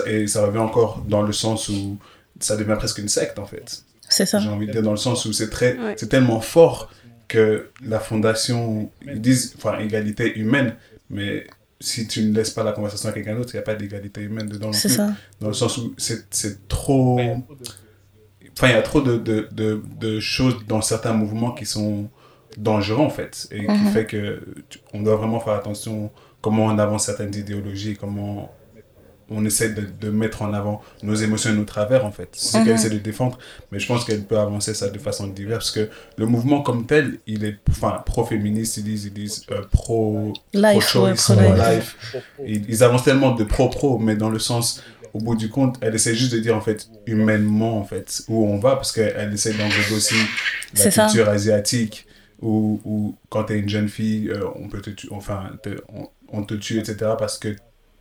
et 0.06 0.28
ça 0.28 0.46
revient 0.46 0.60
encore 0.60 1.04
dans 1.08 1.24
le 1.24 1.34
sens 1.34 1.70
où 1.70 1.98
ça 2.40 2.56
devient 2.56 2.76
presque 2.78 3.00
une 3.00 3.10
secte 3.10 3.40
en 3.40 3.46
fait. 3.46 3.84
C'est 4.08 4.26
ça. 4.26 4.40
J'ai 4.40 4.50
envie 4.50 4.68
de 4.68 4.72
dire 4.72 4.84
dans 4.84 4.92
le 4.92 4.98
sens 4.98 5.26
où 5.26 5.34
c'est 5.34 5.50
très, 5.50 5.78
c'est 5.98 6.10
tellement 6.10 6.42
fort 6.42 6.92
que 7.28 7.70
la 7.84 8.00
fondation, 8.00 8.92
ils 9.08 9.22
disent, 9.22 9.54
enfin, 9.58 9.80
égalité 9.80 10.38
humaine, 10.38 10.76
mais 11.10 11.48
si 11.80 12.08
tu 12.08 12.24
ne 12.24 12.34
laisses 12.34 12.52
pas 12.52 12.64
la 12.64 12.74
conversation 12.74 13.10
à 13.10 13.12
quelqu'un 13.14 13.36
d'autre, 13.36 13.52
il 13.54 13.58
n'y 13.58 13.62
a 13.62 13.64
pas 13.64 13.76
d'égalité 13.76 14.22
humaine 14.22 14.48
dedans. 14.48 14.72
C'est 14.74 14.90
ça. 14.90 15.12
Dans 15.40 15.48
le 15.48 15.54
sens 15.54 15.78
où 15.78 15.94
c'est 15.98 16.68
trop. 16.68 17.20
Enfin, 18.58 18.68
il 18.68 18.74
y 18.74 18.78
a 18.78 18.82
trop 18.82 19.02
de, 19.02 19.18
de, 19.18 19.48
de, 19.52 19.82
de, 20.00 20.20
choses 20.20 20.58
dans 20.68 20.82
certains 20.82 21.14
mouvements 21.14 21.52
qui 21.52 21.66
sont 21.66 22.10
dangereux, 22.58 23.04
en 23.04 23.10
fait. 23.10 23.48
Et 23.52 23.66
qui 23.66 23.72
mhm. 23.72 23.92
fait 23.92 24.06
que 24.06 24.42
on 24.94 25.02
doit 25.02 25.16
vraiment 25.16 25.40
faire 25.40 25.54
attention 25.54 26.12
comment 26.42 26.66
on 26.66 26.78
avance 26.78 27.06
certaines 27.06 27.34
idéologies, 27.36 27.96
comment 27.96 28.52
on 29.34 29.46
essaie 29.46 29.70
de, 29.70 29.88
de, 30.02 30.10
mettre 30.12 30.42
en 30.42 30.54
avant 30.54 30.82
nos 31.04 31.16
émotions 31.16 31.52
et 31.52 31.56
nos 31.56 31.64
travers, 31.64 32.06
en 32.06 32.12
fait. 32.12 32.30
C'est 32.34 32.48
ce 32.48 32.52
qu'elle 32.58 32.74
mhm. 32.74 32.76
essaie 32.76 32.90
de 32.90 32.98
défendre, 32.98 33.40
mais 33.72 33.80
je 33.80 33.88
pense 33.88 34.04
qu'elle 34.04 34.24
peut 34.24 34.38
avancer 34.38 34.74
ça 34.74 34.90
de 34.90 35.00
façon 35.00 35.28
diverse, 35.28 35.72
parce 35.72 35.88
que 35.88 35.94
le 36.18 36.26
mouvement 36.26 36.62
comme 36.62 36.86
tel, 36.86 37.20
il 37.28 37.46
est 37.46 37.58
enfin, 37.70 38.04
pro-féministe, 38.06 38.78
ils 38.78 38.84
disent, 38.84 39.06
ils 39.06 39.14
disent 39.14 39.46
euh, 39.52 39.62
pro-choice, 39.72 41.16
pro 41.16 41.54
life. 41.54 42.16
Ils, 42.46 42.70
ils, 42.70 42.84
avancent 42.84 43.06
tellement 43.06 43.34
de 43.34 43.46
pro-pro, 43.46 43.98
mais 43.98 44.18
dans 44.18 44.30
le 44.30 44.40
sens, 44.40 44.84
au 45.14 45.20
bout 45.20 45.36
du 45.36 45.50
compte, 45.50 45.78
elle 45.82 45.96
essaie 45.96 46.16
juste 46.16 46.34
de 46.34 46.40
dire, 46.40 46.56
en 46.56 46.62
fait, 46.62 46.88
humainement, 47.06 47.78
en 47.78 47.84
fait, 47.84 48.24
où 48.28 48.46
on 48.46 48.58
va, 48.60 48.76
parce 48.76 48.92
qu'elle 48.92 49.34
essaie 49.34 49.54
d'englober 49.54 49.96
aussi 49.96 50.16
la 50.76 50.90
culture 50.90 51.30
asiatique, 51.30 52.08
où, 52.42 52.80
où 52.86 53.16
quand 53.30 53.46
tu 53.46 53.54
es 53.54 53.60
une 53.60 53.70
jeune 53.70 53.90
fille, 53.90 54.30
euh, 54.30 54.46
on 54.56 54.68
peut 54.68 54.82
te 54.82 54.90
tuer, 54.90 55.10
enfin, 55.12 55.52
on, 55.94 56.08
on 56.32 56.44
te 56.44 56.54
tue, 56.54 56.80
etc., 56.80 57.12
parce 57.18 57.38
que 57.38 57.56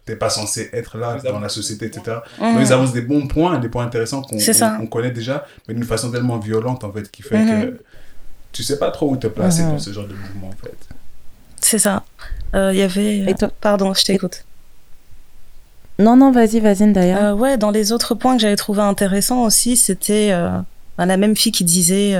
t'es 0.05 0.17
pas 0.17 0.31
censé 0.31 0.71
être 0.73 0.99
là 0.99 1.17
dans 1.17 1.41
la 1.41 1.49
société, 1.49 1.87
etc. 1.87 2.19
Donc, 2.39 2.57
ils 2.61 2.73
avancent 2.73 2.93
des 2.93 3.03
bons 3.03 3.27
points, 3.27 3.59
des 3.59 3.69
points 3.69 3.85
intéressants 3.85 4.23
qu'on 4.23 4.39
on, 4.81 4.87
connaît 4.87 5.11
déjà, 5.11 5.47
mais 5.69 5.75
d'une 5.75 5.85
façon 5.85 6.11
tellement 6.11 6.39
violente, 6.39 6.85
en 6.85 6.93
fait, 6.93 7.11
qui 7.11 7.23
fait 7.23 7.39
mhm. 7.39 7.63
que 7.63 7.83
tu 8.53 8.63
sais 8.63 8.79
pas 8.79 8.91
trop 8.91 9.11
où 9.11 9.17
te 9.17 9.27
placer 9.27 9.63
mhm. 9.63 9.73
dans 9.73 9.79
ce 9.79 9.93
genre 9.93 10.07
de 10.07 10.15
mouvement, 10.15 10.49
en 10.49 10.65
fait. 10.67 10.77
C'est 11.61 11.79
ça. 11.79 12.05
Il 12.53 12.59
euh, 12.59 12.73
y 12.73 12.83
avait... 12.83 13.19
Et 13.19 13.35
toi 13.35 13.51
Pardon, 13.61 13.93
je 13.95 14.05
t'écoute. 14.05 14.45
Non, 16.01 16.17
non, 16.17 16.33
vas-y, 16.33 16.61
vas-y, 16.61 16.93
d'ailleurs. 16.93 17.23
Euh, 17.23 17.35
ouais, 17.35 17.57
dans 17.59 17.71
les 17.71 17.93
autres 17.93 18.15
points 18.15 18.35
que 18.37 18.43
j'avais 18.43 18.57
trouvé 18.57 18.83
intéressants 18.83 19.45
aussi, 19.45 19.77
c'était 19.77 20.31
euh, 20.33 20.51
la 20.99 21.17
même 21.17 21.37
fille 21.37 21.53
qui 21.53 21.65
disait 21.65 22.17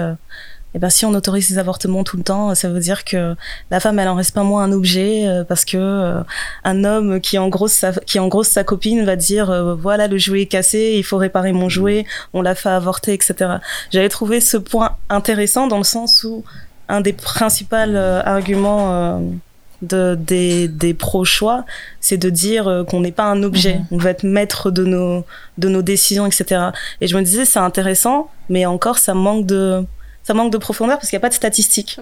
et 0.73 0.77
eh 0.77 0.79
ben 0.79 0.89
si 0.89 1.05
on 1.05 1.13
autorise 1.15 1.49
ces 1.49 1.59
avortements 1.59 2.05
tout 2.05 2.17
le 2.17 2.23
temps, 2.23 2.55
ça 2.55 2.69
veut 2.69 2.79
dire 2.79 3.05
que 3.05 3.35
la 3.73 3.81
femme 3.81 3.99
elle 3.99 4.07
en 4.07 4.15
reste 4.15 4.33
pas 4.33 4.45
moins 4.45 4.63
un 4.63 4.71
objet 4.71 5.27
euh, 5.27 5.43
parce 5.43 5.65
que 5.65 5.77
euh, 5.77 6.23
un 6.63 6.85
homme 6.85 7.21
qui 7.21 7.39
en 7.39 7.49
grosse 7.49 7.73
sa, 7.73 7.91
qui 7.93 8.21
en 8.21 8.29
grosse 8.29 8.51
sa 8.51 8.63
copine 8.63 9.05
va 9.05 9.17
dire 9.17 9.51
euh, 9.51 9.75
voilà 9.75 10.07
le 10.07 10.17
jouet 10.17 10.43
est 10.43 10.47
cassé, 10.47 10.95
il 10.97 11.03
faut 11.03 11.17
réparer 11.17 11.51
mon 11.51 11.69
jouet, 11.69 12.07
on 12.35 12.41
l'a 12.41 12.55
fait 12.55 12.69
avorter, 12.69 13.15
etc. 13.15 13.57
J'avais 13.91 14.09
trouvé 14.09 14.41
ce 14.41 14.57
point 14.57 14.97
intéressant 15.09 15.67
dans 15.67 15.79
le 15.79 15.83
sens 15.83 16.23
où 16.23 16.45
un 16.89 17.01
des 17.01 17.15
principaux 17.15 17.75
arguments 17.75 19.21
de, 19.83 20.17
des, 20.19 20.69
des 20.69 20.95
pro-choix, 20.95 21.65
c'est 22.01 22.17
de 22.17 22.31
dire 22.31 22.85
qu'on 22.89 23.01
n'est 23.01 23.13
pas 23.13 23.25
un 23.25 23.43
objet, 23.43 23.77
mhm. 23.77 23.87
on 23.93 23.99
veut 23.99 24.11
être 24.11 24.25
maître 24.25 24.71
de 24.71 24.85
nos, 24.85 25.25
de 25.59 25.69
nos 25.69 25.83
décisions, 25.83 26.27
etc. 26.27 26.71
Et 27.01 27.07
je 27.07 27.17
me 27.17 27.23
disais, 27.23 27.45
c'est 27.45 27.59
intéressant, 27.59 28.31
mais 28.49 28.67
encore, 28.67 28.99
ça 28.99 29.15
manque 29.15 29.47
de, 29.47 29.85
ça 30.23 30.35
manque 30.35 30.53
de 30.53 30.59
profondeur 30.59 30.99
parce 30.99 31.09
qu'il 31.09 31.17
n'y 31.17 31.21
a 31.21 31.27
pas 31.27 31.31
de 31.31 31.35
statistiques. 31.35 31.99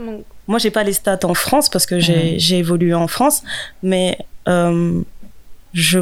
Moi, 0.47 0.59
j'ai 0.59 0.71
pas 0.71 0.83
les 0.83 0.93
stats 0.93 1.21
en 1.25 1.35
France 1.35 1.69
parce 1.69 1.87
que 1.87 1.99
j'ai 1.99 2.37
mhm. 2.37 2.59
évolué 2.59 2.95
en 2.95 3.09
France, 3.09 3.43
mais 3.83 4.19
euh, 4.49 5.01
je, 5.73 6.01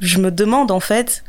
je 0.00 0.18
me 0.18 0.30
demande 0.30 0.70
en 0.70 0.80
fait, 0.80 1.24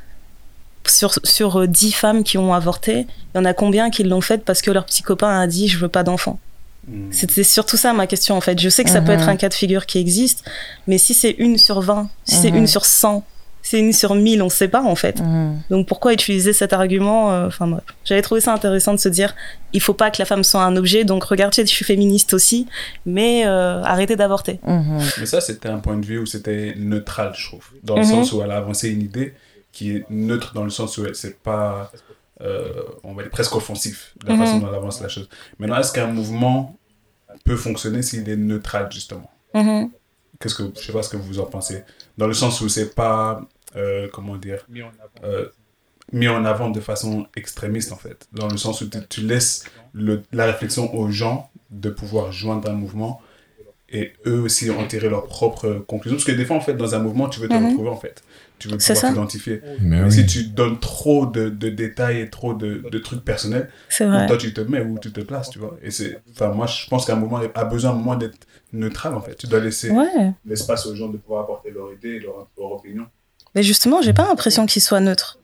sur, 0.88 1.14
sur 1.24 1.68
10 1.68 1.92
femmes 1.92 2.24
qui 2.24 2.38
ont 2.38 2.54
avorté, 2.54 3.08
il 3.34 3.38
y 3.38 3.40
en 3.40 3.46
a 3.46 3.54
combien 3.54 3.90
qui 3.90 4.04
l'ont 4.04 4.22
fait 4.22 4.44
parce 4.44 4.62
que 4.62 4.72
leur 4.72 4.86
petit 4.86 5.02
copain 5.02 5.40
a 5.40 5.48
dit 5.48 5.68
je 5.68 5.78
veux 5.78 5.88
pas 5.88 6.04
d'enfant 6.04 6.40
mhm. 6.88 7.12
C'était 7.12 7.44
surtout 7.44 7.78
ça 7.78 7.94
ma 7.94 8.08
question 8.08 8.36
en 8.36 8.42
fait. 8.42 8.60
Je 8.60 8.70
sais 8.70 8.84
que 8.84 8.90
ça 8.90 9.02
peut 9.02 9.12
être 9.12 9.24
mhm. 9.24 9.30
un 9.30 9.36
cas 9.36 9.50
de 9.50 9.54
figure 9.54 9.86
qui 9.86 10.00
existe, 10.00 10.44
mais 10.88 10.98
si 10.98 11.14
c'est 11.14 11.36
une 11.38 11.58
sur 11.58 11.82
20, 11.82 12.10
si 12.26 12.36
c'est 12.36 12.50
une 12.50 12.68
sur 12.68 12.86
100, 12.86 13.24
c'est 13.64 13.80
une 13.80 13.94
sur 13.94 14.14
mille, 14.14 14.42
on 14.42 14.46
ne 14.46 14.52
sait 14.52 14.68
pas 14.68 14.84
en 14.84 14.96
fait. 14.96 15.22
Mm. 15.22 15.62
Donc 15.70 15.88
pourquoi 15.88 16.14
utiliser 16.14 16.52
cet 16.52 16.74
argument 16.74 17.32
euh, 17.32 17.48
Enfin 17.48 17.66
bref, 17.66 17.84
j'avais 18.04 18.22
trouvé 18.22 18.42
ça 18.42 18.54
intéressant 18.54 18.94
de 18.94 19.00
se 19.00 19.08
dire, 19.08 19.34
il 19.72 19.82
faut 19.82 19.94
pas 19.94 20.12
que 20.12 20.18
la 20.20 20.26
femme 20.26 20.44
soit 20.44 20.64
un 20.64 20.76
objet, 20.76 21.06
donc 21.06 21.24
regardez, 21.24 21.66
je 21.66 21.72
suis 21.72 21.86
féministe 21.86 22.34
aussi, 22.34 22.68
mais 23.06 23.48
euh, 23.48 23.82
arrêtez 23.84 24.18
d'avorter. 24.18 24.60
Mm-hmm. 24.68 25.16
Mais 25.22 25.26
ça, 25.26 25.40
c'était 25.40 25.70
un 25.70 25.80
point 25.80 25.98
de 25.98 26.06
vue 26.06 26.20
où 26.20 26.26
c'était 26.26 26.74
neutral, 26.78 27.32
je 27.36 27.48
trouve, 27.48 27.66
dans 27.84 27.96
le 27.96 28.02
mm-hmm. 28.02 28.10
sens 28.10 28.34
où 28.34 28.42
elle 28.44 28.52
a 28.52 28.58
avancé 28.58 28.90
une 28.90 29.02
idée 29.02 29.34
qui 29.72 29.92
est 29.92 30.06
neutre 30.10 30.54
dans 30.54 30.66
le 30.66 30.70
sens 30.70 30.98
où 30.98 31.06
c'est 31.14 31.42
pas, 31.42 31.92
euh, 32.44 32.84
on 33.04 33.14
va 33.14 33.24
dire 33.24 33.32
presque 33.32 33.56
offensif 33.56 34.16
la 34.26 34.34
mm-hmm. 34.34 34.38
façon 34.38 34.60
dont 34.60 34.68
elle 34.70 34.76
avance 34.76 35.02
la 35.02 35.10
chose. 35.10 35.30
Maintenant, 35.60 35.78
est-ce 35.78 35.92
qu'un 35.92 36.08
mouvement 36.08 36.78
peut 37.46 37.56
fonctionner 37.56 38.02
s'il 38.02 38.28
est 38.30 38.38
neutral 38.38 38.92
justement? 38.92 39.30
Qu'est-ce 40.40 40.56
que 40.56 40.64
je 40.76 40.86
sais 40.86 40.94
pas 40.94 41.04
ce 41.04 41.10
que 41.10 41.18
vous 41.18 41.40
en 41.40 41.46
pensez 41.46 41.84
dans 42.18 42.28
le 42.28 42.34
sens 42.34 42.60
où 42.62 42.68
c'est 42.68 42.96
pas 42.96 43.42
euh, 43.76 44.08
comment 44.12 44.36
dire, 44.36 44.68
euh, 45.24 45.48
mis 46.12 46.28
en 46.28 46.46
avant 46.46 46.70
de 46.70 46.80
façon 46.80 47.26
extrémiste, 47.36 47.92
en 47.92 47.98
fait. 47.98 48.28
Dans 48.32 48.48
le 48.48 48.58
sens 48.58 48.82
où 48.82 48.90
tu, 49.10 49.22
laisses 49.22 49.66
le, 49.94 50.22
la 50.32 50.46
réflexion 50.46 50.94
aux 50.96 51.10
gens 51.10 51.50
de 51.72 51.90
pouvoir 51.90 52.32
joindre 52.32 52.70
un 52.70 52.74
mouvement 52.74 53.22
et 53.90 54.14
eux 54.28 54.42
aussi 54.42 54.70
en 54.70 54.86
tirer 54.86 55.10
leurs 55.10 55.26
propres 55.26 55.84
conclusions. 55.88 56.18
Parce 56.18 56.26
que 56.26 56.32
des 56.32 56.46
fois, 56.46 56.56
en 56.56 56.62
fait, 56.62 56.76
dans 56.76 56.94
un 56.94 57.00
mouvement, 57.00 57.30
tu 57.30 57.40
veux 57.40 57.48
te 57.48 57.54
mhm. 57.54 57.70
retrouver, 57.70 57.90
en 57.90 57.98
fait. 57.98 58.24
Tu 58.64 58.70
veux 58.70 58.78
pouvoir 58.78 59.12
t'identifier. 59.12 59.62
Mais, 59.82 60.10
si 60.10 60.26
tu 60.26 60.46
donnes 60.46 60.80
trop 60.80 61.26
de, 61.26 61.50
de, 61.50 61.70
détails 61.70 62.22
et 62.22 62.30
trop 62.30 62.54
de, 62.54 62.84
de 62.90 62.98
trucs 63.00 63.26
personnels, 63.26 63.70
vrai. 64.00 64.26
toi, 64.26 64.38
tu 64.38 64.54
te 64.54 64.62
mets 64.62 64.82
où 64.82 64.98
tu 65.00 65.12
te 65.12 65.20
places, 65.20 65.50
tu 65.50 65.60
vois. 65.60 65.78
Et 65.84 65.92
c'est, 65.92 66.22
enfin, 66.32 66.50
moi, 66.54 66.66
je 66.66 66.88
pense 66.88 67.06
qu'un 67.06 67.16
mouvement 67.16 67.42
a 67.54 67.66
besoin 67.66 67.92
un 67.92 67.96
moment 67.96 68.16
d'être 68.16 68.48
neutral, 68.72 69.16
en 69.16 69.22
fait. 69.22 69.36
Tu 69.36 69.48
dois 69.48 69.60
laisser 69.60 69.92
l'espace 70.46 70.86
aux 70.86 70.96
gens 70.96 71.10
de 71.10 71.18
pouvoir 71.18 71.44
apporter 71.44 71.72
leur 71.72 71.92
idée 71.92 72.16
et 72.16 72.20
leur, 72.20 72.48
leur 72.58 72.72
opinion. 72.72 73.06
Mais 73.54 73.64
justement, 73.64 74.02
j'ai 74.02 74.14
pas 74.14 74.28
l'impression 74.28 74.66
qu'ils 74.66 74.82
soient 74.82 75.02
neutres. 75.02 75.40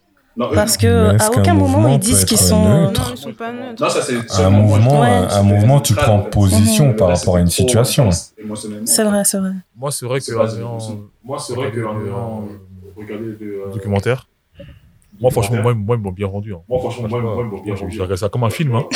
Parce 0.53 0.77
que 0.77 1.17
à 1.21 1.31
aucun 1.31 1.53
moment 1.53 1.89
ils 1.89 1.99
disent 1.99 2.23
qu'ils 2.23 2.37
sont. 2.37 2.61
Non, 2.63 2.91
ils 3.11 3.17
sont 3.17 3.33
pas 3.33 3.51
neutres. 3.51 3.83
Non, 3.83 3.89
ça 3.89 4.01
c'est. 4.01 4.41
Un 4.41 4.49
mouvement, 4.49 5.03
un 5.03 5.43
mouvement, 5.43 5.81
tu 5.81 5.93
prends 5.93 6.21
position 6.21 6.93
par 6.93 7.09
rapport 7.09 7.37
à 7.37 7.39
une 7.39 7.49
situation. 7.49 8.09
C'est 8.11 9.03
vrai, 9.03 9.23
c'est 9.25 9.37
vrai. 9.37 9.51
Moi, 9.75 9.91
c'est 9.91 10.05
vrai 10.05 10.19
que. 10.21 10.31
Moi, 11.23 11.37
c'est 13.07 13.13
vrai 13.13 13.25
que. 13.77 14.38
Moi, 15.21 15.31
franchement, 15.31 15.61
moi, 15.61 15.73
moi, 15.73 15.97
ils 15.97 16.01
m'ont 16.01 16.11
bien 16.11 16.27
rendu. 16.27 16.53
Hein. 16.53 16.59
Moi, 16.69 16.79
franchement, 16.79 17.07
moi, 17.09 17.19
ils 17.19 17.49
m'ont 17.49 17.61
bien 17.61 17.75
rendu. 17.75 17.91
J'ai 17.91 18.01
regardé 18.01 18.17
ça 18.17 18.29
comme 18.29 18.43
un 18.43 18.49
film. 18.49 18.75
Hein. 18.75 18.85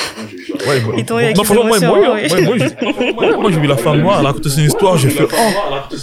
Ouais, 0.65 0.81
ils 0.97 1.03
t'ont 1.05 1.19
eu 1.19 1.33
moi, 1.35 1.43
moi, 1.49 1.79
moi, 1.79 3.37
moi, 3.37 3.51
j'ai 3.51 3.59
vu 3.59 3.67
la 3.67 3.75
femme 3.75 3.99
noire, 3.99 4.19
elle 4.19 4.25
a 4.27 4.29
raconté 4.29 4.47
son 4.47 4.61
histoire, 4.61 4.97
j'ai 4.97 5.09
fait 5.09 5.25
Oh, 5.25 5.35
tout 5.89 5.97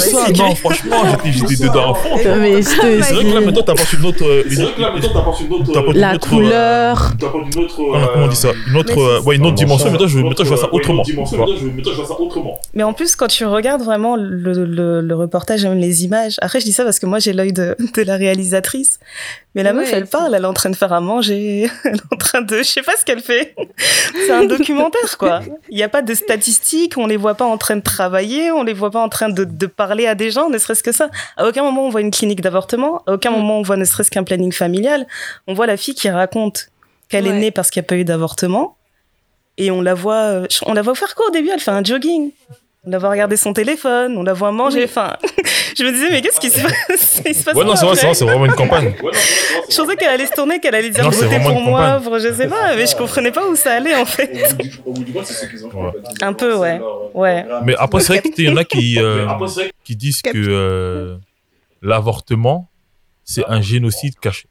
ça, 0.00 0.26
non, 0.36 0.54
franchement, 0.54 0.96
j'étais 1.24 1.64
dedans 1.64 1.92
à 1.92 1.94
fond. 1.94 2.16
Mais 2.40 2.60
c'est 2.60 2.98
vrai 2.98 3.24
que 3.24 3.34
là, 3.34 3.40
maintenant, 3.40 3.62
t'apportes 3.62 3.92
une 3.94 4.04
autre. 4.04 4.44
C'est 4.50 4.54
vrai 4.54 4.72
que 4.76 4.80
là, 4.82 4.92
maintenant, 4.92 5.12
t'apportes 5.14 5.40
une 5.40 5.52
autre. 5.52 5.92
La 5.94 6.18
couleur. 6.18 7.16
T'apportes 7.18 7.54
une 7.54 7.62
autre. 7.62 7.76
Comment 7.76 8.24
on 8.24 8.28
dit 8.28 8.36
ça? 8.36 8.50
Une 8.68 8.76
autre, 8.76 9.24
ouais, 9.24 9.36
une 9.36 9.46
autre 9.46 9.54
dimension. 9.54 9.90
Maintenant, 9.90 10.06
je 10.06 10.18
vois 10.18 10.56
ça 10.56 10.72
autrement. 10.72 11.02
Maintenant, 11.06 11.24
je 11.24 11.96
vois 11.96 12.06
ça 12.06 12.20
autrement. 12.20 12.60
Mais 12.74 12.82
en 12.82 12.92
plus, 12.92 13.16
quand 13.16 13.28
tu 13.28 13.46
regardes 13.46 13.82
vraiment 13.82 14.16
le 14.16 15.14
reportage, 15.14 15.64
même 15.64 15.78
les 15.78 16.04
images, 16.04 16.36
après, 16.42 16.60
je 16.60 16.66
dis 16.66 16.72
ça 16.72 16.84
parce 16.84 16.98
que 16.98 17.06
moi, 17.06 17.18
j'ai 17.18 17.32
l'œil 17.32 17.54
de 17.54 17.76
la 17.96 18.18
réalisatrice. 18.50 18.98
Mais 19.54 19.62
la 19.62 19.72
meuf, 19.72 19.92
elle 19.92 20.06
parle, 20.06 20.34
elle 20.34 20.44
est 20.44 20.46
en 20.46 20.52
train 20.52 20.70
de 20.70 20.76
faire 20.76 20.92
à 20.92 21.00
manger, 21.00 21.68
elle 21.84 21.96
est 21.96 22.12
en 22.14 22.16
train 22.16 22.40
de, 22.42 22.58
je 22.58 22.62
sais 22.62 22.82
pas 22.82 22.96
ce 22.96 23.04
qu'elle 23.04 23.20
fait. 23.20 23.54
C'est 24.14 24.30
un 24.30 24.44
documentaire, 24.44 25.18
quoi. 25.18 25.40
Il 25.68 25.76
n'y 25.76 25.82
a 25.82 25.88
pas 25.88 26.02
de 26.02 26.14
statistiques, 26.14 26.96
on 26.96 27.06
les 27.06 27.16
voit 27.16 27.34
pas 27.34 27.44
en 27.44 27.58
train 27.58 27.76
de 27.76 27.82
travailler, 27.82 28.50
on 28.52 28.62
les 28.62 28.72
voit 28.72 28.90
pas 28.90 29.00
en 29.00 29.08
train 29.08 29.28
de, 29.28 29.44
de 29.44 29.66
parler 29.66 30.06
à 30.06 30.14
des 30.14 30.30
gens, 30.30 30.50
ne 30.50 30.58
serait-ce 30.58 30.82
que 30.82 30.92
ça. 30.92 31.10
À 31.36 31.48
aucun 31.48 31.62
moment 31.62 31.86
on 31.86 31.90
voit 31.90 32.00
une 32.00 32.12
clinique 32.12 32.40
d'avortement, 32.40 33.02
à 33.06 33.14
aucun 33.14 33.30
moment 33.30 33.58
on 33.58 33.62
voit 33.62 33.76
ne 33.76 33.84
serait-ce 33.84 34.10
qu'un 34.10 34.24
planning 34.24 34.52
familial. 34.52 35.06
On 35.46 35.54
voit 35.54 35.66
la 35.66 35.76
fille 35.76 35.94
qui 35.94 36.08
raconte 36.08 36.68
qu'elle 37.08 37.26
est 37.26 37.32
née 37.32 37.50
parce 37.50 37.70
qu'il 37.70 37.80
n'y 37.80 37.86
a 37.86 37.88
pas 37.88 37.96
eu 37.96 38.04
d'avortement. 38.04 38.76
Et 39.58 39.70
on 39.70 39.82
la 39.82 39.94
voit, 39.94 40.22
euh, 40.22 40.46
on 40.64 40.72
la 40.72 40.80
voit 40.80 40.94
faire 40.94 41.14
quoi 41.14 41.26
au 41.26 41.30
début? 41.30 41.50
Elle 41.52 41.60
fait 41.60 41.72
un 41.72 41.84
jogging. 41.84 42.30
On 42.86 42.90
la 42.90 42.96
voit 42.96 43.10
regarder 43.10 43.36
son 43.36 43.52
téléphone, 43.52 44.16
on 44.16 44.22
la 44.22 44.32
voit 44.32 44.52
manger. 44.52 44.84
Enfin, 44.84 45.14
je 45.76 45.84
me 45.84 45.92
disais, 45.92 46.08
mais 46.10 46.22
qu'est-ce 46.22 46.40
qui 46.40 46.48
se 46.48 46.62
passe, 46.62 47.20
Il 47.26 47.34
se 47.34 47.44
passe 47.44 47.54
Ouais, 47.54 47.64
non, 47.64 47.76
c'est 47.76 47.84
vrai, 47.84 48.14
c'est 48.14 48.24
vraiment 48.24 48.46
une 48.46 48.54
campagne. 48.54 48.94
je 49.68 49.76
pensais 49.76 49.96
qu'elle 49.96 50.08
allait 50.08 50.24
se 50.24 50.32
tourner, 50.32 50.60
qu'elle 50.60 50.74
allait 50.74 50.88
dire 50.88 51.10
votez 51.10 51.40
pour 51.40 51.60
moi, 51.60 52.00
je 52.18 52.32
sais 52.32 52.48
pas, 52.48 52.74
mais 52.76 52.86
je 52.86 52.96
comprenais 52.96 53.32
pas 53.32 53.46
où 53.46 53.54
ça 53.54 53.74
allait 53.74 53.94
en 53.94 54.06
fait. 54.06 54.30
Un 56.22 56.32
peu, 56.32 56.56
ouais. 56.56 56.80
ouais. 57.12 57.44
Mais 57.64 57.74
après, 57.76 58.00
c'est 58.00 58.18
vrai 58.18 58.22
qu'il 58.22 58.46
y 58.46 58.48
en 58.48 58.56
a 58.56 58.64
qui, 58.64 58.98
euh, 59.02 59.26
qui 59.84 59.94
disent 59.94 60.22
que 60.22 60.30
euh, 60.34 61.16
l'avortement, 61.82 62.70
c'est 63.24 63.44
un 63.46 63.60
génocide 63.60 64.18
caché. 64.18 64.48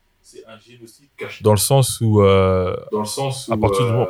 Dans 1.41 1.51
le 1.51 1.57
sens 1.57 1.99
où, 1.99 2.21
euh, 2.21 2.75
Dans 2.91 2.99
le 2.99 3.05
sens 3.05 3.47
où, 3.47 3.53
à 3.53 3.57
partir 3.57 3.85
du 3.87 3.91
moment. 3.91 4.07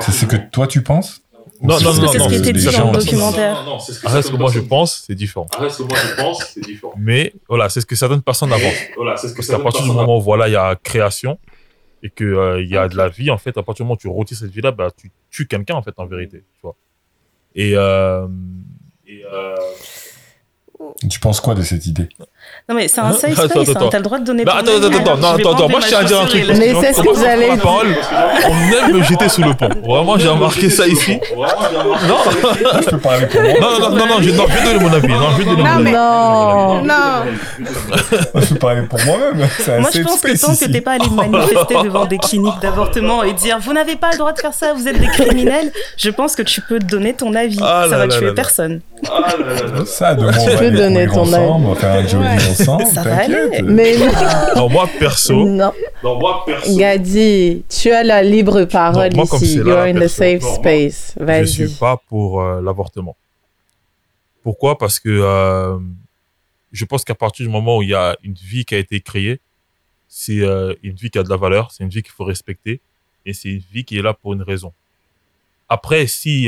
C'est 0.00 0.12
ce 0.12 0.26
que 0.26 0.36
toi 0.36 0.66
tu 0.66 0.82
penses? 0.82 1.22
Non, 1.62 1.80
non, 1.80 1.94
non, 1.94 2.08
c'est 2.08 2.18
ce 2.18 2.28
qui 2.28 2.34
était 2.36 2.52
dit 2.52 2.64
dans 2.64 2.92
le 2.92 2.98
documentaire. 2.98 3.66
Reste 4.04 4.30
que 4.30 4.36
moi 4.36 4.50
je 4.52 4.60
pense, 4.60 5.04
c'est 5.06 5.14
différent. 5.14 5.46
Reste 5.58 5.78
que 5.78 5.82
moi 5.84 5.98
je 5.98 6.22
pense, 6.22 6.44
c'est 6.54 6.60
différent. 6.60 6.94
Mais 6.98 7.32
voilà, 7.48 7.68
c'est 7.68 7.80
ce 7.80 7.86
que 7.86 7.96
certaines 7.96 8.22
personnes 8.22 8.52
avancent. 8.52 8.74
Voilà, 8.96 9.16
c'est 9.16 9.28
ce 9.28 9.32
que 9.32 9.38
Parce 9.38 9.48
qu'à 9.48 9.58
partir 9.58 9.82
du 9.82 9.92
moment 9.92 10.18
où 10.18 10.20
voilà, 10.20 10.48
il 10.48 10.52
y 10.52 10.56
a 10.56 10.76
création 10.76 11.38
et 12.02 12.10
qu'il 12.10 12.26
euh, 12.26 12.62
il 12.62 12.68
y 12.68 12.76
a 12.76 12.88
de 12.88 12.96
la 12.96 13.08
vie, 13.08 13.30
en 13.30 13.38
fait, 13.38 13.56
à 13.56 13.62
partir 13.62 13.84
du 13.84 13.88
moment 13.88 13.94
où 13.94 13.98
tu 13.98 14.08
retires 14.08 14.36
cette 14.36 14.50
vie-là, 14.50 14.70
bah, 14.70 14.90
tu 14.96 15.10
tues 15.30 15.46
quelqu'un, 15.46 15.74
en 15.74 15.82
fait, 15.82 15.94
en 15.96 16.06
vérité. 16.06 16.44
Tu 16.54 16.60
vois. 16.62 16.76
Et, 17.54 17.72
euh, 17.74 18.26
et 19.06 19.22
euh, 19.32 19.54
tu 21.08 21.18
penses 21.20 21.40
quoi 21.40 21.54
de 21.54 21.62
cette 21.62 21.86
idée? 21.86 22.08
Non, 22.68 22.74
mais 22.74 22.88
c'est 22.88 23.00
un 23.00 23.12
safe 23.12 23.32
space, 23.32 23.68
hein. 23.76 23.88
t'as 23.88 23.98
le 23.98 24.02
droit 24.02 24.18
de 24.18 24.24
donner 24.24 24.44
bah, 24.44 24.54
ton 24.54 24.58
Attends, 24.58 24.86
attends, 24.88 24.98
attends, 24.98 25.16
non, 25.18 25.28
attends, 25.28 25.54
attends, 25.54 25.68
moi 25.68 25.78
je 25.80 25.86
tiens 25.86 25.98
à 25.98 26.02
dire 26.04 26.20
un 26.20 26.26
truc. 26.26 26.44
Mais 26.48 26.74
c'est 26.80 26.94
ce 26.94 27.00
que 27.00 27.14
vous 27.14 27.24
allez 27.24 27.46
dire. 27.46 27.64
On 27.64 28.86
aime 28.88 28.96
me 28.96 29.02
jeter 29.04 29.28
sous 29.28 29.42
le 29.42 29.54
pont. 29.54 29.68
Vraiment, 29.86 30.18
j'ai 30.18 30.26
remarqué 30.26 30.68
ça 30.68 30.84
ici. 30.88 31.20
Non, 31.36 31.46
je 32.82 32.90
peux 32.90 32.98
parler 32.98 33.26
pour 33.26 33.40
moi. 33.40 33.52
Non, 33.60 33.78
non, 33.78 33.90
non, 33.90 34.06
non, 34.06 34.14
je, 34.20 34.30
non, 34.32 34.46
je 34.48 34.52
vais 34.52 34.64
donner 34.64 34.80
mon 34.80 34.92
avis. 34.92 35.08
Non, 35.08 35.30
je 35.30 35.38
vais 35.38 35.44
donner 35.44 35.62
mon 35.62 35.68
avis. 35.68 35.92
Non, 35.92 36.82
non. 36.82 37.24
Je 38.34 38.46
peux 38.46 38.54
parler 38.56 38.82
pour 38.82 38.98
moi-même. 39.04 39.36
Moi, 39.36 39.90
je 39.94 40.02
pense 40.02 40.20
que 40.20 40.40
tant 40.40 40.56
que 40.56 40.72
t'es 40.72 40.80
pas 40.80 40.92
allé 40.94 41.08
manifester 41.08 41.76
devant 41.84 42.06
des 42.06 42.18
cliniques 42.18 42.58
d'avortement 42.60 43.22
et 43.22 43.32
dire 43.32 43.58
vous 43.60 43.74
n'avez 43.74 43.94
pas 43.94 44.10
le 44.10 44.18
droit 44.18 44.32
de 44.32 44.40
faire 44.40 44.54
ça, 44.54 44.72
vous 44.72 44.88
êtes 44.88 44.98
des 44.98 45.06
criminels, 45.06 45.70
je 45.96 46.10
pense 46.10 46.34
que 46.34 46.42
tu 46.42 46.60
peux 46.62 46.80
donner 46.80 47.14
ton 47.14 47.32
avis. 47.36 47.58
Ça 47.58 47.86
va 47.86 48.08
tuer 48.08 48.34
personne. 48.34 48.80
Ça, 49.86 50.14
de 50.14 50.50
Tu 50.50 50.58
peux 50.58 50.70
donner 50.70 51.06
ton 51.06 51.30
avis 51.32 51.44
on 51.44 51.74
va 51.74 51.74
faire 51.74 51.92
un 51.92 52.06
jogging 52.06 52.50
ensemble. 52.50 52.86
Ça 52.86 53.02
va 53.02 53.16
aller. 53.18 53.62
Mais 53.62 53.94
non. 54.54 54.68
moi 54.70 54.88
perso. 54.98 55.46
Non. 55.46 55.72
non 56.02 56.18
moi 56.18 56.44
perso. 56.44 56.76
Gadi, 56.76 57.64
tu 57.68 57.90
as 57.90 58.02
la 58.02 58.22
libre 58.22 58.64
parole 58.64 59.10
non, 59.14 59.24
moi, 59.30 59.38
ici. 59.40 59.56
You're 59.56 59.80
in 59.80 59.94
the 59.94 60.08
safe 60.08 60.42
space. 60.42 61.14
Vas-y. 61.18 61.46
Je 61.46 61.66
suis 61.66 61.78
pas 61.78 61.98
pour 62.08 62.40
euh, 62.40 62.60
l'avortement. 62.62 63.16
Pourquoi? 64.42 64.78
Parce 64.78 64.98
que 64.98 65.08
euh, 65.08 65.78
je 66.72 66.84
pense 66.84 67.04
qu'à 67.04 67.14
partir 67.14 67.46
du 67.46 67.52
moment 67.52 67.78
où 67.78 67.82
il 67.82 67.90
y 67.90 67.94
a 67.94 68.16
une 68.22 68.34
vie 68.34 68.64
qui 68.64 68.74
a 68.74 68.78
été 68.78 69.00
créée, 69.00 69.40
c'est 70.08 70.40
euh, 70.40 70.74
une 70.82 70.94
vie 70.94 71.10
qui 71.10 71.18
a 71.18 71.22
de 71.22 71.28
la 71.28 71.36
valeur, 71.36 71.70
c'est 71.72 71.84
une 71.84 71.90
vie 71.90 72.02
qu'il 72.02 72.12
faut 72.12 72.24
respecter 72.24 72.80
et 73.24 73.32
c'est 73.32 73.48
une 73.48 73.62
vie 73.72 73.84
qui 73.84 73.98
est 73.98 74.02
là 74.02 74.14
pour 74.14 74.32
une 74.32 74.42
raison. 74.42 74.72
Après, 75.68 76.06
si 76.06 76.46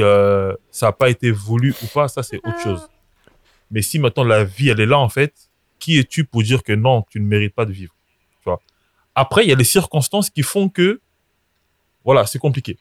ça 0.70 0.86
n'a 0.86 0.93
pas 0.93 1.11
été 1.11 1.31
voulu 1.31 1.74
ou 1.82 1.86
pas, 1.86 2.09
ça 2.09 2.23
c'est 2.23 2.39
autre 2.39 2.61
chose. 2.61 2.89
Mais 3.70 3.82
si 3.82 3.99
maintenant 3.99 4.24
la 4.24 4.45
vie, 4.45 4.70
elle 4.70 4.81
est 4.81 4.86
là, 4.86 4.99
en 4.99 5.09
fait, 5.09 5.35
qui 5.78 5.99
es-tu 5.99 6.24
pour 6.24 6.43
dire 6.43 6.62
que 6.62 6.73
non, 6.73 7.05
tu 7.11 7.20
ne 7.20 7.27
mérites 7.27 7.55
pas 7.55 7.65
de 7.65 7.73
vivre? 7.73 7.95
Tu 8.40 8.45
vois? 8.45 8.61
Après, 9.15 9.45
il 9.45 9.49
y 9.49 9.53
a 9.53 9.57
les 9.57 9.65
circonstances 9.65 10.31
qui 10.31 10.43
font 10.43 10.69
que, 10.69 11.01
voilà, 12.05 12.27
c'est 12.27 12.39
compliqué. 12.39 12.78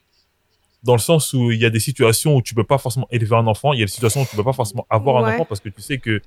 Dans 0.82 0.94
le 0.94 1.00
sens 1.00 1.32
où 1.32 1.50
il 1.50 1.60
y 1.60 1.64
a 1.64 1.70
des 1.70 1.80
situations 1.80 2.36
où 2.36 2.42
tu 2.42 2.54
peux 2.54 2.64
pas 2.64 2.78
forcément 2.78 3.08
élever 3.10 3.36
un 3.36 3.46
enfant, 3.46 3.72
il 3.72 3.80
y 3.80 3.82
a 3.82 3.86
des 3.86 3.92
situations 3.92 4.22
où 4.22 4.26
tu 4.26 4.36
peux 4.36 4.44
pas 4.44 4.52
forcément 4.52 4.86
avoir 4.88 5.24
un 5.24 5.34
enfant 5.34 5.44
parce 5.44 5.60
que 5.60 5.68
tu 5.68 5.82
sais 5.82 5.98
que 5.98 6.20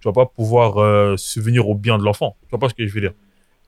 tu 0.00 0.04
vas 0.08 0.12
pas 0.12 0.26
pouvoir 0.26 0.78
euh, 0.78 1.16
subvenir 1.16 1.68
au 1.68 1.74
bien 1.74 1.98
de 1.98 2.02
l'enfant. 2.02 2.36
Tu 2.42 2.50
vois 2.50 2.58
pas 2.58 2.68
ce 2.68 2.74
que 2.74 2.86
je 2.86 2.92
veux 2.92 3.00
dire? 3.00 3.12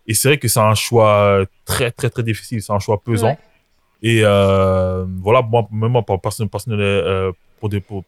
Et 0.06 0.14
c'est 0.14 0.28
vrai 0.28 0.38
que 0.38 0.48
c'est 0.48 0.60
un 0.60 0.74
choix 0.74 1.44
très, 1.66 1.90
très, 1.90 2.08
très 2.08 2.22
difficile. 2.22 2.62
C'est 2.62 2.72
un 2.72 2.78
choix 2.78 3.02
pesant. 3.02 3.36
Et 4.02 4.22
euh, 4.24 5.04
voilà, 5.20 5.42
moi, 5.42 5.68
même 5.70 6.02
par 6.04 6.20
personnel, 6.20 6.48
personnel 6.48 6.80
euh, 6.80 7.32
pour 7.58 7.68
des, 7.68 7.80
pour, 7.80 8.04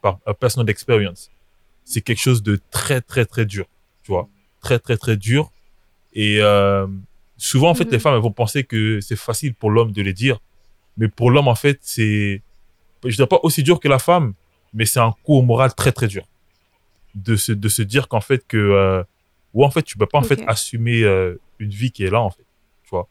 par 0.00 0.18
personal 0.38 0.68
experience, 0.70 1.30
c'est 1.84 2.00
quelque 2.00 2.20
chose 2.20 2.42
de 2.42 2.60
très 2.70 3.00
très 3.00 3.24
très 3.24 3.44
dur, 3.44 3.66
tu 4.02 4.12
vois, 4.12 4.28
très 4.60 4.78
très 4.78 4.96
très 4.96 5.16
dur. 5.16 5.50
Et 6.12 6.38
euh, 6.40 6.86
souvent 7.36 7.70
en 7.70 7.74
fait, 7.74 7.84
les 7.84 7.96
mhm. 7.96 8.00
femmes 8.00 8.14
elles 8.14 8.22
vont 8.22 8.32
penser 8.32 8.64
que 8.64 9.00
c'est 9.00 9.16
facile 9.16 9.54
pour 9.54 9.70
l'homme 9.70 9.92
de 9.92 10.02
les 10.02 10.12
dire, 10.12 10.38
mais 10.96 11.08
pour 11.08 11.30
l'homme 11.30 11.48
en 11.48 11.54
fait, 11.54 11.78
c'est, 11.82 12.42
je 13.04 13.14
dirais 13.14 13.28
pas 13.28 13.40
aussi 13.42 13.62
dur 13.62 13.80
que 13.80 13.88
la 13.88 13.98
femme, 13.98 14.34
mais 14.72 14.86
c'est 14.86 15.00
un 15.00 15.14
coup 15.24 15.34
au 15.34 15.42
moral 15.42 15.74
très 15.74 15.92
très 15.92 16.06
dur 16.08 16.24
de 17.16 17.34
se 17.36 17.52
de 17.52 17.68
se 17.68 17.82
dire 17.82 18.08
qu'en 18.08 18.20
fait 18.20 18.46
que 18.46 18.56
euh, 18.56 19.02
ou 19.54 19.64
en 19.64 19.70
fait 19.70 19.82
tu 19.82 19.96
peux 19.96 20.06
pas 20.06 20.18
en 20.18 20.22
fait 20.22 20.42
assumer 20.46 21.02
euh, 21.02 21.40
une 21.58 21.70
vie 21.70 21.90
qui 21.90 22.04
est 22.04 22.10
là 22.10 22.20
en 22.20 22.30
fait, 22.30 22.44
tu 22.84 22.90
vois. 22.90 23.08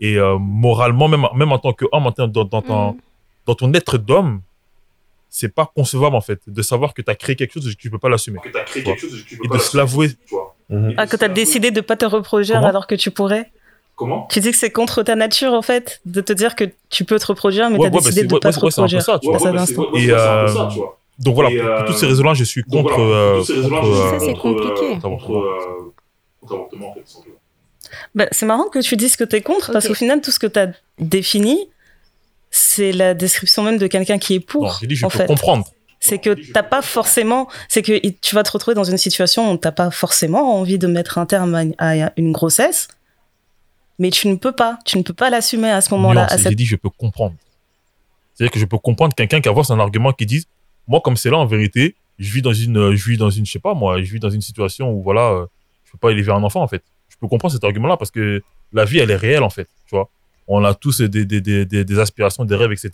Et 0.00 0.16
euh, 0.16 0.36
moralement 0.38 1.08
même 1.08 1.26
même 1.34 1.52
en 1.52 1.58
tant 1.58 1.72
qu'homme, 1.72 2.10
dans, 2.16 2.26
dans, 2.28 2.44
dans, 2.44 2.62
ton, 2.62 2.96
dans 3.46 3.54
ton 3.54 3.72
être 3.74 3.96
d'homme, 3.98 4.40
c'est 5.30 5.54
pas 5.54 5.70
concevable 5.74 6.16
en 6.16 6.20
fait 6.20 6.40
de 6.46 6.62
savoir 6.62 6.94
que 6.94 7.02
tu 7.02 7.10
as 7.10 7.14
créé 7.14 7.36
quelque 7.36 7.54
chose 7.54 7.68
et 7.68 7.74
que 7.74 7.80
tu 7.80 7.90
peux 7.90 7.98
pas 7.98 8.08
l'assumer. 8.08 8.40
Que 8.42 8.50
tu 8.50 8.58
as 8.58 8.62
créé 8.62 8.82
quelque 8.82 9.00
chose 9.00 9.18
et 9.18 9.22
que 9.22 9.28
tu 9.28 9.36
peux 9.36 9.46
et 9.46 9.48
de 9.48 9.62
se 9.62 9.76
l'avouer. 9.76 10.10
Mhm. 10.68 10.94
Ah, 10.96 11.06
que 11.06 11.16
tu 11.16 11.24
as 11.24 11.28
décidé 11.28 11.70
de 11.70 11.80
pas 11.80 11.96
te 11.96 12.04
reproduire 12.04 12.64
alors 12.64 12.86
que 12.86 12.94
tu 12.94 13.10
pourrais 13.10 13.50
Comment 13.96 14.26
Tu 14.30 14.40
dis 14.40 14.50
que 14.50 14.56
c'est 14.56 14.70
contre 14.70 15.02
ta 15.04 15.14
nature 15.14 15.52
en 15.52 15.62
fait 15.62 16.00
de 16.04 16.20
te 16.20 16.32
dire 16.32 16.56
que 16.56 16.64
tu 16.90 17.04
peux 17.04 17.18
te 17.18 17.26
reproduire 17.26 17.70
mais 17.70 17.78
tu 17.78 17.86
as 17.86 17.90
décidé 17.90 18.24
de 18.24 18.38
pas 18.38 18.52
te 18.52 18.58
reproduire. 18.58 19.02
C'est 19.02 19.12
un 19.12 19.18
peu 19.18 19.58
ça, 19.58 19.66
tu 19.66 19.74
vois. 19.74 20.00
Et 20.00 20.10
euh, 20.10 20.48
donc 21.20 21.34
voilà, 21.36 21.50
pour, 21.50 21.76
pour 21.76 21.84
toutes 21.86 21.96
ces 21.96 22.06
raisons-là, 22.06 22.34
je 22.34 22.44
suis 22.44 22.62
contre. 22.64 23.00
Euh, 23.00 23.42
ça 23.42 24.18
c'est 24.18 24.34
compliqué. 24.34 24.98
Bah, 28.14 28.26
c'est 28.32 28.46
marrant 28.46 28.68
que 28.68 28.78
tu 28.78 28.96
dises 28.96 29.16
que 29.16 29.24
tu 29.24 29.36
es 29.36 29.40
contre 29.40 29.72
parce 29.72 29.86
qu'au 29.86 29.94
final 29.94 30.20
tout 30.20 30.30
ce 30.30 30.38
que 30.38 30.46
tu 30.46 30.58
as 30.58 30.72
défini 30.98 31.68
c'est 32.50 32.92
la 32.92 33.14
description 33.14 33.64
même 33.64 33.78
de 33.78 33.88
quelqu'un 33.88 34.18
qui 34.18 34.34
est 34.34 34.40
pour. 34.40 34.64
Non, 34.64 34.72
j'ai 34.80 34.86
dit 34.86 34.94
je 34.94 35.06
peux 35.06 35.26
comprendre. 35.26 35.66
C'est 35.98 36.18
que 36.18 36.36
t'as 36.52 36.62
pas 36.62 36.82
forcément, 36.82 37.48
c'est 37.66 37.82
que 37.82 37.98
tu 38.20 38.34
vas 38.34 38.42
te 38.42 38.50
retrouver 38.50 38.74
dans 38.74 38.84
une 38.84 38.98
situation 38.98 39.50
où 39.50 39.56
t'as 39.56 39.72
pas 39.72 39.90
forcément 39.90 40.58
envie 40.58 40.78
de 40.78 40.86
mettre 40.86 41.18
un 41.18 41.24
terme 41.26 41.72
à 41.78 42.10
une 42.16 42.30
grossesse, 42.30 42.88
mais 43.98 44.10
tu 44.10 44.28
ne 44.28 44.36
peux 44.36 44.52
pas, 44.52 44.78
tu 44.84 44.98
ne 44.98 45.02
peux 45.02 45.14
pas 45.14 45.30
l'assumer 45.30 45.70
à 45.70 45.80
ce 45.80 45.92
moment-là. 45.94 46.28
Cette... 46.28 46.50
J'ai 46.50 46.54
dit, 46.54 46.66
je 46.66 46.76
peux 46.76 46.90
comprendre. 46.90 47.34
C'est-à-dire 48.34 48.52
que 48.52 48.58
je 48.58 48.66
peux 48.66 48.78
comprendre 48.78 49.14
quelqu'un 49.14 49.40
qui 49.40 49.48
a 49.48 49.52
un 49.52 49.78
argument 49.78 50.12
qui 50.12 50.26
dise, 50.26 50.46
moi, 50.86 51.00
comme 51.00 51.16
c'est 51.16 51.30
là, 51.30 51.38
en 51.38 51.46
vérité, 51.46 51.94
je 52.18 52.32
vis 52.32 52.42
dans 52.42 52.52
une, 52.52 52.94
je 52.94 53.10
vis 53.10 53.16
dans 53.16 53.30
une, 53.30 53.46
je 53.46 53.52
sais 53.52 53.58
pas, 53.58 53.74
moi, 53.74 54.02
je 54.02 54.12
vis 54.12 54.20
dans 54.20 54.30
une 54.30 54.42
situation 54.42 54.92
où, 54.92 55.02
voilà, 55.02 55.30
euh, 55.30 55.46
je 55.84 55.92
peux 55.92 55.98
pas 55.98 56.10
élever 56.10 56.32
un 56.32 56.42
enfant, 56.42 56.62
en 56.62 56.68
fait. 56.68 56.82
Je 57.24 57.26
peux 57.26 57.30
comprendre 57.30 57.54
cet 57.54 57.64
argument-là 57.64 57.96
parce 57.96 58.10
que 58.10 58.42
la 58.72 58.84
vie, 58.84 58.98
elle 58.98 59.10
est 59.10 59.16
réelle, 59.16 59.42
en 59.42 59.48
fait, 59.48 59.68
tu 59.86 59.94
vois. 59.94 60.10
On 60.46 60.62
a 60.62 60.74
tous 60.74 61.00
des, 61.00 61.24
des, 61.24 61.40
des, 61.40 61.64
des, 61.64 61.98
aspirations, 61.98 62.44
des 62.44 62.54
rêves, 62.54 62.72
etc. 62.72 62.90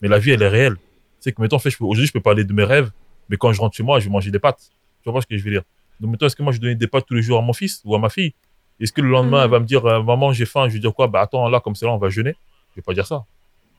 Mais 0.00 0.06
la 0.06 0.20
vie, 0.20 0.30
elle 0.30 0.42
est 0.42 0.48
réelle. 0.48 0.76
C'est 1.18 1.32
que, 1.32 1.42
mettons, 1.42 1.56
en 1.56 1.58
fait, 1.58 1.70
aujourd'hui, 1.80 2.06
je 2.06 2.12
peux 2.12 2.20
parler 2.20 2.44
de 2.44 2.52
mes 2.52 2.62
rêves, 2.62 2.92
mais 3.28 3.36
quand 3.36 3.52
je 3.52 3.60
rentre 3.60 3.74
chez 3.76 3.82
moi, 3.82 3.98
je 3.98 4.04
vais 4.04 4.12
manger 4.12 4.30
des 4.30 4.38
pâtes. 4.38 4.70
Tu 5.02 5.10
vois 5.10 5.20
ce 5.20 5.26
que 5.26 5.36
je 5.36 5.42
veux 5.42 5.50
dire? 5.50 5.62
Donc, 5.98 6.12
mettons, 6.12 6.26
est-ce 6.26 6.36
que 6.36 6.42
moi, 6.44 6.52
je 6.52 6.60
donne 6.60 6.74
des 6.74 6.86
pâtes 6.86 7.04
tous 7.08 7.14
les 7.14 7.22
jours 7.22 7.38
à 7.38 7.42
mon 7.42 7.52
fils 7.52 7.82
ou 7.84 7.96
à 7.96 7.98
ma 7.98 8.10
fille? 8.10 8.32
Est-ce 8.78 8.92
que 8.92 9.00
le 9.00 9.08
lendemain, 9.08 9.42
elle 9.42 9.50
va 9.50 9.58
me 9.58 9.66
dire, 9.66 9.84
euh, 9.84 10.02
maman, 10.04 10.32
j'ai 10.32 10.46
faim, 10.46 10.68
je 10.68 10.74
vais 10.74 10.78
dire 10.78 10.94
quoi? 10.94 11.08
Bah 11.08 11.22
attends, 11.22 11.48
là, 11.48 11.58
comme 11.58 11.74
c'est 11.74 11.86
là, 11.86 11.92
on 11.92 11.98
va 11.98 12.10
jeûner. 12.10 12.36
Je 12.70 12.76
vais 12.76 12.82
pas 12.82 12.94
dire 12.94 13.08
ça. 13.08 13.24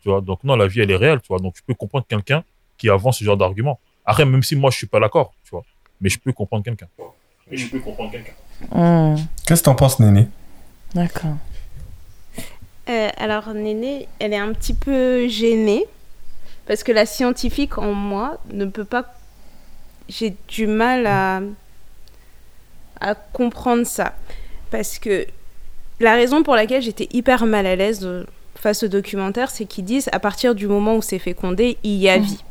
Tu 0.02 0.10
vois, 0.10 0.20
donc 0.20 0.44
non, 0.44 0.58
la 0.58 0.68
vie, 0.68 0.82
elle 0.82 0.92
est 0.92 0.96
réelle, 0.98 1.22
tu 1.22 1.28
vois? 1.30 1.40
Donc 1.40 1.56
je 1.58 1.62
peux 1.66 1.74
comprendre 1.74 2.06
quelqu'un 2.08 2.44
qui 2.78 2.90
avance 2.90 3.20
ce 3.20 3.24
genre 3.24 3.38
d'argument. 3.38 3.80
Après, 4.06 4.26
même 4.26 4.44
si 4.44 4.56
moi, 4.56 4.72
je 4.72 4.78
suis 4.78 4.88
pas 4.88 5.00
d'accord, 5.00 5.34
tu 5.44 5.52
vois. 5.52 5.64
Mais 6.02 6.10
je 6.10 6.20
peux 6.20 6.34
comprendre 6.34 6.64
quelqu'un. 6.64 6.88
Mais 7.50 7.58
je 7.58 7.70
peux 7.70 7.80
comprendre 7.80 8.12
quelqu'un. 8.12 8.34
Qu'est-ce 8.72 9.62
que 9.62 9.66
t'en 9.66 9.76
penses, 9.76 10.00
Néné? 10.00 10.28
D'accord. 10.94 11.36
Euh, 12.90 13.10
alors, 13.18 13.54
Néné, 13.54 14.08
elle 14.20 14.34
est 14.34 14.38
un 14.38 14.54
petit 14.54 14.74
peu 14.74 15.28
gênée 15.28 15.86
parce 16.68 16.84
que 16.84 16.92
la 16.92 17.06
scientifique 17.06 17.78
en 17.78 17.94
moi 17.94 18.40
ne 18.52 18.66
peut 18.66 18.86
pas. 18.86 19.14
J'ai 20.08 20.36
du 20.48 20.68
mal 20.68 21.08
à, 21.08 21.42
à 23.00 23.16
comprendre 23.16 23.86
ça 23.86 24.14
parce 24.72 25.00
que 25.00 25.26
la 26.00 26.14
raison 26.14 26.44
pour 26.44 26.56
laquelle 26.56 26.82
j'étais 26.82 27.08
hyper 27.12 27.46
mal 27.46 27.66
à 27.66 27.76
l'aise 27.76 28.08
face 28.56 28.84
au 28.84 28.88
documentaire, 28.88 29.50
c'est 29.50 29.66
qu'ils 29.66 29.86
disent 29.86 30.10
à 30.12 30.20
partir 30.20 30.56
du 30.56 30.68
moment 30.68 30.96
où 30.96 31.02
c'est 31.02 31.20
fécondé, 31.20 31.78
il 31.84 31.96
y 31.96 32.10
a 32.10 32.20
mmh. 32.20 32.24
vie. 32.24 32.44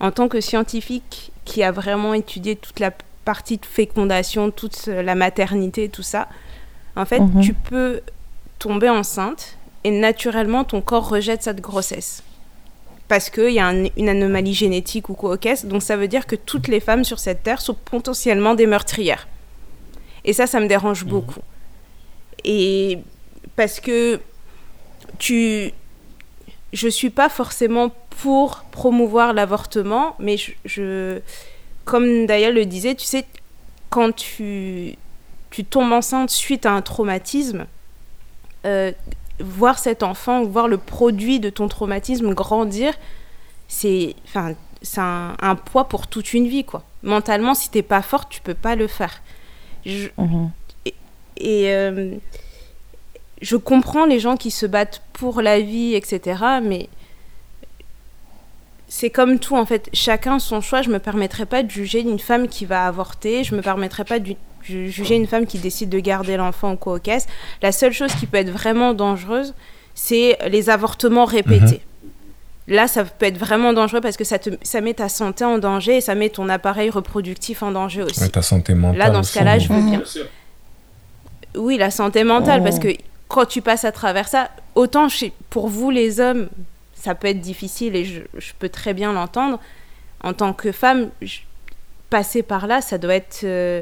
En 0.00 0.12
tant 0.12 0.28
que 0.28 0.40
scientifique 0.40 1.32
qui 1.44 1.62
a 1.62 1.72
vraiment 1.72 2.14
étudié 2.14 2.54
toute 2.54 2.78
la 2.78 2.92
partie 3.28 3.58
de 3.58 3.66
fécondation, 3.66 4.50
toute 4.50 4.86
la 4.86 5.14
maternité, 5.14 5.90
tout 5.90 6.02
ça, 6.02 6.28
en 6.96 7.04
fait, 7.04 7.20
mmh. 7.20 7.40
tu 7.42 7.52
peux 7.52 8.00
tomber 8.58 8.88
enceinte 8.88 9.58
et 9.84 9.90
naturellement 9.90 10.64
ton 10.64 10.80
corps 10.80 11.06
rejette 11.10 11.42
cette 11.42 11.60
grossesse. 11.60 12.22
Parce 13.06 13.28
qu'il 13.28 13.50
y 13.50 13.58
a 13.60 13.70
une 13.70 14.08
anomalie 14.08 14.54
génétique 14.54 15.10
ou 15.10 15.14
quoi 15.14 15.36
donc 15.64 15.82
ça 15.82 15.96
veut 15.98 16.08
dire 16.08 16.26
que 16.26 16.36
toutes 16.36 16.68
les 16.68 16.80
femmes 16.80 17.04
sur 17.04 17.18
cette 17.18 17.42
terre 17.42 17.60
sont 17.60 17.74
potentiellement 17.74 18.54
des 18.54 18.66
meurtrières. 18.66 19.28
Et 20.24 20.32
ça, 20.32 20.46
ça 20.46 20.58
me 20.58 20.66
dérange 20.66 21.04
mhm. 21.04 21.10
beaucoup. 21.10 21.42
Et 22.44 22.98
parce 23.56 23.78
que 23.78 24.20
tu. 25.18 25.70
Je 26.72 26.88
suis 26.88 27.10
pas 27.10 27.28
forcément 27.28 27.90
pour 28.22 28.64
promouvoir 28.70 29.34
l'avortement, 29.34 30.16
mais 30.18 30.36
je, 30.64 31.20
comme 31.88 32.26
d'ailleurs 32.26 32.52
le 32.52 32.66
disait, 32.66 32.94
tu 32.94 33.06
sais, 33.06 33.24
quand 33.88 34.14
tu, 34.14 34.94
tu 35.50 35.64
tombes 35.64 35.90
enceinte 35.90 36.28
suite 36.28 36.66
à 36.66 36.72
un 36.72 36.82
traumatisme, 36.82 37.64
euh, 38.66 38.92
voir 39.40 39.78
cet 39.78 40.02
enfant, 40.02 40.44
voir 40.44 40.68
le 40.68 40.76
produit 40.76 41.40
de 41.40 41.48
ton 41.48 41.66
traumatisme 41.66 42.34
grandir, 42.34 42.92
c'est 43.68 44.14
enfin, 44.26 44.52
un, 44.98 45.34
un, 45.40 45.54
poids 45.54 45.88
pour 45.88 46.08
toute 46.08 46.34
une 46.34 46.46
vie. 46.46 46.64
quoi. 46.64 46.82
Mentalement, 47.02 47.54
si 47.54 47.70
t'es 47.70 47.82
pas 47.82 48.02
forte, 48.02 48.28
tu 48.28 48.42
peux 48.42 48.52
pas 48.52 48.76
le 48.76 48.86
faire. 48.86 49.22
Mhm. 49.86 50.50
Et, 51.38 51.72
euh, 51.72 52.16
je 53.40 53.56
comprends 53.56 54.04
les 54.04 54.20
gens 54.20 54.36
qui 54.36 54.50
se 54.50 54.66
battent 54.66 55.00
pour 55.14 55.40
la 55.40 55.60
vie, 55.60 55.94
etc. 55.94 56.60
Mais 56.62 56.90
c'est 58.88 59.10
comme 59.10 59.38
tout, 59.38 59.56
en 59.56 59.66
fait. 59.66 59.88
Chacun 59.92 60.38
son 60.38 60.60
choix. 60.60 60.82
Je 60.82 60.90
me 60.90 60.98
permettrai 60.98 61.46
pas 61.46 61.62
de 61.62 61.70
juger 61.70 62.00
une 62.00 62.18
femme 62.18 62.48
qui 62.48 62.64
va 62.64 62.86
avorter. 62.86 63.44
Je 63.44 63.54
me 63.54 63.62
permettrai 63.62 64.04
pas 64.04 64.18
de 64.18 64.34
juger 64.62 65.14
une 65.14 65.26
femme 65.26 65.46
qui 65.46 65.58
décide 65.58 65.88
de 65.88 65.98
garder 65.98 66.36
l'enfant 66.36 66.72
au 66.72 66.76
quoi 66.76 66.98
La 67.62 67.72
seule 67.72 67.92
chose 67.92 68.12
qui 68.14 68.26
peut 68.26 68.38
être 68.38 68.50
vraiment 68.50 68.92
dangereuse, 68.94 69.54
c'est 69.94 70.38
les 70.50 70.68
avortements 70.70 71.24
répétés. 71.24 71.82
Mhm 71.82 71.88
là, 72.68 72.86
ça 72.86 73.04
peut 73.04 73.26
être 73.26 73.38
vraiment 73.38 73.72
dangereux 73.72 74.00
parce 74.00 74.16
que 74.16 74.24
ça, 74.24 74.38
te, 74.38 74.50
ça 74.62 74.80
met 74.80 74.94
ta 74.94 75.08
santé 75.08 75.44
en 75.44 75.58
danger 75.58 75.96
et 75.96 76.00
ça 76.00 76.14
met 76.14 76.28
ton 76.28 76.48
appareil 76.48 76.90
reproductif 76.90 77.62
en 77.62 77.72
danger 77.72 78.02
aussi. 78.02 78.30
ta 78.30 78.42
santé 78.42 78.74
mentale. 78.74 78.98
Là, 78.98 79.10
dans 79.10 79.22
ce 79.22 79.34
cas-là, 79.34 79.58
je 79.58 79.68
veux 79.68 79.80
bien. 79.80 80.02
Oui, 81.56 81.78
la 81.78 81.90
santé 81.90 82.24
mentale, 82.24 82.62
parce 82.62 82.78
que 82.78 82.88
quand 83.26 83.46
tu 83.46 83.62
passes 83.62 83.84
à 83.84 83.92
travers 83.92 84.28
ça, 84.28 84.50
autant 84.74 85.08
pour 85.50 85.68
vous, 85.68 85.90
les 85.90 86.20
hommes, 86.20 86.48
ça 87.08 87.14
peut 87.14 87.28
être 87.28 87.40
difficile 87.40 87.96
et 87.96 88.04
je, 88.04 88.20
peux 88.58 88.68
très 88.68 88.92
bien 88.92 89.14
l'entendre. 89.14 89.58
En 90.22 90.34
tant 90.34 90.52
que 90.52 90.72
femme, 90.72 91.08
passer 92.10 92.42
par 92.42 92.66
là, 92.66 92.82
ça 92.82 92.98
doit 92.98 93.14
être. 93.14 93.44
Euh, 93.44 93.80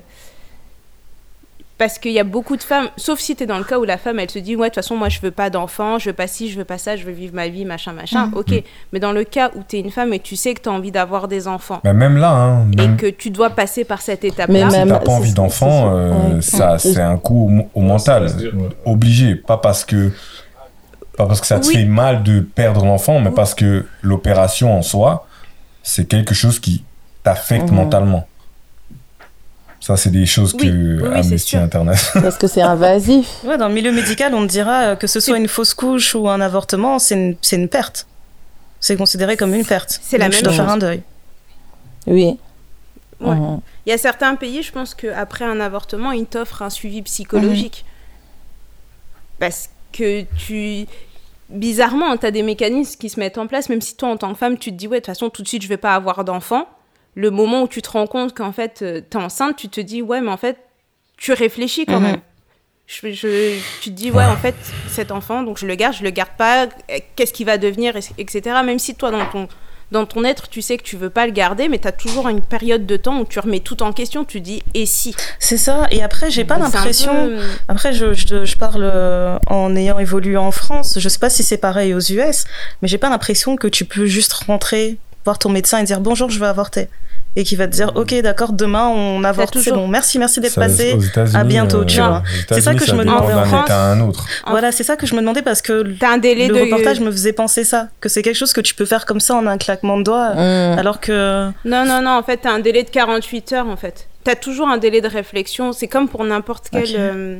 parce 1.76 1.98
qu'il 1.98 2.12
y 2.12 2.20
a 2.20 2.24
beaucoup 2.24 2.56
de 2.56 2.62
femmes, 2.62 2.88
sauf 2.96 3.18
si 3.18 3.34
tu 3.34 3.42
es 3.42 3.46
dans 3.46 3.58
le 3.58 3.64
cas 3.64 3.80
où 3.80 3.84
la 3.84 3.98
femme, 3.98 4.20
elle 4.20 4.30
se 4.30 4.38
dit, 4.38 4.54
ouais, 4.54 4.68
de 4.68 4.74
toute 4.74 4.76
façon, 4.76 4.96
moi, 4.96 5.08
je 5.08 5.18
veux 5.20 5.32
pas 5.32 5.50
d'enfant, 5.50 5.98
je 5.98 6.08
veux 6.08 6.14
pas 6.14 6.28
ci, 6.28 6.48
je 6.50 6.56
veux 6.56 6.64
pas 6.64 6.78
ça, 6.78 6.94
je 6.94 7.04
veux 7.04 7.12
vivre 7.12 7.34
ma 7.34 7.48
vie, 7.48 7.64
machin, 7.64 7.92
machin. 7.92 8.28
Mm. 8.28 8.34
Ok, 8.34 8.62
mais 8.92 9.00
dans 9.00 9.12
le 9.12 9.24
cas 9.24 9.50
où 9.56 9.64
tu 9.68 9.76
es 9.76 9.80
une 9.80 9.90
femme 9.90 10.14
et 10.14 10.20
tu 10.20 10.36
sais 10.36 10.54
que 10.54 10.62
tu 10.62 10.68
as 10.68 10.72
envie 10.72 10.92
d'avoir 10.92 11.26
des 11.26 11.48
enfants. 11.48 11.80
Bah, 11.82 11.92
même 11.94 12.16
là, 12.16 12.30
hein, 12.30 12.70
Et 12.78 12.96
que 12.96 13.08
tu 13.08 13.30
dois 13.30 13.50
passer 13.50 13.84
par 13.84 14.02
cette 14.02 14.24
étape-là. 14.24 14.70
Si 14.70 14.82
tu 14.82 14.88
pas 14.88 15.10
envie 15.10 15.34
d'enfant, 15.34 15.90
euh, 15.92 16.40
ça, 16.42 16.78
c'est 16.78 17.00
un 17.00 17.18
coup 17.18 17.50
au, 17.74 17.80
mental. 17.80 18.28
Obligé. 18.84 19.34
Pas 19.34 19.58
parce 19.58 19.84
que. 19.84 20.12
Pas 21.16 21.26
parce 21.26 21.40
que 21.40 21.46
ça 21.46 21.60
te 21.60 21.66
fait 21.66 21.84
mal 21.84 22.22
de 22.22 22.40
perdre 22.40 22.84
l'enfant, 22.84 23.20
mais 23.20 23.30
parce 23.30 23.54
que 23.54 23.86
l'opération 24.02 24.76
en 24.76 24.82
soi, 24.82 25.26
c'est 25.82 26.06
quelque 26.06 26.34
chose 26.34 26.60
qui 26.60 26.84
t'affecte 27.22 27.70
mm-hmm. 27.70 27.74
mentalement. 27.74 28.28
Ça, 29.86 29.96
c'est 29.96 30.10
des 30.10 30.26
choses 30.26 30.52
que 30.52 31.14
Amnesty 31.14 31.56
International. 31.56 32.24
Parce 32.24 32.36
que 32.36 32.48
c'est 32.48 32.60
invasif. 32.60 33.28
Ouais, 33.44 33.56
dans 33.56 33.68
le 33.68 33.74
milieu 33.74 33.92
médical, 33.92 34.34
on 34.34 34.44
dira 34.44 34.82
euh, 34.82 34.96
que 34.96 35.06
ce 35.06 35.20
soit 35.20 35.38
une 35.38 35.46
fausse 35.46 35.74
couche 35.74 36.16
ou 36.16 36.28
un 36.28 36.40
avortement, 36.40 36.98
c'est 36.98 37.14
une, 37.14 37.36
une, 37.52 37.68
perte. 37.68 38.08
C'est 38.80 38.96
considéré 38.96 39.36
comme 39.36 39.54
une 39.54 39.64
perte. 39.64 40.00
C'est 40.02 40.18
la 40.18 40.28
même 40.28 40.32
chose. 40.32 40.56
faire 40.56 40.68
un 40.68 40.76
deuil. 40.76 41.02
Oui. 42.08 42.36
Mhm. 43.20 43.60
Il 43.86 43.90
y 43.90 43.92
a 43.92 43.98
certains 43.98 44.34
pays, 44.34 44.62
je 44.62 44.72
pense 44.72 44.92
qu'après 44.94 45.44
un 45.44 45.60
avortement, 45.60 46.10
ils 46.10 46.26
t'offrent 46.26 46.62
un 46.62 46.70
suivi 46.70 47.02
psychologique. 47.02 47.84
Mhm. 47.86 49.32
Parce 49.38 49.70
que 49.92 50.22
tu. 50.36 50.86
Bizarrement, 51.48 52.16
tu 52.16 52.26
as 52.26 52.30
des 52.30 52.42
mécanismes 52.42 52.98
qui 52.98 53.08
se 53.08 53.20
mettent 53.20 53.38
en 53.38 53.46
place, 53.46 53.68
même 53.68 53.80
si 53.80 53.96
toi, 53.96 54.08
en 54.08 54.16
tant 54.16 54.32
que 54.32 54.38
femme, 54.38 54.58
tu 54.58 54.70
te 54.70 54.76
dis, 54.76 54.88
ouais, 54.88 54.96
de 54.96 55.00
toute 55.00 55.06
façon, 55.06 55.30
tout 55.30 55.42
de 55.42 55.48
suite, 55.48 55.62
je 55.62 55.68
vais 55.68 55.76
pas 55.76 55.94
avoir 55.94 56.24
d'enfant 56.24 56.68
le 57.16 57.30
moment 57.30 57.62
où 57.62 57.68
tu 57.68 57.82
te 57.82 57.90
rends 57.90 58.06
compte 58.06 58.36
qu'en 58.36 58.52
fait, 58.52 58.82
euh, 58.82 59.00
tu 59.10 59.16
es 59.16 59.20
enceinte, 59.20 59.56
tu 59.56 59.68
te 59.68 59.80
dis, 59.80 60.02
ouais, 60.02 60.20
mais 60.20 60.30
en 60.30 60.36
fait, 60.36 60.58
tu 61.16 61.32
réfléchis 61.32 61.86
quand 61.86 61.98
mhm. 61.98 62.06
même. 62.06 62.20
Je, 62.86 63.58
tu 63.80 63.90
te 63.90 63.94
dis, 63.94 64.12
ouais, 64.12 64.24
en 64.24 64.36
fait, 64.36 64.54
cet 64.88 65.10
enfant, 65.10 65.42
donc 65.42 65.58
je 65.58 65.66
le 65.66 65.74
garde, 65.74 65.96
je 65.96 66.04
le 66.04 66.10
garde 66.10 66.36
pas, 66.38 66.68
qu'est-ce 67.16 67.32
qu'il 67.32 67.46
va 67.46 67.58
devenir, 67.58 67.96
etc. 67.96 68.42
Même 68.64 68.78
si 68.78 68.94
toi, 68.94 69.10
dans 69.10 69.26
ton, 69.26 69.48
dans 69.92 70.04
ton 70.04 70.24
être, 70.24 70.48
tu 70.48 70.62
sais 70.62 70.76
que 70.76 70.82
tu 70.82 70.96
veux 70.96 71.10
pas 71.10 71.26
le 71.26 71.32
garder, 71.32 71.68
mais 71.68 71.78
tu 71.78 71.86
as 71.86 71.92
toujours 71.92 72.28
une 72.28 72.40
période 72.40 72.86
de 72.86 72.96
temps 72.96 73.20
où 73.20 73.24
tu 73.24 73.38
remets 73.38 73.60
tout 73.60 73.82
en 73.82 73.92
question, 73.92 74.24
tu 74.24 74.40
dis, 74.40 74.62
et 74.74 74.84
si? 74.86 75.14
C'est 75.38 75.56
ça, 75.56 75.86
et 75.90 76.02
après, 76.02 76.30
j'ai 76.30 76.44
pas 76.44 76.58
l'impression. 76.58 77.12
Euh, 77.14 77.42
après, 77.68 77.92
je, 77.92 78.12
je, 78.12 78.56
parle 78.56 78.82
euh, 78.82 79.38
en 79.46 79.76
ayant 79.76 79.98
évolué 79.98 80.36
en 80.36 80.50
France, 80.50 80.98
je 80.98 81.08
sais 81.08 81.18
pas 81.18 81.30
si 81.30 81.42
c'est 81.42 81.58
pareil 81.58 81.94
aux 81.94 82.00
US, 82.00 82.44
mais 82.82 82.88
j'ai 82.88 82.98
pas 82.98 83.10
l'impression 83.10 83.56
que 83.56 83.68
tu 83.68 83.84
peux 83.84 84.06
juste 84.06 84.32
rentrer, 84.32 84.98
voir 85.24 85.38
ton 85.38 85.50
médecin 85.50 85.78
et 85.78 85.84
dire, 85.84 86.00
bonjour, 86.00 86.30
je 86.30 86.40
veux 86.40 86.46
avorter 86.46 86.88
et 87.36 87.44
qui 87.44 87.54
va 87.54 87.66
te 87.66 87.72
dire 87.72 87.92
ok 87.94 88.14
d'accord 88.22 88.52
demain 88.52 88.88
on 88.88 89.22
avorte 89.22 89.58
c'est 89.58 89.70
bon 89.70 89.86
merci 89.86 90.18
merci 90.18 90.40
d'être 90.40 90.54
passé 90.54 90.98
à 91.34 91.44
bientôt 91.44 91.84
tu 91.84 92.00
euh, 92.00 92.06
vois 92.06 92.22
c'est 92.48 92.62
ça 92.62 92.74
que 92.74 92.84
je 92.84 92.94
me 92.94 93.04
demandais 93.04 93.34
en 93.34 93.44
France 93.44 93.70
un 93.70 94.00
autre. 94.00 94.26
voilà 94.46 94.72
c'est 94.72 94.82
ça 94.82 94.96
que 94.96 95.06
je 95.06 95.14
me 95.14 95.20
demandais 95.20 95.42
parce 95.42 95.60
que 95.60 95.84
un 96.04 96.18
délai 96.18 96.48
le 96.48 96.62
reportage 96.62 97.00
me 97.00 97.10
faisait 97.10 97.34
penser 97.34 97.62
ça 97.62 97.88
que 98.00 98.08
c'est 98.08 98.22
quelque 98.22 98.36
chose 98.36 98.54
que 98.54 98.62
tu 98.62 98.74
peux 98.74 98.86
faire 98.86 99.04
comme 99.04 99.20
ça 99.20 99.34
en 99.34 99.46
un 99.46 99.58
claquement 99.58 99.98
de 99.98 100.02
doigts 100.02 100.34
mmh. 100.34 100.78
alors 100.78 100.98
que 100.98 101.48
non 101.64 101.84
non 101.84 102.00
non 102.00 102.12
en 102.12 102.22
fait 102.22 102.38
t'as 102.38 102.52
un 102.52 102.60
délai 102.60 102.82
de 102.82 102.90
48 102.90 103.52
heures 103.52 103.68
en 103.68 103.76
fait 103.76 104.08
t'as 104.24 104.34
toujours 104.34 104.68
un 104.68 104.78
délai 104.78 105.02
de 105.02 105.08
réflexion 105.08 105.72
c'est 105.72 105.88
comme 105.88 106.08
pour 106.08 106.24
n'importe 106.24 106.68
quel 106.72 106.88
euh, 106.94 107.38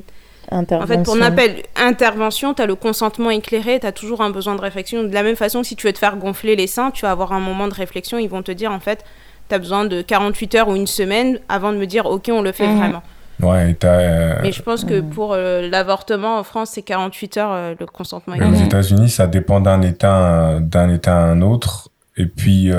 En 0.53 0.65
fait, 0.87 1.03
pour 1.03 1.17
n'importe 1.17 1.51
intervention, 1.75 2.55
tu 2.55 2.63
as 2.63 2.67
le 2.67 2.77
consentement 2.77 3.31
éclairé, 3.31 3.81
tu 3.81 3.87
as 3.87 3.93
toujours 3.93 4.21
un 4.21 4.31
besoin 4.31 4.55
de 4.55 4.61
réflexion. 4.61 5.03
De 5.03 5.13
la 5.13 5.25
même 5.25 5.35
façon, 5.35 5.65
si 5.65 5.75
tu 5.75 5.89
veux 5.89 5.93
te 5.93 5.99
faire 5.99 6.17
gonfler 6.17 6.55
les 6.55 6.69
seins, 6.69 6.93
tu 6.93 7.03
vas 7.03 7.11
avoir 7.11 7.33
un 7.33 7.41
moment 7.41 7.67
de 7.67 7.75
réflexion. 7.75 8.19
Ils 8.19 8.29
vont 8.29 8.43
te 8.43 8.53
dire, 8.53 8.71
en 8.71 8.79
fait, 8.79 9.05
tu 9.49 9.55
as 9.55 9.59
besoin 9.59 9.85
de 9.85 10.03
48 10.03 10.55
heures 10.55 10.69
ou 10.69 10.77
une 10.77 10.87
semaine 10.87 11.39
avant 11.49 11.73
de 11.73 11.79
me 11.79 11.87
dire 11.87 12.07
ok 12.07 12.31
on 12.33 12.43
le 12.43 12.53
fait 12.53 12.67
mhm. 12.67 12.79
vraiment. 12.79 13.03
Ouais, 13.41 13.77
euh, 13.85 14.39
Mais 14.43 14.53
je 14.53 14.63
pense 14.63 14.85
que 14.85 15.01
pour 15.01 15.35
euh, 15.35 15.69
l'avortement 15.69 16.39
en 16.39 16.43
France, 16.43 16.71
c'est 16.73 16.83
48 16.83 17.37
heures 17.37 17.53
euh, 17.53 17.75
le 17.79 17.87
consentement. 17.87 18.35
aux 18.35 18.55
États-Unis, 18.55 19.11
ça 19.11 19.27
dépend 19.27 19.61
d'un 19.61 19.83
état, 19.83 20.59
d'un 20.61 20.89
état 20.89 21.17
à 21.17 21.25
un 21.25 21.43
autre. 21.43 21.91
Et 22.17 22.27
puis, 22.27 22.71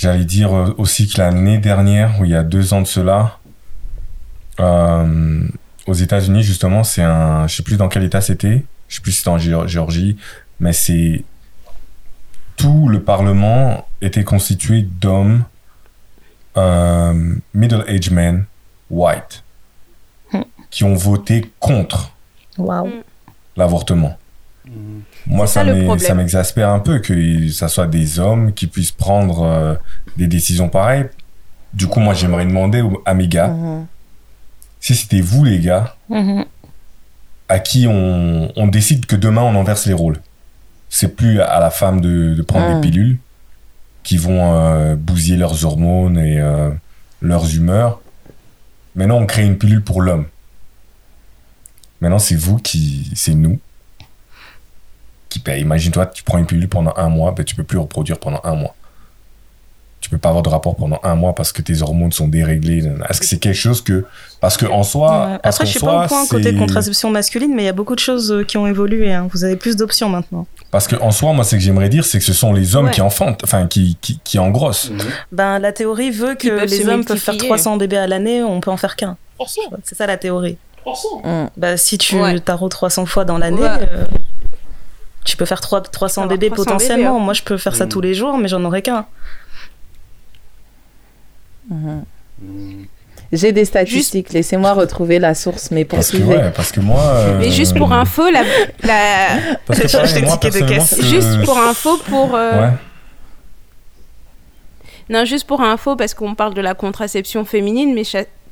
J'allais 0.00 0.24
dire 0.24 0.74
aussi 0.78 1.08
que 1.08 1.18
l'année 1.18 1.58
dernière, 1.58 2.20
ou 2.20 2.24
il 2.24 2.30
y 2.30 2.36
a 2.36 2.44
deux 2.44 2.72
ans 2.72 2.80
de 2.82 2.86
cela, 2.86 3.38
aux 4.60 5.92
États-Unis, 5.92 6.44
justement, 6.44 6.84
c'est 6.84 7.02
un. 7.02 7.48
Je 7.48 7.56
sais 7.56 7.62
plus 7.64 7.76
dans 7.76 7.88
quel 7.88 8.04
état 8.04 8.20
c'était. 8.20 8.64
Je 8.88 8.96
sais 8.96 9.02
plus 9.02 9.10
si 9.10 9.18
c'était 9.18 9.30
en 9.30 9.38
Géorgie, 9.38 10.16
mais 10.60 10.72
c'est. 10.72 11.24
Tout 12.58 12.88
le 12.88 13.02
Parlement 13.02 13.86
était 14.02 14.24
constitué 14.24 14.82
d'hommes 14.82 15.44
euh, 16.56 17.34
middle-aged 17.54 18.12
men 18.12 18.44
white 18.90 19.42
hmm. 20.32 20.42
qui 20.70 20.84
ont 20.84 20.94
voté 20.94 21.50
contre 21.58 22.12
l'avortement. 23.56 24.18
Hmm. 24.66 25.00
Moi, 25.26 25.46
ça, 25.46 25.64
ça 25.98 26.14
m'exaspère 26.14 26.68
un 26.68 26.80
peu 26.80 26.98
que 26.98 27.48
ça 27.48 27.68
soit 27.68 27.86
des 27.86 28.18
hommes 28.18 28.52
qui 28.52 28.66
puissent 28.66 28.92
prendre 28.92 29.42
euh, 29.42 29.74
des 30.18 30.26
décisions 30.26 30.68
pareilles. 30.68 31.06
Du 31.72 31.86
coup, 31.86 32.00
moi, 32.00 32.12
j'aimerais 32.12 32.44
demander 32.44 32.82
à 33.06 33.14
mes 33.14 33.28
gars, 33.28 33.48
hmm 33.48 33.86
si 34.80 34.94
c'était 34.94 35.20
vous 35.20 35.44
les 35.44 35.58
gars, 35.58 35.96
mhm. 36.08 36.44
à 37.48 37.58
qui 37.58 37.86
on, 37.86 38.52
on, 38.56 38.66
décide 38.66 39.06
que 39.06 39.16
demain 39.16 39.42
on 39.42 39.58
inverse 39.58 39.86
les 39.86 39.94
rôles. 39.94 40.20
C'est 40.88 41.16
plus 41.16 41.40
à 41.40 41.60
la 41.60 41.70
femme 41.70 42.00
de, 42.00 42.34
de 42.34 42.42
prendre 42.42 42.66
des 42.68 42.74
ah. 42.74 42.80
pilules 42.80 43.18
qui 44.02 44.16
vont 44.16 44.54
euh, 44.54 44.96
bousiller 44.96 45.36
leurs 45.36 45.64
hormones 45.64 46.18
et 46.18 46.40
euh, 46.40 46.70
leurs 47.20 47.54
humeurs. 47.54 48.00
Maintenant, 48.94 49.18
on 49.18 49.26
crée 49.26 49.44
une 49.44 49.58
pilule 49.58 49.82
pour 49.82 50.00
l'homme. 50.00 50.26
Maintenant, 52.00 52.18
c'est 52.18 52.36
vous 52.36 52.56
qui, 52.56 53.10
c'est 53.14 53.34
nous 53.34 53.58
qui 55.28 55.40
paye. 55.40 55.60
Imagine-toi, 55.60 56.06
tu 56.06 56.22
prends 56.22 56.38
une 56.38 56.46
pilule 56.46 56.68
pendant 56.68 56.94
un 56.96 57.08
mois, 57.08 57.32
ben, 57.32 57.44
tu 57.44 57.54
peux 57.54 57.64
plus 57.64 57.78
reproduire 57.78 58.18
pendant 58.18 58.40
un 58.44 58.54
mois 58.54 58.74
tu 60.00 60.10
peux 60.10 60.18
pas 60.18 60.28
avoir 60.28 60.42
de 60.42 60.48
rapport 60.48 60.76
pendant 60.76 61.00
un 61.02 61.14
mois 61.14 61.34
parce 61.34 61.52
que 61.52 61.60
tes 61.60 61.82
hormones 61.82 62.12
sont 62.12 62.28
déréglées. 62.28 62.84
Est-ce 63.08 63.20
que 63.20 63.26
c'est 63.26 63.38
quelque 63.38 63.56
chose 63.56 63.82
que 63.82 64.04
parce 64.40 64.56
que 64.56 64.66
en 64.66 64.82
soi, 64.84 65.40
après 65.42 65.66
je 65.66 65.70
suis 65.70 65.80
pas 65.80 66.04
au 66.04 66.08
point 66.08 66.26
côté 66.26 66.54
contraception 66.54 67.10
masculine, 67.10 67.54
mais 67.54 67.62
il 67.62 67.66
y 67.66 67.70
a 67.70 67.72
beaucoup 67.72 67.94
de 67.94 68.00
choses 68.00 68.30
euh, 68.30 68.44
qui 68.44 68.56
ont 68.56 68.66
évolué. 68.66 69.12
Hein. 69.12 69.28
Vous 69.32 69.44
avez 69.44 69.56
plus 69.56 69.76
d'options 69.76 70.08
maintenant. 70.08 70.46
Parce 70.70 70.86
que 70.86 70.96
en 70.96 71.10
soi, 71.10 71.32
moi, 71.32 71.44
ce 71.44 71.56
que 71.56 71.62
j'aimerais 71.62 71.88
dire, 71.88 72.04
c'est 72.04 72.18
que 72.18 72.24
ce 72.24 72.32
sont 72.32 72.52
les 72.52 72.76
hommes 72.76 72.90
qui 72.90 73.00
enfantent, 73.00 73.42
enfin 73.42 73.66
qui 73.66 73.96
qui, 74.00 74.20
qui 74.22 74.38
engrossent. 74.38 74.90
Mhm. 74.90 74.98
Ben 75.32 75.58
la 75.58 75.72
théorie 75.72 76.10
veut 76.10 76.34
que 76.34 76.66
les 76.66 76.88
hommes 76.88 77.04
peuvent 77.04 77.18
faire 77.18 77.36
300 77.36 77.76
bébés 77.76 77.96
à 77.96 78.06
l'année, 78.06 78.42
on 78.42 78.60
peut 78.60 78.70
en 78.70 78.76
faire 78.76 78.96
qu'un. 78.96 79.16
C'est 79.84 79.94
ça 79.94 80.06
la 80.06 80.16
théorie. 80.16 80.58
300. 80.84 81.08
Mm. 81.24 81.50
Ben, 81.56 81.76
si 81.76 81.98
tu 81.98 82.16
ouais. 82.16 82.40
300 82.40 83.06
fois 83.06 83.24
dans 83.24 83.38
l'année. 83.38 83.62
Euh, 83.62 84.04
tu 85.24 85.36
peux 85.36 85.44
faire 85.44 85.60
3, 85.60 85.82
300 85.82 86.26
bébés 86.26 86.50
potentiellement. 86.50 87.16
Hein. 87.16 87.20
Moi, 87.20 87.34
je 87.34 87.42
peux 87.42 87.58
faire 87.58 87.76
ça 87.76 87.86
mm. 87.86 87.90
tous 87.90 88.00
les 88.00 88.14
jours, 88.14 88.38
mais 88.38 88.48
j'en 88.48 88.64
aurai 88.64 88.82
qu'un. 88.82 89.06
Mhm. 91.68 92.04
J'ai 93.32 93.52
des 93.52 93.64
statistiques. 93.64 94.32
Laissez-moi 94.32 94.72
retrouver 94.72 95.18
la 95.18 95.34
source, 95.34 95.70
mais 95.70 95.84
poursuivez. 95.84 96.34
Parce 96.36 96.48
que, 96.48 96.56
parce 96.56 96.72
que 96.72 96.80
moi. 96.80 97.00
Euh, 97.00 97.38
mais 97.38 97.50
juste 97.50 97.76
pour 97.76 97.92
info, 97.92 98.30
la. 98.30 98.42
Parce 99.66 99.80
que 99.80 100.20
moi, 100.24 100.36
de 100.36 100.66
caisse. 100.66 101.00
Juste 101.02 101.44
pour 101.44 101.58
info, 101.58 101.98
pour. 102.08 102.34
Euh, 102.34 102.70
non, 105.10 105.24
juste 105.24 105.46
pour 105.46 105.60
info, 105.60 105.96
parce 105.96 106.14
qu'on 106.14 106.34
parle 106.34 106.54
de 106.54 106.60
la 106.60 106.74
contraception 106.74 107.44
féminine, 107.44 107.94
mais 107.94 108.02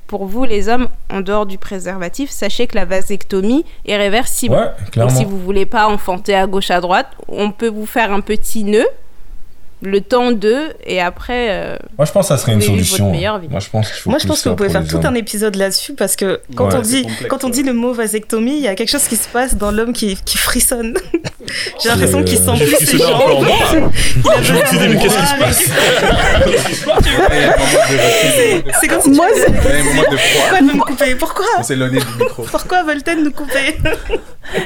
pour 0.06 0.26
vous, 0.26 0.44
les 0.44 0.68
hommes, 0.68 0.88
en 1.10 1.20
dehors 1.20 1.46
du 1.46 1.58
préservatif, 1.58 2.30
sachez 2.30 2.66
que 2.66 2.76
la 2.76 2.84
vasectomie 2.84 3.64
est 3.86 3.96
réversible. 3.96 4.54
Ouais, 4.54 5.00
Donc, 5.00 5.10
si 5.10 5.24
vous 5.24 5.38
voulez 5.38 5.66
pas 5.66 5.88
enfanter 5.88 6.34
à 6.34 6.46
gauche 6.46 6.70
à 6.70 6.80
droite, 6.80 7.08
on 7.28 7.50
peut 7.50 7.68
vous 7.68 7.86
faire 7.86 8.12
un 8.12 8.20
petit 8.20 8.64
nœud 8.64 8.86
le 9.86 10.00
temps 10.00 10.32
d'eux 10.32 10.72
et 10.84 11.00
après. 11.00 11.48
Euh, 11.50 11.76
moi, 11.96 12.06
je 12.06 12.12
pense 12.12 12.28
que 12.28 12.34
ça 12.34 12.38
serait 12.38 12.52
une 12.52 12.60
solution. 12.60 13.12
Moi, 13.12 13.60
je 13.60 13.70
pense, 13.70 14.06
Moi, 14.06 14.18
je 14.18 14.26
pense 14.26 14.42
que 14.42 14.48
vous 14.48 14.56
pouvez 14.56 14.68
faire 14.68 14.86
tout 14.86 15.00
un 15.04 15.14
épisode 15.14 15.54
là-dessus 15.54 15.94
parce 15.94 16.16
que 16.16 16.40
quand 16.54 16.74
on 16.74 16.80
dit 16.80 17.06
quand 17.28 17.44
on 17.44 17.48
dit 17.48 17.62
le 17.62 17.72
mot 17.72 17.92
vasectomie, 17.92 18.56
il 18.56 18.62
y 18.62 18.68
a 18.68 18.74
quelque 18.74 18.90
chose 18.90 19.04
qui 19.06 19.16
se 19.16 19.28
passe 19.28 19.56
dans 19.56 19.70
l'homme 19.70 19.92
qui, 19.92 20.16
qui 20.24 20.38
frissonne. 20.38 20.94
J'ai 21.82 21.88
l'impression 21.88 22.24
qu'il 22.24 22.38
sent 22.38 22.56
plus 22.56 22.86
ses 22.86 22.98
jambes. 22.98 23.46
Je 24.42 24.52
me 24.52 24.66
suis 24.66 24.78
dit 24.78 24.88
mais 24.88 24.96
qu'est-ce 25.00 25.16
qui 25.16 25.26
se 25.26 25.38
passe? 25.38 25.70
C'est 28.80 28.88
comme 28.88 29.00
si 29.00 29.10
moi, 29.10 29.26
Pourquoi 30.34 30.60
nous 30.62 30.78
couper? 30.80 31.14
Pourquoi? 31.14 31.46
Pourquoi 32.50 32.82
veulent-elles 32.82 33.22
nous 33.22 33.32
couper? 33.32 33.76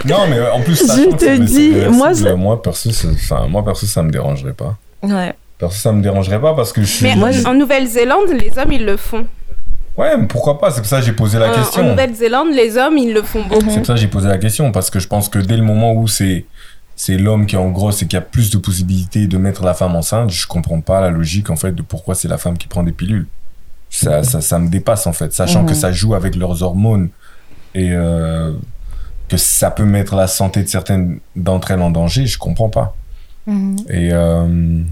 Non, 0.04 0.26
mais 0.28 0.40
en 0.40 0.60
plus, 0.60 0.76
je 0.76 1.16
te 1.16 1.36
dis, 1.38 1.72
moi, 1.90 2.12
moi 2.36 2.62
perso, 2.62 2.90
ça, 2.90 3.46
moi 3.48 3.64
perso, 3.64 3.86
ça 3.86 4.02
me 4.02 4.10
dérangerait 4.10 4.52
pas. 4.54 4.76
Ouais. 5.02 5.34
Parce 5.58 5.74
que 5.74 5.80
ça 5.80 5.92
me 5.92 6.02
dérangerait 6.02 6.40
pas 6.40 6.54
parce 6.54 6.72
que 6.72 6.80
je 6.80 6.86
suis. 6.86 7.04
Mais 7.04 7.46
en 7.46 7.54
Nouvelle-Zélande, 7.54 8.28
les 8.30 8.58
hommes, 8.58 8.72
ils 8.72 8.84
le 8.84 8.96
font. 8.96 9.26
Ouais, 9.96 10.16
mais 10.16 10.26
pourquoi 10.26 10.58
pas? 10.58 10.70
C'est 10.70 10.80
pour 10.80 10.88
ça 10.88 11.00
que 11.00 11.06
j'ai 11.06 11.12
posé 11.12 11.38
la 11.38 11.50
question. 11.50 11.82
En 11.82 11.90
Nouvelle-Zélande, 11.90 12.48
les 12.54 12.76
hommes, 12.78 12.96
ils 12.96 13.12
le 13.12 13.22
font 13.22 13.42
beaucoup. 13.42 13.68
C'est 13.68 13.76
pour 13.76 13.86
ça 13.86 13.94
que 13.94 14.00
j'ai 14.00 14.08
posé 14.08 14.28
la 14.28 14.38
question 14.38 14.72
parce 14.72 14.88
que 14.88 14.98
je 14.98 15.06
pense 15.06 15.28
que 15.28 15.38
dès 15.38 15.56
le 15.56 15.62
moment 15.62 15.92
où 15.92 16.08
c'est 16.08 16.46
c'est 16.96 17.16
l'homme 17.16 17.46
qui 17.46 17.54
est 17.54 17.58
en 17.58 17.70
grosse 17.70 18.02
et 18.02 18.06
qui 18.06 18.16
a 18.16 18.20
plus 18.20 18.50
de 18.50 18.58
possibilités 18.58 19.26
de 19.26 19.38
mettre 19.38 19.64
la 19.64 19.72
femme 19.72 19.96
enceinte, 19.96 20.30
je 20.30 20.46
comprends 20.46 20.82
pas 20.82 21.00
la 21.00 21.08
logique 21.08 21.48
en 21.48 21.56
fait 21.56 21.72
de 21.72 21.80
pourquoi 21.80 22.14
c'est 22.14 22.28
la 22.28 22.36
femme 22.36 22.58
qui 22.58 22.68
prend 22.68 22.82
des 22.82 22.92
pilules. 22.92 23.26
Ça, 23.88 24.22
ça, 24.22 24.40
ça 24.40 24.58
me 24.58 24.68
dépasse 24.68 25.06
en 25.06 25.12
fait, 25.12 25.32
sachant 25.32 25.64
que 25.64 25.70
mhm. 25.70 25.76
ça 25.76 25.92
joue 25.92 26.14
avec 26.14 26.36
leurs 26.36 26.62
hormones 26.62 27.08
et 27.74 27.92
euh, 27.92 28.52
que 29.28 29.36
ça 29.36 29.70
peut 29.70 29.84
mettre 29.84 30.14
la 30.14 30.26
santé 30.26 30.62
de 30.62 30.68
certaines 30.68 31.20
d'entre 31.36 31.70
elles 31.70 31.80
en 31.80 31.90
danger, 31.90 32.26
je 32.26 32.38
comprends 32.38 32.68
pas. 32.68 32.94
Mhm. 33.50 33.76
Et, 33.88 34.10
euh, 34.12 34.82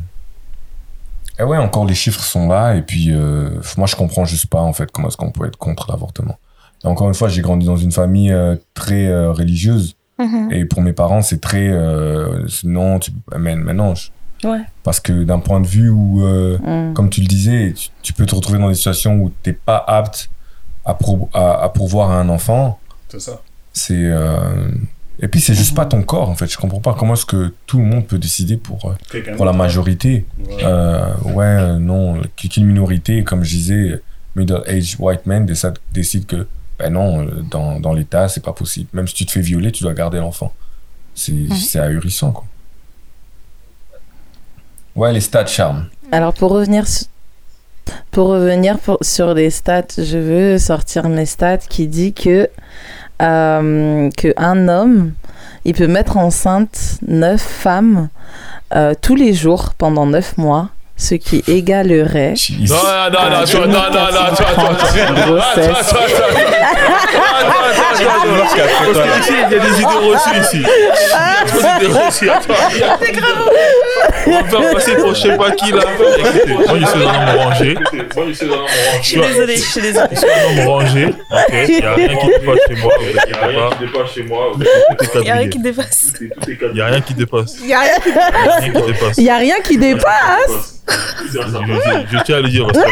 et, 1.38 1.42
ouais, 1.44 1.56
encore 1.58 1.86
les 1.86 1.94
chiffres 1.94 2.22
sont 2.22 2.48
là. 2.48 2.74
Et 2.74 2.82
puis, 2.82 3.10
euh, 3.10 3.50
moi, 3.76 3.86
je 3.86 3.96
comprends 3.96 4.24
juste 4.24 4.46
pas, 4.46 4.60
en 4.60 4.72
fait, 4.72 4.90
comment 4.90 5.08
est-ce 5.08 5.16
qu'on 5.16 5.30
peut 5.30 5.46
être 5.46 5.56
contre 5.56 5.90
l'avortement. 5.90 6.38
encore 6.84 7.08
une 7.08 7.14
fois, 7.14 7.28
j'ai 7.28 7.40
grandi 7.40 7.66
dans 7.66 7.76
une 7.76 7.92
famille 7.92 8.32
euh, 8.32 8.56
très 8.74 9.08
religieuse. 9.28 9.94
Mhm. 10.18 10.52
Et 10.52 10.64
pour 10.64 10.82
mes 10.82 10.92
parents, 10.92 11.22
c'est 11.22 11.40
très. 11.40 11.68
non, 12.64 12.98
tu 12.98 13.12
mais, 13.38 13.54
mais 13.54 13.74
non. 13.74 13.94
Ouais. 14.44 14.60
Parce 14.82 15.00
que 15.00 15.24
d'un 15.24 15.38
point 15.38 15.60
de 15.60 15.66
vue 15.66 15.90
où, 15.90 16.20
mhm. 16.20 16.92
comme 16.94 17.08
tu 17.10 17.20
le 17.20 17.28
disais, 17.28 17.74
tu, 18.02 18.12
peux 18.12 18.26
te 18.26 18.34
retrouver 18.34 18.58
dans 18.58 18.68
des 18.68 18.74
situations 18.74 19.14
où 19.16 19.30
t'es 19.42 19.52
pas 19.52 19.82
apte 19.86 20.30
à, 20.84 20.96
à, 21.34 21.62
à 21.62 21.68
pourvoir 21.68 22.10
à 22.10 22.16
un 22.16 22.28
enfant. 22.28 22.80
C'est 23.08 23.20
ça. 23.20 23.40
C'est 23.72 24.10
et 25.20 25.28
puis 25.28 25.40
c'est 25.40 25.54
juste 25.54 25.74
pas 25.74 25.84
ton 25.84 26.02
corps 26.02 26.30
en 26.30 26.34
fait. 26.34 26.46
Je 26.46 26.56
comprends 26.56 26.80
pas 26.80 26.94
comment 26.94 27.14
est-ce 27.14 27.26
que 27.26 27.52
tout 27.66 27.78
le 27.78 27.84
monde 27.84 28.06
peut 28.06 28.18
décider 28.18 28.56
pour 28.56 28.92
euh, 29.12 29.34
pour 29.36 29.44
la 29.44 29.52
majorité. 29.52 30.24
Ouais, 30.38 30.56
euh, 30.62 31.14
ouais 31.24 31.44
euh, 31.44 31.78
non, 31.78 32.20
qu'une 32.36 32.66
minorité, 32.66 33.24
comme 33.24 33.42
je 33.42 33.50
disais, 33.50 34.02
middle-aged 34.36 34.96
white 35.00 35.26
men 35.26 35.46
décide, 35.92 36.26
que 36.26 36.46
ben 36.78 36.92
non, 36.92 37.26
dans, 37.50 37.80
dans 37.80 37.92
l'État 37.92 38.28
c'est 38.28 38.44
pas 38.44 38.52
possible. 38.52 38.88
Même 38.92 39.08
si 39.08 39.14
tu 39.14 39.26
te 39.26 39.32
fais 39.32 39.40
violer, 39.40 39.72
tu 39.72 39.82
dois 39.82 39.94
garder 39.94 40.18
l'enfant. 40.18 40.52
C'est 41.14 41.32
mhm. 41.32 41.80
ahurissant 41.82 42.32
quoi. 42.32 42.44
Ouais, 44.94 45.12
les 45.12 45.20
stats 45.20 45.46
charme. 45.46 45.88
Alors 46.12 46.32
pour 46.32 46.52
revenir 46.52 46.84
pour 48.10 48.28
revenir 48.28 48.78
sur 49.00 49.34
les 49.34 49.50
stats, 49.50 49.86
je 49.96 50.18
veux 50.18 50.58
sortir 50.58 51.08
mes 51.08 51.26
stats 51.26 51.58
qui 51.58 51.88
dit 51.88 52.12
que 52.12 52.48
euh, 53.20 54.10
qu'un 54.10 54.68
homme, 54.68 55.12
il 55.64 55.74
peut 55.74 55.86
mettre 55.86 56.16
enceinte 56.16 56.98
neuf 57.06 57.40
femmes 57.40 58.08
euh, 58.74 58.94
tous 59.00 59.14
les 59.14 59.32
jours 59.32 59.74
pendant 59.74 60.06
neuf 60.06 60.36
mois 60.38 60.70
ce 60.98 61.14
qui 61.14 61.44
égalerait. 61.46 62.34
Non, 62.58 62.76
non, 63.12 63.30
non, 63.30 63.46
non, 63.46 63.68
non, 63.68 63.86
non, 63.88 64.10
non, 64.10 64.34
non, 65.26 65.40
Parce 68.84 68.98
que 68.98 69.20
ici, 69.20 69.32
il 69.32 69.38
y 69.38 69.44
a 69.44 69.58
des 69.60 69.74
idées 69.80 70.00
reçues 70.02 70.38
ici. 70.40 70.58
Il 70.58 70.62
y 70.62 70.66
a 71.14 71.78
des 71.78 71.86
idées 71.86 71.92
reçues. 71.98 72.30
On 74.26 74.30
va 74.30 74.44
faire 74.44 74.72
passer 74.74 74.94
pour 74.96 75.14
je 75.14 75.20
sais 75.20 75.36
pas 75.36 75.50
qui 75.52 75.70
là. 75.72 75.82
Moi, 75.98 76.78
je 76.80 76.86
suis 76.86 76.98
un 76.98 77.14
homme 77.14 77.38
rangé. 77.38 77.74
Je 79.00 79.06
suis 79.06 79.20
désolé, 79.20 79.56
je 79.56 79.62
suis 79.62 79.80
désolé. 79.80 80.08
Je 80.10 80.16
suis 80.16 80.26
un 80.28 80.58
homme 80.58 80.68
rangé. 80.68 81.06
Ok, 81.06 81.52
il 81.68 81.76
n'y 81.76 81.82
a 81.82 81.94
rien 81.94 82.08
qui 82.08 82.26
dépasse 82.26 82.58
chez 82.68 82.74
moi. 82.82 82.92
Il 83.00 83.12
n'y 83.14 83.20
a 83.30 83.46
rien 83.46 83.70
qui 83.70 83.78
dépasse 83.86 84.10
chez 84.14 84.22
moi. 84.24 84.52
Il 85.14 85.20
n'y 85.22 85.30
a 85.30 85.34
rien 85.34 85.48
qui 85.48 85.58
dépasse. 85.58 86.12
Il 86.48 86.74
n'y 86.74 86.80
a 86.80 86.86
rien 86.86 87.00
qui 87.00 87.14
dépasse. 87.14 87.56
Il 87.60 87.66
n'y 87.66 87.72
a 87.72 87.80
rien 87.80 88.00
qui 88.00 88.12
dépasse. 88.12 89.16
Il 89.16 89.22
n'y 89.22 89.30
a 89.30 89.36
rien 89.38 89.60
qui 89.60 89.78
dépasse. 89.78 90.78
Je, 90.88 92.22
tiens 92.24 92.36
à 92.36 92.40
le 92.40 92.48
dire 92.48 92.66
parce 92.66 92.78
que 92.78 92.84
euh, 92.84 92.88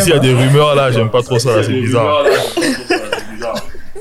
s'il 0.00 0.08
y 0.08 0.12
a 0.12 0.18
des 0.18 0.32
rumeurs 0.32 0.74
là, 0.74 0.90
j'aime 0.90 1.10
pas 1.10 1.22
trop 1.22 1.38
ça, 1.38 1.62
c'est 1.62 1.72
bizarre. 1.72 2.24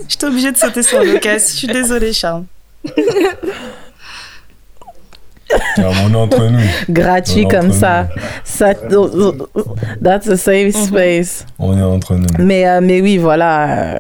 J'étais 0.08 0.26
obligée 0.26 0.52
de 0.52 0.58
sauter 0.58 0.84
sur 0.84 1.04
le 1.04 1.18
casque, 1.20 1.50
je 1.52 1.58
suis 1.58 1.68
désolée, 1.68 2.14
Charles. 2.14 2.44
on 5.78 6.14
est 6.14 6.16
entre 6.16 6.46
nous. 6.46 6.60
Gratuit 6.90 7.48
comme 7.48 7.72
ça. 7.72 8.08
ça. 8.44 8.74
That's 8.74 10.28
a 10.28 10.38
safe 10.38 10.76
mhm. 10.76 10.86
space. 10.86 11.46
On 11.60 11.78
est 11.78 11.84
entre 11.84 12.16
nous. 12.16 12.28
Mais, 12.40 12.68
euh, 12.68 12.80
mais 12.82 13.02
oui, 13.02 13.18
voilà. 13.18 14.00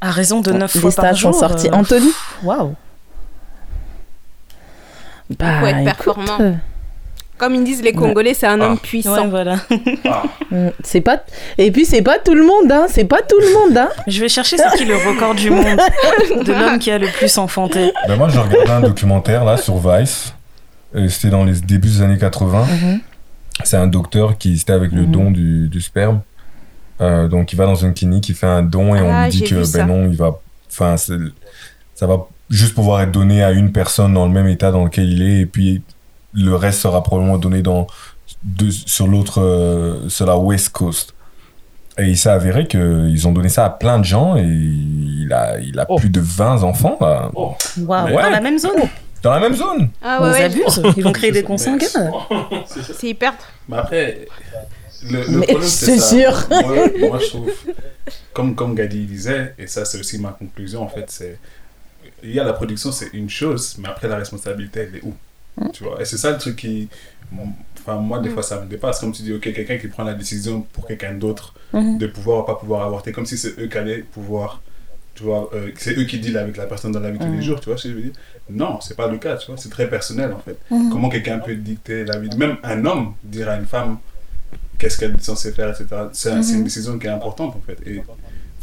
À 0.00 0.10
raison 0.10 0.40
de 0.40 0.52
9 0.52 0.78
fois 0.78 0.92
par 0.92 1.14
jour. 1.14 1.34
sont 1.34 1.40
sortis. 1.40 1.68
Anthony 1.72 2.12
Waouh. 2.42 2.74
Bah, 5.38 5.70
être 5.70 5.84
performant. 5.84 6.56
Comme 7.36 7.56
ils 7.56 7.64
disent 7.64 7.82
les 7.82 7.92
Congolais, 7.92 8.32
c'est 8.34 8.46
un 8.46 8.60
homme 8.60 8.78
puissant. 8.78 9.28
voilà. 9.28 9.56
Mm, 10.50 10.68
C'est 10.84 11.00
pas 11.00 11.20
et 11.58 11.72
puis 11.72 11.84
c'est 11.84 12.02
pas 12.02 12.18
tout 12.18 12.34
le 12.34 12.44
monde 12.44 12.70
hein, 12.70 12.86
c'est 12.88 13.06
pas 13.06 13.22
tout 13.22 13.40
le 13.40 13.52
monde 13.54 13.76
hein. 13.76 13.88
Je 14.06 14.20
vais 14.20 14.28
chercher 14.28 14.56
c'est 14.56 14.76
qui 14.76 14.84
le 14.84 14.94
record 14.94 15.34
du 15.34 15.50
monde 15.50 15.64
de 16.44 16.52
l'homme 16.60 16.78
qui 16.78 16.90
a 16.92 16.98
le 16.98 17.08
plus 17.08 17.36
enfanté. 17.38 17.90
Ben 18.06 18.16
moi, 18.16 18.28
j'ai 18.28 18.38
regardé 18.38 18.70
un 18.70 18.80
documentaire 18.82 19.44
là 19.44 19.56
sur 19.56 19.78
Vice. 19.78 20.32
Euh, 20.94 21.08
C'était 21.08 21.30
dans 21.30 21.44
les 21.44 21.54
débuts 21.54 21.88
des 21.88 22.02
années 22.02 22.18
80. 22.18 22.66
Mhm. 22.66 23.00
C'est 23.64 23.78
un 23.78 23.86
docteur 23.88 24.38
qui 24.38 24.54
était 24.54 24.72
avec 24.72 24.92
le 24.92 25.02
Mhm. 25.02 25.10
don 25.10 25.30
du, 25.32 25.68
du 25.68 25.80
sperme. 25.80 26.20
Euh, 27.00 27.26
donc, 27.26 27.52
il 27.52 27.56
va 27.56 27.64
dans 27.66 27.74
une 27.74 27.94
clinique, 27.94 28.28
il 28.28 28.34
fait 28.36 28.46
un 28.46 28.62
don 28.62 28.94
et 28.94 29.00
on 29.00 29.10
Ah, 29.12 29.24
lui 29.24 29.30
dit 29.32 29.42
que 29.44 29.64
ça. 29.64 29.78
ben 29.78 29.86
non, 29.86 30.08
il 30.08 30.16
va. 30.16 30.38
Enfin, 30.70 30.96
ça 30.96 32.06
va 32.06 32.26
juste 32.56 32.74
pouvoir 32.74 33.00
être 33.02 33.10
donné 33.12 33.42
à 33.42 33.52
une 33.52 33.72
personne 33.72 34.14
dans 34.14 34.26
le 34.26 34.32
même 34.32 34.48
état 34.48 34.70
dans 34.70 34.84
lequel 34.84 35.10
il 35.10 35.22
est 35.22 35.40
et 35.40 35.46
puis 35.46 35.82
le 36.32 36.54
reste 36.54 36.80
sera 36.80 37.02
probablement 37.02 37.38
donné 37.38 37.62
dans 37.62 37.86
de- 38.42 38.70
sur 38.70 39.06
l'autre 39.06 39.40
euh, 39.40 40.08
sur 40.08 40.26
la 40.26 40.36
West 40.36 40.70
Coast. 40.70 41.14
Et 41.96 42.06
il 42.08 42.18
s'est 42.18 42.28
avéré 42.30 42.66
qu'ils 42.66 43.28
ont 43.28 43.32
donné 43.32 43.48
ça 43.48 43.64
à 43.66 43.70
plein 43.70 43.98
de 44.00 44.04
gens 44.04 44.36
et 44.36 44.42
il 44.44 45.32
a, 45.32 45.58
il 45.60 45.78
a 45.78 45.86
Oh. 45.88 45.96
plus 45.96 46.10
de 46.10 46.20
20 46.20 46.62
enfants 46.64 46.96
là, 47.00 47.30
Ouais. 47.34 48.12
dans 48.22 48.30
la 48.30 48.40
même 48.40 48.58
zone. 48.58 48.82
dans 49.22 49.30
la 49.32 49.40
même 49.40 49.54
zone. 49.54 49.90
Ah 50.02 50.18
Ils 50.20 50.24
ouais, 50.24 50.32
ouais, 50.32 50.42
abusent. 50.44 50.82
Ils 50.96 51.04
vont 51.04 51.12
créer 51.12 51.30
des 51.32 51.44
consanguins. 51.44 51.86
c'est 52.92 53.08
hyper. 53.08 53.34
Mais 53.68 53.76
après, 53.78 54.26
le, 55.08 55.22
le 55.24 55.38
Mais 55.38 55.46
problème, 55.46 55.68
c'est 55.68 55.98
sûr. 56.00 56.32
Moi, 56.50 56.62
moi, 57.08 57.18
je 57.20 57.26
trouve, 57.28 57.50
comme, 58.32 58.54
comme 58.54 58.74
Gadi 58.74 59.04
disait, 59.06 59.54
et 59.58 59.66
ça, 59.66 59.84
c'est 59.84 59.98
aussi 60.00 60.18
ma 60.18 60.30
conclusion, 60.30 60.82
en 60.82 60.88
fait, 60.88 61.04
c'est. 61.08 61.38
Il 62.24 62.32
y 62.34 62.40
a 62.40 62.44
la 62.44 62.52
production, 62.54 62.90
c'est 62.90 63.10
une 63.12 63.28
chose, 63.30 63.76
mais 63.78 63.88
après, 63.88 64.08
la 64.08 64.16
responsabilité, 64.16 64.80
elle 64.80 64.96
est 64.96 65.04
où? 65.04 65.14
Tu 65.72 65.84
vois? 65.84 66.00
Et 66.00 66.04
c'est 66.04 66.16
ça 66.18 66.30
le 66.32 66.38
truc 66.38 66.56
qui. 66.56 66.88
Enfin, 67.80 67.96
moi, 67.96 68.18
des 68.18 68.30
fois, 68.30 68.42
ça 68.42 68.60
me 68.60 68.66
dépasse. 68.66 68.98
Comme 69.00 69.12
tu 69.12 69.22
dis, 69.22 69.32
ok, 69.32 69.42
quelqu'un 69.52 69.76
qui 69.78 69.88
prend 69.88 70.02
la 70.04 70.14
décision 70.14 70.62
pour 70.72 70.86
quelqu'un 70.86 71.14
d'autre 71.14 71.54
Mhm. 71.72 71.98
de 71.98 72.06
pouvoir 72.06 72.40
ou 72.40 72.46
pas 72.46 72.54
pouvoir 72.56 72.82
avorter, 72.86 73.12
comme 73.12 73.26
si 73.26 73.36
c'est 73.36 73.58
eux 73.60 73.66
qui 73.66 73.78
allaient 73.78 73.98
pouvoir. 74.02 74.62
Tu 75.14 75.22
vois, 75.22 75.48
euh, 75.54 75.70
c'est 75.76 75.96
eux 75.96 76.04
qui 76.04 76.18
dealent 76.18 76.38
avec 76.38 76.56
la 76.56 76.66
personne 76.66 76.90
dans 76.92 76.98
la 77.00 77.10
vie 77.12 77.18
tous 77.20 77.30
les 77.30 77.42
jours, 77.42 77.60
tu 77.60 77.68
vois 77.68 77.78
ce 77.78 77.84
que 77.84 77.90
je 77.90 77.94
veux 77.94 78.02
dire? 78.02 78.12
Non, 78.50 78.80
c'est 78.80 78.96
pas 78.96 79.06
le 79.06 79.18
cas, 79.18 79.36
tu 79.36 79.46
vois, 79.46 79.56
c'est 79.56 79.68
très 79.68 79.88
personnel 79.88 80.32
en 80.32 80.38
fait. 80.40 80.58
Comment 80.90 81.08
quelqu'un 81.08 81.38
peut 81.38 81.54
dicter 81.54 82.04
la 82.04 82.18
vie? 82.18 82.30
Même 82.36 82.56
un 82.64 82.84
homme 82.84 83.14
dire 83.22 83.48
à 83.48 83.56
une 83.56 83.66
femme 83.66 83.98
qu'est-ce 84.78 84.98
qu'elle 84.98 85.14
est 85.14 85.22
censée 85.22 85.52
faire, 85.52 85.68
etc. 85.70 85.86
C'est 86.12 86.30
une 86.32 86.64
décision 86.64 86.98
qui 86.98 87.06
est 87.06 87.10
importante 87.10 87.54
en 87.54 87.60
fait. 87.64 87.78
Et, 87.86 88.02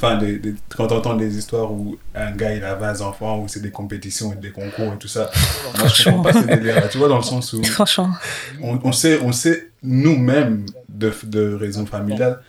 enfin, 0.02 0.18
des- 0.18 0.40
des- 0.40 0.56
quand 0.76 0.92
on 0.92 0.98
entend 0.98 1.16
des 1.16 1.38
histoires 1.38 1.72
où 1.72 1.98
un 2.16 2.32
gars 2.32 2.54
il 2.54 2.64
a 2.64 2.76
20 2.76 3.02
enfants, 3.02 3.40
où 3.40 3.48
c'est 3.48 3.62
des 3.62 3.72
compétitions 3.72 4.34
et 4.34 4.36
des 4.38 4.52
concours 4.52 4.94
et 4.94 4.98
tout 4.98 5.08
ça, 5.08 5.30
moi 5.78 5.88
je 5.88 6.04
comprends 6.06 6.24
pas 6.24 6.34
ces 6.34 6.90
tu 6.90 6.98
vois, 6.98 7.08
dans 7.08 7.18
le 7.18 7.24
sens 7.24 7.54
où 7.54 7.64
Franchement. 7.64 8.10
on, 8.62 8.80
on 8.84 8.92
sait, 8.92 9.20
on 9.22 9.32
sait 9.32 9.70
nous-mêmes 9.84 10.66
de, 10.90 11.12
de 11.26 11.54
raisons 11.54 11.86
familiales 11.86 12.42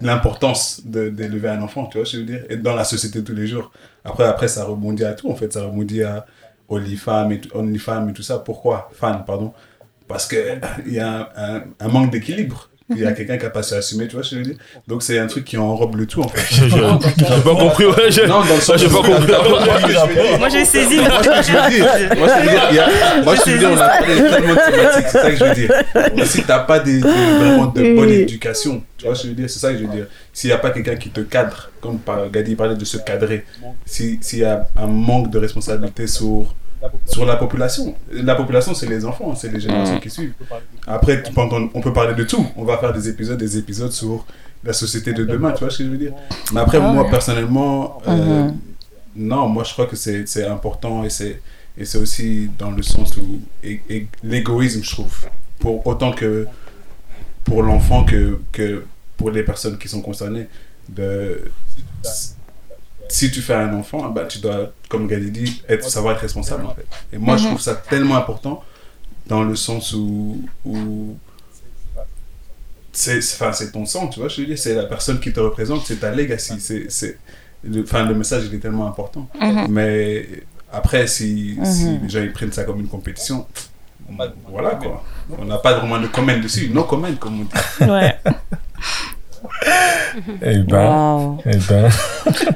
l'importance 0.00 0.82
de- 0.84 1.08
d'élever 1.08 1.48
un 1.48 1.60
enfant, 1.62 1.86
tu 1.86 1.98
vois 1.98 2.06
ce 2.06 2.12
que 2.12 2.18
je 2.18 2.22
veux 2.22 2.28
dire, 2.38 2.44
et 2.50 2.56
dans 2.56 2.74
la 2.74 2.84
société 2.84 3.20
de 3.20 3.24
tous 3.26 3.34
les 3.34 3.46
jours. 3.46 3.72
Après, 4.04 4.24
après 4.24 4.48
ça 4.48 4.64
rebondit 4.64 5.04
à 5.04 5.14
tout, 5.14 5.30
en 5.30 5.34
fait, 5.34 5.52
ça 5.52 5.62
rebondit 5.64 6.02
à 6.04 6.24
OnlyFans 6.68 7.30
et, 7.30 7.40
et 8.08 8.12
tout 8.12 8.22
ça. 8.22 8.38
Pourquoi? 8.38 8.90
Fan, 8.92 9.24
pardon. 9.26 9.52
Parce 10.06 10.26
qu'il 10.28 10.60
y 10.86 10.98
a 11.00 11.28
un, 11.36 11.56
un- 11.56 11.62
un 11.80 11.88
manque 11.88 12.10
d'équilibre. 12.12 12.70
Il 12.90 12.98
y 13.02 13.04
a 13.06 13.12
quelqu'un 13.12 13.36
qui 13.36 13.44
n'a 13.44 13.50
pas 13.50 13.62
su 13.62 13.74
assumer, 13.74 14.08
tu 14.08 14.14
vois 14.16 14.24
ce 14.24 14.30
que 14.30 14.36
je 14.36 14.40
veux 14.40 14.46
dire? 14.54 14.56
Donc 14.86 15.02
c'est 15.02 15.18
un 15.18 15.26
truc 15.26 15.44
qui 15.44 15.58
enrobe 15.58 15.96
le 15.96 16.06
tout, 16.06 16.22
en 16.22 16.28
fait. 16.28 16.54
J'ai 16.54 16.70
pas 16.80 17.54
compris, 17.54 17.84
ouais. 17.84 18.10
j'ai- 18.10 18.26
Non, 18.26 18.40
dans 18.44 18.54
le 18.54 18.60
sens 18.60 18.80
j'ai 18.80 18.88
pas 18.88 18.94
compris. 19.02 19.26
Je 19.88 20.38
Moi 20.38 20.48
j'ai 20.48 20.64
saisi. 20.64 20.96
moi, 20.96 21.20
je 21.22 21.28
veux 21.28 21.42
dire, 21.42 22.68
je 22.72 22.78
a- 22.78 23.34
je 23.60 23.66
on 23.66 23.76
a 23.76 23.88
parlé 23.88 24.14
de 24.20 24.28
tellement 24.28 24.54
de 24.54 24.70
thématiques, 24.70 25.06
c'est 25.10 25.18
ça 25.20 25.30
que 25.30 25.36
je 25.36 25.44
veux 25.44 25.54
dire. 25.54 25.72
Mais 26.16 26.24
si 26.24 26.42
t'as 26.42 26.60
pas 26.60 26.78
des, 26.80 27.00
des- 27.00 27.08
vraiment 27.08 27.66
de 27.66 27.94
bonne 27.94 28.10
éducation, 28.10 28.82
tu 28.96 29.04
vois 29.06 29.14
ce 29.14 29.22
que 29.22 29.28
je 29.28 29.32
veux 29.34 29.36
dire, 29.40 29.50
c'est 29.50 29.58
ça 29.58 29.72
que 29.72 29.78
je 29.78 29.84
veux 29.84 29.94
dire. 29.94 30.06
S'il 30.32 30.48
n'y 30.48 30.54
a 30.54 30.58
pas 30.58 30.70
quelqu'un 30.70 30.96
qui 30.96 31.10
te 31.10 31.20
cadre, 31.20 31.70
comme 31.80 31.98
par- 31.98 32.30
Gadi 32.30 32.54
parlait 32.54 32.74
de 32.76 32.84
se 32.84 32.98
cadrer, 32.98 33.44
si- 33.84 34.18
s'il 34.22 34.40
y 34.40 34.44
a 34.44 34.66
un 34.76 34.86
manque 34.86 35.30
de 35.30 35.38
responsabilité 35.38 36.06
sur, 36.06 36.54
sur 37.06 37.24
la 37.24 37.36
population, 37.36 37.94
la 38.12 38.34
population 38.34 38.74
c'est 38.74 38.86
les 38.86 39.04
enfants, 39.04 39.34
c'est 39.34 39.50
les 39.52 39.60
générations 39.60 39.98
qui 40.00 40.10
suivent. 40.10 40.34
Après, 40.86 41.22
on 41.74 41.80
peut 41.80 41.92
parler 41.92 42.14
de 42.14 42.24
tout. 42.24 42.46
On 42.56 42.64
va 42.64 42.78
faire 42.78 42.92
des 42.92 43.08
épisodes, 43.08 43.38
des 43.38 43.58
épisodes 43.58 43.92
sur 43.92 44.24
la 44.64 44.72
société 44.72 45.12
de 45.12 45.24
demain, 45.24 45.52
tu 45.52 45.60
vois 45.60 45.70
ce 45.70 45.78
que 45.78 45.84
je 45.84 45.90
veux 45.90 45.96
dire? 45.98 46.12
Mais 46.52 46.60
après, 46.60 46.78
Ah 46.82 46.92
moi 46.92 47.04
ouais. 47.04 47.10
personnellement, 47.10 48.00
euh, 48.08 48.44
Mhm. 48.48 48.56
non, 49.16 49.48
moi 49.48 49.64
je 49.64 49.72
crois 49.72 49.86
que 49.86 49.96
c'est 49.96 50.26
c'est 50.28 50.44
important 50.46 51.04
et 51.04 51.10
c'est 51.10 51.40
et 51.76 51.84
c'est 51.84 51.98
aussi 51.98 52.50
dans 52.58 52.72
le 52.72 52.82
sens 52.82 53.16
où 53.16 53.40
et, 53.62 53.80
et 53.88 54.08
l'égoïsme, 54.24 54.82
je 54.82 54.90
trouve, 54.90 55.26
pour 55.60 55.86
autant 55.86 56.12
que 56.12 56.46
pour 57.44 57.62
l'enfant 57.62 58.04
que, 58.04 58.40
que 58.52 58.84
pour 59.16 59.30
les 59.30 59.42
personnes 59.42 59.78
qui 59.78 59.88
sont 59.88 60.02
concernées, 60.02 60.48
de 60.88 61.40
si 63.08 63.30
tu 63.30 63.40
fais 63.42 63.54
un 63.54 63.72
enfant, 63.74 64.08
bah, 64.10 64.24
tu 64.26 64.38
dois, 64.38 64.72
comme 64.88 65.06
Gali 65.06 65.30
dit, 65.30 65.62
être, 65.68 65.88
savoir 65.88 66.14
être 66.14 66.20
responsable 66.20 66.66
en 66.66 66.74
fait. 66.74 66.86
Et 67.12 67.18
moi 67.18 67.36
je 67.36 67.46
trouve 67.46 67.60
ça 67.60 67.74
tellement 67.74 68.16
important 68.16 68.62
dans 69.26 69.42
le 69.44 69.56
sens 69.56 69.92
où, 69.94 70.42
où 70.64 71.16
c'est 72.92 73.20
c'est- 73.20 73.34
enfin, 73.42 73.52
c'est 73.52 73.70
ton 73.72 73.84
sang, 73.86 74.08
tu 74.08 74.20
vois, 74.20 74.28
je 74.28 74.40
veux 74.40 74.46
dire, 74.46 74.58
c'est 74.58 74.74
la 74.74 74.84
personne 74.84 75.20
qui 75.20 75.32
te 75.32 75.40
représente, 75.40 75.86
c'est 75.86 75.96
ta 76.00 76.10
legacy, 76.10 76.54
c'est 76.60 76.90
c'est 76.90 77.18
le, 77.64 77.82
enfin, 77.82 78.04
le 78.06 78.14
message 78.14 78.44
il 78.46 78.54
est 78.54 78.58
tellement 78.58 78.86
important. 78.88 79.28
Mais 79.68 80.28
après, 80.72 81.06
si, 81.06 81.58
si 81.64 81.84
Mhm. 81.86 82.00
les 82.02 82.08
gens 82.08 82.22
ils 82.22 82.32
prennent 82.32 82.52
ça 82.52 82.64
comme 82.64 82.80
une 82.80 82.88
compétition, 82.88 83.46
voilà 84.48 84.76
quoi. 84.76 85.04
On 85.38 85.44
n'a 85.44 85.58
pas 85.58 85.74
vraiment 85.78 86.00
de 86.00 86.06
comment 86.08 86.36
dessus, 86.38 86.70
no 86.70 86.84
comment 86.84 87.12
comme 87.16 87.40
on 87.40 87.44
dit. 87.44 87.90
Ouais. 87.90 88.16
Eh 90.42 90.58
ben, 90.58 90.86
Wow. 90.86 91.38
eh 91.46 91.56
ben. 91.68 91.88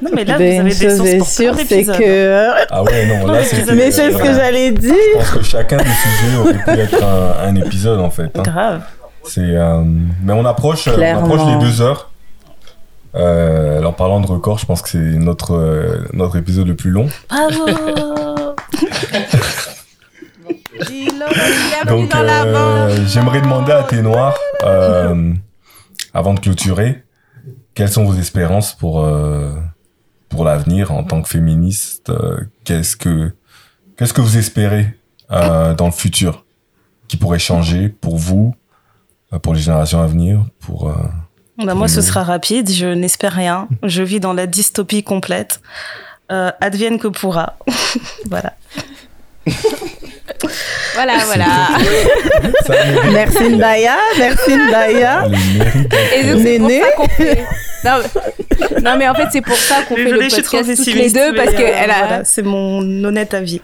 Non 0.03 0.11
mais 0.15 0.25
là 0.25 0.39
Ben, 0.39 0.49
vous 0.53 0.55
une 0.55 0.61
avez 0.61 0.75
des 0.75 1.15
est 1.15 1.19
pour 1.19 1.27
sûre, 1.27 1.55
plein 1.55 1.65
c'est 1.69 1.85
que. 1.85 2.49
Ah 2.71 2.83
ouais, 2.83 3.07
non, 3.07 3.27
là, 3.33 3.45
c'était. 3.45 3.75
Mais 3.75 3.91
c'est 3.91 4.11
ce 4.13 4.17
que 4.19 4.33
j'allais 4.33 4.71
dire. 4.73 4.95
Je 4.95 5.19
pense 5.19 5.31
que 5.31 5.43
chacun 5.43 5.77
des 5.79 5.85
sujets 5.85 6.37
aurait 6.39 6.65
pu 6.65 6.81
être 6.81 7.03
un, 7.05 7.49
un 7.49 7.55
épisode 7.57 8.01
en 8.01 8.11
fait. 8.11 8.31
hein. 8.37 8.43
Grave. 8.43 8.81
C'est, 9.25 9.41
euh, 9.41 9.83
mais 10.25 10.33
on 10.33 10.45
approche, 10.45 10.89
on 10.89 11.01
approche 11.01 11.41
les 11.47 11.59
deux 11.65 11.81
heures. 11.81 12.11
Euh, 13.15 13.83
en 13.85 13.93
parlant 13.93 14.21
de 14.21 14.27
record, 14.27 14.59
je 14.59 14.65
pense 14.67 14.81
que 14.83 14.89
c'est 14.89 14.99
notre, 14.99 15.55
euh, 15.55 16.09
notre 16.15 16.37
épisode 16.39 16.67
le 16.67 16.75
plus 16.75 16.91
long. 16.91 17.09
Bravo. 17.29 17.67
Donc, 21.87 22.15
euh, 22.15 22.97
j'aimerais 23.07 23.41
demander 23.41 23.73
à 23.73 23.83
Ténoir, 23.83 24.37
euh, 24.65 25.33
avant 26.15 26.35
de 26.35 26.41
clôturer, 26.41 27.05
quelles 27.75 27.91
sont 27.91 28.05
vos 28.05 28.15
espérances 28.15 28.75
pour, 28.75 29.05
euh, 29.05 29.53
pour 30.29 30.45
l'avenir 30.45 30.93
en 30.93 31.05
tant 31.05 31.23
que 31.23 31.29
féministe 31.29 32.11
euh, 32.11 32.41
Qu'est-ce 32.65 32.97
que, 32.97 33.35
qu'est-ce 33.97 34.13
que 34.13 34.21
vous 34.21 34.37
espérez 34.39 34.99
euh, 35.31 35.75
dans 35.75 35.87
le 35.87 35.93
futur 35.93 36.45
qui 37.09 37.17
pourrait 37.17 37.39
changer 37.39 37.89
pour 37.89 38.17
vous, 38.17 38.55
pour 39.43 39.55
les 39.55 39.61
générations 39.61 40.01
à 40.03 40.07
venir, 40.07 40.45
pour 40.61 40.89
euh, 40.89 40.95
Bah, 41.59 41.75
moi, 41.75 41.89
ce 41.89 42.01
sera 42.01 42.23
rapide. 42.23 42.71
Je 42.71 42.87
n'espère 42.87 43.33
rien. 43.33 43.69
Je 43.83 44.03
vis 44.03 44.21
dans 44.21 44.33
la 44.33 44.47
dystopie 44.47 45.03
complète. 45.03 45.61
Euh, 46.31 46.51
advienne 46.61 46.99
que 46.99 47.09
pourra. 47.09 47.57
voilà. 48.31 48.55
Voilà, 50.95 51.19
voilà. 51.25 51.47
Merci 53.13 53.49
Ndaya, 53.51 53.97
merci 54.19 54.57
Ndaya. 54.57 55.25
Et 56.15 56.25
donc, 56.25 56.41
c'est 56.43 56.59
pour 56.59 56.69
Néné. 56.69 56.81
ça 56.83 56.91
qu'on 56.93 57.09
fait. 57.09 57.45
Non, 57.85 57.93
mais- 57.99 58.81
non, 58.83 58.97
mais 58.99 59.09
en 59.09 59.15
fait, 59.15 59.29
c'est 59.33 59.41
pour 59.41 59.57
ça 59.57 59.83
qu'on 59.83 59.97
fait 59.97 60.11
le 60.11 60.19
podcast 60.29 60.77
toutes 60.77 60.95
les 60.95 61.11
deux 61.11 61.35
parce 61.35 61.49
euh, 61.55 61.57
qu'elle 61.57 61.91
a. 61.91 61.99
voilà, 61.99 62.25
c'est 62.25 62.43
mon 62.43 62.81
honnête 63.05 63.35
avis. 63.35 63.61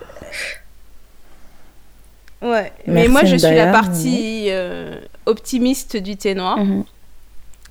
Ouais. 2.41 2.73
Mais 2.87 3.09
moi, 3.09 3.25
je 3.25 3.37
suis 3.37 3.55
la 3.55 3.73
partie 3.73 4.47
euh, 4.49 5.01
optimiste 5.27 5.97
du 5.97 6.17
thé 6.17 6.35
noir. 6.35 6.59
Mhm. 6.59 6.85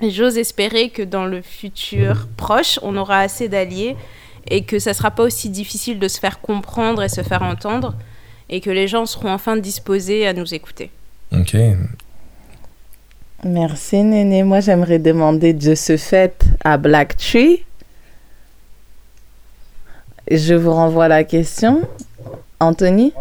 Et 0.02 0.12
J'ose 0.12 0.38
espérer 0.38 0.90
que 0.90 1.02
dans 1.02 1.26
le 1.26 1.42
futur 1.42 2.28
proche, 2.38 2.80
on 2.84 2.96
aura 2.98 3.22
assez 3.22 3.48
d'alliés 3.50 3.96
et 4.50 4.64
que 4.64 4.78
ça 4.80 4.94
sera 4.94 5.10
pas 5.12 5.24
aussi 5.24 5.50
difficile 5.50 6.00
de 6.00 6.08
se 6.08 6.20
faire 6.20 6.40
comprendre 6.40 7.02
et 7.02 7.10
se 7.10 7.22
faire 7.22 7.42
entendre 7.42 7.96
et 8.50 8.62
que 8.62 8.70
les 8.70 8.88
gens 8.88 9.06
seront 9.06 9.32
enfin 9.32 9.58
disposés 9.58 10.26
à 10.28 10.34
nous 10.34 10.54
écouter. 10.54 10.92
Ok. 11.32 11.56
Merci 13.44 14.04
Néné. 14.04 14.44
Moi, 14.44 14.62
j'aimerais 14.62 15.00
demander 15.00 15.54
de 15.54 15.76
ce 15.76 15.98
fait 15.98 16.44
à 16.64 16.78
Black 16.78 17.18
Tree. 17.18 17.64
Je 20.30 20.54
vous 20.56 20.74
renvoie 20.74 21.08
la 21.08 21.24
question. 21.24 21.88
Anthony? 22.60 23.14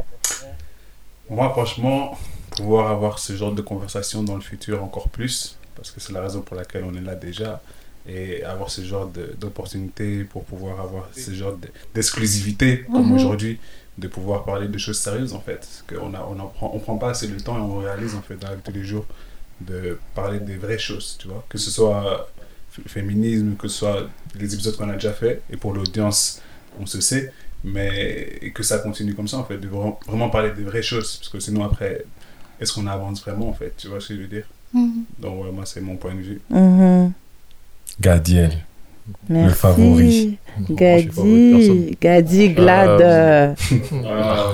Moi, 1.28 1.50
franchement, 1.50 2.16
pouvoir 2.56 2.90
avoir 2.90 3.18
ce 3.18 3.34
genre 3.34 3.52
de 3.52 3.62
conversation 3.62 4.22
dans 4.22 4.34
le 4.36 4.40
futur 4.40 4.82
encore 4.82 5.08
plus, 5.08 5.58
parce 5.74 5.90
que 5.90 6.00
c'est 6.00 6.12
la 6.12 6.22
raison 6.22 6.40
pour 6.40 6.56
laquelle 6.56 6.84
on 6.84 6.94
est 6.96 7.00
là 7.02 7.14
déjà, 7.14 7.60
et 8.08 8.42
avoir 8.44 8.70
ce 8.70 8.82
genre 8.82 9.10
d'opportunité 9.38 10.24
pour 10.24 10.44
pouvoir 10.44 10.80
avoir 10.80 11.08
ce 11.14 11.32
genre 11.32 11.56
de- 11.56 11.68
d'exclusivité, 11.94 12.84
comme 12.92 13.12
aujourd'hui, 13.12 13.58
de 13.98 14.08
pouvoir 14.08 14.44
parler 14.44 14.68
de 14.68 14.78
choses 14.78 14.98
sérieuses 14.98 15.32
en 15.32 15.40
fait. 15.40 15.84
Qu'on 15.88 16.14
a, 16.14 16.26
on, 16.28 16.48
prend, 16.48 16.70
on 16.74 16.78
prend 16.78 16.98
pas 16.98 17.10
assez 17.10 17.26
le 17.26 17.40
temps 17.40 17.56
et 17.56 17.60
on 17.60 17.78
réalise 17.78 18.14
en 18.14 18.22
fait 18.22 18.36
dans 18.36 18.48
tous 18.62 18.72
les 18.72 18.84
jours 18.84 19.06
de 19.60 19.98
parler 20.14 20.40
des 20.40 20.56
vraies 20.56 20.78
choses, 20.78 21.16
tu 21.18 21.28
vois. 21.28 21.44
Que 21.48 21.58
ce 21.58 21.70
soit 21.70 22.28
féminisme, 22.86 23.56
que 23.56 23.68
ce 23.68 23.78
soit 23.78 24.08
les 24.38 24.52
épisodes 24.52 24.76
qu'on 24.76 24.90
a 24.90 24.94
déjà 24.94 25.12
fait, 25.12 25.42
et 25.50 25.56
pour 25.56 25.72
l'audience, 25.72 26.42
on 26.78 26.84
se 26.86 27.00
sait, 27.00 27.32
mais 27.64 28.52
que 28.54 28.62
ça 28.62 28.78
continue 28.78 29.14
comme 29.14 29.28
ça 29.28 29.38
en 29.38 29.44
fait, 29.44 29.56
de 29.56 29.68
vraiment 29.68 30.28
parler 30.28 30.50
des 30.50 30.62
vraies 30.62 30.82
choses, 30.82 31.16
parce 31.16 31.30
que 31.30 31.40
sinon 31.40 31.64
après, 31.64 32.04
est-ce 32.60 32.74
qu'on 32.74 32.86
avance 32.86 33.22
vraiment 33.22 33.48
en 33.48 33.54
fait, 33.54 33.72
tu 33.76 33.88
vois 33.88 34.00
ce 34.00 34.08
que 34.08 34.16
je 34.16 34.20
veux 34.20 34.26
dire? 34.28 34.46
Mm-hmm. 34.74 35.20
Donc 35.20 35.52
moi 35.54 35.64
c'est 35.64 35.80
mon 35.80 35.96
point 35.96 36.14
de 36.14 36.20
vue. 36.20 36.40
Mm-hmm. 36.52 37.12
Gadiel. 38.00 38.64
Le 39.28 39.48
favori. 39.50 40.38
Gadi, 40.70 41.96
Gadi 42.00 42.48
Glad. 42.50 43.00
Euh, 43.00 43.54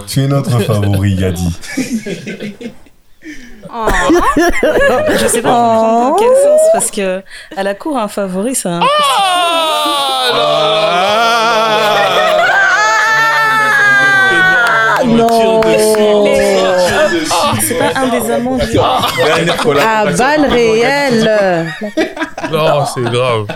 tu 0.06 0.22
es 0.22 0.26
notre 0.26 0.58
favori, 0.60 1.14
Gadi. 1.16 1.58
Oh. 3.74 3.86
Je 5.18 5.26
sais 5.28 5.40
pas 5.40 6.10
dans 6.10 6.14
quel 6.18 6.28
sens, 6.28 6.60
parce 6.74 6.90
que 6.90 7.22
à 7.56 7.62
la 7.62 7.74
cour, 7.74 7.96
un 7.96 8.08
favori, 8.08 8.54
c'est 8.54 8.68
un. 8.68 8.80
Oh 8.80 8.86
non. 15.06 15.60
C'est 17.60 17.78
pas 17.78 17.92
un 17.94 18.08
des 18.08 18.30
amants 18.30 18.56
du. 18.56 18.78
À 19.78 20.12
balle 20.12 20.46
réelle. 20.46 21.72
Non, 22.50 22.84
c'est 22.86 23.02
grave. 23.02 23.46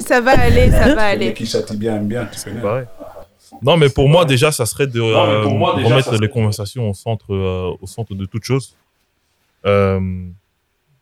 Ça 0.00 0.20
va 0.20 0.40
aller, 0.40 0.70
ça 0.70 0.94
va 0.94 1.02
aller. 1.04 1.34
Qui 1.34 1.46
châtie 1.46 1.76
bien, 1.76 1.96
bien, 1.96 2.28
tu 2.32 2.40
connais. 2.50 2.86
Non, 3.62 3.76
mais 3.76 3.88
pour 3.88 4.08
moi, 4.08 4.24
déjà, 4.24 4.52
ça 4.52 4.66
serait 4.66 4.86
de 4.86 5.00
euh, 5.00 5.44
remettre 5.44 6.16
les 6.16 6.28
conversations 6.28 6.90
au 6.90 6.94
centre, 6.94 7.32
euh, 7.32 7.76
au 7.80 7.86
centre 7.86 8.14
de 8.14 8.24
toute 8.26 8.44
chose. 8.44 8.74
Euh, 9.64 10.00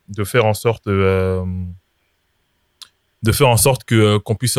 de 0.09 0.25
faire 0.25 0.45
en 0.45 0.55
sorte, 0.55 0.87
de 0.87 1.45
faire 3.33 3.49
en 3.49 3.57
sorte 3.57 3.85
que 3.85 4.19
qu'on 4.19 4.35
puisse, 4.35 4.59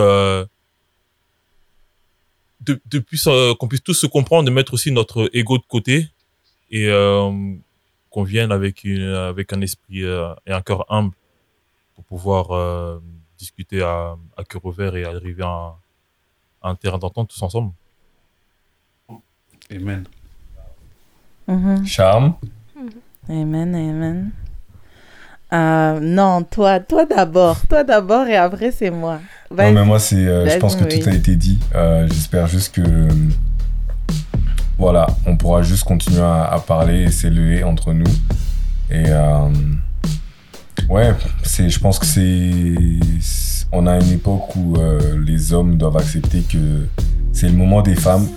de, 2.66 2.82
de 2.86 3.54
qu'on 3.54 3.68
puisse 3.68 3.84
tous 3.84 3.94
se 3.94 4.08
comprendre, 4.08 4.46
de 4.46 4.52
mettre 4.52 4.74
aussi 4.74 4.92
notre 4.92 5.30
ego 5.34 5.58
de 5.58 5.64
côté 5.68 6.10
et 6.72 6.88
qu'on 8.10 8.24
vienne 8.24 8.52
avec 8.52 8.84
une, 8.84 9.04
avec 9.04 9.54
un 9.54 9.62
esprit 9.62 10.02
et 10.02 10.52
un 10.52 10.62
cœur 10.62 10.86
humble 10.92 11.14
pour 11.96 12.04
pouvoir 12.06 13.00
discuter 13.38 13.82
à, 13.82 14.16
à 14.38 14.44
cœur 14.44 14.66
ouvert 14.66 14.96
et 14.96 15.06
arriver 15.06 15.44
à, 15.44 15.76
à 16.62 16.70
un 16.70 16.76
terrain 16.76 16.98
d'entente 16.98 17.30
tous 17.30 17.42
ensemble. 17.42 17.72
Amen. 19.72 20.06
Mhm. 21.48 21.86
Charme. 21.86 22.36
Amen, 23.30 23.76
amen. 23.76 24.32
Euh, 25.54 26.00
non, 26.02 26.44
toi, 26.44 26.80
toi 26.80 27.06
d'abord, 27.06 27.66
toi 27.68 27.84
d'abord 27.84 28.26
et 28.28 28.36
après 28.36 28.72
c'est 28.72 28.90
moi. 28.90 29.20
Non 29.56 29.72
mais 29.72 29.86
moi 29.86 30.00
c'est, 30.00 30.16
euh, 30.16 30.50
je 30.50 30.58
pense 30.58 30.76
que 30.76 30.84
tout 30.84 31.08
a 31.08 31.14
été 31.14 31.36
dit. 31.36 31.60
Euh, 31.76 32.08
j'espère 32.08 32.48
juste 32.48 32.74
que, 32.76 32.82
voilà, 34.78 35.08
on 35.26 35.38
pourra 35.38 35.62
juste 35.62 35.84
continuer 35.84 36.22
à, 36.22 36.62
parler 36.66 37.04
et 37.04 37.12
s'élever 37.12 37.64
entre 37.64 37.94
nous. 37.94 38.12
Et 38.90 39.06
ouais, 40.90 41.14
c'est, 41.44 41.70
je 41.70 41.80
pense 41.80 42.00
que 42.00 42.06
c'est, 42.06 42.76
on 43.72 43.86
a 43.86 44.00
une 44.00 44.12
époque 44.12 44.56
où 44.56 44.76
les 45.26 45.54
hommes 45.54 45.78
doivent 45.78 45.98
accepter 45.98 46.42
que 46.42 46.88
c'est 47.34 47.48
le 47.48 47.56
moment 47.56 47.82
des 47.82 47.96
femmes 47.96 48.28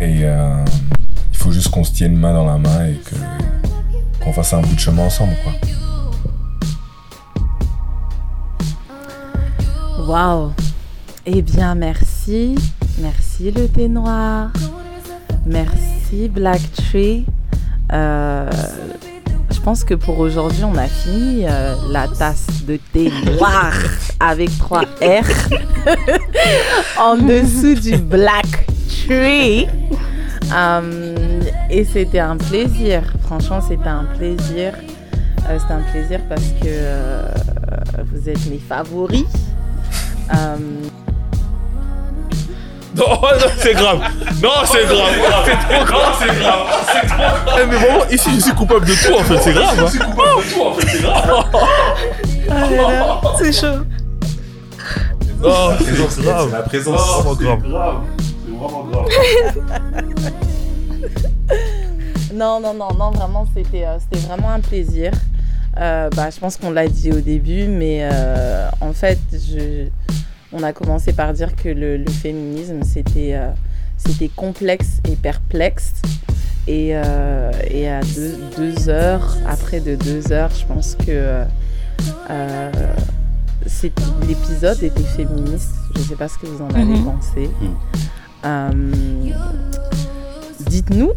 et 0.00 0.22
il 0.22 1.36
faut 1.36 1.52
juste 1.52 1.68
qu'on 1.68 1.84
se 1.84 1.92
tienne 1.92 2.16
main 2.16 2.32
dans 2.32 2.46
la 2.46 2.58
main 2.58 2.86
et 2.86 3.00
qu'on 4.24 4.32
fasse 4.32 4.54
un 4.54 4.62
bout 4.62 4.74
de 4.74 4.80
chemin 4.80 5.04
ensemble, 5.04 5.34
quoi. 5.44 5.52
Waouh 10.06 10.52
Eh 11.24 11.42
bien, 11.42 11.74
merci. 11.74 12.54
Merci 13.00 13.50
le 13.50 13.66
thé 13.66 13.88
noir. 13.88 14.50
Merci 15.44 16.28
Black 16.28 16.60
Tree. 16.76 17.26
Euh, 17.92 18.48
je 19.50 19.60
pense 19.60 19.82
que 19.82 19.94
pour 19.94 20.20
aujourd'hui, 20.20 20.62
on 20.62 20.76
a 20.76 20.86
fini 20.86 21.44
euh, 21.44 21.74
la 21.90 22.06
tasse 22.06 22.46
de 22.68 22.78
thé 22.92 23.10
noir 23.24 23.72
avec 24.20 24.56
3 24.58 24.82
R 24.82 25.26
en 27.00 27.16
dessous 27.16 27.74
du 27.74 27.96
Black 27.96 28.68
Tree. 29.08 29.66
Euh, 30.54 31.40
et 31.68 31.84
c'était 31.84 32.20
un 32.20 32.36
plaisir. 32.36 33.02
Franchement, 33.24 33.60
c'était 33.60 33.88
un 33.88 34.04
plaisir. 34.16 34.72
C'était 35.58 35.72
un 35.72 35.82
plaisir 35.90 36.20
parce 36.28 36.46
que 36.62 38.04
vous 38.12 38.28
êtes 38.28 38.46
mes 38.48 38.58
favoris. 38.58 39.24
Non, 42.96 42.96
non 43.04 43.04
c'est 43.58 43.74
grave. 43.74 44.00
Non, 44.42 44.50
c'est 44.64 44.86
grave. 44.86 45.12
C'est 45.44 45.58
trop 45.58 45.84
grave. 45.84 46.16
C'est 46.18 46.38
grave. 46.38 46.66
C'est 46.92 47.06
trop 47.06 47.16
grave. 47.16 47.58
Eh, 47.60 47.66
mais 47.66 47.76
vraiment, 47.76 48.06
ici, 48.10 48.30
je 48.34 48.40
suis 48.40 48.54
coupable 48.54 48.86
de 48.86 48.94
tout, 48.94 49.12
en 49.14 49.22
fait. 49.22 49.38
C'est 49.38 49.52
grave. 49.52 49.78
Je 49.78 49.84
suis 49.90 50.00
hein. 50.00 50.06
coupable 50.06 50.42
de 50.42 50.48
tout, 50.52 50.62
en 50.62 50.72
fait. 50.74 50.88
C'est 50.88 51.02
grave. 51.02 51.44
c'est 53.38 53.52
chaud. 53.52 53.84
Non, 55.42 55.76
c'est 55.78 56.22
grave. 56.22 56.48
C'est 56.48 56.56
la 56.56 56.62
présence. 56.62 57.02
C'est 57.38 57.44
grave. 57.44 57.60
non, 62.32 62.60
non, 62.60 62.72
non, 62.74 62.88
non, 62.98 63.10
vraiment, 63.10 63.46
c'était 63.54 63.84
euh, 63.84 63.98
c'était 64.00 64.26
vraiment 64.26 64.50
un 64.50 64.60
plaisir. 64.60 65.12
Euh, 65.78 66.08
bah, 66.10 66.30
je 66.30 66.38
pense 66.38 66.56
qu'on 66.56 66.70
l'a 66.70 66.88
dit 66.88 67.12
au 67.12 67.20
début, 67.20 67.66
mais 67.68 68.00
euh, 68.02 68.68
en 68.80 68.92
fait, 68.92 69.18
je, 69.32 69.88
on 70.52 70.62
a 70.62 70.72
commencé 70.72 71.12
par 71.12 71.32
dire 71.32 71.54
que 71.54 71.68
le, 71.68 72.04
féminisme, 72.10 72.82
c'était 72.82 73.38
c'était 73.96 74.28
complexe 74.28 75.00
et 75.08 75.16
perplexe. 75.16 75.94
Et, 76.68 76.88
et 76.88 77.88
à 77.88 78.00
deux, 78.00 78.38
deux, 78.56 78.88
heures, 78.88 79.36
après 79.46 79.80
de 79.80 79.94
deux 79.94 80.32
heures, 80.32 80.50
je 80.50 80.66
pense 80.66 80.96
que 80.96 81.44
l'épisode 84.26 84.82
était 84.82 85.02
féministe. 85.02 85.74
Je 85.94 86.00
ne 86.00 86.04
sais 86.04 86.16
pas 86.16 86.28
ce 86.28 86.38
que 86.38 86.46
vous 86.46 86.62
en 86.62 86.70
avez 86.70 86.84
mhm. 86.84 87.04
pensé. 87.04 87.50
Euh, 88.44 88.70
dites-nous, 90.68 91.10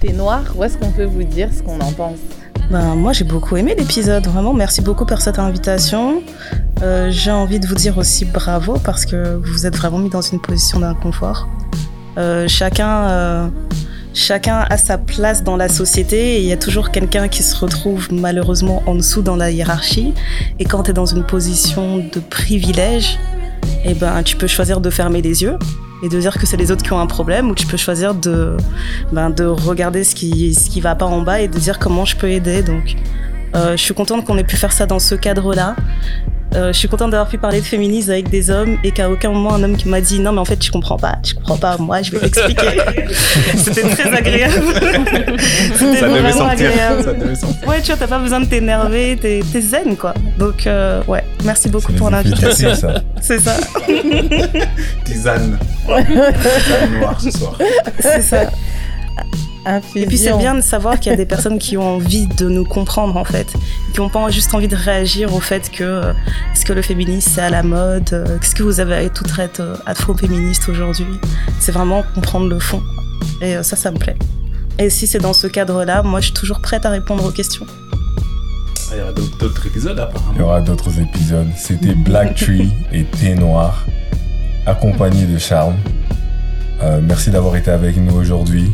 t'es 0.00 0.12
noir, 0.12 0.44
où 0.56 0.62
est-ce 0.62 0.78
qu'on 0.78 0.90
peut 0.92 1.04
vous 1.04 1.24
dire 1.24 1.52
ce 1.52 1.62
qu'on 1.62 1.80
en 1.80 1.92
pense? 1.92 2.18
Ben, 2.70 2.94
moi 2.94 3.12
j'ai 3.12 3.24
beaucoup 3.24 3.56
aimé 3.56 3.74
l'épisode, 3.76 4.26
vraiment 4.26 4.52
merci 4.52 4.80
beaucoup 4.82 5.06
pour 5.06 5.20
cette 5.20 5.38
invitation. 5.38 6.22
Euh, 6.82 7.08
j'ai 7.10 7.30
envie 7.30 7.58
de 7.58 7.66
vous 7.66 7.74
dire 7.74 7.98
aussi 7.98 8.24
bravo 8.24 8.76
parce 8.84 9.06
que 9.06 9.40
vous 9.42 9.66
êtes 9.66 9.76
vraiment 9.76 9.98
mis 9.98 10.10
dans 10.10 10.20
une 10.20 10.40
position 10.40 10.80
d'inconfort. 10.80 11.48
Euh, 12.18 12.46
chacun, 12.48 13.50
chacun 14.12 14.66
a 14.68 14.76
sa 14.76 14.98
place 14.98 15.42
dans 15.44 15.56
la 15.56 15.68
société 15.68 16.36
et 16.36 16.40
il 16.40 16.46
y 16.46 16.52
a 16.52 16.56
toujours 16.56 16.90
quelqu'un 16.90 17.28
qui 17.28 17.42
se 17.42 17.56
retrouve 17.56 18.08
malheureusement 18.12 18.82
en 18.86 18.94
dessous 18.94 19.22
dans 19.22 19.36
la 19.36 19.50
hiérarchie. 19.50 20.14
Et 20.58 20.64
quand 20.64 20.84
tu 20.84 20.90
es 20.90 20.94
dans 20.94 21.06
une 21.06 21.24
position 21.24 21.98
de 21.98 22.20
privilège, 22.20 23.18
eh 23.84 23.94
ben, 23.94 24.22
tu 24.22 24.36
peux 24.36 24.46
choisir 24.46 24.80
de 24.80 24.90
fermer 24.90 25.22
les 25.22 25.42
yeux 25.42 25.58
et 26.02 26.08
de 26.08 26.20
dire 26.20 26.38
que 26.38 26.46
c'est 26.46 26.56
les 26.56 26.70
autres 26.70 26.82
qui 26.82 26.92
ont 26.92 27.00
un 27.00 27.06
problème 27.06 27.50
ou 27.50 27.54
tu 27.54 27.66
peux 27.66 27.76
choisir 27.76 28.14
de, 28.14 28.56
ben, 29.12 29.30
de 29.30 29.44
regarder 29.44 30.04
ce 30.04 30.14
qui, 30.14 30.54
ce 30.54 30.70
qui 30.70 30.80
va 30.80 30.94
pas 30.94 31.06
en 31.06 31.22
bas 31.22 31.40
et 31.40 31.48
de 31.48 31.58
dire 31.58 31.78
comment 31.78 32.04
je 32.04 32.16
peux 32.16 32.30
aider. 32.30 32.62
Donc, 32.62 32.96
euh, 33.54 33.72
je 33.72 33.82
suis 33.82 33.94
contente 33.94 34.24
qu'on 34.24 34.38
ait 34.38 34.44
pu 34.44 34.56
faire 34.56 34.72
ça 34.72 34.86
dans 34.86 34.98
ce 34.98 35.14
cadre-là. 35.14 35.76
Euh, 36.54 36.72
je 36.72 36.78
suis 36.78 36.88
contente 36.88 37.10
d'avoir 37.10 37.28
pu 37.28 37.36
parler 37.36 37.60
de 37.60 37.66
féminisme 37.66 38.10
avec 38.10 38.30
des 38.30 38.50
hommes 38.50 38.78
et 38.82 38.90
qu'à 38.90 39.10
aucun 39.10 39.30
moment 39.30 39.54
un 39.54 39.62
homme 39.62 39.76
qui 39.76 39.86
m'a 39.88 40.00
dit 40.00 40.18
non 40.18 40.32
mais 40.32 40.40
en 40.40 40.44
fait 40.46 40.64
je 40.64 40.70
comprends 40.70 40.96
pas, 40.96 41.16
je 41.22 41.34
comprends 41.34 41.58
pas, 41.58 41.76
moi 41.76 42.00
je 42.00 42.12
vais 42.12 42.20
t'expliquer. 42.20 42.80
C'était 43.56 43.82
très 43.82 44.10
agréable. 44.14 44.64
Ça 45.76 46.08
devait 46.08 46.32
sortir. 46.32 46.70
Ouais 47.66 47.82
tu 47.82 47.88
vois 47.88 47.96
t'as 47.96 48.06
pas 48.06 48.18
besoin 48.18 48.40
de 48.40 48.46
t'énerver, 48.46 49.18
t'es, 49.20 49.42
zen 49.60 49.96
quoi. 49.96 50.14
Donc 50.38 50.66
euh, 50.66 51.02
ouais 51.06 51.22
merci 51.44 51.68
beaucoup 51.68 51.92
pour 51.92 52.10
l'invitation. 52.10 52.70
C'est 53.20 53.40
ça. 53.40 53.56
Tisane. 55.04 55.58
Tisane 55.84 56.98
noire 56.98 57.20
ce 57.20 57.30
soir. 57.30 57.58
C'est 58.00 58.22
ça. 58.22 58.50
Et 59.94 60.06
puis 60.06 60.16
c'est 60.16 60.36
bien 60.36 60.54
de 60.54 60.60
savoir 60.60 60.98
qu'il 60.98 61.10
y 61.10 61.12
a 61.12 61.16
des 61.16 61.26
personnes 61.26 61.58
qui 61.58 61.76
ont 61.76 61.96
envie 61.96 62.26
de 62.26 62.48
nous 62.48 62.64
comprendre 62.64 63.16
en 63.16 63.24
fait, 63.24 63.52
qui 63.92 64.00
n'ont 64.00 64.08
pas 64.08 64.30
juste 64.30 64.54
envie 64.54 64.68
de 64.68 64.76
réagir 64.76 65.34
au 65.34 65.40
fait 65.40 65.70
que 65.70 65.84
euh, 65.84 66.12
est-ce 66.52 66.64
que 66.64 66.72
le 66.72 66.82
féminisme 66.82 67.30
c'est 67.34 67.42
à 67.42 67.50
la 67.50 67.62
mode, 67.62 68.08
euh, 68.12 68.38
qu'est-ce 68.38 68.54
que 68.54 68.62
vous 68.62 68.80
avez 68.80 69.10
tout 69.10 69.24
traite 69.24 69.60
euh, 69.60 69.76
afro-féministe 69.84 70.68
aujourd'hui? 70.68 71.20
C'est 71.60 71.72
vraiment 71.72 72.02
comprendre 72.14 72.48
le 72.48 72.58
fond. 72.58 72.82
Et 73.42 73.62
ça, 73.62 73.76
ça 73.76 73.90
me 73.90 73.98
plaît. 73.98 74.16
Et 74.78 74.90
si 74.90 75.06
c'est 75.06 75.18
dans 75.18 75.32
ce 75.32 75.46
cadre-là, 75.46 76.02
moi 76.02 76.20
je 76.20 76.26
suis 76.26 76.34
toujours 76.34 76.60
prête 76.60 76.86
à 76.86 76.90
répondre 76.90 77.24
aux 77.24 77.32
questions. 77.32 77.66
Ah, 78.90 78.94
il 78.94 78.98
y 78.98 79.02
aura 79.02 79.12
d'autres 79.12 79.66
épisodes 79.66 79.98
apparemment. 79.98 80.32
Il 80.34 80.40
y 80.40 80.42
aura 80.42 80.60
d'autres 80.60 80.98
épisodes. 80.98 81.48
C'était 81.56 81.94
Black 81.94 82.36
Tree 82.36 82.70
et 82.92 83.04
Thé 83.04 83.34
Noir, 83.34 83.84
accompagné 84.66 85.26
de 85.26 85.36
Charme. 85.36 85.76
Euh, 86.82 87.00
merci 87.02 87.30
d'avoir 87.30 87.56
été 87.56 87.70
avec 87.70 87.96
nous 87.96 88.14
aujourd'hui. 88.14 88.70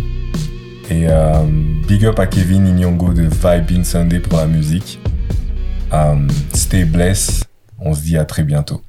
Et 0.90 1.06
euh, 1.08 1.42
big 1.88 2.04
up 2.04 2.18
à 2.18 2.26
Kevin 2.26 2.66
Inyongo 2.66 3.12
de 3.12 3.22
Vibe 3.22 3.78
in 3.78 3.84
Sunday 3.84 4.20
pour 4.20 4.38
la 4.38 4.46
musique. 4.46 5.00
stay 6.54 6.84
blessed. 6.84 7.44
On 7.78 7.94
se 7.94 8.02
dit 8.02 8.18
à 8.18 8.24
très 8.24 8.44
bientôt. 8.44 8.82